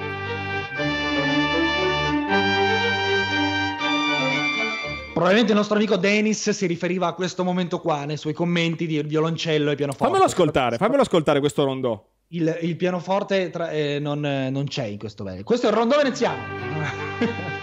Probabilmente 5.18 5.52
il 5.52 5.58
nostro 5.58 5.78
amico 5.78 5.96
Dennis 5.96 6.52
si 6.52 6.68
riferiva 6.68 7.08
a 7.08 7.14
questo 7.14 7.44
momento 7.44 7.80
qua 7.80 8.06
nei 8.06 8.18
suoi 8.18 8.34
commenti 8.34 8.86
di 8.86 9.02
violoncello 9.02 9.72
e 9.72 9.76
pianoforte. 9.76 10.06
Fammelo 10.06 10.26
ascoltare, 10.26 10.78
fammelo 10.78 11.02
ascoltare 11.02 11.40
questo 11.40 11.64
rondò. 11.64 12.08
Il, 12.28 12.56
il 12.62 12.76
pianoforte 12.76 13.50
tra, 13.50 13.72
eh, 13.72 13.98
non, 13.98 14.20
non, 14.20 14.66
c'è 14.68 14.84
in 14.84 15.00
questo 15.00 15.24
bene. 15.24 15.42
Questo 15.42 15.66
è 15.66 15.70
il 15.72 15.76
rondò 15.76 15.98
veneziano. 15.98 17.57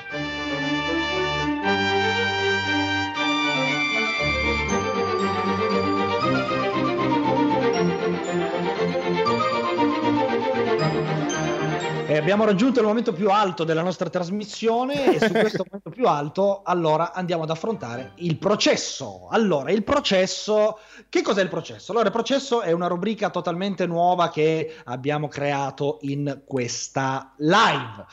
E 12.14 12.18
abbiamo 12.18 12.44
raggiunto 12.44 12.78
il 12.78 12.86
momento 12.86 13.12
più 13.12 13.28
alto 13.28 13.64
della 13.64 13.82
nostra 13.82 14.08
trasmissione 14.08 15.16
e 15.16 15.18
su 15.18 15.32
questo 15.32 15.64
momento 15.68 15.90
più 15.90 16.06
alto 16.06 16.62
allora 16.62 17.12
andiamo 17.12 17.42
ad 17.42 17.50
affrontare 17.50 18.12
il 18.18 18.38
processo. 18.38 19.26
Allora, 19.32 19.72
il 19.72 19.82
processo, 19.82 20.78
che 21.08 21.22
cos'è 21.22 21.42
il 21.42 21.48
processo? 21.48 21.90
Allora, 21.90 22.06
il 22.06 22.12
processo 22.12 22.60
è 22.60 22.70
una 22.70 22.86
rubrica 22.86 23.30
totalmente 23.30 23.84
nuova 23.86 24.28
che 24.28 24.76
abbiamo 24.84 25.26
creato 25.26 25.98
in 26.02 26.42
questa 26.46 27.34
live. 27.38 28.06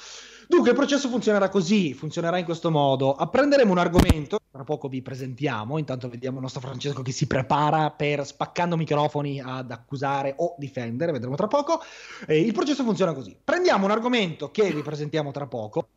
Dunque, 0.52 0.72
il 0.72 0.76
processo 0.76 1.08
funzionerà 1.08 1.48
così, 1.48 1.94
funzionerà 1.94 2.38
in 2.38 2.44
questo 2.44 2.70
modo. 2.72 3.16
Apprenderemo 3.16 3.72
un 3.72 3.78
argomento, 3.78 4.38
tra 4.52 4.66
poco 4.66 4.90
vi 4.90 5.02
presentiamo, 5.02 5.78
intanto 5.78 6.10
vediamo 6.10 6.36
il 6.36 6.42
nostro 6.42 6.60
Francesco 6.60 7.02
che 7.02 7.14
si 7.14 7.26
prepara 7.26 7.90
per 7.90 8.26
spaccando 8.26 8.76
microfoni 8.76 9.40
ad 9.40 9.72
accusare 9.72 10.34
o 10.36 10.56
difendere, 10.58 11.14
vedremo 11.14 11.36
tra 11.38 11.48
poco. 11.48 11.80
Eh, 12.28 12.42
il 12.42 12.52
processo 12.52 12.84
funziona 12.84 13.14
così. 13.14 13.34
Prendiamo 13.42 13.86
un 13.86 13.92
argomento 13.92 14.52
che 14.52 14.70
vi 14.74 14.82
presentiamo 14.82 15.32
tra 15.32 15.48
poco. 15.48 15.88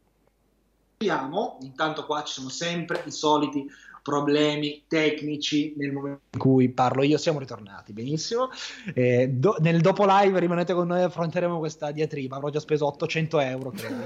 Intanto 1.62 2.06
qua 2.06 2.22
ci 2.22 2.34
sono 2.34 2.48
sempre 2.48 3.02
i 3.06 3.10
soliti 3.10 3.68
problemi 4.04 4.84
tecnici 4.86 5.72
nel 5.78 5.90
momento 5.90 6.20
in 6.32 6.38
cui 6.38 6.68
parlo 6.68 7.02
io. 7.02 7.16
Siamo 7.16 7.38
ritornati 7.38 7.94
benissimo. 7.94 8.50
Eh, 8.92 9.28
do, 9.30 9.56
nel 9.60 9.80
dopo 9.80 10.04
live 10.06 10.38
rimanete 10.38 10.74
con 10.74 10.88
noi, 10.88 11.02
affronteremo 11.02 11.58
questa 11.58 11.90
diatriba. 11.90 12.36
Avrò 12.36 12.50
già 12.50 12.60
speso 12.60 12.86
800 12.86 13.40
euro, 13.40 13.70
credo. 13.70 14.02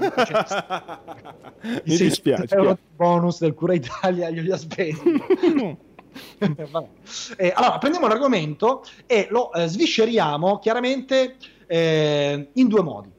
Mi 1.83 1.97
dispiace. 1.97 2.55
Euro 2.55 2.77
bonus 2.95 3.39
del 3.39 3.53
Cura 3.53 3.73
Italia 3.73 4.29
li 4.29 4.49
ho 4.49 4.57
spesi. 4.57 5.01
eh, 7.35 7.51
allora, 7.53 7.77
prendiamo 7.77 8.07
l'argomento 8.07 8.85
e 9.05 9.27
lo 9.29 9.51
eh, 9.51 9.67
svisceriamo 9.67 10.59
chiaramente 10.59 11.35
eh, 11.67 12.49
in 12.53 12.67
due 12.69 12.81
modi. 12.81 13.17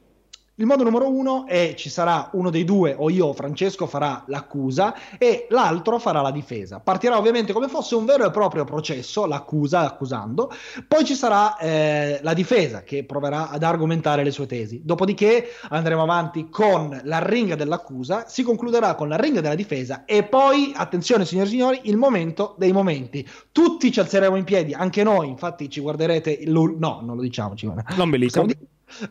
Il 0.55 0.65
modo 0.65 0.83
numero 0.83 1.09
uno 1.09 1.47
è 1.47 1.73
ci 1.75 1.89
sarà 1.89 2.29
uno 2.33 2.49
dei 2.49 2.65
due, 2.65 2.93
o 2.95 3.09
io 3.09 3.27
o 3.27 3.33
Francesco 3.33 3.87
farà 3.87 4.23
l'accusa 4.27 4.93
e 5.17 5.47
l'altro 5.49 5.97
farà 5.97 6.21
la 6.21 6.29
difesa. 6.29 6.81
Partirà 6.81 7.17
ovviamente 7.17 7.53
come 7.53 7.69
fosse 7.69 7.95
un 7.95 8.03
vero 8.03 8.25
e 8.25 8.31
proprio 8.31 8.65
processo, 8.65 9.25
l'accusa 9.25 9.79
accusando, 9.79 10.51
poi 10.87 11.05
ci 11.05 11.15
sarà 11.15 11.57
eh, 11.57 12.19
la 12.21 12.33
difesa 12.33 12.83
che 12.83 13.05
proverà 13.05 13.49
ad 13.49 13.63
argomentare 13.63 14.25
le 14.25 14.31
sue 14.31 14.45
tesi. 14.45 14.81
Dopodiché 14.83 15.47
andremo 15.69 16.03
avanti 16.03 16.49
con 16.49 16.99
la 17.05 17.25
ringa 17.25 17.55
dell'accusa, 17.55 18.27
si 18.27 18.43
concluderà 18.43 18.95
con 18.95 19.07
la 19.07 19.15
ringa 19.15 19.39
della 19.39 19.55
difesa 19.55 20.03
e 20.03 20.23
poi, 20.23 20.73
attenzione 20.75 21.23
signori 21.25 21.47
e 21.47 21.51
signori, 21.51 21.79
il 21.83 21.95
momento 21.95 22.55
dei 22.57 22.73
momenti. 22.73 23.27
Tutti 23.53 23.89
ci 23.89 24.01
alzeremo 24.01 24.35
in 24.35 24.43
piedi, 24.43 24.73
anche 24.73 25.01
noi, 25.01 25.29
infatti 25.29 25.69
ci 25.69 25.79
guarderete, 25.79 26.41
no, 26.45 26.99
non 27.01 27.15
lo 27.15 27.21
diciamo, 27.21 27.55
non 27.95 28.09
me 28.09 28.17
li 28.17 28.29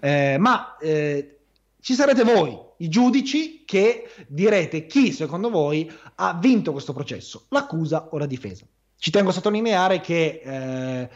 eh, 0.01 0.37
ma 0.39 0.77
eh, 0.79 1.39
ci 1.81 1.95
sarete 1.95 2.25
voi, 2.25 2.59
i 2.79 2.89
giudici, 2.89 3.65
che 3.65 4.09
direte 4.29 4.87
chi 4.87 5.13
secondo 5.13 5.51
voi 5.51 5.91
ha 6.17 6.35
vinto 6.35 6.73
questo 6.73 6.93
processo, 6.93 7.47
l'accusa 7.49 8.09
o 8.11 8.19
la 8.19 8.27
difesa. 8.27 8.67
Ci 8.97 9.11
tengo 9.11 9.31
a 9.31 9.33
sottolineare 9.33 10.01
che, 10.01 10.43
eh, 10.45 11.09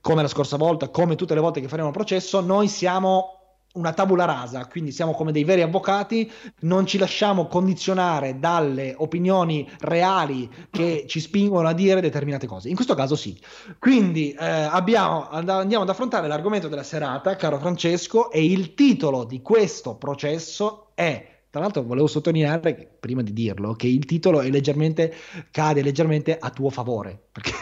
come 0.00 0.22
la 0.22 0.28
scorsa 0.28 0.56
volta, 0.56 0.88
come 0.88 1.14
tutte 1.14 1.34
le 1.34 1.40
volte 1.40 1.60
che 1.60 1.68
faremo 1.68 1.88
il 1.88 1.94
processo, 1.94 2.40
noi 2.40 2.68
siamo 2.68 3.37
una 3.74 3.92
tabula 3.92 4.24
rasa, 4.24 4.66
quindi 4.66 4.92
siamo 4.92 5.12
come 5.12 5.30
dei 5.30 5.44
veri 5.44 5.62
avvocati, 5.62 6.30
non 6.60 6.86
ci 6.86 6.98
lasciamo 6.98 7.46
condizionare 7.46 8.38
dalle 8.38 8.94
opinioni 8.96 9.68
reali 9.80 10.50
che 10.70 11.04
ci 11.06 11.20
spingono 11.20 11.68
a 11.68 11.72
dire 11.72 12.00
determinate 12.00 12.46
cose. 12.46 12.68
In 12.68 12.74
questo 12.74 12.94
caso 12.94 13.14
sì. 13.14 13.38
Quindi 13.78 14.32
eh, 14.32 14.44
abbiamo, 14.44 15.28
andiamo 15.28 15.82
ad 15.82 15.90
affrontare 15.90 16.28
l'argomento 16.28 16.68
della 16.68 16.82
serata, 16.82 17.36
caro 17.36 17.58
Francesco, 17.58 18.30
e 18.30 18.44
il 18.44 18.74
titolo 18.74 19.24
di 19.24 19.42
questo 19.42 19.94
processo 19.94 20.88
è 20.94 21.36
tra 21.50 21.60
l'altro 21.62 21.82
volevo 21.82 22.06
sottolineare, 22.06 22.98
prima 23.00 23.22
di 23.22 23.32
dirlo, 23.32 23.72
che 23.72 23.86
il 23.86 24.04
titolo 24.04 24.42
è 24.42 24.50
leggermente, 24.50 25.14
cade 25.50 25.82
leggermente 25.82 26.36
a 26.38 26.50
tuo 26.50 26.68
favore. 26.68 27.18
Perché, 27.32 27.52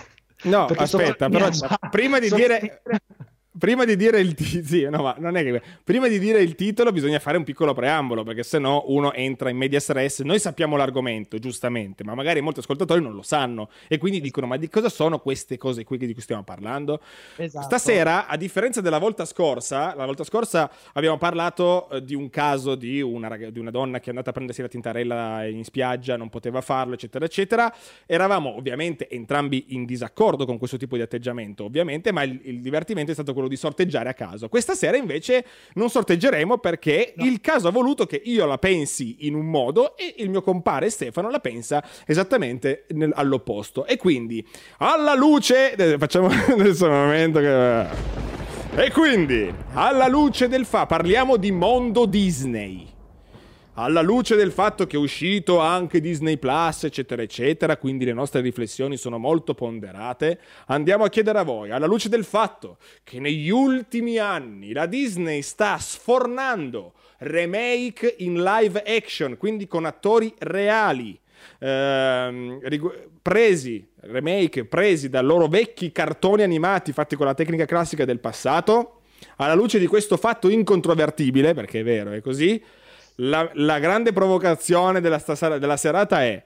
no, 0.45 0.65
perché 0.67 0.83
aspetta, 0.83 1.29
però 1.29 1.49
prima 1.91 2.19
di 2.19 2.29
dire 2.29 2.83
prima 3.59 3.85
di 3.85 3.97
dire 3.97 4.21
il 4.21 4.35
titolo, 4.35 4.65
sì, 4.67 4.89
no, 4.89 5.15
non 5.19 5.37
è 5.37 5.43
che 5.43 5.63
prima 5.83 6.09
di 6.09 6.19
dire 6.19 6.41
il 6.41 6.55
titolo 6.55 6.93
bisogna 6.93 7.19
fare 7.19 7.37
un 7.37 7.45
piccolo 7.45 7.73
preambolo, 7.75 8.23
perché 8.23 8.43
se 8.43 8.59
no 8.59 8.85
uno 8.89 9.13
entra 9.13 9.51
in 9.51 9.57
media 9.57 9.81
stress. 9.81 10.23
Noi 10.23 10.39
sappiamo 10.39 10.77
l'argomento, 10.77 11.39
giustamente, 11.39 12.05
ma 12.05 12.15
magari 12.15 12.41
molti 12.41 12.61
ascoltatori 12.61 13.01
non 13.01 13.15
lo 13.15 13.23
sanno 13.23 13.71
e 13.89 13.99
quindi 13.99 14.21
dicono: 14.21 14.47
Ma 14.47 14.57
di 14.57 14.69
cosa 14.69 14.89
sono 14.89 15.19
queste 15.19 15.57
cose 15.59 15.85
qui 15.85 15.99
di 15.99 16.13
cui 16.13 16.23
stiamo 16.23 16.43
parlando? 16.43 17.01
Esatto. 17.37 17.65
Stasera, 17.67 18.27
a 18.27 18.37
differenza 18.37 18.81
della 18.81 18.99
volta 18.99 19.25
scorsa, 19.25 19.95
la 19.95 20.05
volta 20.05 20.25
scorsa 20.25 20.71
abbiamo 20.93 21.19
parlato 21.19 21.89
eh, 21.91 22.03
di 22.03 22.15
un 22.15 22.31
caso 22.31 22.75
di 22.75 23.01
una, 23.01 23.29
rag- 23.29 23.49
di 23.49 23.59
una 23.59 23.71
donna 23.71 23.99
che 23.99 24.07
è 24.07 24.09
andata 24.11 24.31
a 24.31 24.33
prendersi 24.33 24.63
la 24.63 24.69
tintarella 24.69 25.47
in 25.47 25.65
spiaggia, 25.65 26.17
non 26.17 26.29
poteva 26.29 26.61
farlo, 26.61 26.95
eccetera, 26.95 27.25
eccetera. 27.25 27.75
Eravamo 28.05 28.57
ovviamente 28.57 29.09
entrambi 29.09 29.67
in 29.69 29.85
disaccordo 29.85 30.45
con 30.45 30.59
questo 30.59 30.77
tipo 30.77 30.97
di 30.97 31.03
atteggiamento, 31.03 31.65
ovviamente, 31.65 32.13
ma 32.13 32.23
il, 32.23 32.41
il 32.45 32.61
divertimento 32.61 33.11
è 33.11 33.15
stato 33.15 33.33
quello 33.33 33.46
di 33.49 33.57
sorteggiare 33.57 34.09
a 34.09 34.15
caso. 34.15 34.49
Questa 34.49 34.75
sera 34.75 34.97
invece 34.97 35.45
non 35.75 35.91
sorteggeremo 35.91 36.59
perché 36.59 37.15
no. 37.17 37.25
il 37.25 37.41
caso 37.41 37.69
ha 37.69 37.71
voluto 37.71 38.07
che 38.07 38.21
io 38.25 38.47
la 38.47 38.59
pensi 38.59 39.17
in 39.21 39.35
un 39.35 39.47
modo 39.47 39.97
e 39.97 40.15
il 40.19 40.31
mio 40.31 40.43
compare 40.43 40.91
Stefano 40.91 41.31
la 41.31 41.41
pensa 41.41 41.85
esattamente 42.07 42.87
nel, 42.91 43.13
all'opposto. 43.15 43.87
E 43.87 43.97
quindi, 43.97 44.47
alla 44.79 45.15
luce... 45.15 45.75
Eh, 45.75 45.99
facciamo 45.99 46.29
adesso 46.51 46.87
un 46.87 46.93
momento 46.93 47.41
che... 47.41 48.25
E 48.79 48.91
quindi, 48.91 49.53
alla 49.73 50.07
luce 50.07 50.49
del 50.49 50.67
fa, 50.67 50.85
parliamo 50.85 51.37
di 51.37 51.51
mondo 51.51 52.05
Disney 52.05 52.95
alla 53.79 54.01
luce 54.01 54.37
del 54.37 54.53
fatto 54.53 54.87
che 54.87 54.97
è 54.97 54.99
uscito 54.99 55.59
anche 55.59 56.01
Disney 56.01 56.39
Plus, 56.39 56.85
eccetera, 56.85 57.23
eccetera, 57.23 57.77
quindi 57.77 58.05
le 58.05 58.15
nostre 58.15 58.41
riflessioni 58.41 58.97
sono 58.97 59.19
molto 59.19 59.55
ponderate, 59.55 60.39
andiamo 60.67 61.05
a 61.05 61.09
chiedere 61.09 61.39
a 61.39 61.43
voi, 61.43 61.71
alla 61.71 61.87
luce 61.87 62.09
del 62.09 62.25
fatto 62.25 62.79
che 63.05 63.21
negli 63.21 63.51
ultimi 63.51 64.19
anni 64.19 64.73
la 64.73 64.87
Disney 64.87 65.43
sta 65.43 65.77
sfornando 65.79 66.95
remake 67.19 68.15
in 68.19 68.43
live 68.43 68.83
action, 68.83 69.37
quindi 69.37 69.67
con 69.67 69.85
attori 69.85 70.33
reali, 70.39 71.19
ehm, 71.59 72.61
presi, 73.21 73.87
remake 74.01 74.65
presi 74.65 75.11
da 75.11 75.21
loro 75.21 75.49
vecchi 75.49 75.93
cartoni 75.93 76.43
animati 76.43 76.93
fatti 76.93 77.15
con 77.15 77.27
la 77.27 77.35
tecnica 77.35 77.67
classica 77.67 78.07
del 78.07 78.21
passato, 78.21 79.01
alla 79.37 79.55
luce 79.55 79.79
di 79.79 79.87
questo 79.87 80.17
fatto 80.17 80.49
incontrovertibile, 80.49 81.53
perché 81.53 81.81
è 81.81 81.85
vero, 81.85 82.13
è 82.13 82.23
così, 82.23 82.63
la, 83.17 83.49
la 83.55 83.79
grande 83.79 84.13
provocazione 84.13 85.01
della, 85.01 85.19
stasera, 85.19 85.59
della 85.59 85.77
serata 85.77 86.23
è 86.23 86.43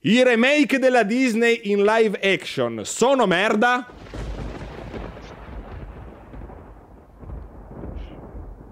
i 0.00 0.22
remake 0.22 0.78
della 0.78 1.02
Disney 1.02 1.62
in 1.64 1.82
live 1.82 2.18
action 2.22 2.82
sono 2.84 3.26
merda? 3.26 3.86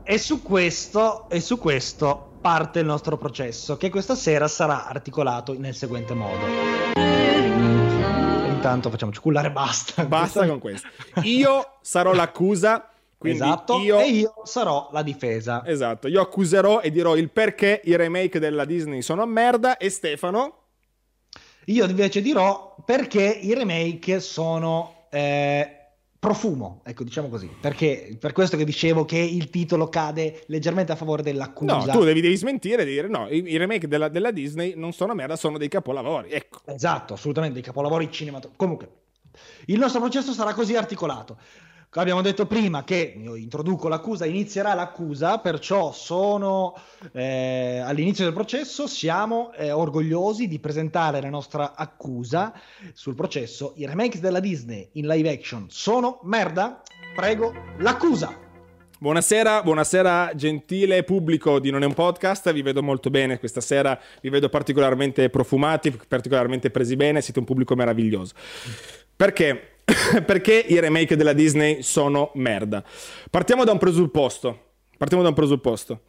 E 0.07 0.19
su 0.19 0.43
questo, 0.43 1.29
e 1.31 1.41
su 1.41 1.59
questo 1.59 2.33
parte 2.41 2.81
il 2.81 2.85
nostro 2.85 3.17
processo, 3.17 3.79
che 3.79 3.89
questa 3.89 4.15
sera 4.15 4.47
sarà 4.49 4.87
articolato 4.87 5.59
nel 5.59 5.75
seguente 5.75 6.13
modo. 6.13 6.45
Intanto 8.47 8.91
facciamoci 8.91 9.19
cullare, 9.19 9.51
basta. 9.51 10.05
Basta 10.05 10.47
con 10.47 10.59
questo. 10.59 10.87
Io 11.23 11.79
sarò 11.81 12.13
l'accusa 12.13 12.91
quindi 13.25 13.43
esatto, 13.43 13.79
io... 13.79 13.99
e 14.01 14.09
io 14.11 14.35
sarò 14.45 14.91
la 14.93 15.03
difesa. 15.03 15.63
Esatto, 15.67 16.09
io 16.09 16.21
accuserò 16.21 16.81
e 16.81 16.91
dirò 16.91 17.17
il 17.17 17.31
perché 17.31 17.81
i 17.85 17.97
remake 17.97 18.39
della 18.39 18.67
Disney 18.67 19.01
sono 19.01 19.25
merda 19.25 19.79
e 19.79 19.89
Stefano? 19.89 20.59
Io 21.67 21.87
invece 21.87 22.21
dirò 22.21 22.77
perché 22.85 23.23
i 23.23 23.55
remake 23.55 24.21
sono 24.21 25.07
eh, 25.11 25.85
profumo, 26.19 26.83
ecco 26.85 27.03
diciamo 27.03 27.29
così, 27.29 27.49
perché 27.59 28.15
per 28.21 28.33
questo 28.33 28.59
che 28.59 28.65
dicevo 28.67 29.07
che 29.07 29.17
il 29.17 29.49
titolo 29.49 29.89
cade 29.89 30.45
leggermente 30.49 30.93
a 30.93 30.97
favore 30.97 31.23
dell'accusa. 31.23 31.77
No, 31.77 31.87
tu 31.87 32.05
devi, 32.05 32.21
devi 32.21 32.37
smentire 32.37 32.83
e 32.83 32.85
dire 32.85 33.09
no, 33.09 33.27
i, 33.31 33.43
i 33.47 33.57
remake 33.57 33.89
della, 33.89 34.09
della, 34.09 34.33
Disney 34.33 34.75
non 34.77 34.93
sono 34.93 35.15
merda, 35.15 35.37
sono 35.37 35.57
dei 35.57 35.69
capolavori, 35.69 36.31
ecco. 36.31 36.59
Esatto, 36.67 37.15
assolutamente, 37.15 37.55
dei 37.55 37.65
capolavori 37.65 38.11
cinematografici. 38.11 38.59
Comunque, 38.59 38.89
il 39.67 39.79
nostro 39.79 40.01
processo 40.01 40.33
sarà 40.33 40.53
così 40.53 40.77
articolato. 40.77 41.39
Abbiamo 41.97 42.23
detto 42.23 42.47
prima 42.47 42.83
che 42.83 43.15
io 43.17 43.37
introduco 43.37 43.87
l'accusa, 43.87 44.27
inizierà 44.27 44.75
l'accusa, 44.75 45.39
perciò 45.39 45.93
sono 45.93 46.75
eh, 47.13 47.81
all'inizio 47.85 48.25
del 48.25 48.33
processo, 48.33 48.89
siamo 48.89 49.53
eh, 49.53 49.71
orgogliosi 49.71 50.49
di 50.49 50.59
presentare 50.59 51.21
la 51.21 51.29
nostra 51.29 51.75
accusa 51.77 52.53
sul 52.93 53.15
processo. 53.15 53.75
I 53.77 53.87
remakes 53.87 54.19
della 54.19 54.41
Disney 54.41 54.89
in 54.95 55.07
live 55.07 55.31
action 55.31 55.67
sono 55.69 56.19
merda? 56.25 56.83
Prego, 57.15 57.53
l'accusa. 57.79 58.41
Buonasera, 58.99 59.63
buonasera 59.63 60.33
gentile 60.35 61.05
pubblico 61.05 61.61
di 61.61 61.71
Non 61.71 61.85
è 61.85 61.87
un 61.87 61.95
podcast, 61.95 62.53
vi 62.53 62.63
vedo 62.63 62.83
molto 62.83 63.09
bene 63.09 63.39
questa 63.39 63.61
sera, 63.61 63.97
vi 64.21 64.31
vedo 64.31 64.49
particolarmente 64.49 65.31
profumati, 65.31 65.97
particolarmente 66.09 66.71
presi 66.71 66.97
bene, 66.97 67.21
siete 67.21 67.39
un 67.39 67.45
pubblico 67.45 67.77
meraviglioso. 67.77 68.35
Perché? 69.15 69.74
perché 70.25 70.55
i 70.55 70.79
remake 70.81 71.17
della 71.17 71.33
Disney 71.33 71.83
sono 71.83 72.31
merda. 72.35 72.83
Partiamo 73.31 73.65
da 73.65 73.73
un 73.73 73.79
presupposto. 73.79 74.73
Partiamo 74.97 75.23
da 75.23 75.29
un 75.31 75.35
presupposto. 75.35 76.03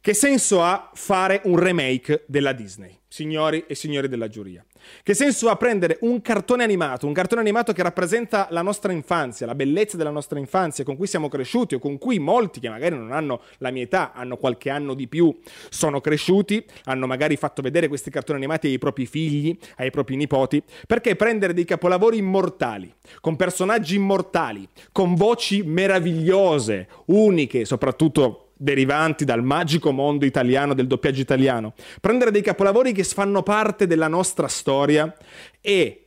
Che 0.00 0.14
senso 0.14 0.62
ha 0.62 0.90
fare 0.94 1.42
un 1.44 1.58
remake 1.58 2.24
della 2.26 2.52
Disney, 2.52 2.98
signori 3.06 3.64
e 3.66 3.74
signori 3.74 4.08
della 4.08 4.28
giuria? 4.28 4.64
Che 5.02 5.14
senso 5.14 5.48
ha 5.48 5.56
prendere 5.56 5.98
un 6.02 6.20
cartone 6.20 6.62
animato, 6.64 7.06
un 7.06 7.12
cartone 7.12 7.40
animato 7.40 7.72
che 7.72 7.82
rappresenta 7.82 8.48
la 8.50 8.62
nostra 8.62 8.92
infanzia, 8.92 9.46
la 9.46 9.54
bellezza 9.54 9.96
della 9.96 10.10
nostra 10.10 10.38
infanzia, 10.38 10.84
con 10.84 10.96
cui 10.96 11.06
siamo 11.06 11.28
cresciuti 11.28 11.74
o 11.74 11.78
con 11.78 11.98
cui 11.98 12.18
molti 12.18 12.60
che 12.60 12.68
magari 12.68 12.96
non 12.96 13.12
hanno 13.12 13.40
la 13.58 13.70
mia 13.70 13.82
età, 13.82 14.12
hanno 14.12 14.36
qualche 14.36 14.70
anno 14.70 14.94
di 14.94 15.08
più, 15.08 15.36
sono 15.68 16.00
cresciuti, 16.00 16.64
hanno 16.84 17.06
magari 17.06 17.36
fatto 17.36 17.62
vedere 17.62 17.88
questi 17.88 18.10
cartoni 18.10 18.38
animati 18.38 18.68
ai 18.68 18.78
propri 18.78 19.06
figli, 19.06 19.56
ai 19.76 19.90
propri 19.90 20.16
nipoti, 20.16 20.62
perché 20.86 21.16
prendere 21.16 21.54
dei 21.54 21.64
capolavori 21.64 22.18
immortali, 22.18 22.92
con 23.20 23.36
personaggi 23.36 23.96
immortali, 23.96 24.68
con 24.92 25.14
voci 25.14 25.62
meravigliose, 25.62 26.88
uniche, 27.06 27.64
soprattutto 27.64 28.49
derivanti 28.62 29.24
dal 29.24 29.42
magico 29.42 29.90
mondo 29.90 30.26
italiano 30.26 30.74
del 30.74 30.86
doppiaggio 30.86 31.22
italiano, 31.22 31.72
prendere 31.98 32.30
dei 32.30 32.42
capolavori 32.42 32.92
che 32.92 33.04
fanno 33.04 33.42
parte 33.42 33.86
della 33.86 34.06
nostra 34.06 34.48
storia 34.48 35.16
e 35.62 36.04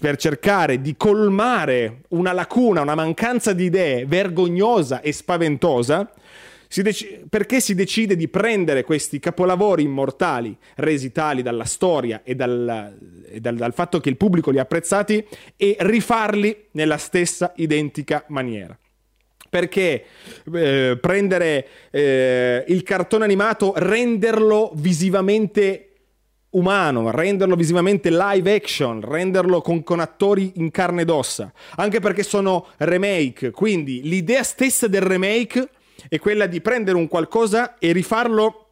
per 0.00 0.16
cercare 0.16 0.80
di 0.80 0.96
colmare 0.96 2.00
una 2.08 2.32
lacuna, 2.32 2.80
una 2.80 2.96
mancanza 2.96 3.52
di 3.52 3.64
idee 3.64 4.06
vergognosa 4.06 5.02
e 5.02 5.12
spaventosa, 5.12 6.10
si 6.66 6.82
dec- 6.82 7.26
perché 7.28 7.60
si 7.60 7.76
decide 7.76 8.16
di 8.16 8.26
prendere 8.26 8.82
questi 8.82 9.20
capolavori 9.20 9.84
immortali 9.84 10.56
resi 10.76 11.12
tali 11.12 11.42
dalla 11.42 11.66
storia 11.66 12.22
e, 12.24 12.34
dal, 12.34 12.96
e 13.28 13.38
dal, 13.38 13.54
dal 13.54 13.74
fatto 13.74 14.00
che 14.00 14.08
il 14.08 14.16
pubblico 14.16 14.50
li 14.50 14.58
ha 14.58 14.62
apprezzati 14.62 15.24
e 15.56 15.76
rifarli 15.78 16.70
nella 16.72 16.96
stessa 16.96 17.52
identica 17.54 18.24
maniera. 18.28 18.76
Perché 19.52 20.04
eh, 20.54 20.96
prendere 20.98 21.66
eh, 21.90 22.64
il 22.68 22.82
cartone 22.82 23.24
animato, 23.24 23.74
renderlo 23.76 24.70
visivamente 24.76 25.88
umano, 26.52 27.10
renderlo 27.10 27.54
visivamente 27.54 28.08
live 28.10 28.54
action, 28.54 29.02
renderlo 29.02 29.60
con, 29.60 29.82
con, 29.82 30.00
attori 30.00 30.52
in 30.54 30.70
carne 30.70 31.02
ed 31.02 31.10
ossa, 31.10 31.52
anche 31.76 32.00
perché 32.00 32.22
sono 32.22 32.68
remake, 32.78 33.50
quindi 33.50 34.00
l'idea 34.04 34.42
stessa 34.42 34.86
del 34.86 35.02
remake 35.02 35.68
è 36.08 36.18
quella 36.18 36.46
di 36.46 36.62
prendere 36.62 36.96
un 36.96 37.06
qualcosa 37.06 37.76
e 37.78 37.92
rifarlo 37.92 38.68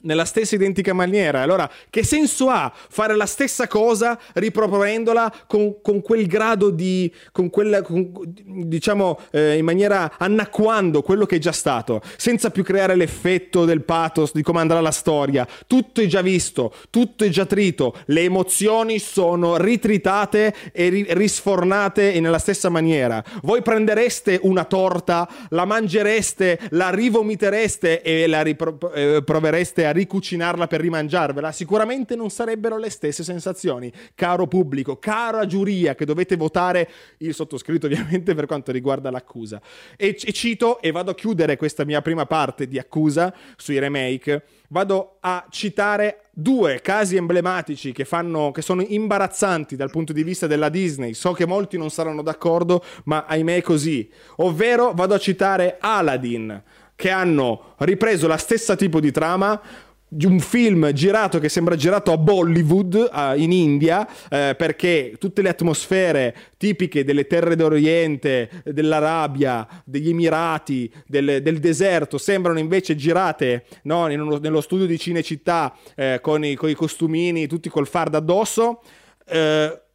nella 0.00 0.24
stessa 0.24 0.54
identica 0.54 0.92
maniera. 0.92 1.40
Allora, 1.40 1.68
che 1.90 2.04
senso 2.04 2.48
ha 2.48 2.72
fare 2.74 3.16
la 3.16 3.26
stessa 3.26 3.66
cosa 3.66 4.18
riproponendola 4.34 5.44
con, 5.46 5.80
con 5.82 6.02
quel 6.02 6.26
grado 6.26 6.70
di, 6.70 7.12
con 7.32 7.50
quella, 7.50 7.82
con, 7.82 8.10
diciamo, 8.14 9.18
eh, 9.30 9.56
in 9.56 9.64
maniera 9.64 10.14
annacquando 10.18 11.02
quello 11.02 11.26
che 11.26 11.36
è 11.36 11.38
già 11.38 11.52
stato, 11.52 12.00
senza 12.16 12.50
più 12.50 12.62
creare 12.62 12.94
l'effetto 12.94 13.64
del 13.64 13.82
pathos 13.82 14.32
di 14.32 14.42
come 14.42 14.60
andrà 14.60 14.80
la 14.80 14.90
storia. 14.90 15.46
Tutto 15.66 16.00
è 16.00 16.06
già 16.06 16.20
visto, 16.20 16.72
tutto 16.90 17.24
è 17.24 17.28
già 17.28 17.46
trito, 17.46 17.96
le 18.06 18.22
emozioni 18.22 18.98
sono 18.98 19.56
ritritate 19.56 20.54
e 20.72 20.88
ri- 20.88 21.06
risfornate 21.10 22.18
nella 22.20 22.38
stessa 22.38 22.68
maniera. 22.68 23.22
Voi 23.42 23.62
prendereste 23.62 24.38
una 24.42 24.64
torta, 24.64 25.28
la 25.50 25.64
mangereste, 25.64 26.58
la 26.70 26.90
rivomitereste 26.90 28.02
e 28.02 28.26
la 28.26 28.42
riprovereste 28.42 29.86
a 29.88 29.92
ricucinarla 29.92 30.66
per 30.66 30.80
rimangiarvela, 30.80 31.52
sicuramente 31.52 32.16
non 32.16 32.30
sarebbero 32.30 32.76
le 32.78 32.90
stesse 32.90 33.24
sensazioni. 33.24 33.92
Caro 34.14 34.46
pubblico, 34.46 34.98
cara 34.98 35.46
giuria 35.46 35.94
che 35.94 36.04
dovete 36.04 36.36
votare 36.36 36.88
il 37.18 37.34
sottoscritto 37.34 37.86
ovviamente 37.86 38.34
per 38.34 38.46
quanto 38.46 38.72
riguarda 38.72 39.10
l'accusa. 39.10 39.60
E, 39.96 40.16
e 40.20 40.32
cito 40.32 40.80
e 40.80 40.90
vado 40.90 41.10
a 41.10 41.14
chiudere 41.14 41.56
questa 41.56 41.84
mia 41.84 42.02
prima 42.02 42.26
parte 42.26 42.66
di 42.66 42.78
accusa 42.78 43.34
sui 43.56 43.78
remake, 43.78 44.44
vado 44.68 45.16
a 45.20 45.46
citare 45.50 46.22
due 46.32 46.80
casi 46.80 47.16
emblematici 47.16 47.92
che, 47.92 48.04
fanno, 48.04 48.52
che 48.52 48.62
sono 48.62 48.82
imbarazzanti 48.82 49.76
dal 49.76 49.90
punto 49.90 50.12
di 50.12 50.22
vista 50.22 50.46
della 50.46 50.68
Disney. 50.68 51.14
So 51.14 51.32
che 51.32 51.46
molti 51.46 51.76
non 51.76 51.90
saranno 51.90 52.22
d'accordo, 52.22 52.84
ma 53.04 53.24
ahimè 53.26 53.56
è 53.56 53.62
così. 53.62 54.08
Ovvero 54.36 54.92
vado 54.94 55.14
a 55.14 55.18
citare 55.18 55.78
Aladdin 55.80 56.62
che 56.98 57.10
hanno 57.10 57.74
ripreso 57.76 58.26
la 58.26 58.36
stessa 58.36 58.74
tipo 58.74 58.98
di 58.98 59.12
trama 59.12 59.60
di 60.08 60.26
un 60.26 60.40
film 60.40 60.90
girato 60.90 61.38
che 61.38 61.48
sembra 61.48 61.76
girato 61.76 62.10
a 62.10 62.18
Bollywood 62.18 63.08
uh, 63.12 63.38
in 63.38 63.52
India 63.52 64.00
uh, 64.00 64.26
perché 64.56 65.14
tutte 65.16 65.40
le 65.40 65.50
atmosfere 65.50 66.34
tipiche 66.56 67.04
delle 67.04 67.28
terre 67.28 67.54
d'Oriente, 67.54 68.62
dell'Arabia, 68.64 69.64
degli 69.84 70.08
Emirati, 70.08 70.92
del, 71.06 71.40
del 71.40 71.60
deserto 71.60 72.18
sembrano 72.18 72.58
invece 72.58 72.96
girate 72.96 73.66
no, 73.82 74.06
uno, 74.06 74.38
nello 74.38 74.60
studio 74.60 74.86
di 74.86 74.98
Cinecittà 74.98 75.72
uh, 75.94 76.20
con, 76.20 76.44
i, 76.44 76.56
con, 76.56 76.68
i, 76.68 76.74
costumini 76.74 77.46
tutti 77.46 77.68
col 77.68 77.86
fardo 77.86 78.16
addosso 78.16 78.82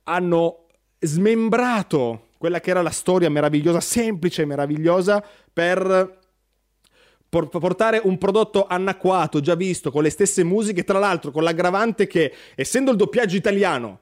hanno 0.03 0.67
smembrato 0.99 2.27
quella 2.37 2.59
che 2.59 2.69
era 2.69 2.81
la 2.81 2.91
storia 2.91 3.31
meravigliosa, 3.31 3.79
semplice 3.81 4.43
e 4.43 4.45
meravigliosa 4.45 5.21
per 5.51 6.21
portare 7.33 7.99
un 8.03 8.17
prodotto 8.17 8.67
anacquato, 8.67 9.39
già 9.39 9.55
visto, 9.55 9.91
con 9.91 10.03
le 10.03 10.09
stesse 10.09 10.43
musiche, 10.43 10.83
tra 10.83 10.99
l'altro 10.99 11.31
con 11.31 11.43
l'aggravante 11.43 12.05
che, 12.05 12.31
essendo 12.55 12.91
il 12.91 12.97
doppiaggio 12.97 13.35
italiano 13.35 13.99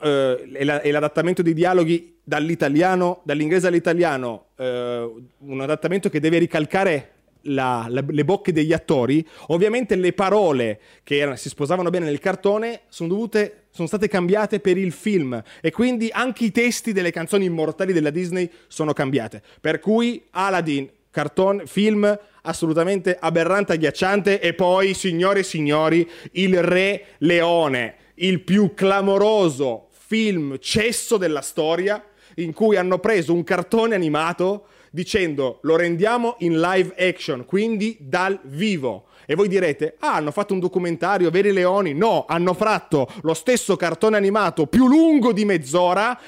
eh, 0.00 0.50
e, 0.52 0.64
la, 0.64 0.80
e, 0.80 0.90
l'adattamento 0.90 1.42
dei 1.42 1.54
dialoghi 1.54 2.18
dall'italiano, 2.22 3.20
dall'inglese 3.24 3.68
all'italiano, 3.68 4.46
eh, 4.56 5.22
un 5.38 5.60
adattamento 5.60 6.08
che 6.08 6.20
deve 6.20 6.38
ricalcare 6.38 7.12
la, 7.42 7.86
la, 7.88 8.04
le 8.06 8.24
bocche 8.24 8.52
degli 8.52 8.72
attori, 8.72 9.26
ovviamente 9.48 9.96
le 9.96 10.12
parole 10.12 10.80
che 11.02 11.16
erano, 11.16 11.36
si 11.36 11.48
sposavano 11.48 11.90
bene 11.90 12.04
nel 12.06 12.18
cartone 12.18 12.82
sono, 12.88 13.08
dovute, 13.08 13.66
sono 13.70 13.88
state 13.88 14.08
cambiate 14.08 14.60
per 14.60 14.76
il 14.76 14.92
film 14.92 15.42
e 15.60 15.70
quindi 15.70 16.10
anche 16.12 16.44
i 16.44 16.52
testi 16.52 16.92
delle 16.92 17.10
canzoni 17.10 17.46
immortali 17.46 17.92
della 17.92 18.10
Disney 18.10 18.50
sono 18.68 18.92
cambiate. 18.92 19.42
Per 19.60 19.78
cui 19.78 20.22
Aladdin 20.30 20.88
cartone, 21.10 21.66
film 21.66 22.18
assolutamente 22.42 23.16
aberrante, 23.18 23.72
agghiacciante 23.72 24.40
e 24.40 24.54
poi, 24.54 24.94
signore 24.94 25.40
e 25.40 25.44
signori, 25.44 26.08
il 26.32 26.62
Re 26.62 27.04
Leone, 27.18 27.94
il 28.14 28.40
più 28.40 28.74
clamoroso 28.74 29.88
film 29.90 30.58
cesso 30.58 31.16
della 31.16 31.42
storia 31.42 32.02
in 32.36 32.52
cui 32.52 32.76
hanno 32.76 32.98
preso 32.98 33.34
un 33.34 33.44
cartone 33.44 33.94
animato 33.94 34.66
dicendo 34.90 35.58
lo 35.62 35.76
rendiamo 35.76 36.36
in 36.38 36.60
live 36.60 36.94
action, 36.96 37.44
quindi 37.44 37.96
dal 38.00 38.38
vivo. 38.44 39.06
E 39.26 39.36
voi 39.36 39.46
direte, 39.46 39.94
ah, 40.00 40.14
hanno 40.14 40.32
fatto 40.32 40.52
un 40.54 40.58
documentario, 40.58 41.30
veri 41.30 41.52
leoni? 41.52 41.94
No, 41.94 42.24
hanno 42.26 42.54
fatto 42.54 43.08
lo 43.22 43.34
stesso 43.34 43.76
cartone 43.76 44.16
animato 44.16 44.66
più 44.66 44.88
lungo 44.88 45.32
di 45.32 45.44
mezz'ora, 45.44 46.18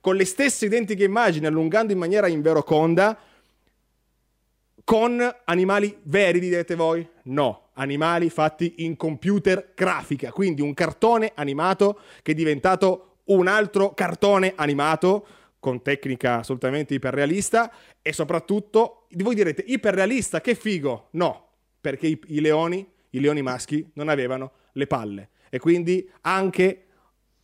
con 0.00 0.16
le 0.16 0.24
stesse 0.24 0.66
identiche 0.66 1.04
immagini, 1.04 1.46
allungando 1.46 1.92
in 1.92 1.98
maniera 1.98 2.26
inveroconda, 2.26 3.16
con 4.90 5.24
animali 5.44 5.96
veri, 6.02 6.40
direte 6.40 6.74
voi? 6.74 7.08
No, 7.26 7.68
animali 7.74 8.28
fatti 8.28 8.74
in 8.78 8.96
computer 8.96 9.70
grafica, 9.72 10.32
quindi 10.32 10.62
un 10.62 10.74
cartone 10.74 11.30
animato 11.36 12.00
che 12.22 12.32
è 12.32 12.34
diventato 12.34 13.18
un 13.26 13.46
altro 13.46 13.94
cartone 13.94 14.52
animato 14.56 15.24
con 15.60 15.80
tecnica 15.80 16.38
assolutamente 16.38 16.94
iperrealista 16.94 17.72
e 18.02 18.12
soprattutto, 18.12 19.06
voi 19.10 19.36
direte, 19.36 19.62
iperrealista, 19.64 20.40
che 20.40 20.56
figo! 20.56 21.10
No, 21.12 21.50
perché 21.80 22.08
i, 22.08 22.20
i 22.26 22.40
leoni, 22.40 22.84
i 23.10 23.20
leoni 23.20 23.42
maschi, 23.42 23.88
non 23.92 24.08
avevano 24.08 24.50
le 24.72 24.88
palle 24.88 25.28
e 25.50 25.60
quindi 25.60 26.10
anche 26.22 26.86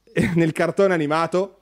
nel 0.35 0.51
cartone 0.51 0.95
animato 0.95 1.56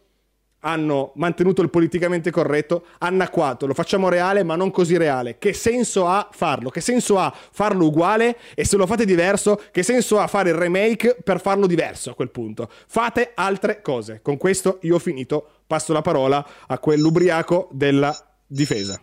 hanno 0.64 1.12
mantenuto 1.16 1.62
il 1.62 1.70
politicamente 1.70 2.30
corretto, 2.30 2.86
anacquato, 2.98 3.66
lo 3.66 3.74
facciamo 3.74 4.08
reale 4.08 4.42
ma 4.42 4.56
non 4.56 4.70
così 4.70 4.96
reale. 4.96 5.38
Che 5.38 5.52
senso 5.52 6.06
ha 6.06 6.28
farlo? 6.32 6.70
Che 6.70 6.80
senso 6.80 7.18
ha 7.18 7.32
farlo 7.52 7.86
uguale 7.86 8.36
e 8.54 8.64
se 8.64 8.76
lo 8.76 8.86
fate 8.86 9.04
diverso, 9.04 9.60
che 9.70 9.82
senso 9.82 10.18
ha 10.18 10.26
fare 10.26 10.50
il 10.50 10.56
remake 10.56 11.16
per 11.22 11.40
farlo 11.40 11.66
diverso 11.66 12.10
a 12.10 12.14
quel 12.14 12.30
punto? 12.30 12.68
Fate 12.86 13.32
altre 13.34 13.80
cose. 13.82 14.20
Con 14.22 14.36
questo 14.36 14.78
io 14.82 14.96
ho 14.96 14.98
finito, 14.98 15.46
passo 15.66 15.92
la 15.92 16.02
parola 16.02 16.44
a 16.66 16.78
quell'ubriaco 16.78 17.68
della 17.70 18.16
difesa. 18.46 19.00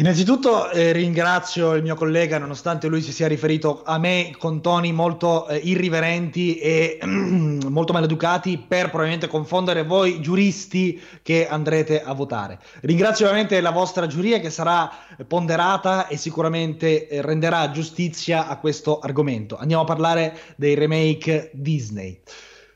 Innanzitutto 0.00 0.70
eh, 0.70 0.92
ringrazio 0.92 1.74
il 1.74 1.82
mio 1.82 1.94
collega, 1.94 2.38
nonostante 2.38 2.88
lui 2.88 3.02
si 3.02 3.12
sia 3.12 3.28
riferito 3.28 3.82
a 3.84 3.98
me 3.98 4.34
con 4.38 4.62
toni 4.62 4.92
molto 4.92 5.46
eh, 5.46 5.58
irriverenti 5.58 6.56
e 6.56 6.98
molto 7.04 7.92
maleducati, 7.92 8.64
per 8.66 8.84
probabilmente 8.84 9.26
confondere 9.26 9.84
voi 9.84 10.22
giuristi 10.22 10.98
che 11.22 11.46
andrete 11.46 12.02
a 12.02 12.14
votare. 12.14 12.60
Ringrazio 12.80 13.26
ovviamente 13.26 13.60
la 13.60 13.72
vostra 13.72 14.06
giuria 14.06 14.40
che 14.40 14.48
sarà 14.48 14.90
ponderata 15.28 16.06
e 16.06 16.16
sicuramente 16.16 17.06
eh, 17.06 17.20
renderà 17.20 17.70
giustizia 17.70 18.48
a 18.48 18.56
questo 18.56 19.00
argomento. 19.00 19.58
Andiamo 19.58 19.82
a 19.82 19.86
parlare 19.86 20.34
dei 20.56 20.76
remake 20.76 21.50
Disney. 21.52 22.22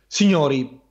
Signori, 0.06 0.82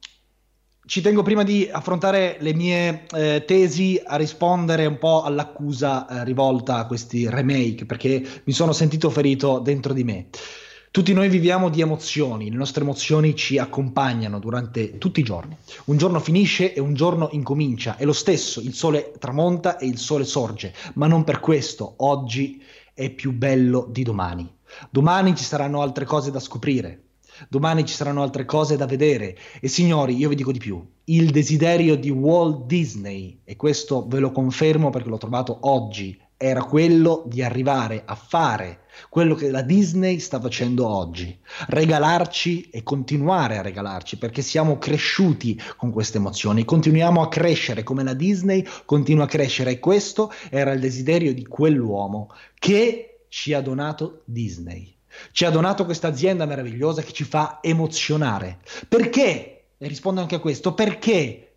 ci 0.85 1.01
tengo 1.01 1.23
prima 1.23 1.43
di 1.43 1.69
affrontare 1.71 2.37
le 2.41 2.53
mie 2.53 3.05
eh, 3.15 3.43
tesi 3.45 4.01
a 4.03 4.17
rispondere 4.17 4.85
un 4.85 4.97
po' 4.97 5.23
all'accusa 5.23 6.07
eh, 6.07 6.23
rivolta 6.25 6.75
a 6.77 6.87
questi 6.87 7.29
remake, 7.29 7.85
perché 7.85 8.21
mi 8.43 8.51
sono 8.51 8.73
sentito 8.73 9.09
ferito 9.09 9.59
dentro 9.59 9.93
di 9.93 10.03
me. 10.03 10.27
Tutti 10.91 11.13
noi 11.13 11.29
viviamo 11.29 11.69
di 11.69 11.81
emozioni, 11.81 12.51
le 12.51 12.57
nostre 12.57 12.83
emozioni 12.83 13.35
ci 13.35 13.57
accompagnano 13.57 14.39
durante 14.39 14.97
tutti 14.97 15.21
i 15.21 15.23
giorni. 15.23 15.55
Un 15.85 15.97
giorno 15.97 16.19
finisce 16.19 16.73
e 16.73 16.81
un 16.81 16.93
giorno 16.93 17.29
incomincia, 17.31 17.95
è 17.95 18.03
lo 18.03 18.13
stesso, 18.13 18.59
il 18.59 18.73
sole 18.73 19.13
tramonta 19.17 19.77
e 19.77 19.87
il 19.87 19.97
sole 19.97 20.25
sorge, 20.25 20.73
ma 20.95 21.07
non 21.07 21.23
per 21.23 21.39
questo 21.39 21.93
oggi 21.97 22.61
è 22.93 23.09
più 23.09 23.31
bello 23.31 23.87
di 23.89 24.03
domani. 24.03 24.53
Domani 24.89 25.35
ci 25.35 25.43
saranno 25.43 25.81
altre 25.81 26.05
cose 26.05 26.29
da 26.29 26.39
scoprire, 26.39 27.02
Domani 27.49 27.85
ci 27.85 27.93
saranno 27.93 28.21
altre 28.21 28.45
cose 28.45 28.77
da 28.77 28.85
vedere. 28.85 29.37
E 29.59 29.67
signori, 29.67 30.15
io 30.15 30.29
vi 30.29 30.35
dico 30.35 30.51
di 30.51 30.59
più. 30.59 30.85
Il 31.05 31.31
desiderio 31.31 31.95
di 31.95 32.09
Walt 32.09 32.65
Disney, 32.65 33.41
e 33.43 33.55
questo 33.55 34.05
ve 34.07 34.19
lo 34.19 34.31
confermo 34.31 34.89
perché 34.89 35.09
l'ho 35.09 35.17
trovato 35.17 35.57
oggi, 35.61 36.19
era 36.37 36.63
quello 36.63 37.23
di 37.25 37.41
arrivare 37.41 38.03
a 38.05 38.15
fare 38.15 38.81
quello 39.09 39.33
che 39.33 39.49
la 39.49 39.61
Disney 39.61 40.19
sta 40.19 40.41
facendo 40.41 40.87
oggi, 40.87 41.39
regalarci 41.67 42.69
e 42.69 42.83
continuare 42.83 43.57
a 43.57 43.61
regalarci, 43.61 44.17
perché 44.17 44.41
siamo 44.41 44.77
cresciuti 44.77 45.59
con 45.77 45.91
queste 45.91 46.17
emozioni, 46.17 46.65
continuiamo 46.65 47.21
a 47.21 47.29
crescere 47.29 47.83
come 47.83 48.03
la 48.03 48.13
Disney 48.13 48.65
continua 48.85 49.23
a 49.23 49.27
crescere 49.27 49.71
e 49.71 49.79
questo 49.79 50.31
era 50.49 50.73
il 50.73 50.81
desiderio 50.81 51.33
di 51.33 51.45
quell'uomo 51.45 52.29
che 52.59 53.25
ci 53.29 53.53
ha 53.53 53.61
donato 53.61 54.21
Disney. 54.25 54.93
Ci 55.31 55.45
ha 55.45 55.49
donato 55.49 55.85
questa 55.85 56.07
azienda 56.07 56.45
meravigliosa 56.45 57.01
che 57.01 57.13
ci 57.13 57.23
fa 57.23 57.59
emozionare. 57.61 58.59
Perché? 58.87 59.65
E 59.77 59.87
rispondo 59.87 60.21
anche 60.21 60.35
a 60.35 60.39
questo, 60.39 60.73
perché 60.73 61.53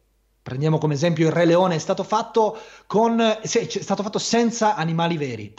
Prendiamo 0.47 0.79
come 0.79 0.95
esempio 0.95 1.27
il 1.27 1.33
Re 1.33 1.45
Leone, 1.45 1.75
è 1.75 1.79
stato 1.79 2.05
fatto, 2.05 2.57
con, 2.87 3.19
è 3.19 3.47
stato 3.49 4.05
fatto 4.05 4.21
senza 4.21 4.77
animali 4.77 5.17
veri. 5.17 5.53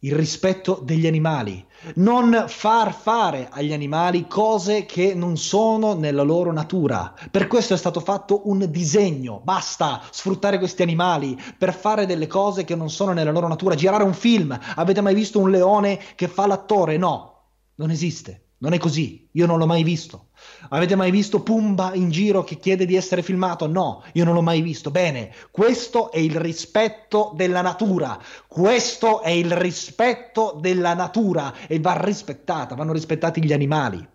Il 0.00 0.14
rispetto 0.14 0.82
degli 0.84 1.06
animali, 1.06 1.64
non 1.94 2.44
far 2.46 2.92
fare 2.92 3.48
agli 3.50 3.72
animali 3.72 4.26
cose 4.26 4.84
che 4.84 5.14
non 5.14 5.38
sono 5.38 5.94
nella 5.94 6.20
loro 6.20 6.52
natura. 6.52 7.14
Per 7.30 7.46
questo 7.46 7.72
è 7.72 7.78
stato 7.78 8.00
fatto 8.00 8.42
un 8.50 8.70
disegno. 8.70 9.40
Basta 9.42 10.02
sfruttare 10.10 10.58
questi 10.58 10.82
animali 10.82 11.40
per 11.56 11.72
fare 11.72 12.04
delle 12.04 12.26
cose 12.26 12.64
che 12.64 12.74
non 12.74 12.90
sono 12.90 13.14
nella 13.14 13.32
loro 13.32 13.48
natura. 13.48 13.74
Girare 13.74 14.04
un 14.04 14.12
film. 14.12 14.54
Avete 14.74 15.00
mai 15.00 15.14
visto 15.14 15.38
un 15.38 15.50
leone 15.50 15.98
che 16.16 16.28
fa 16.28 16.46
l'attore? 16.46 16.98
No, 16.98 17.33
non 17.76 17.90
esiste. 17.90 18.44
Non 18.64 18.72
è 18.72 18.78
così, 18.78 19.28
io 19.32 19.44
non 19.44 19.58
l'ho 19.58 19.66
mai 19.66 19.82
visto. 19.82 20.28
Avete 20.70 20.94
mai 20.94 21.10
visto 21.10 21.42
Pumba 21.42 21.92
in 21.92 22.10
giro 22.10 22.44
che 22.44 22.56
chiede 22.56 22.86
di 22.86 22.94
essere 22.94 23.22
filmato? 23.22 23.66
No, 23.66 24.02
io 24.12 24.24
non 24.24 24.32
l'ho 24.32 24.40
mai 24.40 24.62
visto. 24.62 24.90
Bene, 24.90 25.34
questo 25.50 26.10
è 26.10 26.18
il 26.18 26.34
rispetto 26.36 27.32
della 27.34 27.60
natura. 27.60 28.18
Questo 28.46 29.20
è 29.20 29.28
il 29.28 29.52
rispetto 29.52 30.56
della 30.58 30.94
natura 30.94 31.52
e 31.66 31.78
va 31.78 32.02
rispettata, 32.02 32.74
vanno 32.74 32.94
rispettati 32.94 33.44
gli 33.44 33.52
animali. 33.52 34.08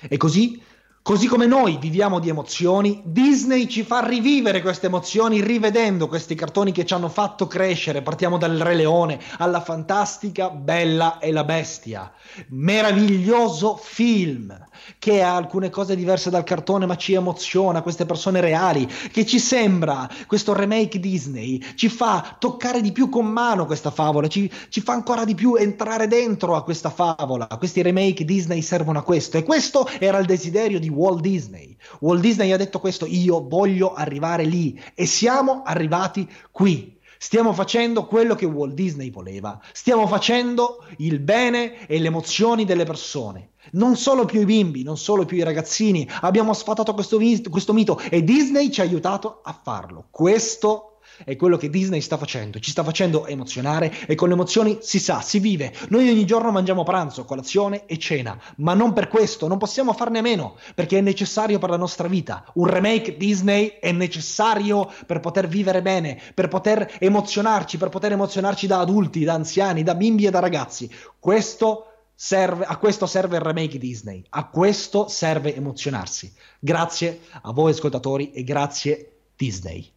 E 0.00 0.16
così 0.16 0.60
Così 1.02 1.28
come 1.28 1.46
noi 1.46 1.78
viviamo 1.80 2.18
di 2.18 2.28
emozioni, 2.28 3.00
Disney 3.06 3.66
ci 3.68 3.84
fa 3.84 4.06
rivivere 4.06 4.60
queste 4.60 4.86
emozioni 4.86 5.40
rivedendo 5.40 6.06
questi 6.08 6.34
cartoni 6.34 6.72
che 6.72 6.84
ci 6.84 6.92
hanno 6.92 7.08
fatto 7.08 7.46
crescere. 7.46 8.02
Partiamo 8.02 8.36
dal 8.36 8.58
Re 8.58 8.74
Leone 8.74 9.18
alla 9.38 9.62
fantastica 9.62 10.50
Bella 10.50 11.18
e 11.18 11.32
la 11.32 11.42
Bestia. 11.44 12.12
Meraviglioso 12.48 13.76
film 13.76 14.54
che 14.98 15.22
ha 15.22 15.34
alcune 15.34 15.70
cose 15.70 15.96
diverse 15.96 16.28
dal 16.28 16.44
cartone 16.44 16.84
ma 16.84 16.96
ci 16.96 17.14
emoziona, 17.14 17.82
queste 17.82 18.04
persone 18.04 18.40
reali, 18.40 18.86
che 19.10 19.24
ci 19.24 19.38
sembra, 19.38 20.08
questo 20.26 20.52
remake 20.52 21.00
Disney, 21.00 21.64
ci 21.76 21.88
fa 21.88 22.36
toccare 22.38 22.82
di 22.82 22.92
più 22.92 23.08
con 23.08 23.26
mano 23.26 23.64
questa 23.64 23.90
favola, 23.90 24.28
ci, 24.28 24.50
ci 24.68 24.82
fa 24.82 24.92
ancora 24.92 25.24
di 25.24 25.34
più 25.34 25.54
entrare 25.56 26.06
dentro 26.06 26.54
a 26.54 26.62
questa 26.62 26.90
favola. 26.90 27.46
Questi 27.46 27.80
remake 27.80 28.24
Disney 28.26 28.60
servono 28.60 28.98
a 28.98 29.02
questo 29.02 29.38
e 29.38 29.42
questo 29.42 29.88
era 29.98 30.18
il 30.18 30.26
desiderio 30.26 30.78
di 30.78 30.88
Walt 30.90 31.20
Disney. 31.20 31.76
Walt 32.00 32.20
Disney 32.20 32.52
ha 32.52 32.56
detto 32.56 32.80
questo, 32.80 33.06
io 33.06 33.46
voglio 33.46 33.94
arrivare 33.94 34.44
lì 34.44 34.80
e 34.94 35.06
siamo 35.06 35.62
arrivati 35.64 36.28
qui. 36.50 36.98
Stiamo 37.22 37.52
facendo 37.52 38.06
quello 38.06 38.34
che 38.34 38.46
Walt 38.46 38.72
Disney 38.72 39.10
voleva, 39.10 39.60
stiamo 39.72 40.06
facendo 40.06 40.86
il 40.98 41.18
bene 41.18 41.86
e 41.86 41.98
le 41.98 42.06
emozioni 42.06 42.64
delle 42.64 42.84
persone. 42.84 43.50
Non 43.72 43.96
solo 43.96 44.24
più 44.24 44.40
i 44.40 44.46
bimbi, 44.46 44.82
non 44.82 44.96
solo 44.96 45.26
più 45.26 45.36
i 45.36 45.42
ragazzini, 45.42 46.08
abbiamo 46.22 46.54
sfatato 46.54 46.94
questo, 46.94 47.18
questo 47.50 47.74
mito 47.74 47.98
e 47.98 48.24
Disney 48.24 48.70
ci 48.70 48.80
ha 48.80 48.84
aiutato 48.84 49.42
a 49.44 49.52
farlo. 49.52 50.06
Questo 50.10 50.89
è 51.24 51.36
quello 51.36 51.56
che 51.56 51.70
Disney 51.70 52.00
sta 52.00 52.16
facendo, 52.16 52.58
ci 52.58 52.70
sta 52.70 52.84
facendo 52.84 53.26
emozionare 53.26 53.92
e 54.06 54.14
con 54.14 54.28
le 54.28 54.34
emozioni 54.34 54.78
si 54.80 54.98
sa, 54.98 55.20
si 55.20 55.38
vive. 55.38 55.72
Noi 55.88 56.08
ogni 56.08 56.24
giorno 56.24 56.50
mangiamo 56.50 56.82
pranzo, 56.82 57.24
colazione 57.24 57.86
e 57.86 57.98
cena, 57.98 58.38
ma 58.56 58.74
non 58.74 58.92
per 58.92 59.08
questo, 59.08 59.48
non 59.48 59.58
possiamo 59.58 59.92
farne 59.92 60.18
a 60.18 60.22
meno, 60.22 60.56
perché 60.74 60.98
è 60.98 61.02
necessario 61.02 61.58
per 61.58 61.70
la 61.70 61.76
nostra 61.76 62.08
vita. 62.08 62.44
Un 62.54 62.66
remake 62.66 63.16
Disney 63.16 63.78
è 63.80 63.92
necessario 63.92 64.90
per 65.06 65.20
poter 65.20 65.48
vivere 65.48 65.82
bene, 65.82 66.20
per 66.34 66.48
poter 66.48 66.96
emozionarci, 66.98 67.78
per 67.78 67.88
poter 67.88 68.12
emozionarci 68.12 68.66
da 68.66 68.80
adulti, 68.80 69.24
da 69.24 69.34
anziani, 69.34 69.82
da 69.82 69.94
bimbi 69.94 70.26
e 70.26 70.30
da 70.30 70.40
ragazzi. 70.40 70.90
Questo 71.18 71.86
Serve, 72.22 72.66
a 72.66 72.76
questo 72.76 73.06
serve 73.06 73.38
il 73.38 73.42
remake 73.42 73.78
Disney, 73.78 74.22
a 74.28 74.46
questo 74.46 75.08
serve 75.08 75.54
emozionarsi. 75.54 76.30
Grazie 76.58 77.20
a 77.40 77.50
voi 77.50 77.70
ascoltatori 77.70 78.30
e 78.32 78.44
grazie 78.44 79.20
Disney. 79.34 79.90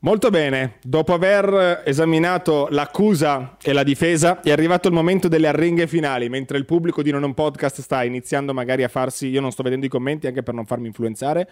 Molto 0.00 0.30
bene, 0.30 0.76
dopo 0.84 1.12
aver 1.12 1.82
esaminato 1.84 2.68
l'accusa 2.70 3.56
e 3.60 3.72
la 3.72 3.82
difesa 3.82 4.40
è 4.42 4.52
arrivato 4.52 4.86
il 4.86 4.94
momento 4.94 5.26
delle 5.26 5.48
arringhe 5.48 5.88
finali, 5.88 6.28
mentre 6.28 6.56
il 6.56 6.66
pubblico 6.66 7.02
di 7.02 7.10
Non 7.10 7.24
un 7.24 7.34
Podcast 7.34 7.80
sta 7.80 8.04
iniziando 8.04 8.54
magari 8.54 8.84
a 8.84 8.88
farsi, 8.88 9.26
io 9.26 9.40
non 9.40 9.50
sto 9.50 9.64
vedendo 9.64 9.86
i 9.86 9.88
commenti 9.88 10.28
anche 10.28 10.44
per 10.44 10.54
non 10.54 10.66
farmi 10.66 10.86
influenzare, 10.86 11.50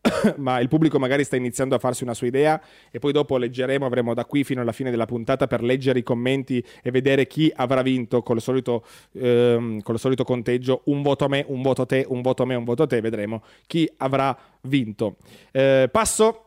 ma 0.38 0.58
il 0.58 0.66
pubblico 0.66 0.98
magari 0.98 1.22
sta 1.22 1.36
iniziando 1.36 1.76
a 1.76 1.78
farsi 1.78 2.02
una 2.02 2.14
sua 2.14 2.26
idea 2.26 2.60
e 2.90 2.98
poi 2.98 3.12
dopo 3.12 3.36
leggeremo, 3.36 3.86
avremo 3.86 4.12
da 4.12 4.24
qui 4.24 4.42
fino 4.42 4.60
alla 4.60 4.72
fine 4.72 4.90
della 4.90 5.06
puntata 5.06 5.46
per 5.46 5.62
leggere 5.62 6.00
i 6.00 6.02
commenti 6.02 6.60
e 6.82 6.90
vedere 6.90 7.28
chi 7.28 7.52
avrà 7.54 7.82
vinto 7.82 8.24
con 8.24 8.34
il 8.34 8.42
solito, 8.42 8.84
ehm, 9.12 9.82
con 9.82 9.94
il 9.94 10.00
solito 10.00 10.24
conteggio, 10.24 10.80
un 10.86 11.02
voto 11.02 11.26
a 11.26 11.28
me, 11.28 11.44
un 11.46 11.62
voto 11.62 11.82
a 11.82 11.86
te, 11.86 12.04
un 12.08 12.22
voto 12.22 12.42
a 12.42 12.46
me, 12.46 12.56
un 12.56 12.64
voto 12.64 12.82
a 12.82 12.86
te, 12.88 13.00
vedremo 13.00 13.44
chi 13.68 13.88
avrà 13.98 14.36
vinto. 14.62 15.18
Eh, 15.52 15.88
passo 15.92 16.42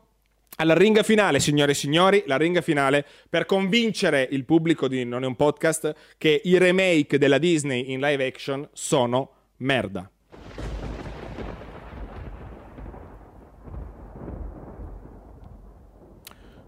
alla 0.62 0.76
ringa 0.76 1.02
finale, 1.02 1.40
signore 1.40 1.72
e 1.72 1.76
signori, 1.76 2.24
la 2.28 2.38
ringa 2.38 2.62
finale 2.62 3.04
per 3.28 3.48
convincere 3.48 4.28
il 4.30 4.46
pubblico 4.46 4.88
di 4.88 5.04
Non 5.06 5.24
è 5.24 5.26
un 5.26 5.36
podcast 5.36 5.96
che 6.20 6.40
i 6.44 6.60
remake 6.60 7.18
della 7.18 7.40
Disney 7.40 7.92
in 7.92 8.00
live 8.00 8.24
action 8.24 8.70
sono 8.72 9.32
merda. 9.58 10.08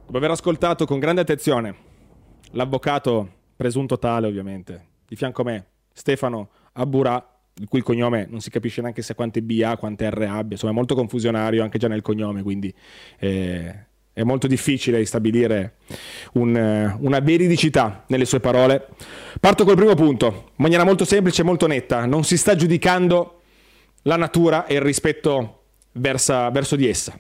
Dopo 0.05 0.17
aver 0.17 0.31
ascoltato 0.31 0.85
con 0.85 0.97
grande 0.97 1.21
attenzione 1.21 1.75
l'avvocato 2.51 3.41
presunto 3.55 3.99
tale, 3.99 4.25
ovviamente, 4.25 4.87
di 5.07 5.15
fianco 5.15 5.41
a 5.41 5.45
me, 5.45 5.65
Stefano 5.93 6.49
Aburà, 6.73 7.32
il 7.59 7.67
cui 7.67 7.81
cognome 7.81 8.27
non 8.29 8.39
si 8.39 8.49
capisce 8.49 8.81
neanche 8.81 9.01
se 9.01 9.15
quante 9.15 9.41
B 9.41 9.61
ha, 9.63 9.77
quante 9.77 10.09
R 10.09 10.21
abbia, 10.23 10.53
insomma 10.53 10.71
è 10.71 10.75
molto 10.75 10.95
confusionario 10.95 11.63
anche 11.63 11.77
già 11.77 11.87
nel 11.87 12.01
cognome, 12.01 12.41
quindi 12.41 12.73
eh, 13.19 13.85
è 14.11 14.23
molto 14.23 14.47
difficile 14.47 15.03
stabilire 15.05 15.75
un, 16.33 16.55
eh, 16.55 16.97
una 16.99 17.19
veridicità 17.19 18.03
nelle 18.07 18.25
sue 18.25 18.39
parole. 18.39 18.87
Parto 19.39 19.65
col 19.65 19.75
primo 19.75 19.95
punto, 19.95 20.25
in 20.47 20.53
maniera 20.55 20.83
molto 20.83 21.05
semplice 21.05 21.41
e 21.41 21.45
molto 21.45 21.67
netta, 21.67 22.05
non 22.05 22.23
si 22.23 22.37
sta 22.37 22.55
giudicando 22.55 23.41
la 24.03 24.17
natura 24.17 24.65
e 24.65 24.75
il 24.75 24.81
rispetto 24.81 25.63
versa, 25.93 26.49
verso 26.49 26.75
di 26.75 26.87
essa 26.87 27.19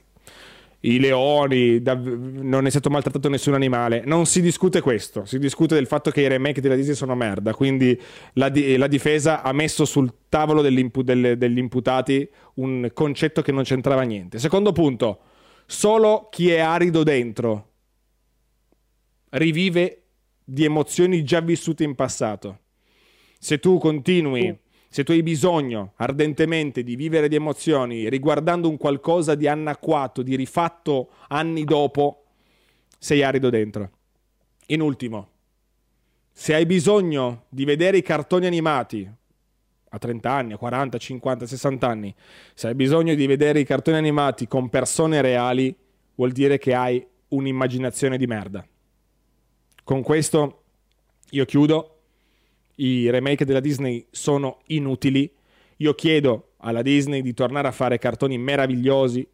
i 0.85 0.99
leoni, 0.99 1.81
da, 1.81 1.95
non 1.95 2.65
è 2.65 2.69
stato 2.69 2.89
maltrattato 2.89 3.29
nessun 3.29 3.53
animale. 3.53 4.03
Non 4.05 4.25
si 4.25 4.41
discute 4.41 4.81
questo, 4.81 5.25
si 5.25 5.39
discute 5.39 5.75
del 5.75 5.87
fatto 5.87 6.11
che 6.11 6.21
i 6.21 6.27
remake 6.27 6.59
della 6.59 6.75
Disney 6.75 6.95
sono 6.95 7.15
merda. 7.15 7.53
Quindi 7.53 7.99
la, 8.33 8.51
la 8.77 8.87
difesa 8.87 9.43
ha 9.43 9.53
messo 9.53 9.85
sul 9.85 10.13
tavolo 10.27 10.61
delle, 10.61 11.37
degli 11.37 11.57
imputati 11.57 12.27
un 12.55 12.89
concetto 12.93 13.41
che 13.41 13.51
non 13.51 13.63
c'entrava 13.63 14.01
niente. 14.01 14.39
Secondo 14.39 14.71
punto, 14.73 15.19
solo 15.65 16.27
chi 16.29 16.49
è 16.49 16.59
arido 16.59 17.03
dentro 17.03 17.69
rivive 19.29 20.03
di 20.43 20.65
emozioni 20.65 21.23
già 21.23 21.39
vissute 21.39 21.85
in 21.85 21.95
passato. 21.95 22.59
Se 23.39 23.59
tu 23.59 23.77
continui 23.77 24.57
se 24.93 25.03
tu 25.03 25.11
hai 25.11 25.23
bisogno 25.23 25.93
ardentemente 25.95 26.83
di 26.83 26.95
vivere 26.95 27.27
di 27.27 27.33
emozioni 27.33 28.07
riguardando 28.09 28.69
un 28.69 28.77
qualcosa 28.77 29.33
di 29.33 29.47
anacquato, 29.47 30.21
di 30.21 30.35
rifatto 30.35 31.09
anni 31.29 31.63
dopo, 31.63 32.25
sei 32.99 33.23
arido 33.23 33.49
dentro. 33.49 33.89
In 34.67 34.81
ultimo, 34.81 35.29
se 36.31 36.53
hai 36.53 36.67
bisogno 36.67 37.45
di 37.49 37.65
vedere 37.65 37.97
i 37.97 38.03
cartoni 38.03 38.45
animati 38.45 39.11
a 39.89 39.97
30 39.97 40.31
anni, 40.31 40.53
a 40.53 40.57
40, 40.57 40.95
50, 40.99 41.47
60 41.47 41.87
anni, 41.87 42.15
se 42.53 42.67
hai 42.67 42.75
bisogno 42.75 43.15
di 43.15 43.25
vedere 43.25 43.61
i 43.61 43.65
cartoni 43.65 43.97
animati 43.97 44.47
con 44.47 44.69
persone 44.69 45.21
reali, 45.21 45.75
vuol 46.13 46.31
dire 46.31 46.59
che 46.59 46.75
hai 46.75 47.03
un'immaginazione 47.29 48.15
di 48.15 48.27
merda. 48.27 48.63
Con 49.83 50.03
questo 50.03 50.61
io 51.31 51.45
chiudo 51.45 51.92
i 52.75 53.09
remake 53.09 53.45
della 53.45 53.59
Disney 53.59 54.05
sono 54.11 54.61
inutili. 54.67 55.31
Io 55.77 55.93
chiedo 55.93 56.53
alla 56.57 56.81
Disney 56.81 57.21
di 57.21 57.33
tornare 57.33 57.67
a 57.67 57.71
fare 57.71 57.99
cartoni 57.99 58.37
meravigliosi, 58.37 59.27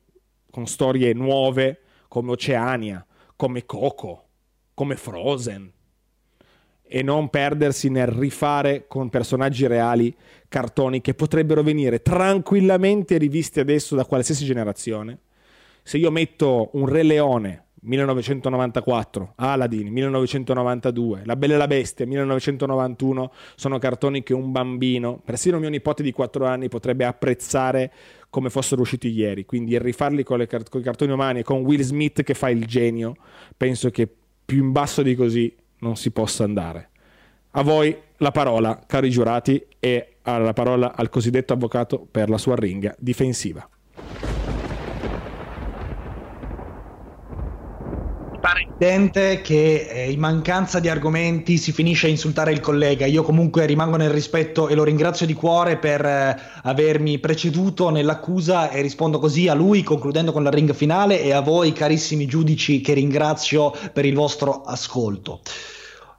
con 0.49 0.65
storie 0.65 1.13
nuove, 1.13 1.81
come 2.07 2.31
Oceania, 2.31 3.05
come 3.35 3.65
Coco, 3.65 4.25
come 4.73 4.95
Frozen, 4.95 5.71
e 6.91 7.03
non 7.03 7.29
perdersi 7.29 7.89
nel 7.89 8.07
rifare 8.07 8.87
con 8.87 9.09
personaggi 9.09 9.67
reali 9.67 10.13
cartoni 10.47 11.01
che 11.01 11.13
potrebbero 11.13 11.61
venire 11.61 12.01
tranquillamente 12.01 13.17
rivisti 13.17 13.59
adesso 13.59 13.95
da 13.95 14.05
qualsiasi 14.05 14.43
generazione. 14.43 15.19
Se 15.83 15.97
io 15.97 16.09
metto 16.09 16.71
un 16.73 16.87
Re 16.87 17.03
Leone 17.03 17.65
1994, 17.81 19.33
Aladdin 19.35 19.87
1992, 19.87 21.21
La 21.25 21.35
Bella 21.35 21.53
e 21.53 21.57
la 21.57 21.67
Bestia 21.67 22.05
1991 22.05 23.31
sono 23.55 23.77
cartoni 23.77 24.23
che 24.23 24.33
un 24.33 24.51
bambino, 24.51 25.21
persino 25.23 25.59
mio 25.59 25.69
nipote 25.69 26.03
di 26.03 26.11
4 26.11 26.45
anni, 26.45 26.67
potrebbe 26.67 27.05
apprezzare 27.05 27.91
come 28.29 28.49
fossero 28.49 28.81
usciti 28.81 29.09
ieri. 29.09 29.45
Quindi 29.45 29.77
rifarli 29.77 30.23
con, 30.23 30.45
cart- 30.47 30.69
con 30.69 30.81
i 30.81 30.83
cartoni 30.83 31.11
umani 31.11 31.39
e 31.39 31.43
con 31.43 31.61
Will 31.61 31.81
Smith 31.81 32.23
che 32.23 32.33
fa 32.33 32.49
il 32.49 32.65
genio, 32.65 33.15
penso 33.55 33.89
che 33.89 34.07
più 34.45 34.63
in 34.63 34.71
basso 34.71 35.01
di 35.01 35.15
così 35.15 35.55
non 35.79 35.95
si 35.95 36.11
possa 36.11 36.43
andare. 36.43 36.89
A 37.51 37.63
voi 37.63 37.95
la 38.17 38.31
parola, 38.31 38.83
cari 38.85 39.09
giurati, 39.09 39.65
e 39.79 40.15
la 40.23 40.53
parola 40.53 40.95
al 40.95 41.09
cosiddetto 41.09 41.53
avvocato 41.53 42.05
per 42.09 42.29
la 42.29 42.37
sua 42.37 42.55
ringa 42.55 42.93
difensiva. 42.99 43.67
Pare 48.49 48.65
evidente 48.65 49.41
che 49.41 49.87
eh, 49.87 50.11
in 50.11 50.19
mancanza 50.19 50.79
di 50.79 50.89
argomenti 50.89 51.57
si 51.57 51.71
finisce 51.71 52.07
a 52.07 52.09
insultare 52.09 52.51
il 52.51 52.59
collega. 52.59 53.05
Io 53.05 53.21
comunque 53.21 53.67
rimango 53.67 53.95
nel 53.95 54.09
rispetto 54.09 54.67
e 54.67 54.73
lo 54.73 54.83
ringrazio 54.83 55.27
di 55.27 55.35
cuore 55.35 55.77
per 55.77 56.03
eh, 56.03 56.35
avermi 56.63 57.19
preceduto 57.19 57.89
nell'accusa 57.89 58.71
e 58.71 58.81
rispondo 58.81 59.19
così 59.19 59.47
a 59.47 59.53
lui 59.53 59.83
concludendo 59.83 60.31
con 60.31 60.41
la 60.41 60.49
ring 60.49 60.73
finale 60.73 61.21
e 61.21 61.31
a 61.31 61.41
voi 61.41 61.73
carissimi 61.73 62.25
giudici 62.25 62.81
che 62.81 62.93
ringrazio 62.93 63.71
per 63.93 64.05
il 64.05 64.15
vostro 64.15 64.63
ascolto. 64.63 65.41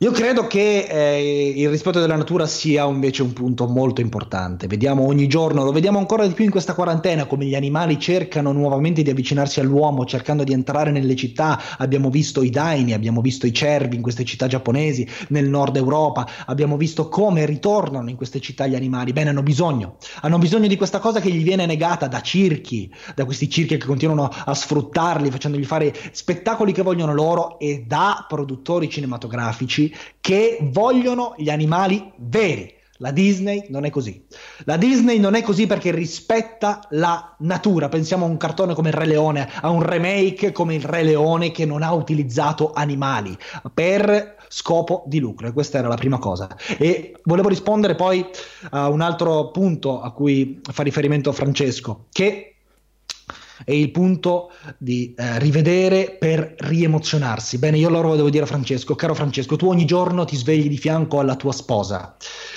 Io 0.02 0.12
credo 0.12 0.46
che 0.46 0.86
eh, 0.88 1.52
il 1.54 1.68
rispetto 1.68 2.00
della 2.00 2.16
natura 2.16 2.46
sia 2.46 2.86
invece 2.86 3.20
un 3.20 3.34
punto 3.34 3.66
molto 3.66 4.00
importante. 4.00 4.66
Vediamo 4.66 5.04
ogni 5.04 5.26
giorno, 5.26 5.62
lo 5.62 5.72
vediamo 5.72 5.98
ancora 5.98 6.26
di 6.26 6.32
più 6.32 6.46
in 6.46 6.50
questa 6.50 6.72
quarantena, 6.72 7.26
come 7.26 7.44
gli 7.44 7.54
animali 7.54 7.98
cercano 7.98 8.50
nuovamente 8.50 9.02
di 9.02 9.10
avvicinarsi 9.10 9.60
all'uomo, 9.60 10.06
cercando 10.06 10.42
di 10.42 10.54
entrare 10.54 10.90
nelle 10.90 11.14
città. 11.16 11.60
Abbiamo 11.76 12.08
visto 12.08 12.42
i 12.42 12.48
daini, 12.48 12.94
abbiamo 12.94 13.20
visto 13.20 13.46
i 13.46 13.52
cervi 13.52 13.96
in 13.96 14.00
queste 14.00 14.24
città 14.24 14.46
giapponesi, 14.46 15.06
nel 15.28 15.50
nord 15.50 15.76
Europa, 15.76 16.26
abbiamo 16.46 16.78
visto 16.78 17.10
come 17.10 17.44
ritornano 17.44 18.08
in 18.08 18.16
queste 18.16 18.40
città 18.40 18.66
gli 18.66 18.74
animali. 18.74 19.12
Bene, 19.12 19.28
hanno 19.28 19.42
bisogno, 19.42 19.96
hanno 20.22 20.38
bisogno 20.38 20.66
di 20.66 20.78
questa 20.78 20.98
cosa 20.98 21.20
che 21.20 21.30
gli 21.30 21.42
viene 21.42 21.66
negata 21.66 22.06
da 22.06 22.22
circhi, 22.22 22.90
da 23.14 23.26
questi 23.26 23.50
circhi 23.50 23.76
che 23.76 23.84
continuano 23.84 24.30
a 24.46 24.54
sfruttarli, 24.54 25.30
facendogli 25.30 25.66
fare 25.66 25.94
spettacoli 26.12 26.72
che 26.72 26.80
vogliono 26.80 27.12
loro 27.12 27.58
e 27.58 27.84
da 27.86 28.24
produttori 28.26 28.88
cinematografici 28.88 29.88
che 30.20 30.58
vogliono 30.62 31.34
gli 31.36 31.50
animali 31.50 32.12
veri. 32.16 32.78
La 33.00 33.12
Disney 33.12 33.64
non 33.70 33.86
è 33.86 33.90
così. 33.90 34.26
La 34.64 34.76
Disney 34.76 35.18
non 35.18 35.34
è 35.34 35.42
così 35.42 35.66
perché 35.66 35.90
rispetta 35.90 36.80
la 36.90 37.34
natura. 37.38 37.88
Pensiamo 37.88 38.26
a 38.26 38.28
un 38.28 38.36
cartone 38.36 38.74
come 38.74 38.90
il 38.90 38.94
Re 38.94 39.06
Leone, 39.06 39.48
a 39.60 39.70
un 39.70 39.82
remake 39.82 40.52
come 40.52 40.74
il 40.74 40.84
Re 40.84 41.02
Leone 41.02 41.50
che 41.50 41.64
non 41.64 41.82
ha 41.82 41.94
utilizzato 41.94 42.72
animali 42.72 43.34
per 43.72 44.36
scopo 44.48 45.04
di 45.06 45.18
lucro. 45.18 45.48
E 45.48 45.52
questa 45.52 45.78
era 45.78 45.88
la 45.88 45.96
prima 45.96 46.18
cosa. 46.18 46.54
E 46.76 47.14
volevo 47.24 47.48
rispondere 47.48 47.94
poi 47.94 48.22
a 48.70 48.90
un 48.90 49.00
altro 49.00 49.50
punto 49.50 50.02
a 50.02 50.12
cui 50.12 50.60
fa 50.70 50.82
riferimento 50.82 51.32
Francesco, 51.32 52.06
che 52.12 52.56
è 53.64 53.72
il 53.72 53.90
punto 53.90 54.50
di 54.78 55.14
eh, 55.16 55.38
rivedere 55.38 56.16
per 56.18 56.54
riemozionarsi. 56.58 57.58
Bene, 57.58 57.78
io 57.78 57.88
allora 57.88 58.14
devo 58.14 58.30
dire 58.30 58.44
a 58.44 58.46
Francesco, 58.46 58.94
caro 58.94 59.14
Francesco, 59.14 59.56
tu 59.56 59.68
ogni 59.68 59.84
giorno 59.84 60.24
ti 60.24 60.36
svegli 60.36 60.68
di 60.68 60.76
fianco 60.76 61.18
alla 61.18 61.36
tua 61.36 61.52
sposa, 61.52 62.16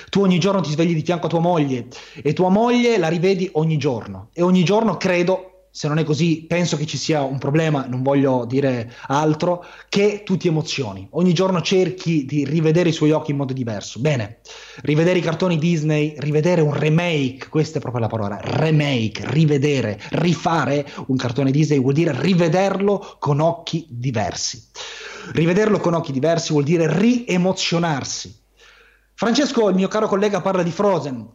tu 0.10 0.22
ogni 0.22 0.40
giorno 0.40 0.62
ti 0.62 0.72
svegli 0.72 0.94
di 0.94 1.04
fianco 1.04 1.28
a 1.28 1.30
tua 1.30 1.40
moglie. 1.40 1.88
E 2.22 2.34
tua 2.34 2.50
moglie 2.50 2.98
la 2.98 3.08
rivedi 3.08 3.50
ogni 3.54 3.78
giorno. 3.78 4.30
E 4.34 4.42
ogni 4.42 4.64
giorno 4.64 4.98
credo 4.98 5.53
se 5.76 5.88
non 5.88 5.98
è 5.98 6.04
così, 6.04 6.46
penso 6.48 6.78
che 6.78 6.86
ci 6.86 6.98
sia 6.98 7.24
un 7.24 7.40
problema, 7.40 7.88
non 7.88 8.04
voglio 8.04 8.46
dire 8.46 8.94
altro, 9.08 9.66
che 9.90 10.22
tu 10.24 10.38
ti 10.38 10.48
emozioni. 10.48 11.08
Ogni 11.14 11.34
giorno 11.34 11.62
cerchi 11.62 12.26
di 12.26 12.46
rivedere 12.46 12.90
i 12.90 12.92
suoi 12.92 13.10
occhi 13.10 13.32
in 13.32 13.38
modo 13.38 13.54
diverso. 13.54 14.00
Bene, 14.00 14.42
rivedere 14.84 15.18
i 15.18 15.24
cartoni 15.24 15.58
Disney, 15.58 16.14
rivedere 16.20 16.62
un 16.62 16.78
remake, 16.78 17.48
questa 17.50 17.80
è 17.80 17.82
proprio 17.82 18.04
la 18.04 18.08
parola, 18.08 18.40
remake, 18.40 19.24
rivedere, 19.32 20.00
rifare 20.12 20.86
un 21.08 21.18
cartone 21.18 21.50
Disney 21.50 21.80
vuol 21.80 21.96
dire 21.96 22.14
rivederlo 22.22 23.16
con 23.18 23.40
occhi 23.40 23.88
diversi. 23.90 24.64
Rivederlo 25.32 25.80
con 25.80 25.96
occhi 25.96 26.12
diversi 26.12 26.52
vuol 26.52 26.66
dire 26.66 26.86
riemozionarsi. 27.00 28.42
Francesco, 29.16 29.70
il 29.70 29.76
mio 29.76 29.88
caro 29.88 30.08
collega, 30.08 30.40
parla 30.40 30.62
di 30.62 30.70
Frozen, 30.72 31.30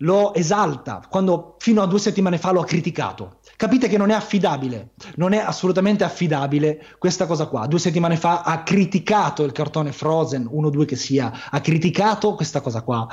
lo 0.00 0.34
esalta, 0.34 1.02
quando 1.08 1.56
fino 1.58 1.82
a 1.82 1.86
due 1.86 1.98
settimane 1.98 2.38
fa 2.38 2.52
lo 2.52 2.60
ha 2.60 2.64
criticato. 2.64 3.38
Capite 3.56 3.88
che 3.88 3.98
non 3.98 4.10
è 4.10 4.14
affidabile, 4.14 4.92
non 5.16 5.32
è 5.32 5.38
assolutamente 5.38 6.04
affidabile 6.04 6.82
questa 6.98 7.26
cosa 7.26 7.46
qua. 7.46 7.66
Due 7.66 7.78
settimane 7.78 8.16
fa 8.16 8.42
ha 8.42 8.62
criticato 8.62 9.44
il 9.44 9.52
cartone 9.52 9.92
Frozen, 9.92 10.46
uno 10.50 10.70
due 10.70 10.86
che 10.86 10.96
sia, 10.96 11.48
ha 11.50 11.60
criticato 11.60 12.34
questa 12.34 12.62
cosa 12.62 12.80
qua. 12.80 13.06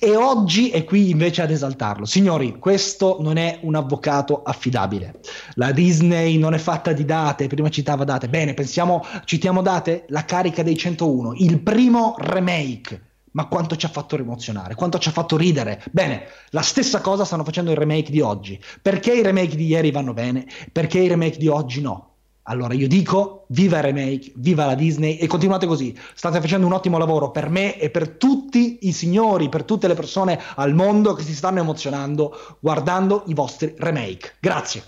E 0.00 0.16
oggi 0.16 0.70
è 0.70 0.82
qui 0.82 1.10
invece 1.10 1.42
ad 1.42 1.52
esaltarlo. 1.52 2.04
Signori, 2.04 2.58
questo 2.58 3.18
non 3.20 3.36
è 3.36 3.60
un 3.62 3.76
avvocato 3.76 4.42
affidabile. 4.42 5.20
La 5.54 5.70
Disney 5.70 6.36
non 6.38 6.54
è 6.54 6.58
fatta 6.58 6.92
di 6.92 7.04
date, 7.04 7.46
prima 7.46 7.68
citava 7.68 8.02
date. 8.02 8.28
Bene, 8.28 8.54
pensiamo, 8.54 9.04
citiamo 9.24 9.62
date, 9.62 10.06
la 10.08 10.24
carica 10.24 10.64
dei 10.64 10.76
101, 10.76 11.34
il 11.36 11.60
primo 11.60 12.16
remake 12.18 13.10
ma 13.32 13.46
quanto 13.46 13.76
ci 13.76 13.86
ha 13.86 13.90
fatto 13.90 14.16
emozionare, 14.16 14.74
quanto 14.74 14.98
ci 14.98 15.08
ha 15.08 15.12
fatto 15.12 15.36
ridere. 15.36 15.82
Bene, 15.90 16.26
la 16.50 16.62
stessa 16.62 17.00
cosa 17.00 17.24
stanno 17.24 17.44
facendo 17.44 17.70
i 17.70 17.74
remake 17.74 18.10
di 18.10 18.20
oggi. 18.20 18.60
Perché 18.80 19.12
i 19.12 19.22
remake 19.22 19.56
di 19.56 19.66
ieri 19.66 19.90
vanno 19.90 20.12
bene? 20.12 20.46
Perché 20.70 20.98
i 20.98 21.08
remake 21.08 21.38
di 21.38 21.48
oggi 21.48 21.80
no? 21.80 22.08
Allora 22.46 22.74
io 22.74 22.88
dico 22.88 23.44
viva 23.50 23.76
il 23.76 23.84
remake, 23.84 24.32
viva 24.34 24.66
la 24.66 24.74
Disney 24.74 25.16
e 25.16 25.28
continuate 25.28 25.66
così. 25.66 25.96
State 26.14 26.40
facendo 26.40 26.66
un 26.66 26.72
ottimo 26.72 26.98
lavoro 26.98 27.30
per 27.30 27.48
me 27.48 27.78
e 27.78 27.88
per 27.88 28.08
tutti 28.10 28.78
i 28.82 28.92
signori, 28.92 29.48
per 29.48 29.62
tutte 29.62 29.86
le 29.86 29.94
persone 29.94 30.40
al 30.56 30.74
mondo 30.74 31.14
che 31.14 31.22
si 31.22 31.34
stanno 31.34 31.60
emozionando 31.60 32.56
guardando 32.58 33.22
i 33.26 33.34
vostri 33.34 33.74
remake. 33.78 34.34
Grazie. 34.40 34.82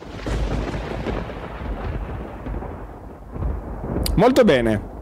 Molto 4.17 4.45
bene. 4.45 4.94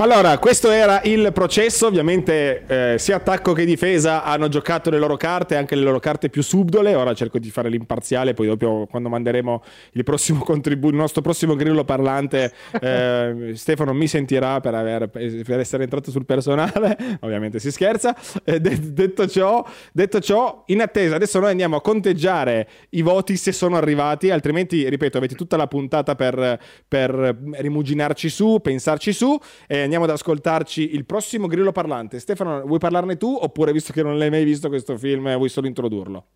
Allora, 0.00 0.38
questo 0.38 0.70
era 0.70 1.02
il 1.02 1.30
processo, 1.34 1.86
ovviamente 1.86 2.64
eh, 2.66 2.98
sia 2.98 3.16
attacco 3.16 3.52
che 3.52 3.66
difesa 3.66 4.24
hanno 4.24 4.48
giocato 4.48 4.88
le 4.88 4.98
loro 4.98 5.18
carte, 5.18 5.56
anche 5.56 5.74
le 5.74 5.82
loro 5.82 5.98
carte 5.98 6.30
più 6.30 6.42
subdole, 6.42 6.94
ora 6.94 7.12
cerco 7.12 7.38
di 7.38 7.50
fare 7.50 7.68
l'imparziale, 7.68 8.32
poi 8.32 8.46
dopo 8.46 8.86
quando 8.88 9.10
manderemo 9.10 9.62
il 9.92 10.02
prossimo 10.02 10.38
contributo, 10.42 10.94
il 10.94 11.00
nostro 11.00 11.20
prossimo 11.20 11.54
grillo 11.54 11.84
parlante, 11.84 12.50
eh, 12.80 13.52
Stefano 13.52 13.92
mi 13.92 14.08
sentirà 14.08 14.58
per, 14.60 14.74
aver, 14.74 15.10
per, 15.10 15.58
essere 15.58 15.82
entrato 15.82 16.10
sul 16.10 16.24
personale, 16.24 16.96
ovviamente 17.20 17.58
si 17.58 17.70
scherza, 17.70 18.16
eh, 18.44 18.58
de- 18.58 18.94
detto, 18.94 19.28
ciò, 19.28 19.62
detto 19.92 20.18
ciò, 20.20 20.62
in 20.68 20.80
attesa, 20.80 21.16
adesso 21.16 21.38
noi 21.40 21.50
andiamo 21.50 21.76
a 21.76 21.82
conteggiare 21.82 22.66
i 22.90 23.02
voti 23.02 23.36
se 23.36 23.52
sono 23.52 23.76
arrivati, 23.76 24.30
altrimenti, 24.30 24.88
ripeto, 24.88 25.18
avete 25.18 25.34
tutta 25.34 25.58
la 25.58 25.66
puntata 25.66 26.14
per, 26.14 26.58
per 26.88 27.36
rimuginarci 27.52 28.30
su, 28.30 28.60
pensarci 28.62 29.12
su, 29.12 29.38
e 29.66 29.89
andiamo 29.90 30.04
ad 30.04 30.10
ascoltarci 30.10 30.94
il 30.94 31.04
prossimo 31.04 31.48
grillo 31.48 31.72
parlante. 31.72 32.20
Stefano, 32.20 32.62
vuoi 32.64 32.78
parlarne 32.78 33.16
tu 33.16 33.36
oppure 33.40 33.72
visto 33.72 33.92
che 33.92 34.04
non 34.04 34.18
l'hai 34.18 34.30
mai 34.30 34.44
visto 34.44 34.68
questo 34.68 34.96
film 34.96 35.34
vuoi 35.34 35.48
solo 35.48 35.66
introdurlo? 35.66 36.26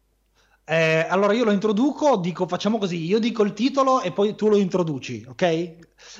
Eh, 0.67 1.07
allora 1.09 1.35
io 1.35 1.45
lo 1.45 1.53
introduco, 1.53 2.17
dico 2.17 2.49
facciamo 2.49 2.79
così, 2.79 3.05
io 3.05 3.21
dico 3.21 3.45
il 3.45 3.53
titolo 3.53 4.01
e 4.01 4.11
poi 4.11 4.35
tu 4.35 4.49
lo 4.49 4.57
introduci, 4.57 5.25
ok? 5.29 5.77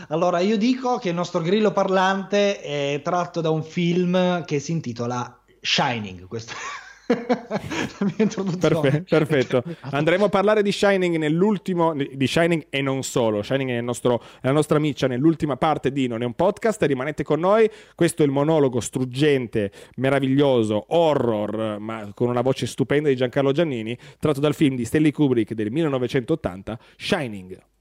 Allora 0.09 0.39
io 0.39 0.57
dico 0.57 0.99
che 0.99 1.09
il 1.09 1.15
nostro 1.15 1.41
grillo 1.41 1.73
parlante 1.73 2.61
è 2.61 3.01
tratto 3.03 3.41
da 3.41 3.51
un 3.51 3.65
film 3.65 4.45
che 4.45 4.61
si 4.61 4.71
intitola 4.71 5.41
Shining, 5.61 6.29
questo 6.29 6.53
la 7.07 8.07
mia 8.07 8.15
introduzione. 8.19 8.81
Perfe- 8.81 9.03
perfetto. 9.03 9.63
Andremo 9.91 10.27
a 10.27 10.29
parlare 10.29 10.63
di 10.63 10.73
Shining 10.73 11.17
nell'ultimo 11.17 11.95
di 11.95 12.27
Shining 12.27 12.67
e 12.71 12.81
non 12.81 13.03
solo. 13.03 13.43
Shining 13.43 13.71
è, 13.71 13.81
nostro, 13.81 14.23
è 14.41 14.47
la 14.47 14.53
nostra 14.53 14.79
miccia 14.79 15.07
nell'ultima 15.07 15.57
parte 15.57 15.93
di 15.93 16.07
Non 16.07 16.23
è 16.23 16.25
un 16.25 16.35
podcast. 16.35 16.83
Rimanete 16.83 17.23
con 17.23 17.41
noi. 17.41 17.69
Questo 17.95 18.23
è 18.23 18.25
il 18.25 18.31
monologo 18.31 18.81
struggente, 18.81 19.71
meraviglioso, 19.97 20.87
horror, 20.89 21.79
ma 21.79 22.11
con 22.15 22.29
una 22.29 22.41
voce 22.41 22.67
stupenda 22.67 23.09
di 23.09 23.17
Giancarlo 23.17 23.53
Giannini, 23.53 23.97
tratto 24.19 24.41
dal 24.41 24.55
film 24.55 24.77
di 24.77 24.85
Stanley 24.85 25.11
Kubrick 25.11 25.53
del 25.53 25.71
1980, 25.71 26.79
Shining. 26.97 27.73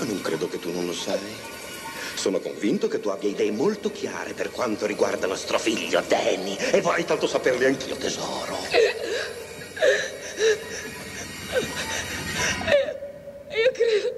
Io 0.00 0.06
non 0.06 0.22
credo 0.22 0.48
che 0.48 0.58
tu 0.58 0.72
non 0.72 0.86
lo 0.86 0.94
sai. 0.94 1.18
Sono 2.14 2.40
convinto 2.40 2.88
che 2.88 3.00
tu 3.00 3.10
abbia 3.10 3.28
idee 3.28 3.50
molto 3.50 3.92
chiare 3.92 4.32
per 4.32 4.50
quanto 4.50 4.86
riguarda 4.86 5.26
nostro 5.26 5.58
figlio 5.58 6.02
Danny 6.08 6.56
e 6.56 6.80
vorrei 6.80 7.04
tanto 7.04 7.26
saperle 7.26 7.66
anch'io, 7.66 7.96
tesoro. 7.96 8.56
Io 13.50 13.70
credo 13.72 14.16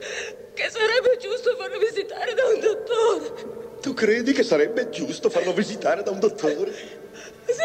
che 0.55 0.71
sarebbe 0.71 1.17
giusto 1.21 1.57
farlo 1.57 1.79
visitare 1.79 2.35
da 2.35 2.45
un 2.47 2.61
dottore. 2.61 3.81
Tu 3.81 3.93
credi 3.93 4.33
che 4.33 4.45
sarebbe 4.45 4.89
giusto 4.89 5.31
farlo 5.31 5.53
visitare 5.53 6.05
da 6.05 6.13
un 6.13 6.21
dottore? 6.21 6.73
Sì. 7.47 7.61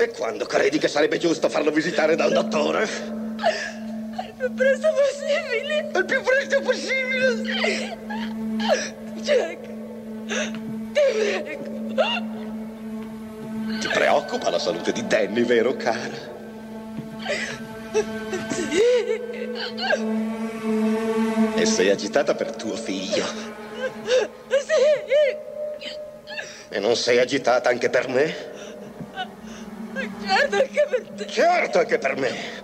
E 0.00 0.08
quando 0.10 0.44
credi 0.44 0.76
che 0.76 0.88
sarebbe 0.88 1.16
giusto 1.16 1.48
farlo 1.48 1.70
visitare 1.70 2.14
da 2.14 2.26
un 2.26 2.34
dottore? 2.34 3.20
Il 4.12 4.34
più 4.36 4.54
presto 4.54 4.88
possibile. 4.88 5.90
Il 5.94 6.04
più 6.04 6.22
presto 6.22 6.60
possibile. 6.60 7.98
Jack, 9.16 9.66
ti 10.92 11.00
prego. 11.14 11.70
Ti 13.80 13.88
preoccupa 13.88 14.50
la 14.50 14.58
salute 14.58 14.92
di 14.92 15.06
Danny, 15.06 15.44
vero 15.44 15.76
cara? 15.76 16.30
Sì. 18.50 18.68
E 21.54 21.66
sei 21.66 21.90
agitata 21.90 22.34
per 22.34 22.54
tuo 22.54 22.76
figlio? 22.76 23.24
Sì. 24.48 25.36
E 26.68 26.78
non 26.78 26.96
sei 26.96 27.18
agitata 27.18 27.68
anche 27.68 27.88
per 27.88 28.08
me? 28.08 28.51
Certo 30.26 30.56
anche 30.56 30.86
per 30.88 31.08
te. 31.16 31.26
Certo 31.26 31.78
anche 31.78 31.98
per 31.98 32.16
me. 32.16 32.60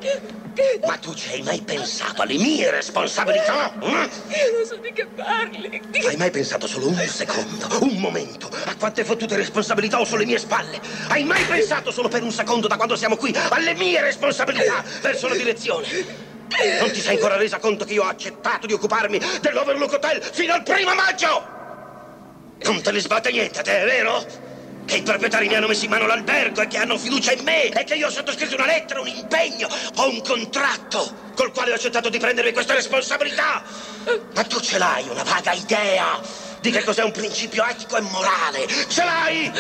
Ma 0.85 0.97
tu 0.97 1.15
ci 1.15 1.31
hai 1.33 1.43
mai 1.43 1.61
pensato 1.63 2.23
alle 2.23 2.35
mie 2.35 2.71
responsabilità? 2.71 3.73
Io 3.81 3.89
non 3.89 4.65
so 4.67 4.77
di 4.77 4.93
che 4.93 5.07
parli. 5.07 5.81
Hai 6.05 6.17
mai 6.17 6.31
pensato 6.31 6.67
solo 6.67 6.89
un 6.89 6.97
secondo, 7.07 7.79
un 7.83 7.97
momento, 7.99 8.51
a 8.65 8.75
quante 8.77 9.05
fottute 9.05 9.37
responsabilità 9.37 10.01
ho 10.01 10.05
sulle 10.05 10.25
mie 10.25 10.39
spalle? 10.39 10.81
Hai 11.09 11.23
mai 11.25 11.45
pensato 11.45 11.93
solo 11.93 12.09
per 12.09 12.23
un 12.23 12.33
secondo 12.33 12.67
da 12.67 12.77
quando 12.77 12.97
siamo 12.97 13.17
qui 13.17 13.33
alle 13.51 13.75
mie 13.75 14.01
responsabilità 14.01 14.83
verso 15.01 15.29
la 15.29 15.37
direzione? 15.37 15.87
Non 16.81 16.91
ti 16.91 17.01
sei 17.01 17.15
ancora 17.15 17.37
resa 17.37 17.59
conto 17.59 17.85
che 17.85 17.93
io 17.93 18.03
ho 18.03 18.09
accettato 18.09 18.67
di 18.67 18.73
occuparmi 18.73 19.21
dell'Overlook 19.41 19.93
Hotel 19.93 20.21
fino 20.23 20.55
al 20.55 20.63
primo 20.65 20.95
maggio? 20.95 21.57
Non 22.63 22.83
te 22.83 22.91
ne 22.91 22.99
sbatte 22.99 23.31
niente, 23.31 23.63
te, 23.63 23.83
è 23.83 23.85
vero? 23.85 24.48
Che 24.89 24.97
i 24.97 25.03
proprietari 25.03 25.49
mi 25.49 25.55
hanno 25.55 25.67
messo 25.67 25.85
in 25.85 25.91
mano 25.91 26.07
l'albergo 26.07 26.63
e 26.63 26.67
che 26.67 26.79
hanno 26.79 26.97
fiducia 26.97 27.33
in 27.33 27.45
me 27.45 27.69
e 27.69 27.85
che 27.85 27.95
io 27.95 28.07
ho 28.07 28.11
sottoscritto 28.11 28.55
una 28.55 28.65
lettera, 28.65 29.01
un 29.01 29.09
impegno, 29.09 29.69
ho 29.97 30.09
un 30.09 30.23
contratto 30.23 31.15
col 31.35 31.53
quale 31.53 31.73
ho 31.73 31.75
accettato 31.75 32.09
di 32.09 32.17
prendermi 32.17 32.53
questa 32.53 32.73
responsabilità. 32.73 33.63
Ma 34.33 34.45
tu 34.45 34.59
ce 34.61 34.79
l'hai 34.79 35.07
una 35.11 35.25
vaga 35.25 35.53
idea 35.53 36.19
di 36.61 36.71
che 36.71 36.83
cos'è 36.85 37.03
un 37.03 37.13
principio 37.13 37.67
etico 37.67 37.99
e 37.99 38.01
morale? 38.01 38.67
Ce 38.89 39.05
l'hai? 39.05 39.53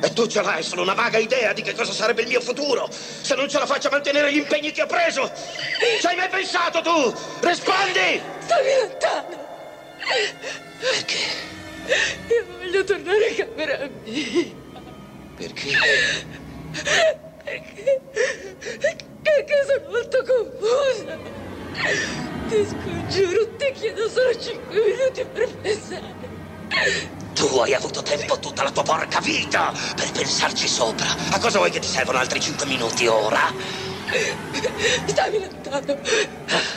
E 0.00 0.12
tu 0.14 0.26
ce 0.26 0.40
l'hai 0.40 0.62
solo 0.62 0.80
una 0.80 0.94
vaga 0.94 1.18
idea 1.18 1.52
di 1.52 1.60
che 1.60 1.74
cosa 1.74 1.92
sarebbe 1.92 2.22
il 2.22 2.28
mio 2.28 2.40
futuro 2.40 2.88
se 2.90 3.34
non 3.34 3.50
ce 3.50 3.58
la 3.58 3.66
faccio 3.66 3.88
a 3.88 3.90
mantenere 3.90 4.32
gli 4.32 4.38
impegni 4.38 4.72
che 4.72 4.80
ho 4.80 4.86
preso? 4.86 5.30
Ci 6.00 6.06
hai 6.06 6.16
mai 6.16 6.30
pensato 6.30 6.80
tu? 6.80 7.14
Rispondi! 7.40 8.22
Stammi 8.38 8.70
lontano. 8.80 9.46
Perché? 10.78 11.57
Io 11.88 12.44
voglio 12.58 12.84
tornare 12.84 13.28
in 13.28 13.36
camera 13.36 13.88
mia. 14.04 14.44
Perché? 15.36 15.70
Perché? 17.44 18.00
Perché 19.22 19.54
sono 19.66 19.88
molto 19.88 20.22
confusa. 20.24 21.16
Ti 22.48 22.66
scongiuro, 22.66 23.56
ti 23.56 23.72
chiedo 23.72 24.08
solo 24.08 24.38
5 24.38 24.74
minuti 24.74 25.24
per 25.32 25.48
pensare. 25.56 27.16
Tu 27.34 27.46
hai 27.58 27.72
avuto 27.72 28.02
tempo 28.02 28.38
tutta 28.38 28.64
la 28.64 28.70
tua 28.70 28.82
porca 28.82 29.20
vita 29.20 29.72
per 29.96 30.10
pensarci 30.12 30.68
sopra. 30.68 31.06
A 31.30 31.38
cosa 31.38 31.58
vuoi 31.58 31.70
che 31.70 31.78
ti 31.78 31.88
servono 31.88 32.18
altri 32.18 32.40
cinque 32.40 32.66
minuti 32.66 33.06
ora? 33.06 33.52
Stammi 35.06 35.40
lontano. 35.40 36.00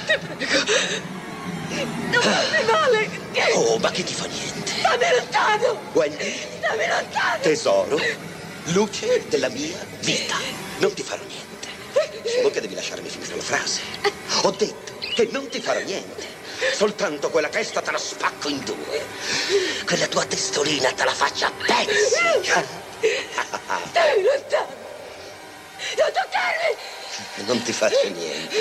Ti 0.06 0.18
prego. 0.20 1.20
Non 2.10 2.22
farmi 2.22 2.64
male. 2.72 3.10
Oh, 3.54 3.78
ma 3.80 3.90
che 3.92 4.04
ti 4.04 4.14
fa 4.14 4.26
niente? 4.26 4.72
Stammi 4.80 5.06
lontano. 5.16 5.80
Wendy, 5.94 6.38
Stammi 6.58 6.88
lontano. 6.88 7.42
tesoro, 7.42 8.00
luce 8.66 9.26
della 9.30 9.50
mia 9.50 9.78
vita. 10.00 10.36
Non 10.80 10.94
ti 10.94 11.04
farò 11.04 11.24
niente. 11.24 11.68
Solo 12.36 12.50
che 12.52 12.62
devi 12.62 12.76
lasciarmi 12.76 13.08
finire 13.10 13.36
la 13.36 13.42
frase. 13.42 13.82
Ho 14.44 14.52
detto 14.52 14.94
che 15.16 15.30
non 15.32 15.48
ti 15.50 15.60
farò 15.62 15.80
niente. 15.80 16.28
Soltanto 16.74 17.30
quella 17.30 17.50
testa 17.50 17.82
te 17.82 17.92
la 17.92 17.98
spacco 17.98 18.50
in 18.50 18.64
due. 18.64 19.06
Quella 19.86 20.08
tua 20.08 20.26
testolina 20.26 20.92
te 20.92 21.04
la 21.06 21.14
faccio 21.14 21.46
a 21.46 21.52
pezzi. 21.52 22.06
Stammi 23.90 24.24
lontano. 24.24 24.80
Non 25.98 26.12
toccarmi. 26.14 26.78
Non 27.46 27.62
ti 27.64 27.72
faccio 27.74 28.08
niente. 28.10 28.58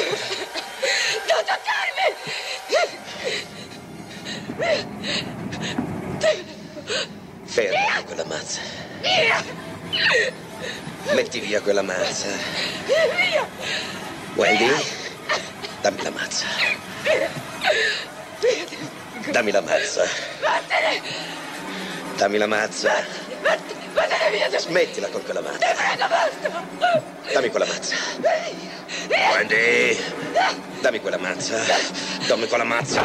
Non 1.28 1.45
toccarmi. 1.45 3.20
Ferma 7.45 8.03
quella 8.05 8.24
mazza. 8.24 8.61
Via. 9.01 9.43
Metti 11.15 11.41
via 11.41 11.61
quella 11.61 11.82
mazza. 11.82 12.28
Via. 12.87 13.47
Wendy, 14.35 14.70
dammi 15.81 16.03
la 16.03 16.11
mazza. 16.11 16.47
Dammi 19.31 19.51
la 19.51 19.61
mazza. 19.61 20.05
Vattene. 20.41 21.03
Dammi 22.16 22.39
la 22.39 22.47
mazza. 22.47 23.05
Vatt- 23.43 23.80
Vattene 23.92 24.30
via. 24.30 24.48
da- 24.48 24.58
Smettila 24.58 25.08
con 25.08 25.22
quella 25.24 25.40
mazza. 25.40 25.58
Ti 25.58 25.74
prego, 25.74 26.06
basta. 26.08 27.32
Dammi 27.32 27.48
quella 27.50 27.66
mazza. 27.66 27.94
Wendy, 29.32 29.98
dammi 30.80 31.00
quella 31.00 31.18
mazza. 31.18 31.58
Dammi 32.26 32.46
quella 32.48 32.64
mazza. 32.64 33.02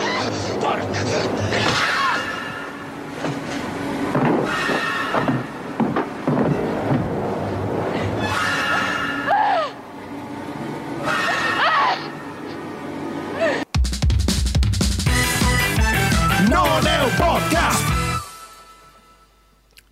Porca. 17.18 17.55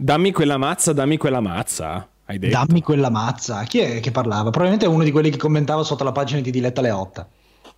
Dammi 0.03 0.33
quella 0.33 0.57
mazza, 0.57 0.91
dammi 0.91 1.15
quella 1.15 1.39
mazza. 1.39 2.05
Hai 2.25 2.37
detto. 2.37 2.53
Dammi 2.57 2.81
quella 2.81 3.09
mazza. 3.09 3.63
Chi 3.63 3.79
è 3.79 4.01
che 4.01 4.11
parlava? 4.11 4.49
Probabilmente 4.49 4.85
uno 4.85 5.01
di 5.01 5.11
quelli 5.11 5.29
che 5.29 5.37
commentava 5.37 5.81
sotto 5.83 6.03
la 6.03 6.11
pagina 6.11 6.41
di 6.41 6.51
Diletta 6.51 6.81
Leotta. 6.81 7.25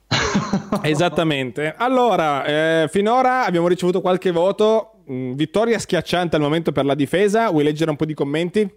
Esattamente. 0.81 1.75
Allora, 1.77 2.43
eh, 2.43 2.87
finora 2.89 3.45
abbiamo 3.45 3.67
ricevuto 3.67 4.01
qualche 4.01 4.31
voto. 4.31 5.03
Mm, 5.11 5.33
vittoria 5.33 5.77
schiacciante 5.77 6.35
al 6.35 6.41
momento 6.41 6.71
per 6.71 6.85
la 6.85 6.95
difesa. 6.95 7.51
Vuoi 7.51 7.63
leggere 7.63 7.91
un 7.91 7.95
po' 7.95 8.05
di 8.05 8.15
commenti? 8.15 8.73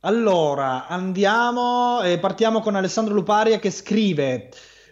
Allora, 0.00 0.88
andiamo 0.88 2.02
e 2.02 2.18
partiamo 2.18 2.58
con 2.58 2.74
Alessandro 2.74 3.14
Luparia 3.14 3.60
che 3.60 3.70
scrive: 3.70 4.48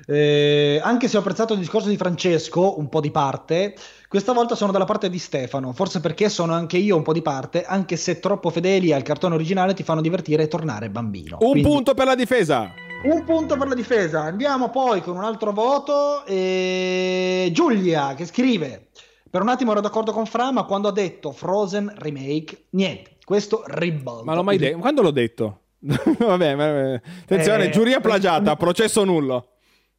eh, 0.06 0.80
Anche 0.80 1.08
se 1.08 1.16
ho 1.16 1.20
apprezzato 1.20 1.54
il 1.54 1.58
discorso 1.58 1.88
di 1.88 1.96
Francesco, 1.96 2.78
un 2.78 2.88
po' 2.88 3.00
di 3.00 3.10
parte, 3.10 3.74
questa 4.12 4.32
volta 4.34 4.54
sono 4.54 4.72
dalla 4.72 4.84
parte 4.84 5.08
di 5.08 5.18
Stefano. 5.18 5.72
Forse 5.72 6.00
perché 6.00 6.28
sono 6.28 6.52
anche 6.52 6.76
io 6.76 6.96
un 6.96 7.02
po' 7.02 7.14
di 7.14 7.22
parte, 7.22 7.64
anche 7.64 7.96
se 7.96 8.20
troppo 8.20 8.50
fedeli 8.50 8.92
al 8.92 9.00
cartone 9.02 9.34
originale 9.36 9.72
ti 9.72 9.82
fanno 9.82 10.02
divertire 10.02 10.42
e 10.42 10.48
tornare 10.48 10.90
bambino. 10.90 11.38
Un 11.40 11.50
Quindi- 11.52 11.68
punto 11.68 11.94
per 11.94 12.04
la 12.04 12.14
difesa. 12.14 12.70
Un 13.04 13.24
punto 13.24 13.56
per 13.56 13.68
la 13.68 13.74
difesa. 13.74 14.20
Andiamo 14.20 14.68
poi 14.68 15.00
con 15.00 15.16
un 15.16 15.24
altro 15.24 15.52
voto. 15.52 16.26
E... 16.26 17.48
Giulia 17.52 18.12
che 18.14 18.26
scrive: 18.26 18.88
Per 19.30 19.40
un 19.40 19.48
attimo 19.48 19.72
ero 19.72 19.80
d'accordo 19.80 20.12
con 20.12 20.26
Fra, 20.26 20.52
ma 20.52 20.64
quando 20.64 20.88
ha 20.88 20.92
detto 20.92 21.32
Frozen 21.32 21.94
Remake, 21.96 22.66
niente, 22.72 23.16
questo 23.24 23.62
ribalta. 23.66 24.24
Ma 24.24 24.34
l'ho 24.34 24.42
mai 24.44 24.58
detto? 24.58 24.78
Quando 24.78 25.00
l'ho 25.00 25.10
detto? 25.10 25.60
Vabbè, 26.18 26.54
ma- 26.54 27.00
attenzione, 27.22 27.64
Eh, 27.64 27.70
giuria 27.70 28.00
plagiata, 28.00 28.52
eh, 28.52 28.56
processo 28.56 29.04
nullo. 29.04 29.46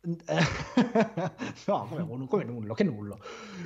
no, 1.65 1.87
come, 1.89 2.27
come 2.27 2.43
nullo, 2.43 2.73
che 2.73 2.83
nullo, 2.83 3.19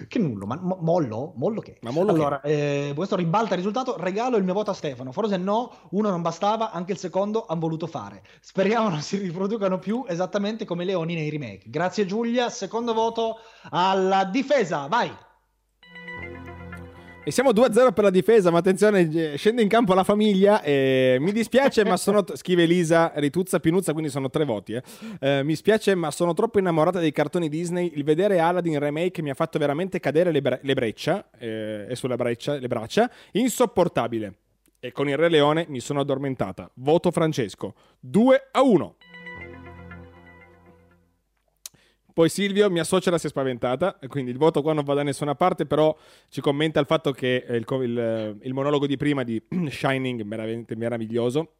che 0.07 0.19
nullo, 0.19 0.45
ma 0.45 0.55
mo- 0.61 0.77
mollo? 0.81 1.33
Mollo 1.35 1.61
che? 1.61 1.79
Ma 1.81 1.89
mollo 1.89 2.13
che? 2.13 2.19
allora, 2.19 2.41
eh, 2.41 2.91
questo 2.95 3.15
ribalta 3.15 3.51
il 3.51 3.57
risultato, 3.57 3.95
regalo 3.97 4.37
il 4.37 4.43
mio 4.43 4.53
voto 4.53 4.69
a 4.69 4.75
Stefano, 4.75 5.11
Frozen 5.11 5.43
no, 5.43 5.71
uno 5.91 6.11
non 6.11 6.21
bastava, 6.21 6.71
anche 6.71 6.91
il 6.91 6.99
secondo 6.99 7.47
hanno 7.47 7.59
voluto 7.59 7.87
fare. 7.87 8.21
Speriamo 8.39 8.89
non 8.89 9.01
si 9.01 9.17
riproducano 9.17 9.79
più 9.79 10.05
esattamente 10.07 10.63
come 10.65 10.83
i 10.83 10.85
leoni 10.85 11.15
nei 11.15 11.31
remake. 11.31 11.63
Grazie 11.71 12.05
Giulia, 12.05 12.49
secondo 12.51 12.93
voto 12.93 13.39
alla 13.71 14.23
difesa, 14.25 14.85
vai! 14.85 15.11
E 17.27 17.31
siamo 17.31 17.49
2-0 17.51 17.91
per 17.91 18.05
la 18.05 18.09
difesa, 18.09 18.51
ma 18.51 18.59
attenzione, 18.59 19.01
eh, 19.01 19.35
scende 19.35 19.61
in 19.61 19.67
campo 19.67 19.93
la 19.93 20.05
famiglia. 20.05 20.61
E 20.61 21.17
mi 21.19 21.33
dispiace, 21.33 21.83
ma 21.83 21.97
sono. 21.97 22.23
Scrive 22.35 22.63
Elisa 22.63 23.11
Rituzza 23.15 23.59
Pinuzza, 23.59 23.91
quindi 23.91 24.09
sono 24.09 24.29
tre 24.29 24.45
voti. 24.45 24.71
eh. 24.71 24.81
Eh, 25.19 25.43
mi 25.43 25.53
spiace, 25.57 25.93
ma 25.93 26.09
sono 26.09 26.33
troppo 26.33 26.57
innamorata 26.57 26.99
dei 27.01 27.11
cartoni 27.11 27.49
Disney. 27.49 27.91
Il 27.95 28.05
vedere 28.05 28.39
Aladdin 28.39 28.79
remake 28.79 29.21
mi 29.21 29.29
ha 29.29 29.33
fatto 29.33 29.59
veramente 29.59 29.99
cadere 29.99 30.31
le, 30.31 30.39
bre- 30.41 30.59
le 30.63 30.73
breccia. 30.73 31.27
eh, 31.37 31.87
e 31.89 31.95
sulle 31.97 32.15
breccia, 32.15 32.53
le 32.59 32.67
braccia. 32.67 33.11
Insopportabile. 33.33 34.33
E 34.79 34.93
con 34.93 35.09
il 35.09 35.17
Re 35.17 35.27
Leone 35.27 35.65
mi 35.67 35.81
sono 35.81 35.99
addormentata. 35.99 36.71
Voto 36.75 37.11
Francesco. 37.11 37.73
2 37.99 38.47
a 38.51 38.61
1. 38.61 38.95
Poi 42.17 42.29
Silvio, 42.29 42.67
mia 42.71 42.83
suocera 42.83 43.19
si 43.19 43.27
è 43.27 43.29
spaventata, 43.29 43.99
quindi 44.07 44.31
il 44.31 44.39
voto 44.39 44.63
qua 44.63 44.73
non 44.73 44.83
va 44.83 44.95
da 44.95 45.03
nessuna 45.03 45.35
parte, 45.35 45.67
però 45.67 45.95
ci 46.29 46.41
commenta 46.41 46.79
il 46.79 46.87
fatto 46.87 47.11
che 47.11 47.45
eh, 47.47 47.57
il, 47.57 47.65
il, 47.83 47.99
eh, 47.99 48.35
il 48.41 48.53
monologo 48.55 48.87
di 48.87 48.97
prima 48.97 49.21
di 49.21 49.39
Shining 49.69 50.25
veramente 50.25 50.75
meraviglioso. 50.75 51.56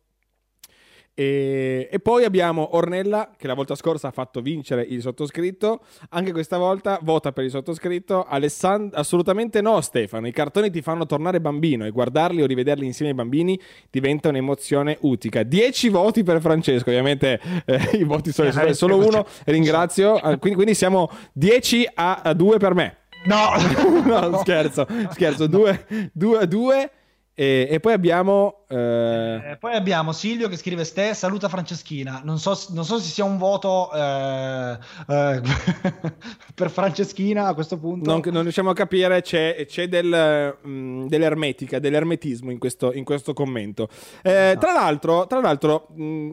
E, 1.20 1.90
e 1.92 1.98
poi 2.00 2.26
abbiamo 2.26 2.76
Ornella 2.76 3.32
che 3.36 3.48
la 3.48 3.56
volta 3.56 3.74
scorsa 3.74 4.10
ha 4.10 4.12
fatto 4.12 4.40
vincere 4.40 4.84
il 4.88 5.02
sottoscritto, 5.02 5.80
anche 6.10 6.32
questa 6.32 6.60
volta 6.60 7.00
vota 7.02 7.32
per 7.32 7.44
il 7.44 7.50
sottoscritto. 7.50 8.24
Alessand- 8.24 8.94
assolutamente 8.94 9.60
no 9.62 9.82
Stefano, 9.82 10.28
i 10.28 10.32
cartoni 10.32 10.70
ti 10.70 10.84
fanno 10.84 11.08
tornare 11.08 11.42
bambino 11.42 11.88
e 11.88 11.90
guardarli 11.90 12.44
o 12.44 12.46
rivederli 12.46 12.86
insieme 12.86 13.10
ai 13.14 13.18
bambini 13.18 13.60
diventa 13.90 14.30
un'emozione 14.30 14.96
utica. 15.02 15.42
10 15.42 15.90
voti 15.90 16.22
per 16.22 16.40
Francesco, 16.40 16.90
ovviamente 16.90 17.40
eh, 17.66 17.98
i 17.98 18.04
voti 18.04 18.32
sono 18.32 18.50
Eh, 18.50 18.74
solo 18.76 18.98
cioè- 18.98 19.08
uno, 19.08 19.26
ringrazio, 19.46 20.18
Ah, 20.18 20.38
quindi, 20.38 20.54
quindi 20.54 20.76
siamo 20.76 21.10
10 21.34 21.90
a 21.96 22.32
2 22.36 22.58
per 22.60 22.76
me. 22.76 22.98
No! 23.26 23.50
no, 24.06 24.38
scherzo, 24.38 24.86
scherzo, 25.10 25.48
2 25.48 25.86
a 26.40 26.46
2 26.46 26.92
e, 27.40 27.68
e 27.70 27.80
poi 27.80 27.94
abbiamo... 27.94 28.64
eh, 28.68 29.52
Eh, 29.52 29.58
poi 29.60 29.76
abbiamo 29.76 30.12
Silvio 30.12 30.48
che 30.48 30.58
scrive 30.58 30.84
Ste, 30.84 31.14
saluta 31.14 31.48
Franceschina. 31.50 32.22
Non 32.24 32.40
so, 32.40 32.58
non 32.70 32.84
so 32.84 32.98
se 32.98 33.10
sia 33.12 33.26
un 33.26 33.38
voto 33.38 33.92
eh, 33.94 34.78
eh, 35.08 35.42
per 36.56 36.72
Franceschina 36.72 37.46
a 37.46 37.54
questo 37.54 37.78
punto. 37.78 38.10
Non, 38.10 38.22
non 38.32 38.42
riusciamo 38.42 38.72
a 38.72 38.74
capire, 38.74 39.22
c'è, 39.22 39.66
c'è 39.68 39.88
del, 39.88 40.58
mh, 40.60 41.06
dell'ermetica, 41.06 41.78
dell'ermetismo 41.78 42.50
in 42.50 42.58
questo, 42.58 42.92
in 42.92 43.04
questo 43.04 43.34
commento. 43.34 43.88
Eh, 44.24 44.58
tra 44.60 44.74
l'altro, 44.74 45.28
tra 45.28 45.40
l'altro 45.40 45.90
mh, 45.94 46.32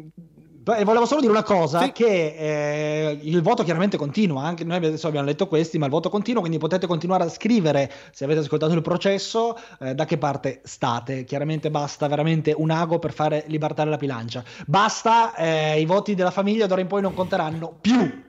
Beh, 0.65 0.83
volevo 0.83 1.05
solo 1.05 1.21
dire 1.21 1.31
una 1.31 1.43
cosa, 1.43 1.83
Sì. 1.83 1.93
che 1.93 2.35
eh, 2.39 3.19
il 3.21 3.43
voto 3.43 3.63
chiaramente 3.65 3.99
continua, 3.99 4.45
anche 4.45 4.65
noi 4.65 4.79
adesso 4.79 5.07
abbiamo 5.07 5.27
letto 5.27 5.47
questi, 5.47 5.77
ma 5.77 5.85
il 5.85 5.91
voto 5.91 6.09
continua, 6.09 6.41
quindi 6.41 6.57
potete 6.57 6.87
continuare 6.87 7.25
a 7.25 7.29
scrivere, 7.29 7.93
se 8.13 8.25
avete 8.25 8.41
ascoltato 8.41 8.73
il 8.73 8.81
processo, 8.81 9.59
eh, 9.81 9.95
da 9.95 10.07
che 10.07 10.17
parte 10.17 10.61
state. 10.65 11.25
Chiaramente 11.25 11.71
basta 11.71 12.09
veramente 12.09 12.55
un 12.57 12.71
ago 12.71 12.99
per 12.99 13.13
fare 13.13 13.45
libertare 13.49 13.91
la 13.91 13.99
bilancia. 13.99 14.43
Basta, 14.67 15.35
eh, 15.35 15.79
i 15.79 15.85
voti 15.85 16.15
della 16.15 16.31
famiglia 16.31 16.67
d'ora 16.67 16.81
in 16.81 16.87
poi 16.87 17.03
non 17.03 17.13
conteranno 17.13 17.77
più. 17.79 18.23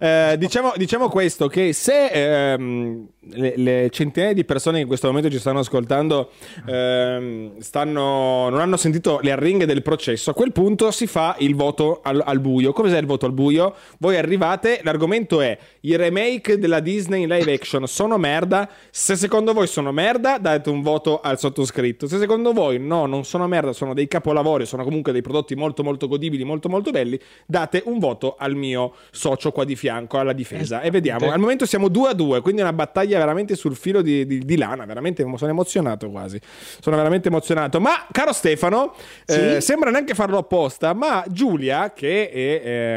Eh, 0.00 0.34
diciamo, 0.38 0.72
diciamo 0.76 1.08
questo, 1.08 1.46
che 1.46 1.72
se 1.72 2.06
ehm, 2.52 3.06
le, 3.30 3.52
le 3.56 3.88
centinaia 3.92 4.34
di 4.34 4.44
persone 4.44 4.76
che 4.76 4.82
in 4.82 4.88
questo 4.88 5.06
momento 5.06 5.30
ci 5.30 5.38
stanno 5.38 5.60
ascoltando 5.60 6.30
ehm, 6.66 7.60
stanno, 7.60 8.48
non 8.48 8.58
hanno 8.58 8.76
sentito 8.76 9.20
le 9.22 9.30
arringhe 9.30 9.66
del 9.66 9.82
processo, 9.82 10.30
a 10.30 10.34
quel 10.34 10.50
punto 10.50 10.90
si 10.90 11.06
fa 11.06 11.36
il 11.38 11.54
voto 11.54 11.74
al, 12.02 12.22
al 12.24 12.40
buio. 12.40 12.72
Cos'è 12.72 12.98
il 12.98 13.06
voto 13.06 13.26
al 13.26 13.32
buio? 13.32 13.74
Voi 13.98 14.16
arrivate, 14.16 14.80
l'argomento 14.82 15.40
è 15.40 15.56
i 15.80 15.96
remake 15.96 16.58
della 16.58 16.80
Disney 16.80 17.22
in 17.22 17.28
live 17.28 17.52
action 17.52 17.86
sono 17.86 18.18
merda. 18.18 18.68
Se 18.90 19.16
secondo 19.16 19.52
voi 19.52 19.66
sono 19.66 19.92
merda, 19.92 20.38
date 20.38 20.70
un 20.70 20.82
voto 20.82 21.20
al 21.20 21.38
sottoscritto. 21.38 22.06
Se 22.06 22.18
secondo 22.18 22.52
voi 22.52 22.78
no, 22.78 23.06
non 23.06 23.24
sono 23.24 23.46
merda, 23.46 23.72
sono 23.72 23.94
dei 23.94 24.08
capolavori, 24.08 24.66
sono 24.66 24.84
comunque 24.84 25.12
dei 25.12 25.22
prodotti 25.22 25.54
molto 25.54 25.82
molto 25.82 26.08
godibili, 26.08 26.44
molto 26.44 26.68
molto 26.68 26.90
belli, 26.90 27.18
date 27.46 27.82
un 27.86 27.98
voto 27.98 28.36
al 28.38 28.54
mio 28.54 28.94
socio 29.10 29.52
qua 29.52 29.64
di 29.64 29.76
fianco 29.76 30.18
alla 30.18 30.32
difesa. 30.32 30.80
E 30.80 30.90
vediamo. 30.90 31.30
Al 31.30 31.38
momento 31.38 31.66
siamo 31.66 31.88
2 31.88 32.08
a 32.08 32.12
2, 32.12 32.40
quindi 32.40 32.60
è 32.60 32.64
una 32.64 32.72
battaglia 32.72 33.18
veramente 33.18 33.54
sul 33.54 33.76
filo 33.76 34.02
di, 34.02 34.26
di- 34.26 34.44
di 34.44 34.56
lana. 34.56 34.84
Veramente 34.84 35.22
sono 35.36 35.50
emozionato 35.50 36.10
quasi. 36.10 36.40
Sono 36.80 36.96
veramente 36.96 37.28
emozionato. 37.28 37.80
Ma, 37.80 38.06
caro 38.12 38.32
Stefano, 38.32 38.94
eh, 39.26 39.60
sembra 39.60 39.90
neanche 39.90 40.14
farlo 40.14 40.38
apposta, 40.38 40.92
ma 40.94 41.24
Giulia, 41.28 41.65
che, 41.94 42.30
è, 42.30 42.38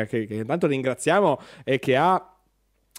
eh, 0.01 0.07
che, 0.07 0.25
che 0.25 0.33
intanto 0.35 0.67
ringraziamo 0.67 1.39
e 1.63 1.79
che 1.79 1.95
ha 1.95 2.28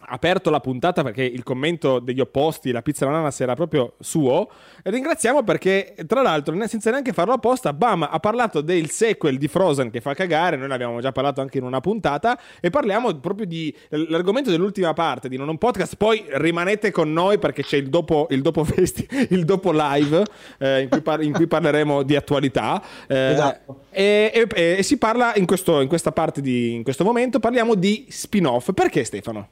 aperto 0.02 0.50
la 0.50 0.60
puntata 0.60 1.02
perché 1.02 1.22
il 1.22 1.42
commento 1.42 1.98
degli 1.98 2.20
opposti, 2.20 2.72
la 2.72 2.82
pizza 2.82 3.04
all'ananas 3.04 3.40
era 3.40 3.54
proprio 3.54 3.94
suo. 4.00 4.48
Ringraziamo 4.82 5.42
perché, 5.42 5.94
tra 6.06 6.22
l'altro, 6.22 6.56
senza 6.66 6.90
neanche 6.90 7.12
farlo 7.12 7.34
apposta, 7.34 7.72
Bam 7.72 8.08
ha 8.10 8.18
parlato 8.18 8.60
del 8.60 8.90
sequel 8.90 9.38
di 9.38 9.48
Frozen 9.48 9.90
che 9.90 10.00
fa 10.00 10.14
cagare. 10.14 10.56
Noi 10.56 10.68
ne 10.68 10.74
abbiamo 10.74 11.00
già 11.00 11.12
parlato 11.12 11.40
anche 11.40 11.58
in 11.58 11.64
una 11.64 11.80
puntata. 11.80 12.38
E 12.60 12.70
parliamo 12.70 13.14
proprio 13.16 13.46
di 13.46 13.74
l'argomento 13.88 14.50
dell'ultima 14.50 14.92
parte 14.92 15.28
di 15.28 15.36
Non 15.36 15.48
un 15.48 15.58
podcast. 15.58 15.96
Poi 15.96 16.24
rimanete 16.28 16.90
con 16.90 17.12
noi 17.12 17.38
perché 17.38 17.62
c'è 17.62 17.76
il 17.76 17.88
dopo, 17.88 18.26
il 18.30 18.42
dopo, 18.42 18.64
festi, 18.64 19.06
il 19.30 19.44
dopo 19.44 19.70
live 19.72 20.24
eh, 20.58 20.80
in, 20.82 20.88
cui 20.88 21.00
par- 21.02 21.22
in 21.22 21.32
cui 21.32 21.46
parleremo 21.46 22.02
di 22.02 22.16
attualità. 22.16 22.82
Eh, 23.06 23.32
Esatto. 23.32 23.80
e, 23.90 24.32
e- 24.54 24.76
e 24.78 24.82
si 24.82 24.96
parla 24.98 25.34
in, 25.36 25.46
questo, 25.46 25.80
in 25.80 25.88
questa 25.88 26.12
parte 26.12 26.40
di 26.40 26.72
in 26.74 26.82
questo 26.82 27.04
momento 27.04 27.38
parliamo 27.38 27.74
di 27.74 28.06
spin-off. 28.08 28.72
Perché 28.72 29.04
Stefano? 29.04 29.48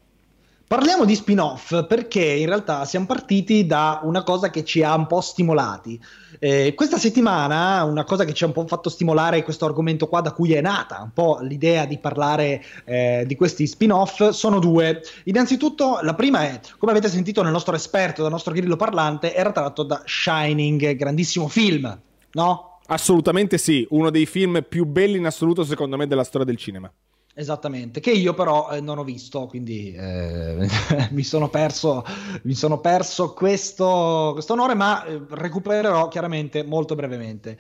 Parliamo 0.69 1.07
di 1.07 1.15
spin-off 1.15 1.87
perché 1.87 2.23
in 2.23 2.45
realtà 2.45 2.85
siamo 2.85 3.07
partiti 3.07 3.65
da 3.65 4.01
una 4.03 4.23
cosa 4.23 4.51
che 4.51 4.65
ci 4.65 4.83
ha 4.83 4.95
un 4.95 5.07
po' 5.07 5.23
stimolati. 5.23 5.99
Eh, 6.39 6.75
questa 6.75 6.99
settimana 6.99 7.83
una 7.85 8.05
cosa 8.05 8.27
che 8.27 8.35
ci 8.35 8.45
ha 8.45 8.49
un 8.49 8.53
po' 8.53 8.67
fatto 8.67 8.91
stimolare 8.91 9.43
questo 9.43 9.65
argomento 9.65 10.09
qua 10.09 10.21
da 10.21 10.33
cui 10.33 10.53
è 10.53 10.61
nata 10.61 11.01
un 11.03 11.13
po' 11.15 11.39
l'idea 11.41 11.87
di 11.87 11.97
parlare 11.97 12.63
eh, 12.85 13.25
di 13.27 13.35
questi 13.35 13.67
spin-off 13.67 14.29
sono 14.29 14.59
due. 14.59 15.01
Innanzitutto 15.25 16.01
la 16.03 16.13
prima 16.13 16.43
è, 16.43 16.61
come 16.77 16.93
avete 16.93 17.09
sentito 17.09 17.43
nel 17.43 17.53
nostro 17.53 17.75
esperto, 17.75 18.21
dal 18.21 18.31
nostro 18.31 18.53
grillo 18.53 18.77
parlante, 18.77 19.35
era 19.35 19.53
tratto 19.53 19.85
da 19.85 20.03
Shining, 20.05 20.97
grandissimo 20.97 21.49
film, 21.49 21.99
no? 22.33 22.81
Assolutamente 22.89 23.57
sì, 23.57 23.87
uno 23.93 24.11
dei 24.11 24.27
film 24.27 24.63
più 24.69 24.85
belli 24.85 25.17
in 25.17 25.25
assoluto 25.25 25.65
secondo 25.65 25.97
me 25.97 26.07
della 26.07 26.25
storia 26.25 26.47
del 26.47 26.59
cinema. 26.59 26.93
Esattamente, 27.39 28.01
che 28.01 28.11
io 28.11 28.35
però 28.35 28.69
eh, 28.73 28.81
non 28.81 28.99
ho 28.99 29.05
visto, 29.05 29.47
quindi 29.47 29.95
eh, 29.95 30.69
mi 31.13 31.23
sono 31.23 31.49
perso, 31.49 32.05
mi 32.43 32.55
sono 32.55 32.81
perso 32.81 33.33
questo, 33.33 34.31
questo 34.33 34.55
onore, 34.55 34.75
ma 34.75 35.05
eh, 35.05 35.21
recupererò 35.29 36.09
chiaramente 36.09 36.65
molto 36.65 36.97
brevemente. 36.97 37.57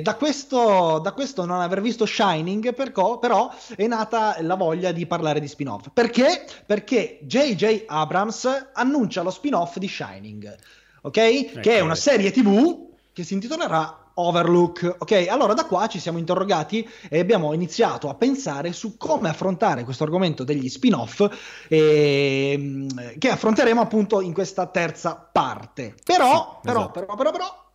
Da, 0.00 0.14
questo, 0.14 1.00
da 1.02 1.10
questo 1.10 1.44
non 1.44 1.60
aver 1.60 1.80
visto 1.80 2.06
Shining, 2.06 2.72
perco- 2.72 3.18
però 3.18 3.50
è 3.74 3.88
nata 3.88 4.36
la 4.42 4.54
voglia 4.54 4.92
di 4.92 5.04
parlare 5.06 5.40
di 5.40 5.48
spin-off. 5.48 5.88
Perché? 5.92 6.46
Perché 6.64 7.18
J.J. 7.22 7.86
Abrams 7.88 8.70
annuncia 8.74 9.22
lo 9.22 9.30
spin-off 9.30 9.78
di 9.78 9.88
Shining, 9.88 10.56
ok? 11.02 11.60
Che 11.60 11.72
è 11.72 11.80
una 11.80 11.96
serie 11.96 12.30
TV 12.30 12.90
che 13.12 13.24
si 13.24 13.34
intitolerà 13.34 13.99
Overlook. 14.20 14.96
Ok, 14.98 15.26
allora 15.28 15.54
da 15.54 15.64
qua 15.64 15.86
ci 15.86 15.98
siamo 15.98 16.18
interrogati 16.18 16.88
e 17.08 17.18
abbiamo 17.18 17.52
iniziato 17.52 18.08
a 18.08 18.14
pensare 18.14 18.72
su 18.72 18.96
come 18.96 19.28
affrontare 19.28 19.84
questo 19.84 20.04
argomento 20.04 20.44
degli 20.44 20.68
spin-off 20.68 21.28
ehm, 21.68 23.18
che 23.18 23.28
affronteremo 23.28 23.80
appunto 23.80 24.20
in 24.20 24.32
questa 24.32 24.66
terza 24.66 25.28
parte. 25.32 25.94
Però, 26.04 26.60
Sì, 26.62 26.66
però, 26.68 26.80
esatto. 26.80 27.00
però, 27.00 27.14
però, 27.14 27.30
però, 27.32 27.69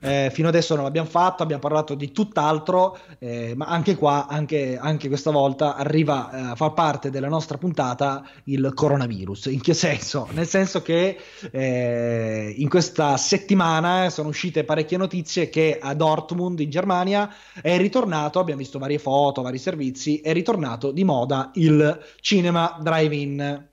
eh, 0.00 0.30
fino 0.32 0.48
adesso 0.48 0.74
non 0.74 0.84
l'abbiamo 0.84 1.08
fatto, 1.08 1.42
abbiamo 1.42 1.62
parlato 1.62 1.94
di 1.94 2.12
tutt'altro, 2.12 2.98
eh, 3.18 3.54
ma 3.56 3.66
anche 3.66 3.96
qua, 3.96 4.26
anche, 4.28 4.78
anche 4.80 5.08
questa 5.08 5.30
volta, 5.30 5.74
arriva 5.74 6.30
eh, 6.30 6.40
a 6.50 6.54
far 6.54 6.72
parte 6.74 7.10
della 7.10 7.28
nostra 7.28 7.58
puntata 7.58 8.28
il 8.44 8.72
coronavirus. 8.74 9.46
In 9.46 9.60
che 9.60 9.74
senso? 9.74 10.28
Nel 10.32 10.46
senso 10.46 10.82
che 10.82 11.18
eh, 11.50 12.54
in 12.56 12.68
questa 12.68 13.16
settimana 13.16 14.10
sono 14.10 14.28
uscite 14.28 14.64
parecchie 14.64 14.96
notizie 14.96 15.48
che 15.48 15.78
a 15.80 15.94
Dortmund 15.94 16.60
in 16.60 16.70
Germania 16.70 17.32
è 17.60 17.76
ritornato, 17.76 18.38
abbiamo 18.38 18.60
visto 18.60 18.78
varie 18.78 18.98
foto, 18.98 19.42
vari 19.42 19.58
servizi, 19.58 20.20
è 20.20 20.32
ritornato 20.32 20.90
di 20.92 21.04
moda 21.04 21.50
il 21.54 21.98
cinema 22.20 22.78
drive-in. 22.80 23.68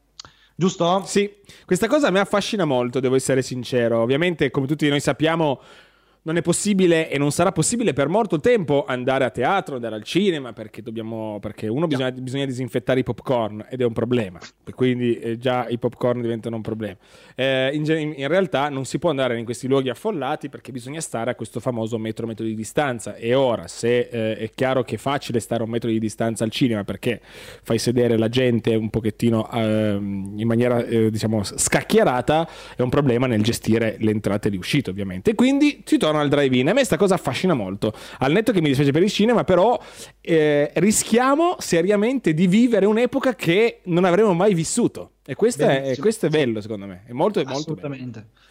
Giusto? 0.59 1.03
Sì, 1.05 1.31
questa 1.65 1.87
cosa 1.87 2.09
mi 2.09 2.17
affascina 2.17 2.65
molto, 2.65 2.99
devo 2.99 3.15
essere 3.15 3.43
sincero. 3.43 4.01
Ovviamente, 4.01 4.49
come 4.49 4.65
tutti 4.65 4.89
noi 4.89 4.99
sappiamo, 4.99 5.61
non 6.27 6.35
è 6.35 6.41
possibile 6.41 7.09
e 7.09 7.17
non 7.17 7.31
sarà 7.31 7.53
possibile 7.53 7.93
per 7.93 8.09
molto 8.09 8.41
tempo 8.41 8.83
andare 8.85 9.23
a 9.23 9.29
teatro, 9.29 9.75
andare 9.75 9.95
al 9.95 10.03
cinema, 10.03 10.51
perché 10.51 10.81
dobbiamo. 10.81 11.39
Perché 11.39 11.69
uno 11.69 11.87
bisogna, 11.87 12.11
bisogna 12.11 12.43
disinfettare 12.43 12.99
i 12.99 13.03
popcorn 13.03 13.65
ed 13.69 13.79
è 13.79 13.85
un 13.85 13.93
problema. 13.93 14.37
E 14.65 14.73
quindi 14.73 15.17
eh, 15.17 15.37
già 15.37 15.69
i 15.69 15.77
popcorn 15.77 16.19
diventano 16.19 16.57
un 16.57 16.61
problema. 16.61 16.97
Eh, 17.33 17.69
in, 17.73 18.13
in 18.17 18.27
realtà 18.27 18.67
non 18.67 18.83
si 18.83 18.99
può 18.99 19.09
andare 19.09 19.39
in 19.39 19.45
questi 19.45 19.67
luoghi 19.69 19.87
affollati 19.87 20.49
perché 20.49 20.73
bisogna 20.73 20.99
stare 20.99 21.31
a 21.31 21.35
questo 21.35 21.61
famoso 21.61 21.97
metro 21.97 22.27
metro 22.27 22.43
di 22.43 22.55
distanza. 22.55 23.15
E 23.15 23.33
ora, 23.33 23.67
se 23.69 24.09
eh, 24.11 24.37
è 24.37 24.49
chiaro 24.53 24.83
che 24.83 24.95
è 24.95 24.97
facile 24.97 25.39
stare 25.39 25.61
a 25.61 25.63
un 25.63 25.71
metro 25.71 25.89
di 25.89 25.97
distanza 25.97 26.43
al 26.43 26.51
cinema 26.51 26.83
perché 26.83 27.21
fai 27.21 27.77
sedere 27.77 28.17
la 28.17 28.27
gente 28.27 28.75
un 28.75 28.89
pochettino 28.89 29.49
ehm, 29.49 30.33
in 30.35 30.45
maniera 30.45 30.83
eh, 30.83 31.09
diciamo 31.09 31.41
scacchierata, 31.43 32.49
è 32.75 32.81
un 32.81 32.89
problema 32.89 33.27
nel 33.27 33.41
gestire 33.41 33.95
le 33.99 34.11
entrate 34.11 34.49
e 34.49 34.51
le 34.51 34.57
uscite, 34.57 34.89
ovviamente. 34.89 35.31
E 35.31 35.35
quindi 35.35 35.83
si 35.85 35.97
torna 35.97 36.15
al 36.19 36.29
drive-in. 36.29 36.69
A 36.69 36.73
me 36.73 36.83
sta 36.83 36.97
cosa 36.97 37.15
affascina 37.15 37.53
molto. 37.53 37.93
Al 38.19 38.31
netto 38.31 38.51
che 38.51 38.61
mi 38.61 38.67
dispiace 38.67 38.91
per 38.91 39.03
il 39.03 39.11
cinema, 39.11 39.43
però 39.43 39.79
eh, 40.21 40.71
rischiamo 40.75 41.55
seriamente 41.59 42.33
di 42.33 42.47
vivere 42.47 42.85
un'epoca 42.85 43.35
che 43.35 43.81
non 43.85 44.05
avremo 44.05 44.33
mai 44.33 44.53
vissuto. 44.53 45.11
E 45.25 45.35
questo, 45.35 45.65
è, 45.65 45.95
questo 45.99 46.27
è 46.27 46.29
bello, 46.29 46.61
secondo 46.61 46.85
me. 46.85 47.03
È 47.05 47.11
molto, 47.11 47.43
molto 47.45 47.73
bello. 47.73 47.95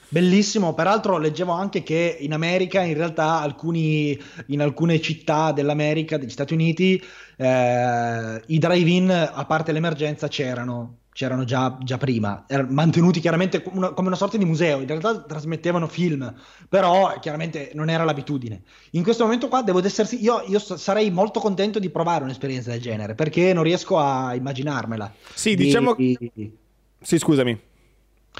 Bellissimo, 0.08 0.72
peraltro 0.72 1.18
leggevo 1.18 1.50
anche 1.50 1.82
che 1.82 2.16
in 2.20 2.32
America, 2.32 2.82
in 2.82 2.94
realtà, 2.94 3.40
alcuni, 3.40 4.16
in 4.46 4.60
alcune 4.60 5.00
città 5.00 5.50
dell'America, 5.50 6.16
degli 6.16 6.30
Stati 6.30 6.54
Uniti, 6.54 7.02
eh, 7.36 8.42
i 8.46 8.58
drive-in, 8.58 9.10
a 9.10 9.44
parte 9.46 9.72
l'emergenza, 9.72 10.28
c'erano. 10.28 10.98
C'erano 11.16 11.44
già, 11.44 11.78
già 11.82 11.96
prima, 11.96 12.44
erano 12.46 12.72
mantenuti 12.72 13.20
chiaramente 13.20 13.62
come 13.62 13.78
una, 13.78 13.92
come 13.92 14.08
una, 14.08 14.16
sorta 14.18 14.36
di 14.36 14.44
museo, 14.44 14.80
in 14.80 14.86
realtà 14.86 15.22
trasmettevano 15.22 15.86
film, 15.88 16.30
però 16.68 17.18
chiaramente 17.20 17.70
non 17.72 17.88
era 17.88 18.04
l'abitudine. 18.04 18.60
In 18.90 19.02
questo 19.02 19.24
momento 19.24 19.48
qua 19.48 19.62
devo 19.62 19.82
essersi, 19.82 20.22
io, 20.22 20.42
io 20.46 20.58
sarei 20.58 21.10
molto 21.10 21.40
contento 21.40 21.78
di 21.78 21.88
provare 21.88 22.22
un'esperienza 22.22 22.70
del 22.70 22.82
genere, 22.82 23.14
perché 23.14 23.54
non 23.54 23.62
riesco 23.62 23.96
a 23.98 24.34
immaginarmela. 24.34 25.10
Sì, 25.32 25.54
diciamo... 25.54 25.94
Di... 25.94 26.18
Sì, 27.00 27.16
scusami. 27.16 27.58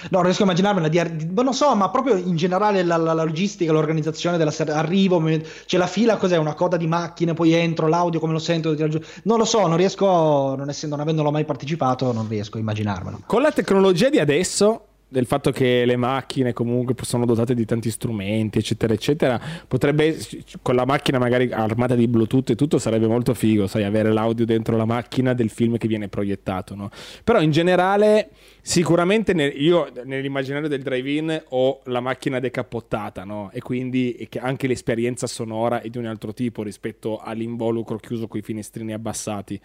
No, 0.02 0.18
non 0.18 0.22
riesco 0.24 0.42
a 0.42 0.44
immaginarmela, 0.44 0.88
di, 0.88 1.16
di, 1.16 1.42
non 1.42 1.54
so, 1.54 1.74
ma 1.74 1.88
proprio 1.88 2.16
in 2.16 2.36
generale 2.36 2.82
la, 2.82 2.96
la, 2.96 3.14
la 3.14 3.24
logistica, 3.24 3.72
l'organizzazione 3.72 4.36
della 4.36 4.50
serie, 4.50 4.74
arrivo, 4.74 5.22
c'è 5.64 5.78
la 5.78 5.86
fila, 5.86 6.16
cos'è? 6.16 6.36
Una 6.36 6.54
coda 6.54 6.76
di 6.76 6.86
macchine, 6.86 7.32
poi 7.32 7.52
entro, 7.54 7.88
l'audio 7.88 8.20
come 8.20 8.32
lo 8.32 8.38
sento, 8.38 8.74
non 9.22 9.38
lo 9.38 9.44
so, 9.44 9.66
non 9.66 9.76
riesco, 9.76 10.54
non, 10.56 10.68
essendo, 10.68 10.96
non 10.96 11.04
avendolo 11.04 11.30
mai 11.30 11.44
partecipato, 11.44 12.12
non 12.12 12.28
riesco 12.28 12.58
a 12.58 12.60
immaginarmelo. 12.60 13.20
Con 13.26 13.40
la 13.40 13.52
tecnologia 13.52 14.10
di 14.10 14.18
adesso, 14.18 14.82
del 15.08 15.26
fatto 15.26 15.52
che 15.52 15.84
le 15.84 15.96
macchine 15.96 16.52
comunque 16.52 16.94
sono 17.02 17.24
dotate 17.24 17.54
di 17.54 17.64
tanti 17.64 17.90
strumenti, 17.90 18.58
eccetera, 18.58 18.92
eccetera, 18.92 19.40
potrebbe 19.68 20.16
con 20.62 20.74
la 20.74 20.84
macchina 20.84 21.18
magari 21.18 21.50
armata 21.52 21.94
di 21.94 22.08
Bluetooth 22.08 22.50
e 22.50 22.54
tutto 22.56 22.78
sarebbe 22.78 23.06
molto 23.06 23.32
figo, 23.32 23.66
sai, 23.66 23.84
avere 23.84 24.12
l'audio 24.12 24.44
dentro 24.44 24.76
la 24.76 24.84
macchina 24.84 25.32
del 25.32 25.50
film 25.50 25.76
che 25.76 25.86
viene 25.86 26.08
proiettato, 26.08 26.74
no? 26.74 26.90
Però 27.22 27.40
in 27.40 27.50
generale 27.50 28.30
Sicuramente 28.66 29.32
nel, 29.32 29.52
io 29.62 29.92
nell'immaginario 30.02 30.66
del 30.66 30.82
drive-in 30.82 31.40
ho 31.50 31.82
la 31.84 32.00
macchina 32.00 32.40
decappottata, 32.40 33.22
no? 33.22 33.48
E 33.52 33.60
quindi 33.60 34.28
anche 34.40 34.66
l'esperienza 34.66 35.28
sonora 35.28 35.80
è 35.82 35.88
di 35.88 35.98
un 35.98 36.06
altro 36.06 36.34
tipo 36.34 36.64
rispetto 36.64 37.18
all'involucro 37.18 37.96
chiuso 37.98 38.26
con 38.26 38.40
i 38.40 38.42
finestrini 38.42 38.92
abbassati. 38.92 39.60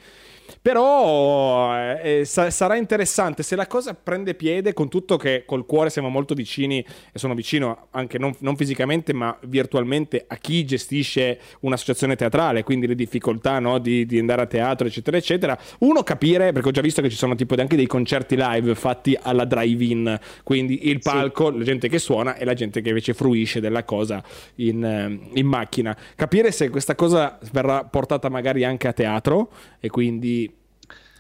Però 0.62 1.76
eh, 1.76 2.20
eh, 2.20 2.26
sa- 2.26 2.52
sarà 2.52 2.76
interessante 2.76 3.42
se 3.42 3.56
la 3.56 3.66
cosa 3.66 3.96
prende 3.96 4.36
piede, 4.36 4.72
con 4.74 4.88
tutto 4.88 5.18
che 5.18 5.31
col 5.46 5.66
cuore 5.66 5.90
siamo 5.90 6.10
molto 6.10 6.34
vicini, 6.34 6.80
e 7.12 7.20
sono 7.20 7.34
vicino 7.34 7.88
anche 7.92 8.18
non, 8.18 8.34
non 8.40 8.56
fisicamente, 8.56 9.14
ma 9.14 9.38
virtualmente 9.46 10.26
a 10.28 10.36
chi 10.38 10.66
gestisce 10.66 11.40
un'associazione 11.62 12.16
teatrale, 12.16 12.64
quindi 12.64 12.88
le 12.88 12.96
difficoltà 12.96 13.60
no? 13.60 13.80
di, 13.80 14.06
di, 14.06 14.20
andare 14.20 14.44
a 14.44 14.46
teatro, 14.46 14.88
eccetera, 14.88 15.18
eccetera. 15.18 15.58
Uno 15.80 16.04
capire, 16.04 16.52
perché 16.52 16.70
ho 16.70 16.72
già 16.72 16.82
visto 16.82 17.02
che 17.02 17.10
ci 17.10 17.16
sono 17.16 17.36
tipo 17.36 17.56
anche 17.58 17.76
dei 17.76 17.88
concerti 17.88 18.36
live 18.36 18.76
fatti 18.76 19.18
alla 19.20 19.46
drive-in, 19.46 20.20
quindi 20.44 20.90
il 20.90 21.00
palco, 21.00 21.52
sì. 21.52 21.58
la 21.58 21.64
gente 21.64 21.90
che 21.90 22.00
suona 22.00 22.36
e 22.36 22.46
la 22.46 22.54
gente 22.54 22.82
che 22.82 22.90
invece 22.90 23.14
fruisce 23.14 23.60
della 23.60 23.84
cosa 23.84 24.24
in, 24.56 24.84
eh, 24.84 25.40
in 25.40 25.46
macchina. 25.46 25.96
Capire 26.16 26.52
se 26.52 26.70
questa 26.70 26.96
cosa 26.96 27.38
verrà 27.52 27.84
portata 27.84 28.30
magari 28.30 28.64
anche 28.64 28.88
a 28.88 28.94
teatro 28.94 29.52
e 29.80 29.90
quindi 29.90 30.60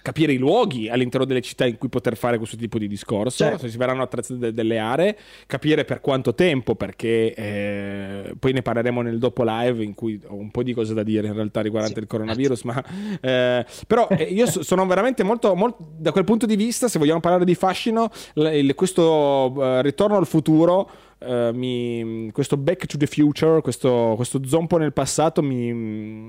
capire 0.01 0.33
i 0.33 0.37
luoghi 0.37 0.89
all'interno 0.89 1.25
delle 1.25 1.41
città 1.41 1.65
in 1.65 1.77
cui 1.77 1.89
poter 1.89 2.15
fare 2.17 2.37
questo 2.37 2.57
tipo 2.57 2.77
di 2.77 2.87
discorso, 2.87 3.43
certo. 3.43 3.59
se 3.59 3.69
si 3.69 3.77
verranno 3.77 4.01
attrezzate 4.01 4.39
de- 4.39 4.53
delle 4.53 4.77
aree, 4.77 5.17
capire 5.45 5.85
per 5.85 6.01
quanto 6.01 6.33
tempo, 6.33 6.75
perché 6.75 7.33
eh, 7.33 8.33
poi 8.37 8.53
ne 8.53 8.61
parleremo 8.61 9.01
nel 9.01 9.19
dopo 9.19 9.43
live 9.45 9.83
in 9.83 9.93
cui 9.93 10.19
ho 10.25 10.35
un 10.35 10.51
po' 10.51 10.63
di 10.63 10.73
cose 10.73 10.93
da 10.93 11.03
dire 11.03 11.27
in 11.27 11.33
realtà 11.33 11.61
riguardante 11.61 11.97
sì. 11.97 12.01
il 12.03 12.09
coronavirus, 12.09 12.63
ma 12.63 12.83
eh, 13.21 13.65
però 13.87 14.07
eh, 14.09 14.23
io 14.23 14.47
sono 14.47 14.85
veramente 14.85 15.23
molto, 15.23 15.55
molto, 15.55 15.85
da 15.97 16.11
quel 16.11 16.23
punto 16.23 16.45
di 16.45 16.55
vista, 16.55 16.87
se 16.87 16.99
vogliamo 16.99 17.19
parlare 17.19 17.45
di 17.45 17.55
fascino, 17.55 18.09
l- 18.33 18.45
il, 18.47 18.75
questo 18.75 19.53
uh, 19.55 19.81
ritorno 19.81 20.17
al 20.17 20.27
futuro 20.27 20.89
Uh, 21.21 21.51
mi, 21.53 22.31
questo 22.31 22.57
back 22.57 22.87
to 22.87 22.97
the 22.97 23.05
future, 23.05 23.61
questo, 23.61 24.13
questo 24.15 24.43
zompo 24.43 24.77
nel 24.77 24.91
passato 24.91 25.43
mi, 25.43 26.27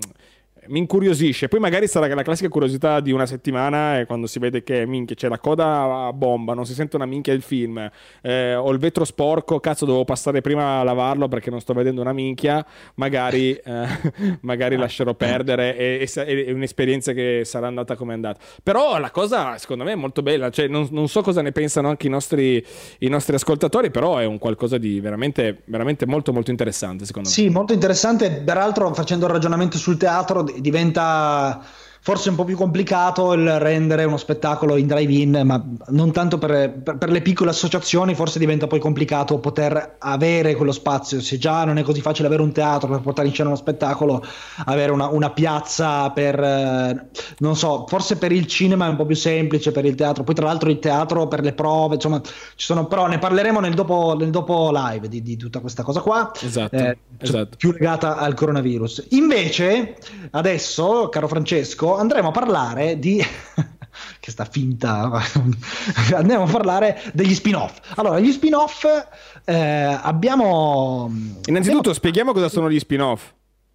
mi 0.68 0.78
incuriosisce. 0.78 1.48
Poi 1.48 1.60
magari 1.60 1.86
sarà 1.86 2.12
la 2.12 2.22
classica 2.22 2.48
curiosità 2.48 3.00
di 3.00 3.10
una 3.10 3.26
settimana 3.26 3.98
e 3.98 4.06
quando 4.06 4.26
si 4.26 4.38
vede 4.38 4.62
che 4.62 4.86
minchia 4.86 5.16
c'è 5.16 5.28
la 5.28 5.38
coda 5.38 6.06
a 6.06 6.12
bomba, 6.12 6.54
non 6.54 6.66
si 6.66 6.74
sente 6.74 6.96
una 6.96 7.06
minchia 7.06 7.32
del 7.32 7.42
film, 7.42 7.90
eh, 8.20 8.54
ho 8.54 8.70
il 8.70 8.78
vetro 8.78 9.04
sporco, 9.04 9.60
cazzo 9.60 9.84
devo 9.84 10.04
passare 10.04 10.40
prima 10.40 10.80
a 10.80 10.82
lavarlo 10.82 11.28
perché 11.28 11.50
non 11.50 11.60
sto 11.60 11.72
vedendo 11.72 12.00
una 12.00 12.12
minchia, 12.12 12.64
magari, 12.94 13.54
eh, 13.54 13.86
magari 14.42 14.76
lascerò 14.76 15.14
perdere 15.14 15.76
e, 15.76 16.08
e, 16.14 16.44
è 16.44 16.50
un'esperienza 16.52 17.12
che 17.12 17.42
sarà 17.44 17.66
andata 17.66 17.96
come 17.96 18.12
è 18.12 18.14
andata. 18.14 18.40
Però 18.62 18.98
la 18.98 19.10
cosa 19.10 19.58
secondo 19.58 19.84
me 19.84 19.92
è 19.92 19.96
molto 19.96 20.22
bella, 20.22 20.50
cioè, 20.50 20.68
non, 20.68 20.86
non, 20.90 21.08
so 21.08 21.22
cosa 21.22 21.42
ne 21.42 21.52
pensano 21.52 21.88
anche 21.88 22.06
i 22.06 22.10
nostri, 22.10 22.64
i 22.98 23.08
nostri, 23.08 23.34
ascoltatori, 23.34 23.90
però 23.90 24.18
è 24.18 24.24
un 24.24 24.38
qualcosa 24.38 24.78
di 24.78 25.00
veramente, 25.00 25.62
veramente 25.66 26.06
molto 26.06 26.32
molto 26.32 26.50
interessante 26.50 27.04
secondo 27.04 27.28
me. 27.28 27.34
Sì, 27.34 27.48
molto 27.48 27.72
interessante, 27.72 28.30
peraltro 28.44 28.92
facendo 28.94 29.26
il 29.26 29.32
ragionamento 29.32 29.78
sul 29.78 29.96
teatro 29.96 30.44
diventa 30.58 31.60
forse 32.04 32.30
un 32.30 32.34
po' 32.34 32.42
più 32.42 32.56
complicato 32.56 33.32
il 33.32 33.60
rendere 33.60 34.02
uno 34.02 34.16
spettacolo 34.16 34.76
in 34.76 34.88
drive-in, 34.88 35.42
ma 35.44 35.64
non 35.90 36.10
tanto 36.10 36.36
per, 36.36 36.80
per, 36.82 36.98
per, 36.98 37.10
le 37.10 37.22
piccole 37.22 37.50
associazioni, 37.50 38.16
forse 38.16 38.40
diventa 38.40 38.66
poi 38.66 38.80
complicato 38.80 39.38
poter 39.38 39.98
avere 40.00 40.56
quello 40.56 40.72
spazio. 40.72 41.20
Se 41.20 41.38
già 41.38 41.64
non 41.64 41.78
è 41.78 41.82
così 41.82 42.00
facile 42.00 42.26
avere 42.26 42.42
un 42.42 42.50
teatro 42.50 42.88
per 42.88 43.02
portare 43.02 43.28
in 43.28 43.32
scena 43.32 43.50
uno 43.50 43.56
spettacolo, 43.56 44.20
avere 44.64 44.90
una, 44.90 45.06
una 45.06 45.30
piazza 45.30 46.10
per, 46.10 46.42
eh, 46.42 47.06
non 47.38 47.54
so, 47.54 47.84
forse 47.86 48.16
per 48.16 48.32
il 48.32 48.48
cinema 48.48 48.86
è 48.86 48.88
un 48.88 48.96
po' 48.96 49.06
più 49.06 49.14
semplice, 49.14 49.70
per 49.70 49.84
il 49.84 49.94
teatro. 49.94 50.24
Poi 50.24 50.34
tra 50.34 50.46
l'altro 50.46 50.70
il 50.70 50.80
teatro 50.80 51.28
per 51.28 51.42
le 51.42 51.52
prove, 51.52 51.94
insomma, 51.94 52.20
ci 52.20 52.32
sono, 52.56 52.86
però 52.86 53.06
ne 53.06 53.20
parleremo 53.20 53.60
nel 53.60 53.74
dopo, 53.74 54.16
nel 54.18 54.30
dopo 54.30 54.72
live 54.72 55.06
di, 55.06 55.22
di, 55.22 55.36
tutta 55.36 55.60
questa 55.60 55.84
cosa 55.84 56.00
qua. 56.00 56.32
Esatto, 56.40 56.74
eh, 56.74 56.98
esatto. 57.18 57.56
Più 57.56 57.70
legata 57.70 58.16
al 58.16 58.34
coronavirus. 58.34 59.06
Invece, 59.10 59.98
adesso, 60.32 61.08
caro 61.08 61.28
Francesco, 61.28 61.90
andremo 61.96 62.28
a 62.28 62.32
parlare 62.32 62.98
di 62.98 63.22
che 64.20 64.30
sta 64.30 64.44
finta 64.44 65.10
andiamo 66.14 66.44
a 66.44 66.50
parlare 66.50 67.00
degli 67.12 67.34
spin-off 67.34 67.78
allora 67.96 68.18
gli 68.20 68.32
spin-off 68.32 68.84
eh, 69.44 69.54
abbiamo 69.54 71.10
innanzitutto 71.44 71.78
abbiamo... 71.78 71.94
spieghiamo 71.94 72.32
cosa 72.32 72.48
sono 72.48 72.70
gli 72.70 72.78
spin-off 72.78 73.32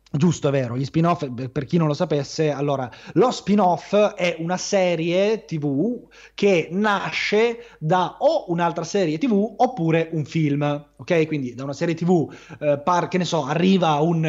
Giusto, 0.09 0.47
è 0.47 0.51
vero, 0.51 0.77
gli 0.77 0.85
spin-off, 0.85 1.29
per 1.51 1.65
chi 1.65 1.75
non 1.75 1.87
lo 1.87 1.93
sapesse, 1.93 2.49
allora, 2.49 2.89
lo 3.13 3.29
spin-off 3.29 3.93
è 3.93 4.37
una 4.39 4.55
serie 4.55 5.43
TV 5.43 6.07
che 6.33 6.69
nasce 6.71 7.75
da 7.77 8.15
o 8.19 8.45
un'altra 8.47 8.85
serie 8.85 9.17
TV 9.17 9.55
oppure 9.57 10.07
un 10.13 10.23
film, 10.23 10.85
ok? 10.95 11.27
Quindi 11.27 11.53
da 11.55 11.65
una 11.65 11.73
serie 11.73 11.93
TV, 11.93 12.33
eh, 12.57 12.79
par, 12.79 13.09
che 13.09 13.17
ne 13.17 13.25
so, 13.25 13.43
arriva 13.43 13.95
un, 13.95 14.23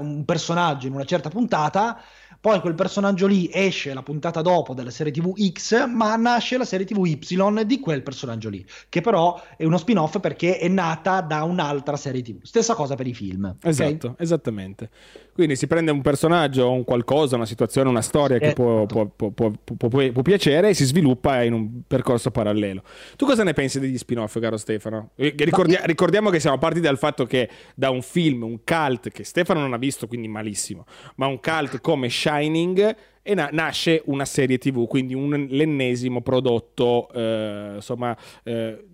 un 0.00 0.24
personaggio 0.24 0.88
in 0.88 0.94
una 0.94 1.04
certa 1.04 1.28
puntata 1.28 2.02
poi 2.40 2.60
quel 2.60 2.74
personaggio 2.74 3.26
lì 3.26 3.50
esce 3.52 3.92
la 3.92 4.02
puntata 4.02 4.40
dopo 4.40 4.72
della 4.72 4.90
serie 4.90 5.12
TV 5.12 5.34
X, 5.52 5.86
ma 5.86 6.16
nasce 6.16 6.56
la 6.56 6.64
serie 6.64 6.86
TV 6.86 7.04
Y 7.04 7.64
di 7.66 7.80
quel 7.80 8.02
personaggio 8.02 8.48
lì, 8.48 8.64
che 8.88 9.02
però 9.02 9.38
è 9.58 9.64
uno 9.64 9.76
spin-off 9.76 10.20
perché 10.20 10.56
è 10.56 10.68
nata 10.68 11.20
da 11.20 11.42
un'altra 11.42 11.96
serie 11.96 12.22
TV. 12.22 12.38
Stessa 12.42 12.74
cosa 12.74 12.94
per 12.94 13.06
i 13.06 13.12
film. 13.12 13.56
Esatto, 13.62 14.06
okay? 14.08 14.24
esattamente. 14.24 14.88
Quindi 15.32 15.56
si 15.56 15.66
prende 15.66 15.90
un 15.90 16.02
personaggio, 16.02 16.70
un 16.70 16.84
qualcosa, 16.84 17.36
una 17.36 17.46
situazione, 17.46 17.88
una 17.88 18.02
storia 18.02 18.38
che 18.38 18.52
può, 18.52 18.84
esatto. 18.84 19.12
può, 19.16 19.50
può, 19.52 19.88
può, 19.88 20.22
piacere 20.22 20.70
e 20.70 20.74
si 20.74 20.84
sviluppa 20.84 21.42
in 21.42 21.52
un 21.52 21.82
percorso 21.86 22.30
parallelo. 22.30 22.82
Tu 23.16 23.24
cosa 23.24 23.42
ne 23.42 23.52
pensi 23.52 23.80
degli 23.80 23.96
spin-off, 23.96 24.38
caro 24.38 24.56
Stefano? 24.56 25.12
Eh, 25.14 25.34
ricordia- 25.38 25.82
ricordiamo 25.84 26.30
che 26.30 26.40
siamo 26.40 26.58
partiti 26.58 26.84
dal 26.84 26.98
fatto 26.98 27.24
che 27.24 27.48
da 27.74 27.90
un 27.90 28.02
film, 28.02 28.42
un 28.42 28.60
cult 28.64 29.10
che 29.10 29.24
Stefano 29.24 29.60
non 29.60 29.72
ha 29.72 29.78
visto, 29.78 30.06
quindi 30.06 30.28
malissimo, 30.28 30.84
ma 31.16 31.26
un 31.26 31.40
cult 31.40 31.80
come 31.80 32.08
Shining 32.30 32.96
e 33.22 33.34
na- 33.34 33.50
nasce 33.52 34.02
una 34.06 34.24
serie 34.24 34.58
TV, 34.58 34.86
quindi 34.86 35.14
un, 35.14 35.46
l'ennesimo 35.50 36.20
prodotto, 36.22 37.10
eh, 37.12 37.72
insomma, 37.76 38.16
eh, 38.44 38.84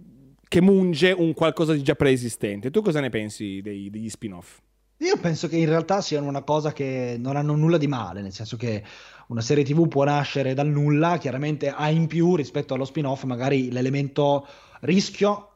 che 0.49 0.61
munge 0.61 1.13
un 1.13 1.35
qualcosa 1.35 1.73
di 1.73 1.83
già 1.83 1.95
preesistente. 1.95 2.71
Tu 2.71 2.81
cosa 2.81 3.01
ne 3.01 3.11
pensi 3.11 3.61
dei, 3.63 3.91
degli 3.91 4.09
spin-off? 4.09 4.61
Io 5.01 5.19
penso 5.19 5.47
che 5.47 5.57
in 5.57 5.67
realtà 5.67 6.01
siano 6.01 6.27
una 6.27 6.43
cosa 6.43 6.73
che 6.73 7.17
non 7.19 7.37
hanno 7.37 7.55
nulla 7.55 7.77
di 7.77 7.87
male, 7.87 8.23
nel 8.23 8.33
senso 8.33 8.57
che 8.57 8.83
una 9.29 9.43
serie 9.43 9.63
TV 9.63 9.89
può 9.89 10.05
nascere 10.05 10.55
dal 10.55 10.69
nulla, 10.69 11.19
chiaramente 11.19 11.69
ha 11.69 11.91
in 11.91 12.07
più 12.07 12.35
rispetto 12.35 12.73
allo 12.73 12.87
spin-off 12.87 13.25
magari 13.25 13.71
l'elemento 13.71 14.47
rischio 14.81 15.51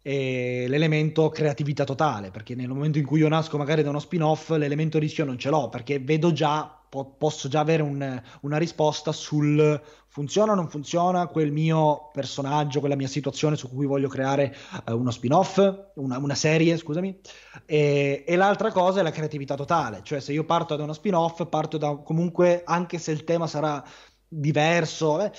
e 0.00 0.66
l'elemento 0.68 1.28
creatività 1.28 1.84
totale, 1.84 2.30
perché 2.30 2.54
nel 2.54 2.68
momento 2.68 2.96
in 2.96 3.04
cui 3.04 3.18
io 3.18 3.28
nasco 3.28 3.58
magari 3.58 3.82
da 3.82 3.90
uno 3.90 3.98
spin-off 3.98 4.50
l'elemento 4.50 4.98
rischio 4.98 5.24
non 5.24 5.36
ce 5.36 5.50
l'ho, 5.50 5.68
perché 5.68 5.98
vedo 5.98 6.32
già, 6.32 6.75
po- 6.88 7.14
posso 7.18 7.48
già 7.48 7.60
avere 7.60 7.82
un, 7.82 8.22
una 8.40 8.56
risposta 8.58 9.12
sul 9.12 9.80
funziona 10.16 10.52
o 10.52 10.54
non 10.54 10.70
funziona 10.70 11.26
quel 11.26 11.52
mio 11.52 12.08
personaggio, 12.10 12.80
quella 12.80 12.96
mia 12.96 13.06
situazione 13.06 13.54
su 13.54 13.68
cui 13.68 13.84
voglio 13.84 14.08
creare 14.08 14.56
uh, 14.86 14.92
uno 14.92 15.10
spin-off, 15.10 15.58
una, 15.96 16.16
una 16.16 16.34
serie, 16.34 16.78
scusami. 16.78 17.20
E, 17.66 18.24
e, 18.26 18.36
l'altra 18.36 18.72
cosa 18.72 19.00
è 19.00 19.02
la 19.02 19.10
creatività 19.10 19.56
totale, 19.56 20.00
cioè 20.02 20.20
se 20.20 20.32
io 20.32 20.44
parto 20.44 20.74
da 20.74 20.84
uno 20.84 20.94
spin-off, 20.94 21.46
parto 21.48 21.76
da 21.76 21.96
comunque, 21.96 22.62
anche 22.64 22.96
se 22.96 23.12
il 23.12 23.24
tema 23.24 23.46
sarà 23.46 23.84
diverso, 24.26 25.20
eh, 25.20 25.30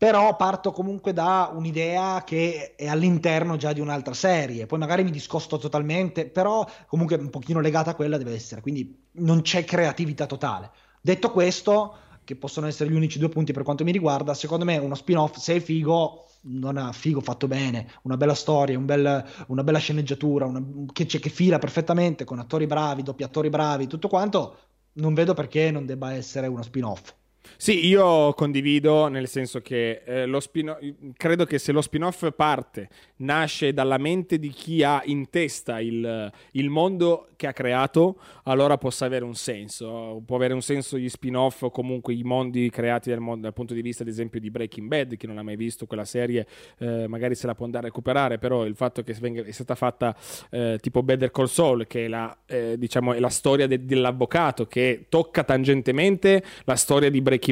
però 0.00 0.34
parto 0.34 0.72
comunque 0.72 1.12
da 1.12 1.50
un'idea 1.52 2.24
che 2.24 2.74
è 2.74 2.88
all'interno 2.88 3.58
già 3.58 3.74
di 3.74 3.80
un'altra 3.80 4.14
serie, 4.14 4.64
poi 4.64 4.78
magari 4.78 5.04
mi 5.04 5.10
discosto 5.10 5.58
totalmente, 5.58 6.24
però 6.24 6.66
comunque 6.86 7.16
un 7.16 7.28
pochino 7.28 7.60
legata 7.60 7.90
a 7.90 7.94
quella 7.94 8.16
deve 8.16 8.32
essere, 8.32 8.62
quindi 8.62 8.98
non 9.16 9.42
c'è 9.42 9.62
creatività 9.62 10.24
totale. 10.24 10.70
Detto 11.02 11.30
questo, 11.30 11.96
che 12.24 12.34
possono 12.34 12.66
essere 12.66 12.88
gli 12.88 12.94
unici 12.94 13.18
due 13.18 13.28
punti 13.28 13.52
per 13.52 13.62
quanto 13.62 13.84
mi 13.84 13.92
riguarda, 13.92 14.32
secondo 14.32 14.64
me 14.64 14.78
uno 14.78 14.94
spin-off, 14.94 15.36
se 15.36 15.56
è 15.56 15.60
figo, 15.60 16.24
non 16.44 16.78
ha 16.78 16.92
figo 16.92 17.20
fatto 17.20 17.46
bene, 17.46 17.92
una 18.04 18.16
bella 18.16 18.34
storia, 18.34 18.78
un 18.78 18.86
bel, 18.86 19.22
una 19.48 19.62
bella 19.62 19.78
sceneggiatura, 19.78 20.46
una, 20.46 20.64
che, 20.94 21.04
che 21.04 21.28
fila 21.28 21.58
perfettamente 21.58 22.24
con 22.24 22.38
attori 22.38 22.66
bravi, 22.66 23.02
doppiatori 23.02 23.50
bravi, 23.50 23.86
tutto 23.86 24.08
quanto, 24.08 24.56
non 24.92 25.12
vedo 25.12 25.34
perché 25.34 25.70
non 25.70 25.84
debba 25.84 26.14
essere 26.14 26.46
uno 26.46 26.62
spin-off. 26.62 27.12
Sì, 27.60 27.86
io 27.86 28.32
condivido 28.32 29.08
nel 29.08 29.28
senso 29.28 29.60
che 29.60 30.00
eh, 30.06 30.24
lo 30.24 30.40
spin 30.40 31.12
credo 31.14 31.44
che 31.44 31.58
se 31.58 31.72
lo 31.72 31.82
spin-off 31.82 32.32
parte, 32.34 32.88
nasce 33.16 33.74
dalla 33.74 33.98
mente 33.98 34.38
di 34.38 34.48
chi 34.48 34.82
ha 34.82 35.02
in 35.04 35.28
testa 35.28 35.78
il, 35.78 36.32
il, 36.52 36.70
mondo 36.70 37.28
che 37.36 37.46
ha 37.46 37.52
creato, 37.52 38.18
allora 38.44 38.78
possa 38.78 39.04
avere 39.04 39.26
un 39.26 39.34
senso. 39.34 40.22
Può 40.24 40.36
avere 40.36 40.54
un 40.54 40.62
senso 40.62 40.96
gli 40.96 41.08
spin-off 41.08 41.60
o 41.62 41.70
comunque 41.70 42.14
i 42.14 42.22
mondi 42.22 42.70
creati 42.70 43.10
dal, 43.10 43.20
mondo, 43.20 43.42
dal 43.42 43.52
punto 43.52 43.74
di 43.74 43.82
vista, 43.82 44.04
ad 44.04 44.08
esempio, 44.08 44.40
di 44.40 44.50
Breaking 44.50 44.88
Bad. 44.88 45.16
Chi 45.16 45.26
non 45.26 45.36
ha 45.36 45.42
mai 45.42 45.56
visto 45.56 45.84
quella 45.84 46.06
serie, 46.06 46.46
eh, 46.78 47.06
magari 47.08 47.34
se 47.34 47.46
la 47.46 47.54
può 47.54 47.66
andare 47.66 47.84
a 47.84 47.88
recuperare. 47.88 48.38
Però 48.38 48.64
il 48.64 48.74
fatto 48.74 49.02
che 49.02 49.14
venga, 49.20 49.42
è 49.42 49.50
stata 49.50 49.74
fatta 49.74 50.16
eh, 50.50 50.78
tipo 50.80 51.02
Better 51.02 51.30
Call 51.30 51.46
Saul, 51.46 51.86
che 51.86 52.06
è 52.06 52.08
la, 52.08 52.34
eh, 52.46 52.76
diciamo, 52.78 53.12
è 53.12 53.18
la 53.18 53.28
storia 53.28 53.66
de- 53.66 53.84
dell'avvocato, 53.84 54.66
che 54.66 55.06
tocca 55.10 55.44
tangentemente 55.44 56.42
la 56.64 56.76
storia 56.76 57.10
di 57.10 57.20
Breaking 57.20 57.49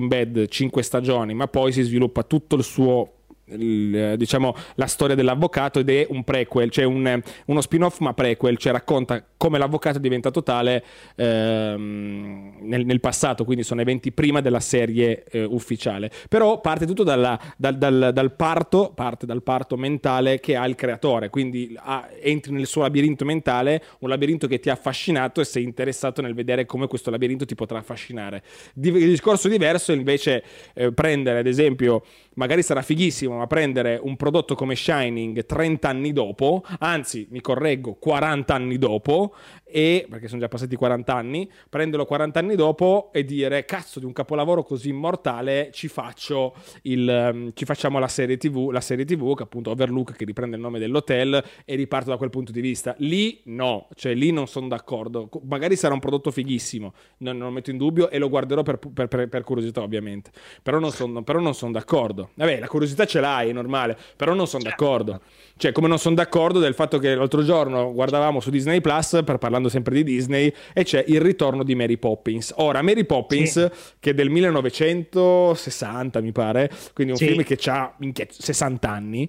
cinque 0.49 0.83
stagioni, 0.83 1.35
ma 1.35 1.49
poi 1.49 1.73
si 1.73 1.83
sviluppa 1.83 2.23
tutto 2.23 2.57
il 2.57 2.65
suo 2.65 3.13
il, 3.51 4.15
diciamo, 4.17 4.55
la 4.75 4.87
storia 4.87 5.15
dell'avvocato 5.15 5.79
ed 5.79 5.91
è 5.91 6.07
un 6.11 6.25
prequel, 6.25 6.71
cioè 6.71 6.85
un, 6.85 7.21
uno 7.47 7.61
spin-off 7.61 7.99
ma 7.99 8.15
prequel, 8.15 8.57
cioè 8.57 8.73
racconta 8.73 9.25
come 9.37 9.59
l'avvocato 9.59 9.99
è 9.99 10.01
diventato 10.01 10.43
tale 10.43 10.85
ehm, 11.15 12.59
nel, 12.61 12.85
nel, 12.85 13.01
passato, 13.01 13.45
quindi 13.45 13.63
sono 13.63 13.81
eventi 13.81 14.13
prima 14.13 14.41
della 14.41 14.61
serie 14.61 15.25
eh, 15.31 15.45
ufficiale. 15.45 16.11
Però 16.29 16.61
parte 16.61 16.87
tutto 16.87 17.05
dalla, 17.05 17.39
dal, 17.57 17.79
dal, 17.79 18.11
dal, 18.13 18.33
parto, 18.35 18.93
parte 18.95 19.27
dal 19.27 19.43
parto 19.43 19.77
mentale 19.77 20.41
che 20.41 20.57
ha 20.57 20.67
il 20.67 20.75
creatore, 20.75 21.31
quindi 21.31 21.75
ha, 21.77 22.09
entri 22.21 22.53
nel 22.53 22.67
suo 22.67 22.83
labirinto 22.83 23.25
mentale, 23.25 23.83
un 24.01 24.09
labirinto 24.09 24.47
che 24.47 24.59
ti 24.59 24.71
ha 24.71 24.73
affascinato 24.73 25.41
e 25.41 25.45
sei 25.45 25.63
interessato 25.63 26.21
nel 26.21 26.35
vedere 26.35 26.67
come 26.67 26.89
questo 26.89 27.11
labirinto 27.11 27.45
ti 27.45 27.55
potrà 27.55 27.79
affascinare. 27.79 28.43
il 28.75 28.93
discorso 29.09 29.49
diverso 29.49 29.93
è 29.93 29.95
invece 29.95 30.43
eh, 30.75 30.93
prendere, 30.93 31.39
ad 31.39 31.47
esempio, 31.47 32.03
magari 32.39 32.63
sarà 32.63 32.83
fighissimo, 32.83 33.37
ma 33.37 33.47
prendere 33.47 33.99
un 34.01 34.17
prodotto 34.17 34.55
come 34.55 34.77
Shining 34.77 35.45
30 35.45 35.89
anni 35.89 36.13
dopo, 36.13 36.65
anzi 36.79 37.27
mi 37.31 37.41
correggo, 37.41 37.95
40 37.95 38.55
anni 38.55 38.79
dopo, 38.79 39.35
e 39.71 40.07
perché 40.09 40.29
sono 40.29 40.41
già 40.41 40.49
passati 40.49 40.77
40 40.77 41.15
anni, 41.15 41.51
prenderlo 41.69 42.05
40 42.05 42.39
anni 42.39 42.57
dopo 42.57 43.11
e 43.13 43.25
dire 43.25 43.65
cazzo 43.65 43.99
di 43.99 44.05
un 44.05 44.13
capolavoro 44.13 44.63
così 44.63 44.89
immortale 44.89 45.71
ci, 45.73 45.89
faccio 45.89 46.55
il, 46.83 47.31
um, 47.33 47.51
ci 47.55 47.65
facciamo 47.65 47.99
la 47.99 48.09
serie 48.09 48.37
tv, 48.37 48.71
la 48.71 48.81
serie 48.81 49.05
tv 49.05 49.35
che 49.37 49.43
appunto 49.45 49.71
Overlook 49.71 50.17
che 50.17 50.25
riprende 50.25 50.57
il 50.57 50.63
nome 50.63 50.79
dell'hotel 50.79 51.43
e 51.65 51.75
riparto 51.75 52.11
da 52.11 52.17
quel 52.17 52.31
punto 52.31 52.53
di 52.53 52.61
vista. 52.61 52.95
Lì 52.99 53.41
no, 53.45 53.89
cioè 53.95 54.15
lì 54.15 54.31
non 54.33 54.47
sono 54.47 54.69
d'accordo. 54.69 55.29
Magari 55.45 55.77
sarà 55.77 55.95
un 55.95 56.01
prodotto 56.01 56.31
fighissimo, 56.31 56.93
non, 57.19 57.37
non 57.37 57.49
lo 57.49 57.53
metto 57.53 57.71
in 57.71 57.77
dubbio 57.77 58.11
e 58.11 58.19
lo 58.19 58.29
guarderò 58.29 58.63
per, 58.63 58.79
per, 58.79 59.09
per, 59.09 59.29
per 59.29 59.45
curiosità 59.45 59.83
ovviamente, 59.83 60.31
però 60.63 60.79
non 60.79 60.93
sono 60.93 61.23
son 61.59 61.73
d'accordo. 61.73 62.31
Vabbè, 62.35 62.59
la 62.59 62.69
curiosità 62.69 63.05
ce 63.05 63.21
l'hai, 63.21 63.51
è 63.51 63.53
normale, 63.53 63.97
però 64.17 64.35
non 64.35 64.47
sono 64.47 64.63
certo. 64.63 64.85
d'accordo. 64.85 65.21
Cioè, 65.57 65.73
come 65.73 65.89
non 65.89 65.99
sono 65.99 66.15
d'accordo 66.15 66.59
del 66.59 66.75
fatto 66.75 66.99
che 66.99 67.15
l'altro 67.15 67.43
giorno 67.43 67.93
guardavamo 67.93 68.41
su 68.41 68.51
Disney 68.51 68.81
Plus, 68.81 69.21
per 69.25 69.39
parlando 69.59 69.69
sempre 69.69 69.95
di 69.95 70.05
Disney, 70.05 70.53
e 70.73 70.85
c'è 70.85 71.05
il 71.09 71.21
ritorno 71.21 71.65
di 71.65 71.75
Mary 71.75 71.99
Poppins. 71.99 72.55
Ora, 72.57 72.81
Mary 72.83 73.05
Poppins, 73.05 73.51
sì. 73.51 73.71
che 73.99 74.11
è 74.11 74.15
del 74.15 74.31
1960, 74.31 76.21
mi 76.21 76.33
pare, 76.33 76.71
quindi 76.95 77.13
un 77.13 77.19
sì. 77.19 77.27
film 77.27 77.43
che 77.43 77.59
ha 77.71 77.95
60 78.29 78.91
anni. 78.91 79.29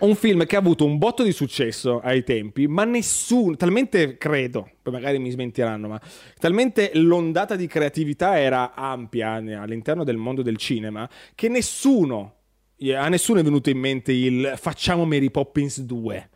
Un 0.00 0.16
film 0.16 0.44
che 0.44 0.56
ha 0.56 0.58
avuto 0.58 0.84
un 0.84 0.98
botto 0.98 1.22
di 1.22 1.30
successo 1.30 2.00
ai 2.00 2.24
tempi, 2.24 2.66
ma 2.66 2.84
nessuno, 2.84 3.56
talmente 3.56 4.18
credo, 4.18 4.68
poi 4.82 4.92
magari 4.92 5.20
mi 5.20 5.30
smentiranno, 5.30 5.86
ma 5.86 6.00
talmente 6.38 6.90
l'ondata 6.94 7.54
di 7.54 7.68
creatività 7.68 8.38
era 8.38 8.74
ampia 8.74 9.34
all'interno 9.34 10.02
del 10.02 10.16
mondo 10.16 10.42
del 10.42 10.56
cinema 10.56 11.08
che 11.36 11.48
nessuno 11.48 12.38
a 12.92 13.08
nessuno 13.08 13.38
è 13.38 13.44
venuto 13.44 13.70
in 13.70 13.78
mente 13.78 14.10
il 14.10 14.54
facciamo 14.56 15.04
Mary 15.04 15.30
Poppins 15.30 15.80
2. 15.82 16.30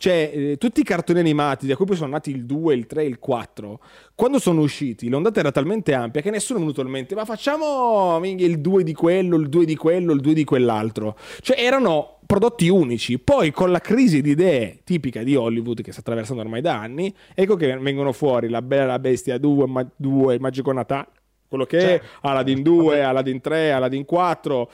Cioè, 0.00 0.30
eh, 0.32 0.56
tutti 0.56 0.80
i 0.80 0.82
cartoni 0.82 1.18
animati, 1.18 1.66
da 1.66 1.76
cui 1.76 1.84
poi 1.84 1.94
sono 1.94 2.08
nati 2.08 2.30
il 2.30 2.46
2, 2.46 2.72
il 2.74 2.86
3, 2.86 3.04
il 3.04 3.18
4, 3.18 3.80
quando 4.14 4.38
sono 4.38 4.62
usciti, 4.62 5.10
l'ondata 5.10 5.40
era 5.40 5.52
talmente 5.52 5.92
ampia 5.92 6.22
che 6.22 6.30
nessuno 6.30 6.58
è 6.58 6.62
venuto 6.62 6.80
in 6.80 6.88
mente, 6.88 7.14
ma 7.14 7.26
facciamo 7.26 8.18
il 8.24 8.60
2 8.62 8.82
di 8.82 8.94
quello, 8.94 9.36
il 9.36 9.50
2 9.50 9.66
di 9.66 9.76
quello, 9.76 10.14
il 10.14 10.20
2 10.20 10.32
di 10.32 10.44
quell'altro. 10.44 11.18
Cioè, 11.42 11.60
erano 11.60 12.20
prodotti 12.24 12.70
unici. 12.70 13.18
Poi, 13.18 13.50
con 13.50 13.70
la 13.70 13.80
crisi 13.80 14.22
di 14.22 14.30
idee 14.30 14.80
tipica 14.84 15.22
di 15.22 15.36
Hollywood, 15.36 15.82
che 15.82 15.92
sta 15.92 16.00
attraversando 16.00 16.40
ormai 16.40 16.62
da 16.62 16.80
anni, 16.80 17.14
ecco 17.34 17.56
che 17.56 17.76
vengono 17.76 18.12
fuori 18.12 18.48
La 18.48 18.62
Bella 18.62 18.86
la 18.86 18.98
Bestia 18.98 19.36
2, 19.36 19.66
ma- 19.66 19.86
2 19.96 20.38
Magico 20.38 20.72
Natale, 20.72 21.08
quello 21.46 21.66
che 21.66 21.78
cioè, 21.78 22.00
è, 22.00 22.02
Aladdin 22.22 22.62
2, 22.62 23.02
Aladdin 23.02 23.38
3, 23.42 23.72
Aladdin 23.72 24.06
4 24.06 24.70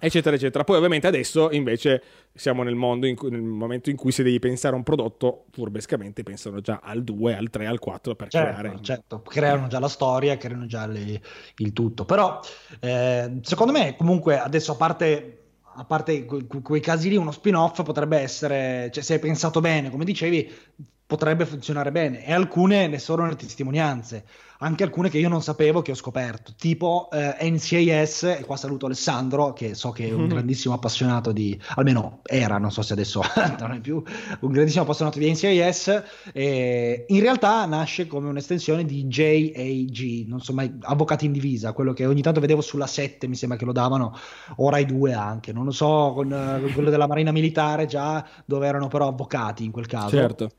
eccetera 0.00 0.34
eccetera. 0.34 0.64
Poi 0.64 0.76
ovviamente 0.76 1.06
adesso 1.06 1.50
invece 1.50 2.02
siamo 2.34 2.62
nel 2.62 2.74
mondo 2.74 3.06
in 3.06 3.14
cui, 3.14 3.30
nel 3.30 3.42
momento 3.42 3.90
in 3.90 3.96
cui 3.96 4.10
se 4.10 4.22
devi 4.22 4.38
pensare 4.38 4.74
a 4.74 4.78
un 4.78 4.82
prodotto 4.82 5.44
furbescamente 5.52 6.22
pensano 6.22 6.60
già 6.60 6.80
al 6.82 7.04
2 7.04 7.36
al 7.36 7.50
3 7.50 7.66
al 7.66 7.78
4 7.78 8.14
per 8.14 8.28
certo, 8.28 8.48
creare 8.48 8.78
certo. 8.82 9.22
Creano 9.22 9.66
già 9.68 9.78
la 9.78 9.88
storia 9.88 10.36
creano 10.36 10.66
già 10.66 10.86
le, 10.86 11.20
il 11.56 11.72
tutto. 11.72 12.04
Però 12.04 12.40
eh, 12.80 13.38
secondo 13.42 13.72
me 13.72 13.94
comunque 13.96 14.38
adesso 14.38 14.72
a 14.72 14.76
parte 14.76 15.36
a 15.74 15.84
parte 15.84 16.24
que- 16.24 16.46
quei 16.62 16.80
casi 16.80 17.08
lì, 17.08 17.16
uno 17.16 17.30
spin-off 17.30 17.82
potrebbe 17.82 18.18
essere, 18.18 18.90
cioè 18.92 19.02
se 19.02 19.14
hai 19.14 19.18
pensato 19.18 19.60
bene, 19.60 19.90
come 19.90 20.04
dicevi, 20.04 20.52
potrebbe 21.10 21.44
funzionare 21.44 21.90
bene. 21.90 22.24
E 22.24 22.32
alcune 22.32 22.86
ne 22.86 23.00
sono 23.00 23.26
le 23.26 23.34
testimonianze 23.34 24.24
anche 24.62 24.82
alcune 24.82 25.08
che 25.08 25.18
io 25.18 25.28
non 25.28 25.42
sapevo 25.42 25.80
che 25.80 25.92
ho 25.92 25.94
scoperto, 25.94 26.52
tipo 26.56 27.08
eh, 27.12 27.50
NCIS, 27.50 28.24
e 28.24 28.44
qua 28.44 28.56
saluto 28.56 28.86
Alessandro, 28.86 29.52
che 29.52 29.74
so 29.74 29.90
che 29.90 30.08
è 30.08 30.12
un 30.12 30.20
mm-hmm. 30.20 30.28
grandissimo 30.28 30.74
appassionato 30.74 31.32
di, 31.32 31.58
almeno 31.76 32.20
era, 32.24 32.58
non 32.58 32.70
so 32.70 32.82
se 32.82 32.92
adesso 32.92 33.22
non 33.58 33.72
è 33.72 33.80
più, 33.80 34.02
un 34.40 34.52
grandissimo 34.52 34.82
appassionato 34.82 35.18
di 35.18 35.30
NCIS, 35.30 36.02
e 36.32 37.06
in 37.08 37.20
realtà 37.20 37.64
nasce 37.64 38.06
come 38.06 38.28
un'estensione 38.28 38.84
di 38.84 39.04
JAG, 39.04 40.26
non 40.26 40.40
so 40.40 40.52
mai, 40.52 40.70
Avvocati 40.80 41.24
in 41.24 41.32
Divisa, 41.32 41.72
quello 41.72 41.94
che 41.94 42.04
ogni 42.04 42.20
tanto 42.20 42.40
vedevo 42.40 42.60
sulla 42.60 42.86
7, 42.86 43.28
mi 43.28 43.36
sembra 43.36 43.56
che 43.56 43.64
lo 43.64 43.72
davano, 43.72 44.14
ora 44.56 44.76
i 44.76 44.84
due 44.84 45.14
anche, 45.14 45.54
non 45.54 45.64
lo 45.64 45.72
so, 45.72 46.12
con, 46.14 46.28
con 46.28 46.68
eh, 46.68 46.72
quello 46.74 46.90
della 46.90 47.06
Marina 47.06 47.32
Militare 47.32 47.86
già, 47.86 48.26
dove 48.44 48.66
erano 48.66 48.88
però 48.88 49.08
avvocati 49.08 49.64
in 49.64 49.70
quel 49.70 49.86
caso. 49.86 50.10
Certo. 50.10 50.50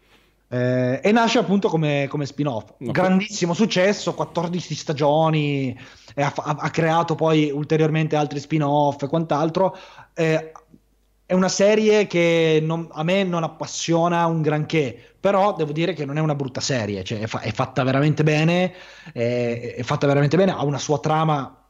Eh, 0.53 0.99
e 1.01 1.11
nasce 1.13 1.39
appunto 1.39 1.69
come, 1.69 2.07
come 2.09 2.25
spin-off. 2.25 2.71
Okay. 2.71 2.91
Grandissimo 2.91 3.53
successo, 3.53 4.13
14 4.13 4.75
stagioni, 4.75 5.77
ha, 6.15 6.33
ha, 6.35 6.69
creato 6.69 7.15
poi 7.15 7.49
ulteriormente 7.49 8.17
altri 8.17 8.39
spin-off 8.39 9.01
e 9.01 9.07
quant'altro. 9.07 9.77
Eh, 10.13 10.51
è 11.25 11.33
una 11.33 11.47
serie 11.47 12.05
che 12.05 12.59
non, 12.61 12.89
a 12.91 13.03
me 13.03 13.23
non 13.23 13.43
appassiona 13.43 14.25
un 14.25 14.41
granché, 14.41 15.15
però 15.17 15.55
devo 15.55 15.71
dire 15.71 15.93
che 15.93 16.03
non 16.03 16.17
è 16.17 16.19
una 16.19 16.35
brutta 16.35 16.59
serie, 16.59 17.05
cioè 17.05 17.19
è, 17.19 17.27
fa- 17.27 17.39
è 17.39 17.53
fatta 17.53 17.83
veramente 17.83 18.23
bene, 18.23 18.73
è, 19.13 19.75
è 19.77 19.83
fatta 19.83 20.05
veramente 20.05 20.35
bene, 20.35 20.51
ha 20.51 20.65
una 20.65 20.79
sua 20.79 20.99
trama 20.99 21.60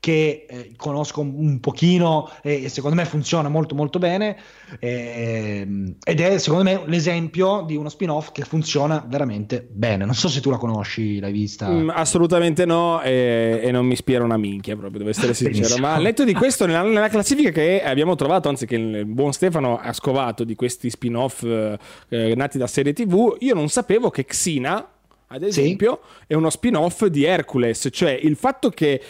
che 0.00 0.46
eh, 0.48 0.72
conosco 0.76 1.20
un 1.20 1.60
pochino 1.60 2.30
e 2.40 2.70
secondo 2.70 2.96
me 2.96 3.04
funziona 3.04 3.50
molto 3.50 3.74
molto 3.74 3.98
bene 3.98 4.34
eh, 4.78 5.94
ed 6.02 6.20
è 6.20 6.38
secondo 6.38 6.64
me 6.64 6.82
l'esempio 6.86 7.62
di 7.66 7.76
uno 7.76 7.90
spin-off 7.90 8.32
che 8.32 8.42
funziona 8.42 9.04
veramente 9.06 9.66
bene. 9.70 10.06
Non 10.06 10.14
so 10.14 10.28
se 10.28 10.40
tu 10.40 10.48
la 10.48 10.56
conosci, 10.56 11.20
l'hai 11.20 11.32
vista. 11.32 11.68
Mm, 11.68 11.90
assolutamente 11.90 12.64
no 12.64 13.02
e, 13.02 13.60
e, 13.62 13.70
non 13.70 13.84
mi 13.84 13.92
ispira 13.92 14.24
una 14.24 14.38
minchia 14.38 14.74
proprio 14.74 14.98
devo 15.00 15.10
essere 15.10 15.34
sincero. 15.34 15.76
Ma 15.76 15.94
al 15.94 16.02
netto 16.02 16.24
di 16.24 16.32
questo 16.32 16.64
nella, 16.64 16.82
nella, 16.82 17.08
classifica 17.08 17.50
che 17.50 17.82
abbiamo 17.82 18.14
trovato 18.14 18.48
anzi 18.48 18.64
che 18.64 18.76
il 18.76 19.04
buon 19.04 19.34
Stefano 19.34 19.78
ha 19.78 19.92
scovato 19.92 20.44
di 20.44 20.54
questi 20.54 20.88
spin-off 20.88 21.42
eh, 21.42 22.34
nati 22.34 22.56
da 22.56 22.66
serie 22.66 22.94
tv 22.94 23.36
io 23.40 23.54
non 23.54 23.68
sapevo 23.68 24.08
che 24.08 24.24
Xina 24.24 24.86
ad 25.32 25.42
esempio, 25.42 26.00
sì. 26.02 26.24
è 26.28 26.34
uno 26.34 26.50
spin-off 26.50 27.04
di 27.06 27.24
Hercules, 27.24 27.88
cioè 27.92 28.18
il 28.20 28.34
fatto 28.34 28.70
che 28.70 29.00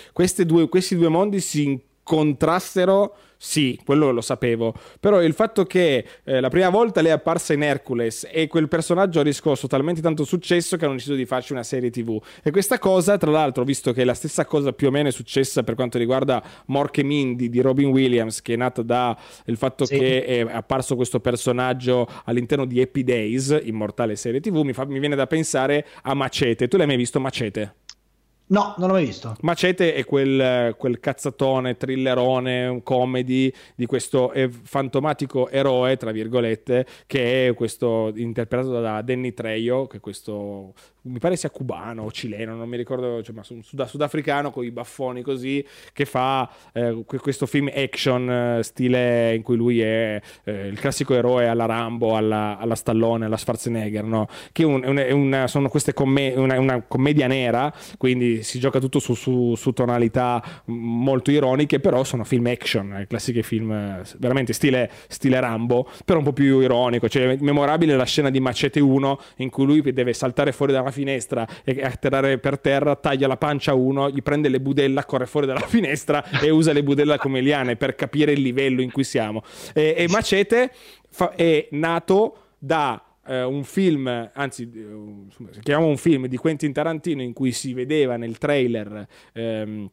due, 0.44 0.68
questi 0.68 0.96
due 0.96 1.08
mondi 1.08 1.40
si 1.40 1.78
incontrassero 2.10 3.14
sì, 3.42 3.80
quello 3.86 4.10
lo 4.10 4.20
sapevo. 4.20 4.74
Però 5.00 5.22
il 5.22 5.32
fatto 5.32 5.64
che 5.64 6.04
eh, 6.24 6.40
la 6.40 6.50
prima 6.50 6.68
volta 6.68 7.00
lei 7.00 7.10
è 7.10 7.14
apparsa 7.14 7.54
in 7.54 7.62
Hercules 7.62 8.28
e 8.30 8.48
quel 8.48 8.68
personaggio 8.68 9.20
ha 9.20 9.22
riscosso 9.22 9.66
talmente 9.66 10.02
tanto 10.02 10.24
successo 10.24 10.76
che 10.76 10.84
hanno 10.84 10.92
deciso 10.92 11.14
di 11.14 11.24
farci 11.24 11.52
una 11.52 11.62
serie 11.62 11.88
TV. 11.88 12.20
E 12.42 12.50
questa 12.50 12.78
cosa, 12.78 13.16
tra 13.16 13.30
l'altro, 13.30 13.64
visto 13.64 13.94
che 13.94 14.04
la 14.04 14.12
stessa 14.12 14.44
cosa 14.44 14.74
più 14.74 14.88
o 14.88 14.90
meno 14.90 15.08
è 15.08 15.10
successa 15.10 15.62
per 15.62 15.74
quanto 15.74 15.96
riguarda 15.96 16.42
Mork 16.66 16.98
e 16.98 17.02
Mindy 17.02 17.48
di 17.48 17.62
Robin 17.62 17.88
Williams, 17.88 18.42
che 18.42 18.52
è 18.52 18.56
nata 18.56 18.82
dal 18.82 19.16
fatto 19.54 19.86
sì. 19.86 19.96
che 19.96 20.22
è 20.26 20.40
apparso 20.40 20.94
questo 20.94 21.20
personaggio 21.20 22.06
all'interno 22.24 22.66
di 22.66 22.78
Happy 22.82 23.04
Days, 23.04 23.58
immortale 23.62 24.16
serie 24.16 24.40
TV, 24.40 24.56
mi, 24.64 24.74
fa, 24.74 24.84
mi 24.84 24.98
viene 24.98 25.16
da 25.16 25.26
pensare 25.26 25.86
a 26.02 26.12
Macete. 26.12 26.68
Tu 26.68 26.76
l'hai 26.76 26.86
mai 26.86 26.96
visto 26.96 27.18
Macete? 27.18 27.76
No, 28.50 28.74
non 28.78 28.88
l'ho 28.88 28.94
mai 28.94 29.04
visto. 29.04 29.36
Macete 29.42 29.94
è 29.94 30.04
quel, 30.04 30.74
quel 30.76 30.98
cazzatone, 30.98 31.76
thrillerone, 31.76 32.66
un 32.66 32.82
comedy 32.82 33.52
di 33.76 33.86
questo 33.86 34.32
fantomatico 34.64 35.48
eroe, 35.48 35.96
tra 35.96 36.10
virgolette, 36.10 36.84
che 37.06 37.48
è 37.48 37.54
questo 37.54 38.10
interpretato 38.16 38.80
da 38.80 39.02
Danny 39.02 39.32
Trejo, 39.34 39.86
che 39.86 39.98
è 39.98 40.00
questo 40.00 40.74
mi 41.02 41.18
pare 41.18 41.36
sia 41.36 41.50
cubano 41.50 42.02
o 42.02 42.10
cileno, 42.10 42.54
non 42.54 42.68
mi 42.68 42.76
ricordo, 42.76 43.22
cioè, 43.22 43.34
ma 43.34 43.42
sud- 43.42 43.84
sudafricano 43.84 44.50
con 44.50 44.64
i 44.64 44.70
baffoni 44.70 45.22
così, 45.22 45.64
che 45.92 46.04
fa 46.04 46.50
eh, 46.72 47.04
questo 47.06 47.46
film 47.46 47.70
action 47.74 48.30
eh, 48.30 48.62
stile 48.62 49.34
in 49.34 49.42
cui 49.42 49.56
lui 49.56 49.80
è 49.80 50.20
eh, 50.44 50.66
il 50.66 50.78
classico 50.78 51.14
eroe 51.14 51.46
alla 51.46 51.64
Rambo, 51.64 52.16
alla, 52.16 52.58
alla 52.58 52.74
Stallone, 52.74 53.24
alla 53.24 53.38
Schwarzenegger, 53.38 54.04
no? 54.04 54.26
che 54.52 54.64
un, 54.64 54.84
un, 54.84 54.98
una, 55.10 55.46
sono 55.46 55.68
queste 55.68 55.94
comm- 55.94 56.36
una, 56.36 56.58
una, 56.58 56.82
commedia 56.82 57.26
nera, 57.26 57.72
quindi 57.96 58.39
si 58.42 58.58
gioca 58.58 58.78
tutto 58.78 58.98
su, 58.98 59.14
su, 59.14 59.54
su, 59.56 59.72
tonalità 59.72 60.42
molto 60.66 61.30
ironiche, 61.30 61.80
però 61.80 62.04
sono 62.04 62.24
film 62.24 62.46
action, 62.46 62.96
eh, 62.96 63.06
classiche 63.06 63.42
film 63.42 63.72
eh, 63.72 64.02
veramente 64.18 64.52
stile, 64.52 64.90
stile 65.08 65.40
Rambo, 65.40 65.88
però 66.04 66.18
un 66.18 66.24
po' 66.24 66.32
più 66.32 66.60
ironico, 66.60 67.08
cioè 67.08 67.36
memorabile 67.40 67.96
la 67.96 68.04
scena 68.04 68.30
di 68.30 68.40
Macete 68.40 68.80
1 68.80 69.20
in 69.36 69.50
cui 69.50 69.64
lui 69.64 69.92
deve 69.92 70.12
saltare 70.12 70.52
fuori 70.52 70.72
dalla 70.72 70.90
finestra 70.90 71.46
e 71.64 71.82
atterrare 71.82 72.38
per 72.38 72.58
terra, 72.58 72.96
taglia 72.96 73.26
la 73.26 73.36
pancia 73.36 73.72
a 73.72 73.74
uno, 73.74 74.10
gli 74.10 74.22
prende 74.22 74.48
le 74.48 74.60
budella, 74.60 75.04
corre 75.04 75.26
fuori 75.26 75.46
dalla 75.46 75.60
finestra 75.66 76.24
e 76.40 76.50
usa 76.50 76.72
le 76.72 76.82
budella 76.82 77.18
come 77.18 77.40
liane 77.40 77.76
per 77.76 77.94
capire 77.94 78.32
il 78.32 78.40
livello 78.40 78.80
in 78.82 78.90
cui 78.90 79.04
siamo. 79.04 79.42
E, 79.74 79.94
e 79.96 80.08
Macete 80.08 80.72
fa, 81.08 81.34
è 81.34 81.68
nato 81.70 82.36
da 82.58 83.02
Uh, 83.30 83.48
un 83.48 83.62
film, 83.62 84.30
anzi, 84.34 84.64
uh, 84.64 85.28
chiamiamo 85.60 85.88
un 85.88 85.96
film 85.96 86.26
di 86.26 86.36
Quentin 86.36 86.72
Tarantino 86.72 87.22
in 87.22 87.32
cui 87.32 87.52
si 87.52 87.72
vedeva 87.72 88.16
nel 88.16 88.38
trailer 88.38 89.06
um, 89.34 89.88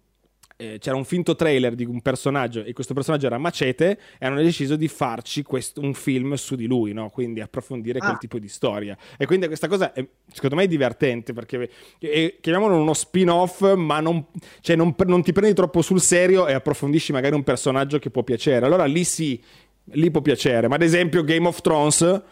eh, 0.60 0.80
c'era 0.80 0.96
un 0.96 1.06
finto 1.06 1.36
trailer 1.36 1.76
di 1.76 1.86
un 1.86 2.02
personaggio 2.02 2.64
e 2.64 2.74
questo 2.74 2.96
personaggio 2.96 3.28
era 3.28 3.38
Macete 3.38 4.00
e 4.18 4.26
hanno 4.26 4.42
deciso 4.42 4.76
di 4.76 4.88
farci 4.88 5.44
questo, 5.44 5.82
un 5.82 5.94
film 5.94 6.34
su 6.34 6.56
di 6.56 6.66
lui, 6.66 6.94
no? 6.94 7.10
quindi 7.10 7.42
approfondire 7.42 8.00
ah. 8.00 8.06
quel 8.06 8.18
tipo 8.18 8.40
di 8.40 8.48
storia. 8.48 8.98
E 9.18 9.28
quindi 9.28 9.46
questa 9.46 9.68
cosa 9.68 9.94
è, 9.94 10.06
secondo 10.32 10.56
me 10.56 10.64
è 10.64 10.68
divertente 10.68 11.32
perché 11.32 11.70
è, 12.00 12.38
chiamiamolo 12.42 12.76
uno 12.76 12.94
spin-off, 12.94 13.76
ma 13.76 14.00
non, 14.00 14.26
cioè 14.62 14.76
non, 14.76 14.96
non 15.06 15.22
ti 15.22 15.32
prendi 15.32 15.54
troppo 15.54 15.84
sul 15.84 16.02
serio 16.02 16.48
e 16.48 16.54
approfondisci 16.54 17.12
magari 17.12 17.36
un 17.36 17.44
personaggio 17.44 18.00
che 18.00 18.10
può 18.10 18.24
piacere. 18.24 18.66
Allora 18.66 18.86
lì 18.86 19.04
sì, 19.04 19.40
lì 19.92 20.10
può 20.10 20.22
piacere, 20.22 20.68
ma 20.68 20.76
ad 20.76 20.82
esempio 20.82 21.24
Game 21.24 21.48
of 21.48 21.62
Thrones 21.62 22.24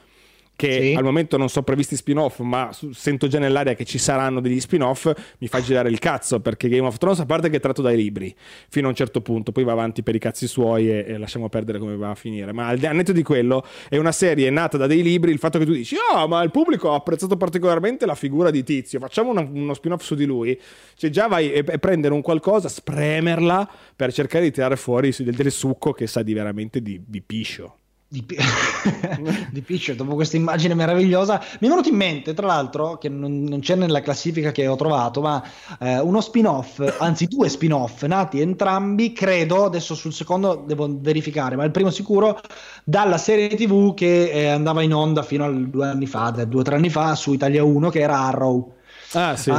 che 0.55 0.81
sì. 0.81 0.93
al 0.93 1.03
momento 1.03 1.37
non 1.37 1.49
sono 1.49 1.65
previsti 1.65 1.95
spin-off, 1.95 2.39
ma 2.39 2.69
sento 2.91 3.27
già 3.27 3.39
nell'aria 3.39 3.73
che 3.73 3.83
ci 3.83 3.97
saranno 3.97 4.39
degli 4.39 4.59
spin-off, 4.59 5.11
mi 5.39 5.47
fa 5.47 5.61
girare 5.61 5.89
il 5.89 5.99
cazzo, 5.99 6.39
perché 6.39 6.69
Game 6.69 6.87
of 6.87 6.97
Thrones, 6.97 7.19
a 7.19 7.25
parte 7.25 7.49
che 7.49 7.57
è 7.57 7.59
tratto 7.59 7.81
dai 7.81 7.97
libri, 7.97 8.33
fino 8.69 8.87
a 8.87 8.89
un 8.89 8.95
certo 8.95 9.21
punto, 9.21 9.51
poi 9.51 9.63
va 9.63 9.73
avanti 9.73 10.01
per 10.01 10.15
i 10.15 10.19
cazzi 10.19 10.47
suoi 10.47 10.89
e, 10.89 11.05
e 11.07 11.17
lasciamo 11.17 11.49
perdere 11.49 11.79
come 11.79 11.95
va 11.97 12.11
a 12.11 12.15
finire, 12.15 12.53
ma 12.53 12.67
al 12.67 12.79
netto 12.79 13.11
di 13.11 13.23
quello 13.23 13.65
è 13.89 13.97
una 13.97 14.11
serie 14.11 14.49
nata 14.49 14.77
da 14.77 14.87
dei 14.87 15.03
libri, 15.03 15.31
il 15.31 15.39
fatto 15.39 15.59
che 15.59 15.65
tu 15.65 15.73
dici, 15.73 15.95
oh, 16.13 16.27
ma 16.27 16.41
il 16.41 16.51
pubblico 16.51 16.91
ha 16.91 16.95
apprezzato 16.95 17.35
particolarmente 17.35 18.05
la 18.05 18.15
figura 18.15 18.49
di 18.49 18.63
Tizio, 18.63 18.99
facciamo 18.99 19.31
una, 19.31 19.41
uno 19.41 19.73
spin-off 19.73 20.03
su 20.03 20.15
di 20.15 20.25
lui, 20.25 20.59
cioè 20.95 21.09
già 21.09 21.27
vai 21.27 21.51
e, 21.51 21.65
e 21.67 21.79
prendere 21.79 22.13
un 22.13 22.21
qualcosa, 22.21 22.69
spremerla 22.69 23.69
per 23.95 24.13
cercare 24.13 24.45
di 24.45 24.51
tirare 24.51 24.77
fuori 24.77 25.13
del, 25.17 25.35
del 25.35 25.51
succo 25.51 25.91
che 25.91 26.07
sa 26.07 26.23
di 26.23 26.33
veramente 26.33 26.81
di, 26.81 27.01
di 27.05 27.21
piscio 27.21 27.79
di, 28.07 28.23
di 29.51 29.61
Pitcher 29.61 29.95
dopo 29.95 30.13
questa 30.13 30.37
immagine 30.37 30.75
meravigliosa 30.75 31.39
mi 31.59 31.67
è 31.67 31.69
venuto 31.69 31.89
in 31.89 31.95
mente 31.95 32.33
tra 32.33 32.45
l'altro 32.45 32.97
che 32.97 33.09
non, 33.09 33.43
non 33.43 33.59
c'è 33.59 33.75
nella 33.75 34.01
classifica 34.01 34.51
che 34.51 34.67
ho 34.67 34.75
trovato 34.75 35.21
ma 35.21 35.43
eh, 35.79 35.99
uno 35.99 36.21
spin-off 36.21 36.97
anzi 36.99 37.25
due 37.25 37.49
spin-off 37.49 38.03
nati 38.03 38.39
entrambi 38.39 39.11
credo 39.11 39.65
adesso 39.65 39.95
sul 39.95 40.13
secondo 40.13 40.63
devo 40.65 40.87
verificare 40.99 41.55
ma 41.55 41.63
il 41.63 41.71
primo 41.71 41.89
sicuro 41.89 42.39
dalla 42.83 43.17
serie 43.17 43.49
tv 43.49 43.93
che 43.95 44.29
eh, 44.29 44.47
andava 44.47 44.83
in 44.83 44.93
onda 44.93 45.23
fino 45.23 45.45
a 45.45 45.49
due 45.49 45.87
anni 45.87 46.05
fa 46.05 46.29
due 46.29 46.61
o 46.61 46.63
tre 46.63 46.75
anni 46.75 46.89
fa 46.89 47.15
su 47.15 47.33
Italia 47.33 47.63
1 47.63 47.89
che 47.89 47.99
era 47.99 48.19
Arrow 48.19 48.73
Ah, 49.13 49.37
sì. 49.37 49.51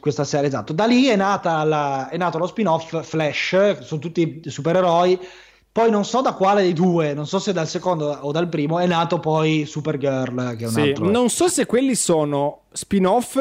questa 0.00 0.24
serie 0.24 0.48
esatto 0.48 0.72
da 0.72 0.86
lì 0.86 1.08
è, 1.08 1.16
nata 1.16 1.62
la, 1.64 2.08
è 2.08 2.16
nato 2.16 2.38
lo 2.38 2.46
spin-off 2.46 3.02
Flash 3.02 3.80
sono 3.80 4.00
tutti 4.00 4.40
supereroi 4.46 5.18
poi 5.78 5.92
non 5.92 6.04
so 6.04 6.22
da 6.22 6.32
quale 6.32 6.62
dei 6.62 6.72
due, 6.72 7.14
non 7.14 7.24
so 7.24 7.38
se 7.38 7.52
dal 7.52 7.68
secondo 7.68 8.06
o 8.10 8.32
dal 8.32 8.48
primo, 8.48 8.80
è 8.80 8.86
nato 8.88 9.20
poi 9.20 9.64
Supergirl. 9.64 10.56
Che 10.56 10.64
è 10.64 10.66
un 10.66 10.72
sì, 10.72 10.80
altro... 10.80 11.08
Non 11.08 11.28
so 11.30 11.46
se 11.46 11.66
quelli 11.66 11.94
sono 11.94 12.62
spin-off 12.72 13.38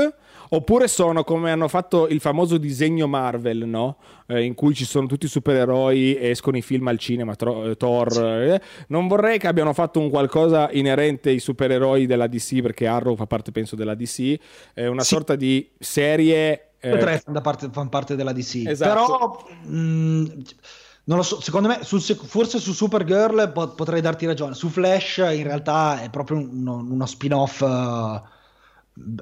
oppure 0.50 0.88
sono 0.88 1.24
come 1.24 1.50
hanno 1.50 1.68
fatto 1.68 2.08
il 2.08 2.20
famoso 2.20 2.60
disegno 2.60 3.08
Marvel, 3.08 3.66
no? 3.66 3.98
Eh, 4.28 4.44
in 4.44 4.54
cui 4.54 4.76
ci 4.76 4.86
sono 4.86 5.08
tutti 5.08 5.26
i 5.26 5.30
supereroi 5.30 6.14
e 6.14 6.30
escono 6.30 6.58
i 6.58 6.62
film 6.62 6.88
al 6.90 7.00
cinema, 7.00 7.34
tro- 7.34 7.72
eh, 7.72 7.76
Thor. 7.76 8.12
Sì. 8.12 8.22
Eh. 8.22 8.62
Non 8.90 9.08
vorrei 9.08 9.40
che 9.40 9.48
abbiano 9.48 9.74
fatto 9.74 10.00
un 10.00 10.12
qualcosa 10.12 10.70
inerente 10.72 11.30
ai 11.30 11.40
supereroi 11.40 12.06
della 12.06 12.28
DC, 12.28 12.62
perché 12.62 12.86
Arrow 12.86 13.16
fa 13.16 13.26
parte, 13.26 13.52
penso, 13.52 13.76
della 13.76 13.96
DC. 13.96 14.36
È 14.76 14.86
una 14.86 15.02
sì. 15.02 15.16
sorta 15.16 15.36
di 15.36 15.72
serie. 15.80 16.74
Eh... 16.80 16.98
Tre 17.00 17.18
fanno 17.18 17.42
parte, 17.42 17.68
fan 17.72 17.90
parte 17.90 18.16
della 18.16 18.32
DC. 18.32 18.62
Esatto. 18.68 18.94
Però. 18.94 19.48
Mh, 19.64 19.76
mm, 19.76 20.26
non 21.08 21.18
lo 21.18 21.24
so, 21.24 21.40
secondo 21.40 21.70
me, 21.70 21.80
sul, 21.84 22.02
forse 22.02 22.60
su 22.60 22.74
Supergirl 22.74 23.52
po- 23.54 23.70
potrei 23.70 24.02
darti 24.02 24.26
ragione. 24.26 24.54
Su 24.54 24.68
Flash 24.68 25.18
in 25.18 25.44
realtà 25.44 26.02
è 26.02 26.10
proprio 26.10 26.38
uno, 26.38 26.76
uno 26.78 27.06
spin-off 27.06 27.62
uh, 27.62 28.22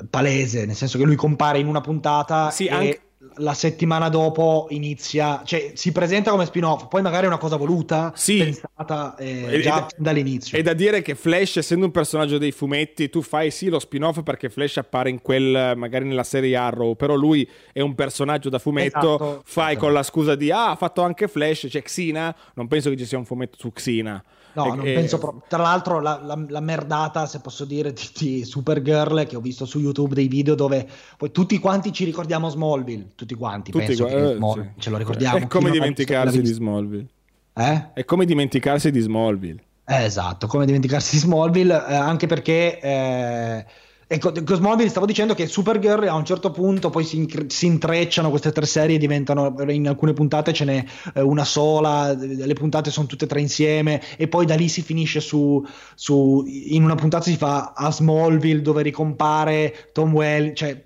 palese, 0.10 0.66
nel 0.66 0.76
senso 0.76 0.98
che 0.98 1.04
lui 1.04 1.16
compare 1.16 1.60
in 1.60 1.68
una 1.68 1.82
puntata 1.82 2.50
sì, 2.50 2.66
e 2.66 2.74
anche... 2.74 3.02
la 3.38 3.54
settimana 3.54 4.10
dopo 4.10 4.68
inizia, 4.70 5.42
cioè 5.44 5.72
si 5.74 5.92
presenta 5.92 6.32
come 6.32 6.46
spin-off, 6.46 6.88
poi 6.88 7.02
magari 7.02 7.26
è 7.26 7.28
una 7.28 7.38
cosa 7.38 7.56
voluta, 7.56 8.12
sì. 8.16 8.38
pensata 8.38 9.16
eh, 9.18 9.60
già 9.62 9.88
e, 9.88 9.90
dall'inizio. 9.98 10.58
È 10.58 10.62
da 10.62 10.74
dire 10.74 11.02
che 11.02 11.16
Flash, 11.16 11.58
essendo 11.58 11.86
un 11.86 11.92
personaggio 11.92 12.38
dei 12.38 12.52
fumetti, 12.52 13.10
tu 13.10 13.22
fai 13.22 13.52
sì 13.52 13.70
lo 13.70 13.80
spin-off 13.80 14.22
perché 14.24 14.50
Flash 14.50 14.78
appare 14.78 15.10
in 15.10 15.22
quel, 15.22 15.74
magari 15.76 16.06
nella 16.06 16.24
serie 16.24 16.56
Arrow, 16.56 16.96
però 16.96 17.16
lui 17.16 17.48
è 17.74 17.82
un 17.82 17.96
personaggio 17.96 18.50
da 18.50 18.60
fumetto, 18.60 19.16
esatto. 19.16 19.42
fai 19.46 19.72
esatto. 19.72 19.86
con 19.86 19.94
la 19.94 20.04
scusa 20.04 20.36
di 20.36 20.52
ah, 20.52 20.72
ha 20.72 20.76
fatto 20.76 21.02
anche 21.02 21.28
Flash, 21.28 21.68
c'è 21.70 21.82
Xina, 21.82 22.36
non 22.54 22.68
penso 22.68 22.90
che 22.90 22.98
ci 22.98 23.06
sia 23.06 23.18
un 23.18 23.26
fumetto 23.26 23.58
su 23.58 23.72
Xina. 23.72 24.24
No, 24.56 24.66
e, 24.66 24.76
non 24.76 24.84
penso 24.84 25.18
proprio. 25.18 25.44
Tra 25.48 25.62
l'altro, 25.62 26.00
la, 26.00 26.20
la, 26.24 26.42
la, 26.48 26.60
merdata, 26.62 27.26
se 27.26 27.42
posso 27.42 27.66
dire, 27.66 27.92
di, 27.92 28.10
di, 28.18 28.46
Supergirl 28.46 29.28
che 29.28 29.36
ho 29.36 29.42
visto 29.42 29.66
su 29.66 29.80
YouTube 29.80 30.16
dei 30.16 30.28
video 30.28 30.56
dove 30.56 30.88
poi 31.18 31.32
tutti 31.32 31.60
quanti 31.60 31.92
ci 31.92 32.06
ricordiamo 32.06 32.50
Smallville. 32.50 33.10
Tutti 33.16 33.36
quanti, 33.36 33.72
tutti 33.72 33.86
penso 33.86 34.06
qua, 34.06 34.32
eh, 34.32 34.36
Small, 34.36 34.62
sì. 34.62 34.70
ce 34.82 34.90
lo 34.90 34.98
ricordiamo. 34.98 35.38
È 35.38 35.48
come 35.48 35.72
dimenticarsi 35.72 36.42
di 36.42 36.52
Smallville. 36.52 37.08
Eh? 37.54 37.90
È 37.94 38.06
come 38.06 38.26
dimenticarsi 38.26 38.92
di 38.92 39.00
Smallville. 39.02 39.64
Eh, 39.86 40.04
esatto, 40.04 40.48
come 40.48 40.66
dimenticarsi 40.66 41.16
di 41.16 41.22
Smallville, 41.22 41.88
eh, 41.88 41.94
anche 41.94 42.28
perché. 42.28 43.66
Ecco, 44.08 44.32
Cosmobile 44.44 44.88
stavo 44.90 45.08
dicendo 45.08 45.34
che 45.34 45.48
Supergirl 45.48 46.08
a 46.08 46.14
un 46.14 46.26
certo 46.26 46.52
punto 46.52 46.92
poi 46.92 47.04
si, 47.04 47.28
si, 47.48 47.66
intrecciano 47.66 48.30
queste 48.30 48.52
tre 48.52 48.68
serie, 48.68 49.00
diventano 49.00 49.56
in 49.68 49.88
alcune 49.88 50.14
puntate 50.14 50.54
ce 50.54 50.64
n'è 50.64 50.86
eh, 51.16 51.22
una 51.22 51.44
sola, 51.44 52.14
le 52.14 52.54
puntate 52.54 52.92
sono 52.92 53.08
tutte 53.08 53.26
e 53.26 53.28
tre 53.28 53.42
insieme 53.42 54.00
e 54.16 54.28
poi 54.28 54.46
da 54.46 54.54
lì 54.54 54.70
si 54.70 54.84
finisce 54.84 55.22
su, 55.22 55.66
su 55.96 56.44
in 56.46 56.84
una 56.84 56.94
puntata 56.94 57.24
si 57.24 57.36
fa 57.36 57.74
a 57.76 57.92
Smallville 57.92 58.62
dove 58.62 58.84
ricompare 58.84 59.90
Tom 59.92 60.14
Well, 60.14 60.54
cioè 60.54 60.84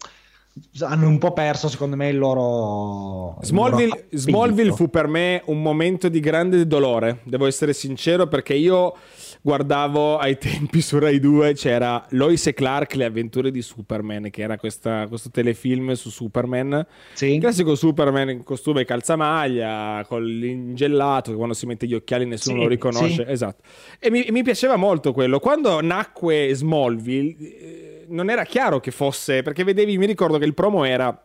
hanno 0.79 1.07
un 1.07 1.17
po' 1.17 1.33
perso 1.33 1.67
secondo 1.67 1.95
me 1.95 2.09
il 2.09 2.17
loro 2.17 3.37
Smallville, 3.41 3.87
loro 3.87 4.03
Smallville 4.11 4.71
fu 4.71 4.89
per 4.89 5.07
me 5.07 5.41
un 5.45 5.61
momento 5.61 6.07
di 6.07 6.21
grande 6.21 6.65
dolore, 6.65 7.19
devo 7.23 7.47
essere 7.47 7.73
sincero 7.73 8.27
perché 8.27 8.53
io 8.53 8.93
guardavo 9.41 10.17
ai 10.17 10.37
tempi 10.37 10.81
su 10.81 10.99
Rai 10.99 11.19
2 11.19 11.53
c'era 11.53 12.05
Lois 12.09 12.45
e 12.47 12.53
Clark 12.53 12.95
le 12.95 13.05
avventure 13.05 13.51
di 13.51 13.61
Superman 13.61 14.29
che 14.29 14.41
era 14.41 14.57
questa, 14.57 15.07
questo 15.07 15.29
telefilm 15.29 15.93
su 15.93 16.09
Superman 16.09 16.85
sì. 17.13 17.33
il 17.35 17.39
classico 17.39 17.75
Superman 17.75 18.29
in 18.29 18.43
costume 18.43 18.83
calzamaglia 18.83 20.03
con 20.07 20.23
l'ingellato 20.23 21.31
che 21.31 21.37
quando 21.37 21.53
si 21.53 21.65
mette 21.65 21.87
gli 21.87 21.93
occhiali 21.93 22.25
nessuno 22.25 22.57
sì, 22.57 22.63
lo 22.63 22.67
riconosce 22.67 23.25
sì. 23.25 23.31
esatto 23.31 23.63
e 23.97 24.11
mi, 24.11 24.27
mi, 24.29 24.43
piaceva 24.43 24.75
molto 24.75 25.13
quello 25.13 25.39
quando 25.39 25.81
nacque 25.81 26.53
Smallville 26.53 27.37
eh, 27.39 28.05
non 28.09 28.29
era 28.29 28.43
chiaro 28.43 28.81
che 28.81 28.91
fosse 28.91 29.41
perché 29.41 29.63
vedevi 29.63 29.97
mi 29.97 30.05
ricordo 30.05 30.37
che 30.37 30.45
il 30.45 30.53
promo 30.53 30.83
era 30.83 31.23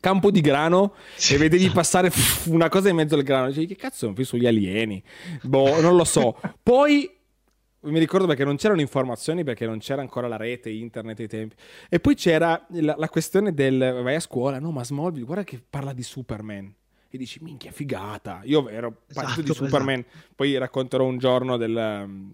campo 0.00 0.32
di 0.32 0.40
grano 0.40 0.94
e 1.30 1.36
vedevi 1.36 1.70
passare 1.70 2.10
una 2.46 2.68
cosa 2.68 2.88
in 2.88 2.96
mezzo 2.96 3.14
al 3.14 3.22
grano. 3.22 3.46
Dicevi, 3.46 3.68
che 3.68 3.76
cazzo 3.76 3.98
sono 3.98 4.14
qui 4.14 4.24
sugli 4.24 4.48
alieni? 4.48 5.00
Boh, 5.42 5.80
non 5.80 5.94
lo 5.94 6.02
so. 6.02 6.36
Poi 6.60 7.08
mi 7.82 7.98
ricordo 7.98 8.26
perché 8.26 8.44
non 8.44 8.56
c'erano 8.56 8.80
informazioni 8.80 9.44
perché 9.44 9.66
non 9.66 9.78
c'era 9.78 10.00
ancora 10.02 10.28
la 10.28 10.36
rete, 10.36 10.70
internet 10.70 11.18
ai 11.20 11.28
tempi. 11.28 11.54
E 11.88 12.00
poi 12.00 12.14
c'era 12.14 12.64
la, 12.70 12.94
la 12.96 13.08
questione 13.08 13.52
del 13.52 14.00
vai 14.02 14.14
a 14.14 14.20
scuola, 14.20 14.58
no, 14.58 14.70
ma 14.70 14.84
Smallville, 14.84 15.24
guarda 15.26 15.44
che 15.44 15.60
parla 15.68 15.92
di 15.92 16.02
Superman. 16.02 16.72
E 17.10 17.18
dici, 17.18 17.40
minchia, 17.42 17.72
figata. 17.72 18.40
Io 18.44 18.68
ero 18.68 19.02
partito 19.12 19.40
esatto, 19.40 19.42
di 19.42 19.52
Superman. 19.52 19.98
Esatto. 19.98 20.26
Poi 20.34 20.56
racconterò 20.56 21.04
un 21.04 21.18
giorno 21.18 21.56
del, 21.58 22.30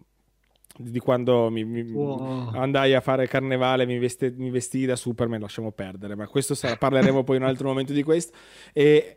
di 0.76 0.98
quando 1.00 1.50
mi, 1.50 1.64
mi- 1.64 1.82
Wow. 1.90 2.50
andai 2.54 2.94
a 2.94 3.00
fare 3.00 3.26
carnevale, 3.26 3.86
mi, 3.86 3.98
veste- 3.98 4.32
mi 4.36 4.50
vestii 4.50 4.86
da 4.86 4.94
Superman, 4.94 5.40
lasciamo 5.40 5.72
perdere, 5.72 6.14
ma 6.14 6.28
questo 6.28 6.54
sarà- 6.54 6.76
parleremo 6.76 7.24
poi 7.24 7.36
in 7.36 7.42
un 7.42 7.48
altro 7.48 7.66
momento 7.68 7.92
di 7.92 8.02
questo. 8.04 8.36
E 8.72 9.16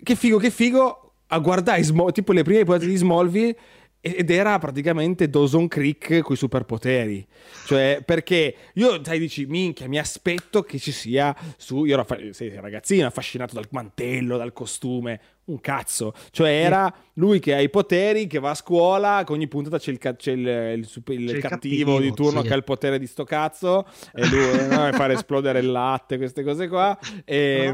che 0.00 0.14
figo, 0.14 0.38
che 0.38 0.50
figo, 0.50 1.14
a 1.26 1.38
guardare 1.38 1.82
tipo 2.12 2.32
le 2.32 2.42
prime 2.42 2.62
puntate 2.64 2.86
di 2.86 2.94
Smallville 2.96 3.56
ed 4.04 4.30
era 4.30 4.58
praticamente 4.58 5.30
Dawson 5.30 5.68
Creek 5.68 6.18
con 6.22 6.34
i 6.34 6.36
superpoteri. 6.36 7.24
Cioè, 7.66 8.02
perché 8.04 8.54
io, 8.74 9.00
sai, 9.04 9.20
dici, 9.20 9.46
minchia, 9.46 9.86
mi 9.86 9.96
aspetto 9.96 10.62
che 10.62 10.80
ci 10.80 10.90
sia 10.90 11.32
su... 11.56 11.84
Io 11.84 11.94
ero 11.94 12.04
sei 12.32 12.52
ragazzino, 12.56 13.06
affascinato 13.06 13.54
dal 13.54 13.68
mantello, 13.70 14.36
dal 14.36 14.52
costume, 14.52 15.20
un 15.44 15.60
cazzo. 15.60 16.14
Cioè, 16.32 16.50
era 16.50 16.92
lui 17.14 17.38
che 17.38 17.54
ha 17.54 17.60
i 17.60 17.70
poteri, 17.70 18.26
che 18.26 18.40
va 18.40 18.50
a 18.50 18.54
scuola, 18.56 19.22
che 19.24 19.32
ogni 19.32 19.46
puntata 19.46 19.78
c'è 19.78 19.92
il, 19.92 19.98
ca- 19.98 20.16
c'è 20.16 20.32
il- 20.32 20.46
il 20.48 20.78
il 20.78 21.30
C'è 21.30 21.38
cattivo, 21.38 21.92
cattivo, 21.92 22.00
di 22.00 22.12
turno 22.12 22.40
sì. 22.42 22.48
che 22.48 22.52
ha 22.54 22.56
il 22.56 22.64
potere 22.64 22.98
di 22.98 23.06
sto 23.06 23.22
cazzo 23.22 23.86
e 24.12 24.26
lui 24.26 24.66
no, 24.68 24.90
fare 24.94 25.12
esplodere 25.14 25.60
il 25.60 25.70
latte, 25.70 26.16
queste 26.16 26.42
cose 26.42 26.66
qua. 26.66 26.98
E, 27.24 27.72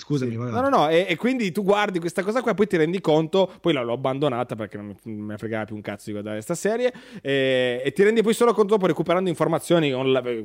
Scusami, 0.00 0.36
vai 0.36 0.50
No, 0.52 0.60
no, 0.60 0.68
no, 0.68 0.88
e, 0.88 1.06
e 1.08 1.16
quindi 1.16 1.50
tu 1.50 1.64
guardi 1.64 1.98
questa 1.98 2.22
cosa 2.22 2.40
qua 2.40 2.54
poi 2.54 2.68
ti 2.68 2.76
rendi 2.76 3.00
conto, 3.00 3.50
poi 3.60 3.72
l'ho 3.72 3.92
abbandonata 3.92 4.54
perché 4.54 4.76
non 4.76 4.94
mi, 5.02 5.34
fregava 5.36 5.64
più 5.64 5.74
un 5.74 5.80
cazzo 5.80 6.04
di 6.06 6.12
guardare 6.12 6.36
questa 6.36 6.54
serie, 6.54 6.92
e, 7.20 7.82
e 7.84 7.92
ti 7.92 8.04
rendi 8.04 8.22
poi 8.22 8.32
solo 8.32 8.54
conto 8.54 8.74
dopo 8.74 8.86
recuperando 8.86 9.28
informazioni 9.28 9.90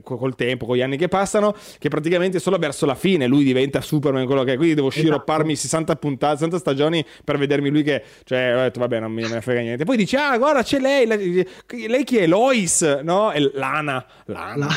co- 0.02 0.18
col 0.18 0.34
tempo, 0.36 0.66
con 0.66 0.76
gli 0.76 0.82
anni 0.82 0.98
che 0.98 1.08
passano, 1.08 1.56
che 1.78 1.88
praticamente 1.88 2.40
solo 2.40 2.58
verso 2.58 2.88
la 2.88 2.96
fine 2.96 3.28
lui 3.28 3.44
diventa 3.44 3.80
Superman 3.80 4.26
quello 4.26 4.44
che 4.44 4.54
è, 4.54 4.56
quindi 4.56 4.74
devo 4.74 4.88
Esatto. 4.88 5.04
sciropparmi 5.06 5.56
60 5.56 5.96
puntate, 5.98 6.34
60 6.38 6.58
stagioni 6.58 7.06
per 7.24 7.38
vedermi 7.38 7.70
lui 7.70 7.84
che, 7.84 8.04
cioè, 8.24 8.56
ho 8.58 8.62
detto 8.62 8.80
vabbè 8.80 9.00
non 9.02 9.12
mi, 9.12 9.22
non 9.22 9.30
me 9.30 9.36
ne 9.36 9.42
frega 9.42 9.62
niente. 9.62 9.86
Poi 9.86 9.98
dici, 9.98 10.16
ah 10.16 10.36
guarda 10.40 10.64
c'è 10.64 10.80
lei, 10.80 11.06
la- 11.06 11.16
lei 11.16 12.04
chi 12.04 12.18
è? 12.18 12.26
Lois, 12.26 12.82
no? 13.04 13.30
È 13.30 13.40
Lana, 13.40 14.04
Lana, 14.26 14.68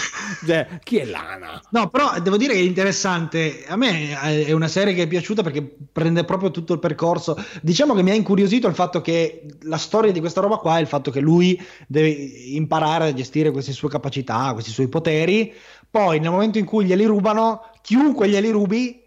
cioè, 0.46 0.66
chi 0.82 0.98
è 0.98 1.06
Lana? 1.06 1.62
No, 1.70 1.88
però 1.88 2.20
devo 2.20 2.36
dire 2.36 2.52
che 2.52 2.60
è 2.60 2.62
interessante. 2.62 3.64
A 3.66 3.76
me 3.76 4.18
è 4.20 4.52
una 4.52 4.65
serie 4.68 4.94
che 4.94 5.02
è 5.02 5.06
piaciuta 5.06 5.42
perché 5.42 5.76
prende 5.92 6.24
proprio 6.24 6.50
tutto 6.50 6.72
il 6.72 6.78
percorso. 6.78 7.36
Diciamo 7.62 7.94
che 7.94 8.02
mi 8.02 8.10
ha 8.10 8.14
incuriosito 8.14 8.68
il 8.68 8.74
fatto 8.74 9.00
che 9.00 9.46
la 9.62 9.78
storia 9.78 10.12
di 10.12 10.20
questa 10.20 10.40
roba 10.40 10.56
qua 10.56 10.78
è 10.78 10.80
il 10.80 10.86
fatto 10.86 11.10
che 11.10 11.20
lui 11.20 11.60
deve 11.86 12.08
imparare 12.08 13.08
a 13.08 13.14
gestire 13.14 13.50
queste 13.50 13.72
sue 13.72 13.88
capacità, 13.88 14.52
questi 14.52 14.70
suoi 14.70 14.88
poteri. 14.88 15.52
Poi, 15.90 16.20
nel 16.20 16.30
momento 16.30 16.58
in 16.58 16.64
cui 16.64 16.84
glieli 16.84 17.04
rubano, 17.04 17.70
chiunque 17.82 18.28
glieli 18.28 18.50
rubi 18.50 19.02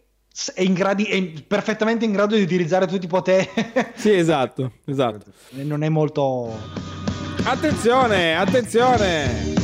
è, 0.53 0.61
in 0.61 0.73
gradi- 0.73 1.05
è 1.05 1.21
perfettamente 1.45 2.05
in 2.05 2.11
grado 2.11 2.35
di 2.35 2.41
utilizzare 2.41 2.87
tutti 2.87 3.05
i 3.05 3.09
poteri. 3.09 3.47
Sì, 3.95 4.13
esatto, 4.13 4.71
esatto. 4.85 5.25
non 5.51 5.83
è 5.83 5.89
molto. 5.89 6.55
Attenzione, 7.43 8.35
attenzione. 8.35 9.57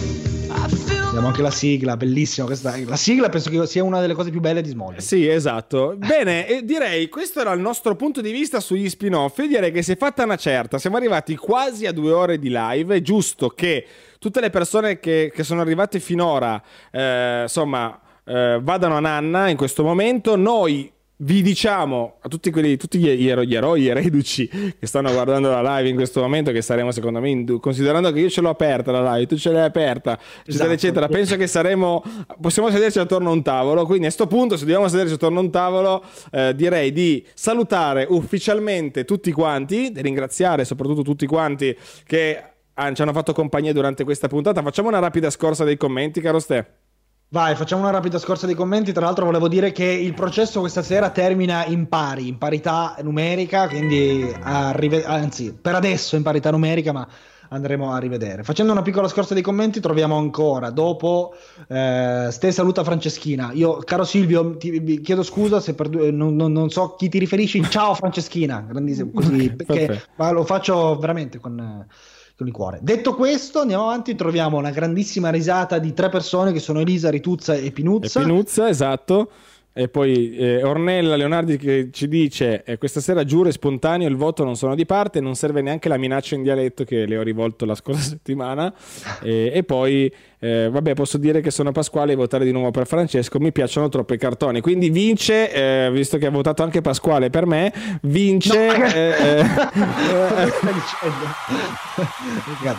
Abbiamo 1.15 1.31
anche 1.31 1.43
la 1.43 1.51
sigla, 1.51 1.95
bellissima 1.95 2.45
questa. 2.45 2.75
La 2.85 2.97
sigla 2.97 3.29
penso 3.29 3.49
che 3.49 3.65
sia 3.67 3.81
una 3.85 4.01
delle 4.01 4.13
cose 4.13 4.31
più 4.31 4.41
belle 4.41 4.61
di 4.61 4.67
Smallville. 4.67 4.99
Sì, 4.99 5.25
esatto. 5.25 5.95
Bene, 5.95 6.45
e 6.45 6.65
direi 6.65 7.07
questo 7.07 7.39
era 7.39 7.53
il 7.53 7.61
nostro 7.61 7.95
punto 7.95 8.19
di 8.19 8.33
vista 8.33 8.59
sugli 8.59 8.89
spin-off. 8.89 9.37
Io 9.37 9.47
direi 9.47 9.71
che 9.71 9.81
si 9.81 9.93
è 9.93 9.95
fatta 9.95 10.25
una 10.25 10.35
certa. 10.35 10.77
Siamo 10.77 10.97
arrivati 10.97 11.37
quasi 11.37 11.85
a 11.85 11.93
due 11.93 12.11
ore 12.11 12.37
di 12.37 12.49
live. 12.51 12.97
È 12.97 13.01
giusto 13.01 13.47
che 13.47 13.87
tutte 14.19 14.41
le 14.41 14.49
persone 14.49 14.99
che, 14.99 15.31
che 15.33 15.43
sono 15.43 15.61
arrivate 15.61 16.01
finora, 16.01 16.61
eh, 16.91 17.43
insomma, 17.43 17.97
eh, 18.25 18.59
vadano 18.61 18.97
a 18.97 18.99
nanna 18.99 19.47
in 19.47 19.55
questo 19.55 19.83
momento. 19.83 20.35
Noi 20.35 20.91
vi 21.17 21.41
diciamo 21.41 22.17
a 22.21 22.27
tutti 22.27 22.51
quelli, 22.51 22.75
tutti 22.75 22.99
gli, 22.99 23.09
gli 23.09 23.29
ero- 23.29 23.43
gli 23.43 23.55
eroi, 23.55 23.81
gli 23.83 23.89
reduci 23.91 24.47
che 24.47 24.85
stanno 24.85 25.11
guardando 25.13 25.49
la 25.49 25.77
live 25.77 25.89
in 25.89 25.95
questo 25.95 26.21
momento, 26.21 26.51
che 26.51 26.61
saremo 26.61 26.91
secondo 26.91 27.19
me, 27.19 27.29
in 27.29 27.59
considerando 27.59 28.11
che 28.11 28.19
io 28.19 28.29
ce 28.29 28.41
l'ho 28.41 28.49
aperta 28.49 28.91
la 28.91 29.13
live, 29.13 29.27
tu 29.27 29.37
ce 29.37 29.51
l'hai 29.51 29.63
aperta, 29.63 30.13
eccetera, 30.13 30.43
Esatto. 30.45 30.71
eccetera, 30.71 31.07
penso 31.07 31.37
che 31.37 31.47
saremo, 31.47 32.03
possiamo 32.41 32.69
sederci 32.69 32.99
attorno 32.99 33.29
a 33.29 33.31
un 33.31 33.43
tavolo, 33.43 33.85
quindi 33.85 34.07
a 34.07 34.11
sto 34.11 34.27
punto 34.27 34.57
se 34.57 34.65
dobbiamo 34.65 34.87
sederci 34.87 35.13
attorno 35.13 35.39
a 35.39 35.43
un 35.43 35.51
tavolo, 35.51 36.03
eh, 36.31 36.53
direi 36.53 36.91
di 36.91 37.25
salutare 37.33 38.05
ufficialmente 38.09 39.05
tutti 39.05 39.31
quanti, 39.31 39.91
di 39.91 40.01
ringraziare 40.01 40.65
soprattutto 40.65 41.01
tutti 41.01 41.25
quanti 41.25 41.75
che 42.05 42.43
ah, 42.73 42.93
ci 42.93 43.01
hanno 43.01 43.13
fatto 43.13 43.31
compagnia 43.31 43.71
durante 43.71 44.03
questa 44.03 44.27
puntata. 44.27 44.61
Facciamo 44.61 44.89
una 44.89 44.99
rapida 44.99 45.29
scorsa 45.29 45.63
dei 45.63 45.77
commenti, 45.77 46.19
caro 46.19 46.39
Ste. 46.39 46.83
Vai, 47.29 47.55
facciamo 47.55 47.81
una 47.81 47.91
rapida 47.91 48.17
scorsa 48.17 48.45
dei 48.45 48.55
commenti. 48.55 48.93
Tra 48.93 49.05
l'altro, 49.05 49.25
volevo 49.25 49.47
dire 49.49 49.71
che 49.71 49.83
il 49.83 50.13
processo 50.13 50.59
questa 50.61 50.81
sera 50.83 51.09
termina 51.09 51.65
in 51.65 51.87
pari, 51.89 52.27
in 52.29 52.37
parità 52.37 52.95
numerica. 53.01 53.67
Quindi, 53.67 54.31
arrive- 54.41 55.03
anzi, 55.03 55.53
per 55.59 55.75
adesso 55.75 56.15
in 56.15 56.23
parità 56.23 56.51
numerica, 56.51 56.93
ma 56.93 57.05
andremo 57.49 57.91
a 57.91 57.97
rivedere. 57.97 58.43
Facendo 58.43 58.71
una 58.71 58.81
piccola 58.83 59.07
scorsa 59.09 59.33
dei 59.33 59.43
commenti, 59.43 59.81
troviamo 59.81 60.15
ancora 60.17 60.69
dopo. 60.69 61.33
Eh, 61.67 62.29
Ste 62.31 62.51
saluta 62.53 62.83
Franceschina. 62.85 63.51
Io, 63.53 63.77
caro 63.79 64.05
Silvio, 64.05 64.55
ti 64.55 64.79
vi 64.79 65.01
chiedo 65.01 65.21
scusa 65.23 65.59
se 65.59 65.73
per 65.73 65.89
due- 65.89 66.11
non, 66.11 66.35
non- 66.37 66.53
non 66.53 66.69
so 66.69 66.95
chi 66.95 67.09
ti 67.09 67.19
riferisci. 67.19 67.61
Ciao 67.69 67.93
Franceschina, 67.95 68.61
grandissimo. 68.65 69.11
Così, 69.13 69.51
perché 69.51 69.85
perfetto. 69.87 70.09
ma 70.15 70.31
lo 70.31 70.45
faccio 70.45 70.97
veramente 70.99 71.39
con. 71.39 71.59
eh, 71.59 71.93
con 72.37 72.47
il 72.47 72.53
cuore. 72.53 72.79
Detto 72.81 73.15
questo, 73.15 73.61
andiamo 73.61 73.83
avanti. 73.83 74.15
Troviamo 74.15 74.57
una 74.57 74.71
grandissima 74.71 75.29
risata 75.29 75.79
di 75.79 75.93
tre 75.93 76.09
persone 76.09 76.51
che 76.51 76.59
sono 76.59 76.79
Elisa, 76.81 77.09
Rituzza 77.09 77.53
e 77.53 77.65
E 77.65 77.71
Pinuzza. 77.71 78.19
Pinuzza, 78.19 78.67
esatto. 78.67 79.29
E 79.77 79.89
poi 79.89 80.33
eh, 80.37 80.63
Ornella 80.63 81.17
Leonardi 81.17 81.57
che 81.57 81.89
ci 81.91 82.07
dice 82.07 82.63
eh, 82.63 82.77
questa 82.77 83.01
sera 83.01 83.25
giuro 83.25 83.49
è 83.49 83.51
spontaneo, 83.51 84.07
il 84.07 84.15
voto 84.15 84.45
non 84.45 84.55
sono 84.55 84.73
di 84.73 84.85
parte, 84.85 85.19
non 85.19 85.35
serve 85.35 85.61
neanche 85.61 85.89
la 85.89 85.97
minaccia 85.97 86.35
in 86.35 86.43
dialetto 86.43 86.85
che 86.85 87.05
le 87.05 87.17
ho 87.17 87.21
rivolto 87.21 87.65
la 87.65 87.75
scorsa 87.75 87.99
settimana. 88.07 88.73
E, 89.21 89.51
e 89.53 89.63
poi, 89.63 90.09
eh, 90.39 90.69
vabbè, 90.71 90.93
posso 90.93 91.17
dire 91.17 91.41
che 91.41 91.51
sono 91.51 91.73
Pasquale 91.73 92.13
e 92.13 92.15
votare 92.15 92.45
di 92.45 92.53
nuovo 92.53 92.71
per 92.71 92.87
Francesco, 92.87 93.37
mi 93.37 93.51
piacciono 93.51 93.89
troppo 93.89 94.13
i 94.13 94.17
cartoni. 94.17 94.61
Quindi 94.61 94.89
vince, 94.89 95.51
eh, 95.51 95.91
visto 95.91 96.17
che 96.17 96.27
ha 96.27 96.31
votato 96.31 96.63
anche 96.63 96.79
Pasquale 96.79 97.29
per 97.29 97.45
me, 97.45 97.73
vince... 98.03 98.77
No. 98.77 98.85
eh, 98.85 99.13
eh, 99.19 99.43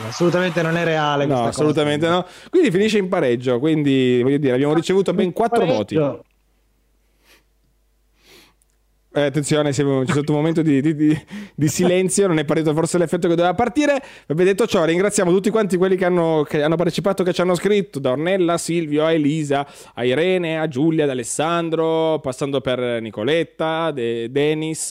assolutamente 0.09 0.63
non 0.63 0.79
è 0.79 0.85
reale. 0.85 1.27
no, 1.27 1.45
assolutamente 1.45 2.07
cosa. 2.07 2.21
no. 2.21 2.27
Quindi 2.49 2.71
finisce 2.71 2.97
in 2.97 3.11
pareggio, 3.11 3.59
quindi 3.59 4.23
voglio 4.23 4.39
dire, 4.39 4.55
abbiamo 4.55 4.73
ricevuto 4.73 5.13
ben 5.13 5.35
quattro 5.35 5.67
voti. 5.67 6.25
Eh, 9.17 9.23
attenzione, 9.23 9.73
siamo- 9.73 10.03
c'è 10.05 10.13
stato 10.13 10.33
un 10.33 10.37
momento 10.37 10.61
di, 10.61 10.83
di- 10.83 10.95
di- 10.95 11.19
di 11.55 11.69
silenzio, 11.69 12.27
non 12.27 12.39
è 12.39 12.45
partito 12.45 12.75
forse 12.75 12.99
l'effetto 12.99 13.29
che 13.29 13.35
doveva 13.35 13.55
partire. 13.55 13.99
Vabbè, 14.27 14.45
detto 14.45 14.67
ciò, 14.67 14.85
ringraziamo 14.85 15.31
tutti 15.31 15.49
quanti 15.49 15.79
quelli 15.79 15.97
che 15.97 16.05
hanno, 16.05 16.45
che 16.47 16.63
hanno 16.63 16.77
partecipato, 16.77 17.23
che 17.25 17.33
ci 17.33 17.41
hanno 17.41 17.55
scritto, 17.55 17.99
da 17.99 18.11
Ornella, 18.11 18.59
Silvio, 18.59 19.07
a 19.07 19.13
Elisa, 19.13 19.67
a 19.95 20.05
Irene, 20.05 20.61
a 20.61 20.69
Giulia, 20.69 21.05
ad 21.05 21.11
Alessandro, 21.11 22.19
passando 22.21 22.61
per 22.61 23.01
Nicoletta, 23.01 23.91
De- 23.91 24.31
Denis, 24.31 24.91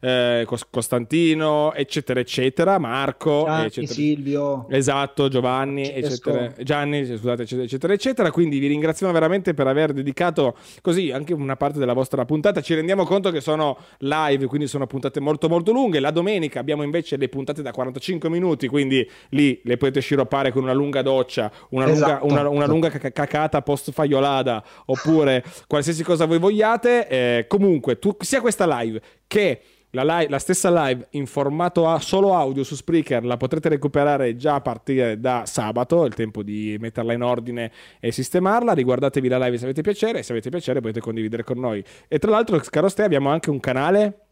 eh, 0.00 0.44
Cos- 0.46 0.66
Costantino, 0.70 1.74
eccetera, 1.74 2.20
eccetera, 2.20 2.78
Marco, 2.78 3.42
Gianni, 3.46 3.66
eccetera. 3.66 3.92
Silvio. 3.92 4.66
Esatto, 4.70 5.26
Giovanni, 5.26 5.92
eccetera, 5.92 6.52
Gianni, 6.62 7.04
scusate, 7.04 7.42
eccetera, 7.42 7.64
eccetera, 7.66 7.92
eccetera. 7.94 8.30
Quindi 8.30 8.60
vi 8.60 8.68
ringraziamo 8.68 9.12
veramente 9.12 9.54
per 9.54 9.66
aver 9.66 9.92
dedicato 9.92 10.56
così 10.82 11.10
anche 11.10 11.34
una 11.34 11.56
parte 11.56 11.80
della 11.80 11.94
vostra 11.94 12.24
puntata. 12.24 12.60
Ci 12.60 12.72
rendiamo 12.72 13.02
conto 13.02 13.32
che 13.32 13.40
sono 13.40 13.54
live, 13.98 14.46
quindi 14.46 14.66
sono 14.66 14.86
puntate 14.86 15.20
molto 15.20 15.48
molto 15.48 15.72
lunghe. 15.72 16.00
La 16.00 16.10
domenica 16.10 16.60
abbiamo 16.60 16.82
invece 16.82 17.16
le 17.16 17.28
puntate 17.28 17.62
da 17.62 17.70
45 17.70 18.28
minuti, 18.28 18.68
quindi 18.68 19.08
lì 19.30 19.60
le 19.64 19.76
potete 19.76 20.00
sciroppare 20.00 20.52
con 20.52 20.62
una 20.62 20.72
lunga 20.72 21.02
doccia, 21.02 21.50
una 21.70 21.88
Esatto. 21.90 22.26
lunga, 22.26 22.40
una, 22.40 22.48
una 22.48 22.66
lunga 22.66 22.90
caca- 22.90 23.10
cacata 23.12 23.62
post 23.62 23.90
faiolada, 23.92 24.62
oppure 24.86 25.44
qualsiasi 25.66 26.02
cosa 26.02 26.24
voi 26.26 26.38
vogliate. 26.38 27.08
Eh, 27.08 27.44
comunque, 27.48 27.98
tu- 27.98 28.16
sia 28.20 28.40
questa 28.40 28.66
live 28.80 29.00
che 29.26 29.60
la, 29.96 30.18
live- 30.18 30.30
la 30.30 30.38
stessa 30.38 30.70
live 30.86 31.06
in 31.10 31.26
formato 31.26 31.88
a- 31.88 31.98
solo 32.00 32.34
audio 32.34 32.62
su 32.62 32.74
Spreaker 32.74 33.24
la 33.24 33.38
potrete 33.38 33.70
recuperare 33.70 34.36
già 34.36 34.56
a 34.56 34.60
partire 34.60 35.18
da 35.18 35.44
sabato, 35.46 36.04
è 36.04 36.06
il 36.06 36.14
tempo 36.14 36.42
di 36.42 36.76
metterla 36.78 37.14
in 37.14 37.22
ordine 37.22 37.72
e 37.98 38.12
sistemarla. 38.12 38.72
Riguardatevi 38.72 39.28
la 39.28 39.38
live 39.38 39.56
se 39.56 39.64
avete 39.64 39.80
piacere, 39.80 40.22
se 40.22 40.32
avete 40.32 40.50
piacere 40.50 40.80
potete 40.80 41.00
condividere 41.00 41.44
con 41.44 41.58
noi. 41.58 41.82
E 42.08 42.18
tra 42.18 42.30
l'altro, 42.30 42.60
caro 42.68 42.88
Ste, 42.88 43.04
abbiamo 43.04 43.30
anche 43.30 43.48
un 43.50 43.58
canale. 43.58 44.25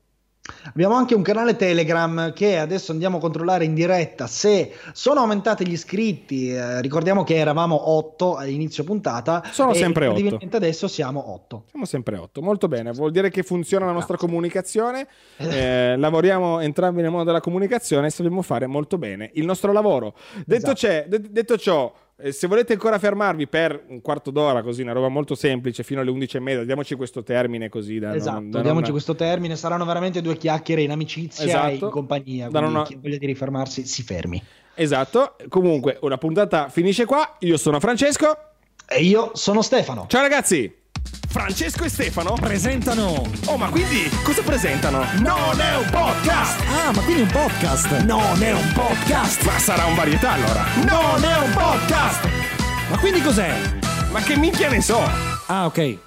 Abbiamo 0.66 0.94
anche 0.94 1.14
un 1.14 1.22
canale 1.22 1.56
Telegram 1.56 2.34
che 2.34 2.58
adesso 2.58 2.92
andiamo 2.92 3.16
a 3.16 3.20
controllare 3.20 3.64
in 3.64 3.72
diretta 3.72 4.26
se 4.26 4.72
sono 4.92 5.20
aumentati 5.20 5.66
gli 5.66 5.72
iscritti. 5.72 6.50
Eh, 6.52 6.82
ricordiamo 6.82 7.24
che 7.24 7.36
eravamo 7.36 7.90
8 7.90 8.36
all'inizio 8.36 8.84
puntata. 8.84 9.42
Sono 9.50 9.72
sempre 9.72 10.04
otto. 10.06 10.18
incredibilmente 10.18 10.56
adesso 10.58 10.86
siamo 10.86 11.32
8. 11.32 11.64
Siamo 11.70 11.86
sempre 11.86 12.18
8, 12.18 12.42
molto 12.42 12.68
bene. 12.68 12.92
Vuol 12.92 13.10
dire 13.10 13.30
che 13.30 13.42
funziona 13.42 13.86
la 13.86 13.92
nostra 13.92 14.18
comunicazione. 14.18 15.06
Eh, 15.38 15.96
lavoriamo 15.96 16.60
entrambi 16.60 17.00
nel 17.00 17.10
mondo 17.10 17.24
della 17.24 17.40
comunicazione 17.40 18.08
e 18.08 18.10
sappiamo 18.10 18.42
fare 18.42 18.66
molto 18.66 18.98
bene 18.98 19.30
il 19.34 19.46
nostro 19.46 19.72
lavoro. 19.72 20.14
Detto, 20.44 20.72
Esatto. 20.72 20.74
c'è- 20.74 21.06
de- 21.08 21.30
detto 21.30 21.56
ciò, 21.56 21.90
eh, 21.90 22.03
se 22.30 22.46
volete 22.46 22.72
ancora 22.74 22.98
fermarvi 22.98 23.46
per 23.48 23.84
un 23.88 24.00
quarto 24.00 24.30
d'ora, 24.30 24.62
così 24.62 24.82
una 24.82 24.92
roba 24.92 25.08
molto 25.08 25.34
semplice, 25.34 25.82
fino 25.82 26.00
alle 26.00 26.10
11 26.10 26.36
e 26.36 26.40
mezza, 26.40 26.64
diamoci 26.64 26.94
questo 26.94 27.22
termine 27.22 27.68
così 27.68 27.98
da 27.98 28.14
Esatto, 28.14 28.34
non- 28.40 28.50
da 28.50 28.60
diamoci 28.62 28.82
non- 28.84 28.92
questo 28.92 29.14
termine. 29.14 29.56
Saranno 29.56 29.84
veramente 29.84 30.20
due 30.22 30.36
chiacchiere 30.36 30.82
in 30.82 30.90
amicizia 30.92 31.44
Esatto. 31.44 31.68
e 31.68 31.74
in 31.74 31.90
compagnia. 31.90 32.48
Quindi 32.48 32.72
non- 32.72 32.84
chi 32.84 32.94
voglia 33.00 33.18
di 33.18 33.26
rifermarsi 33.26 33.84
si 33.86 34.02
fermi. 34.02 34.42
Esatto. 34.74 35.36
Comunque, 35.48 35.98
una 36.02 36.18
puntata 36.18 36.68
finisce 36.68 37.04
qua. 37.04 37.36
Io 37.40 37.56
sono 37.56 37.80
Francesco. 37.80 38.36
E 38.86 39.02
io 39.02 39.30
sono 39.34 39.62
Stefano. 39.62 40.06
Ciao 40.08 40.20
ragazzi. 40.22 40.72
Francesco 41.28 41.84
e 41.84 41.88
Stefano 41.88 42.34
Presentano. 42.34 43.28
Oh, 43.46 43.56
ma 43.56 43.68
quindi 43.68 44.08
cosa 44.22 44.42
presentano? 44.42 45.04
Non 45.18 45.60
è 45.60 45.76
un 45.76 45.90
podcast! 45.90 46.60
Ah, 46.60 46.92
ma 46.92 47.02
quindi 47.02 47.22
un 47.22 47.28
podcast! 47.28 47.90
Non 48.02 48.42
è 48.42 48.52
un 48.52 48.72
podcast! 48.72 49.42
Ma 49.44 49.58
sarà 49.58 49.84
un 49.86 49.96
varietà 49.96 50.32
allora. 50.32 50.64
Non 50.84 51.24
è 51.24 51.38
un 51.38 51.52
podcast! 51.52 52.28
Ma 52.88 52.98
quindi 52.98 53.20
cos'è? 53.20 53.52
Ma 54.12 54.20
che 54.20 54.36
minchia 54.36 54.68
ne 54.70 54.80
so? 54.80 55.00
Ah, 55.46 55.66
ok. 55.66 56.03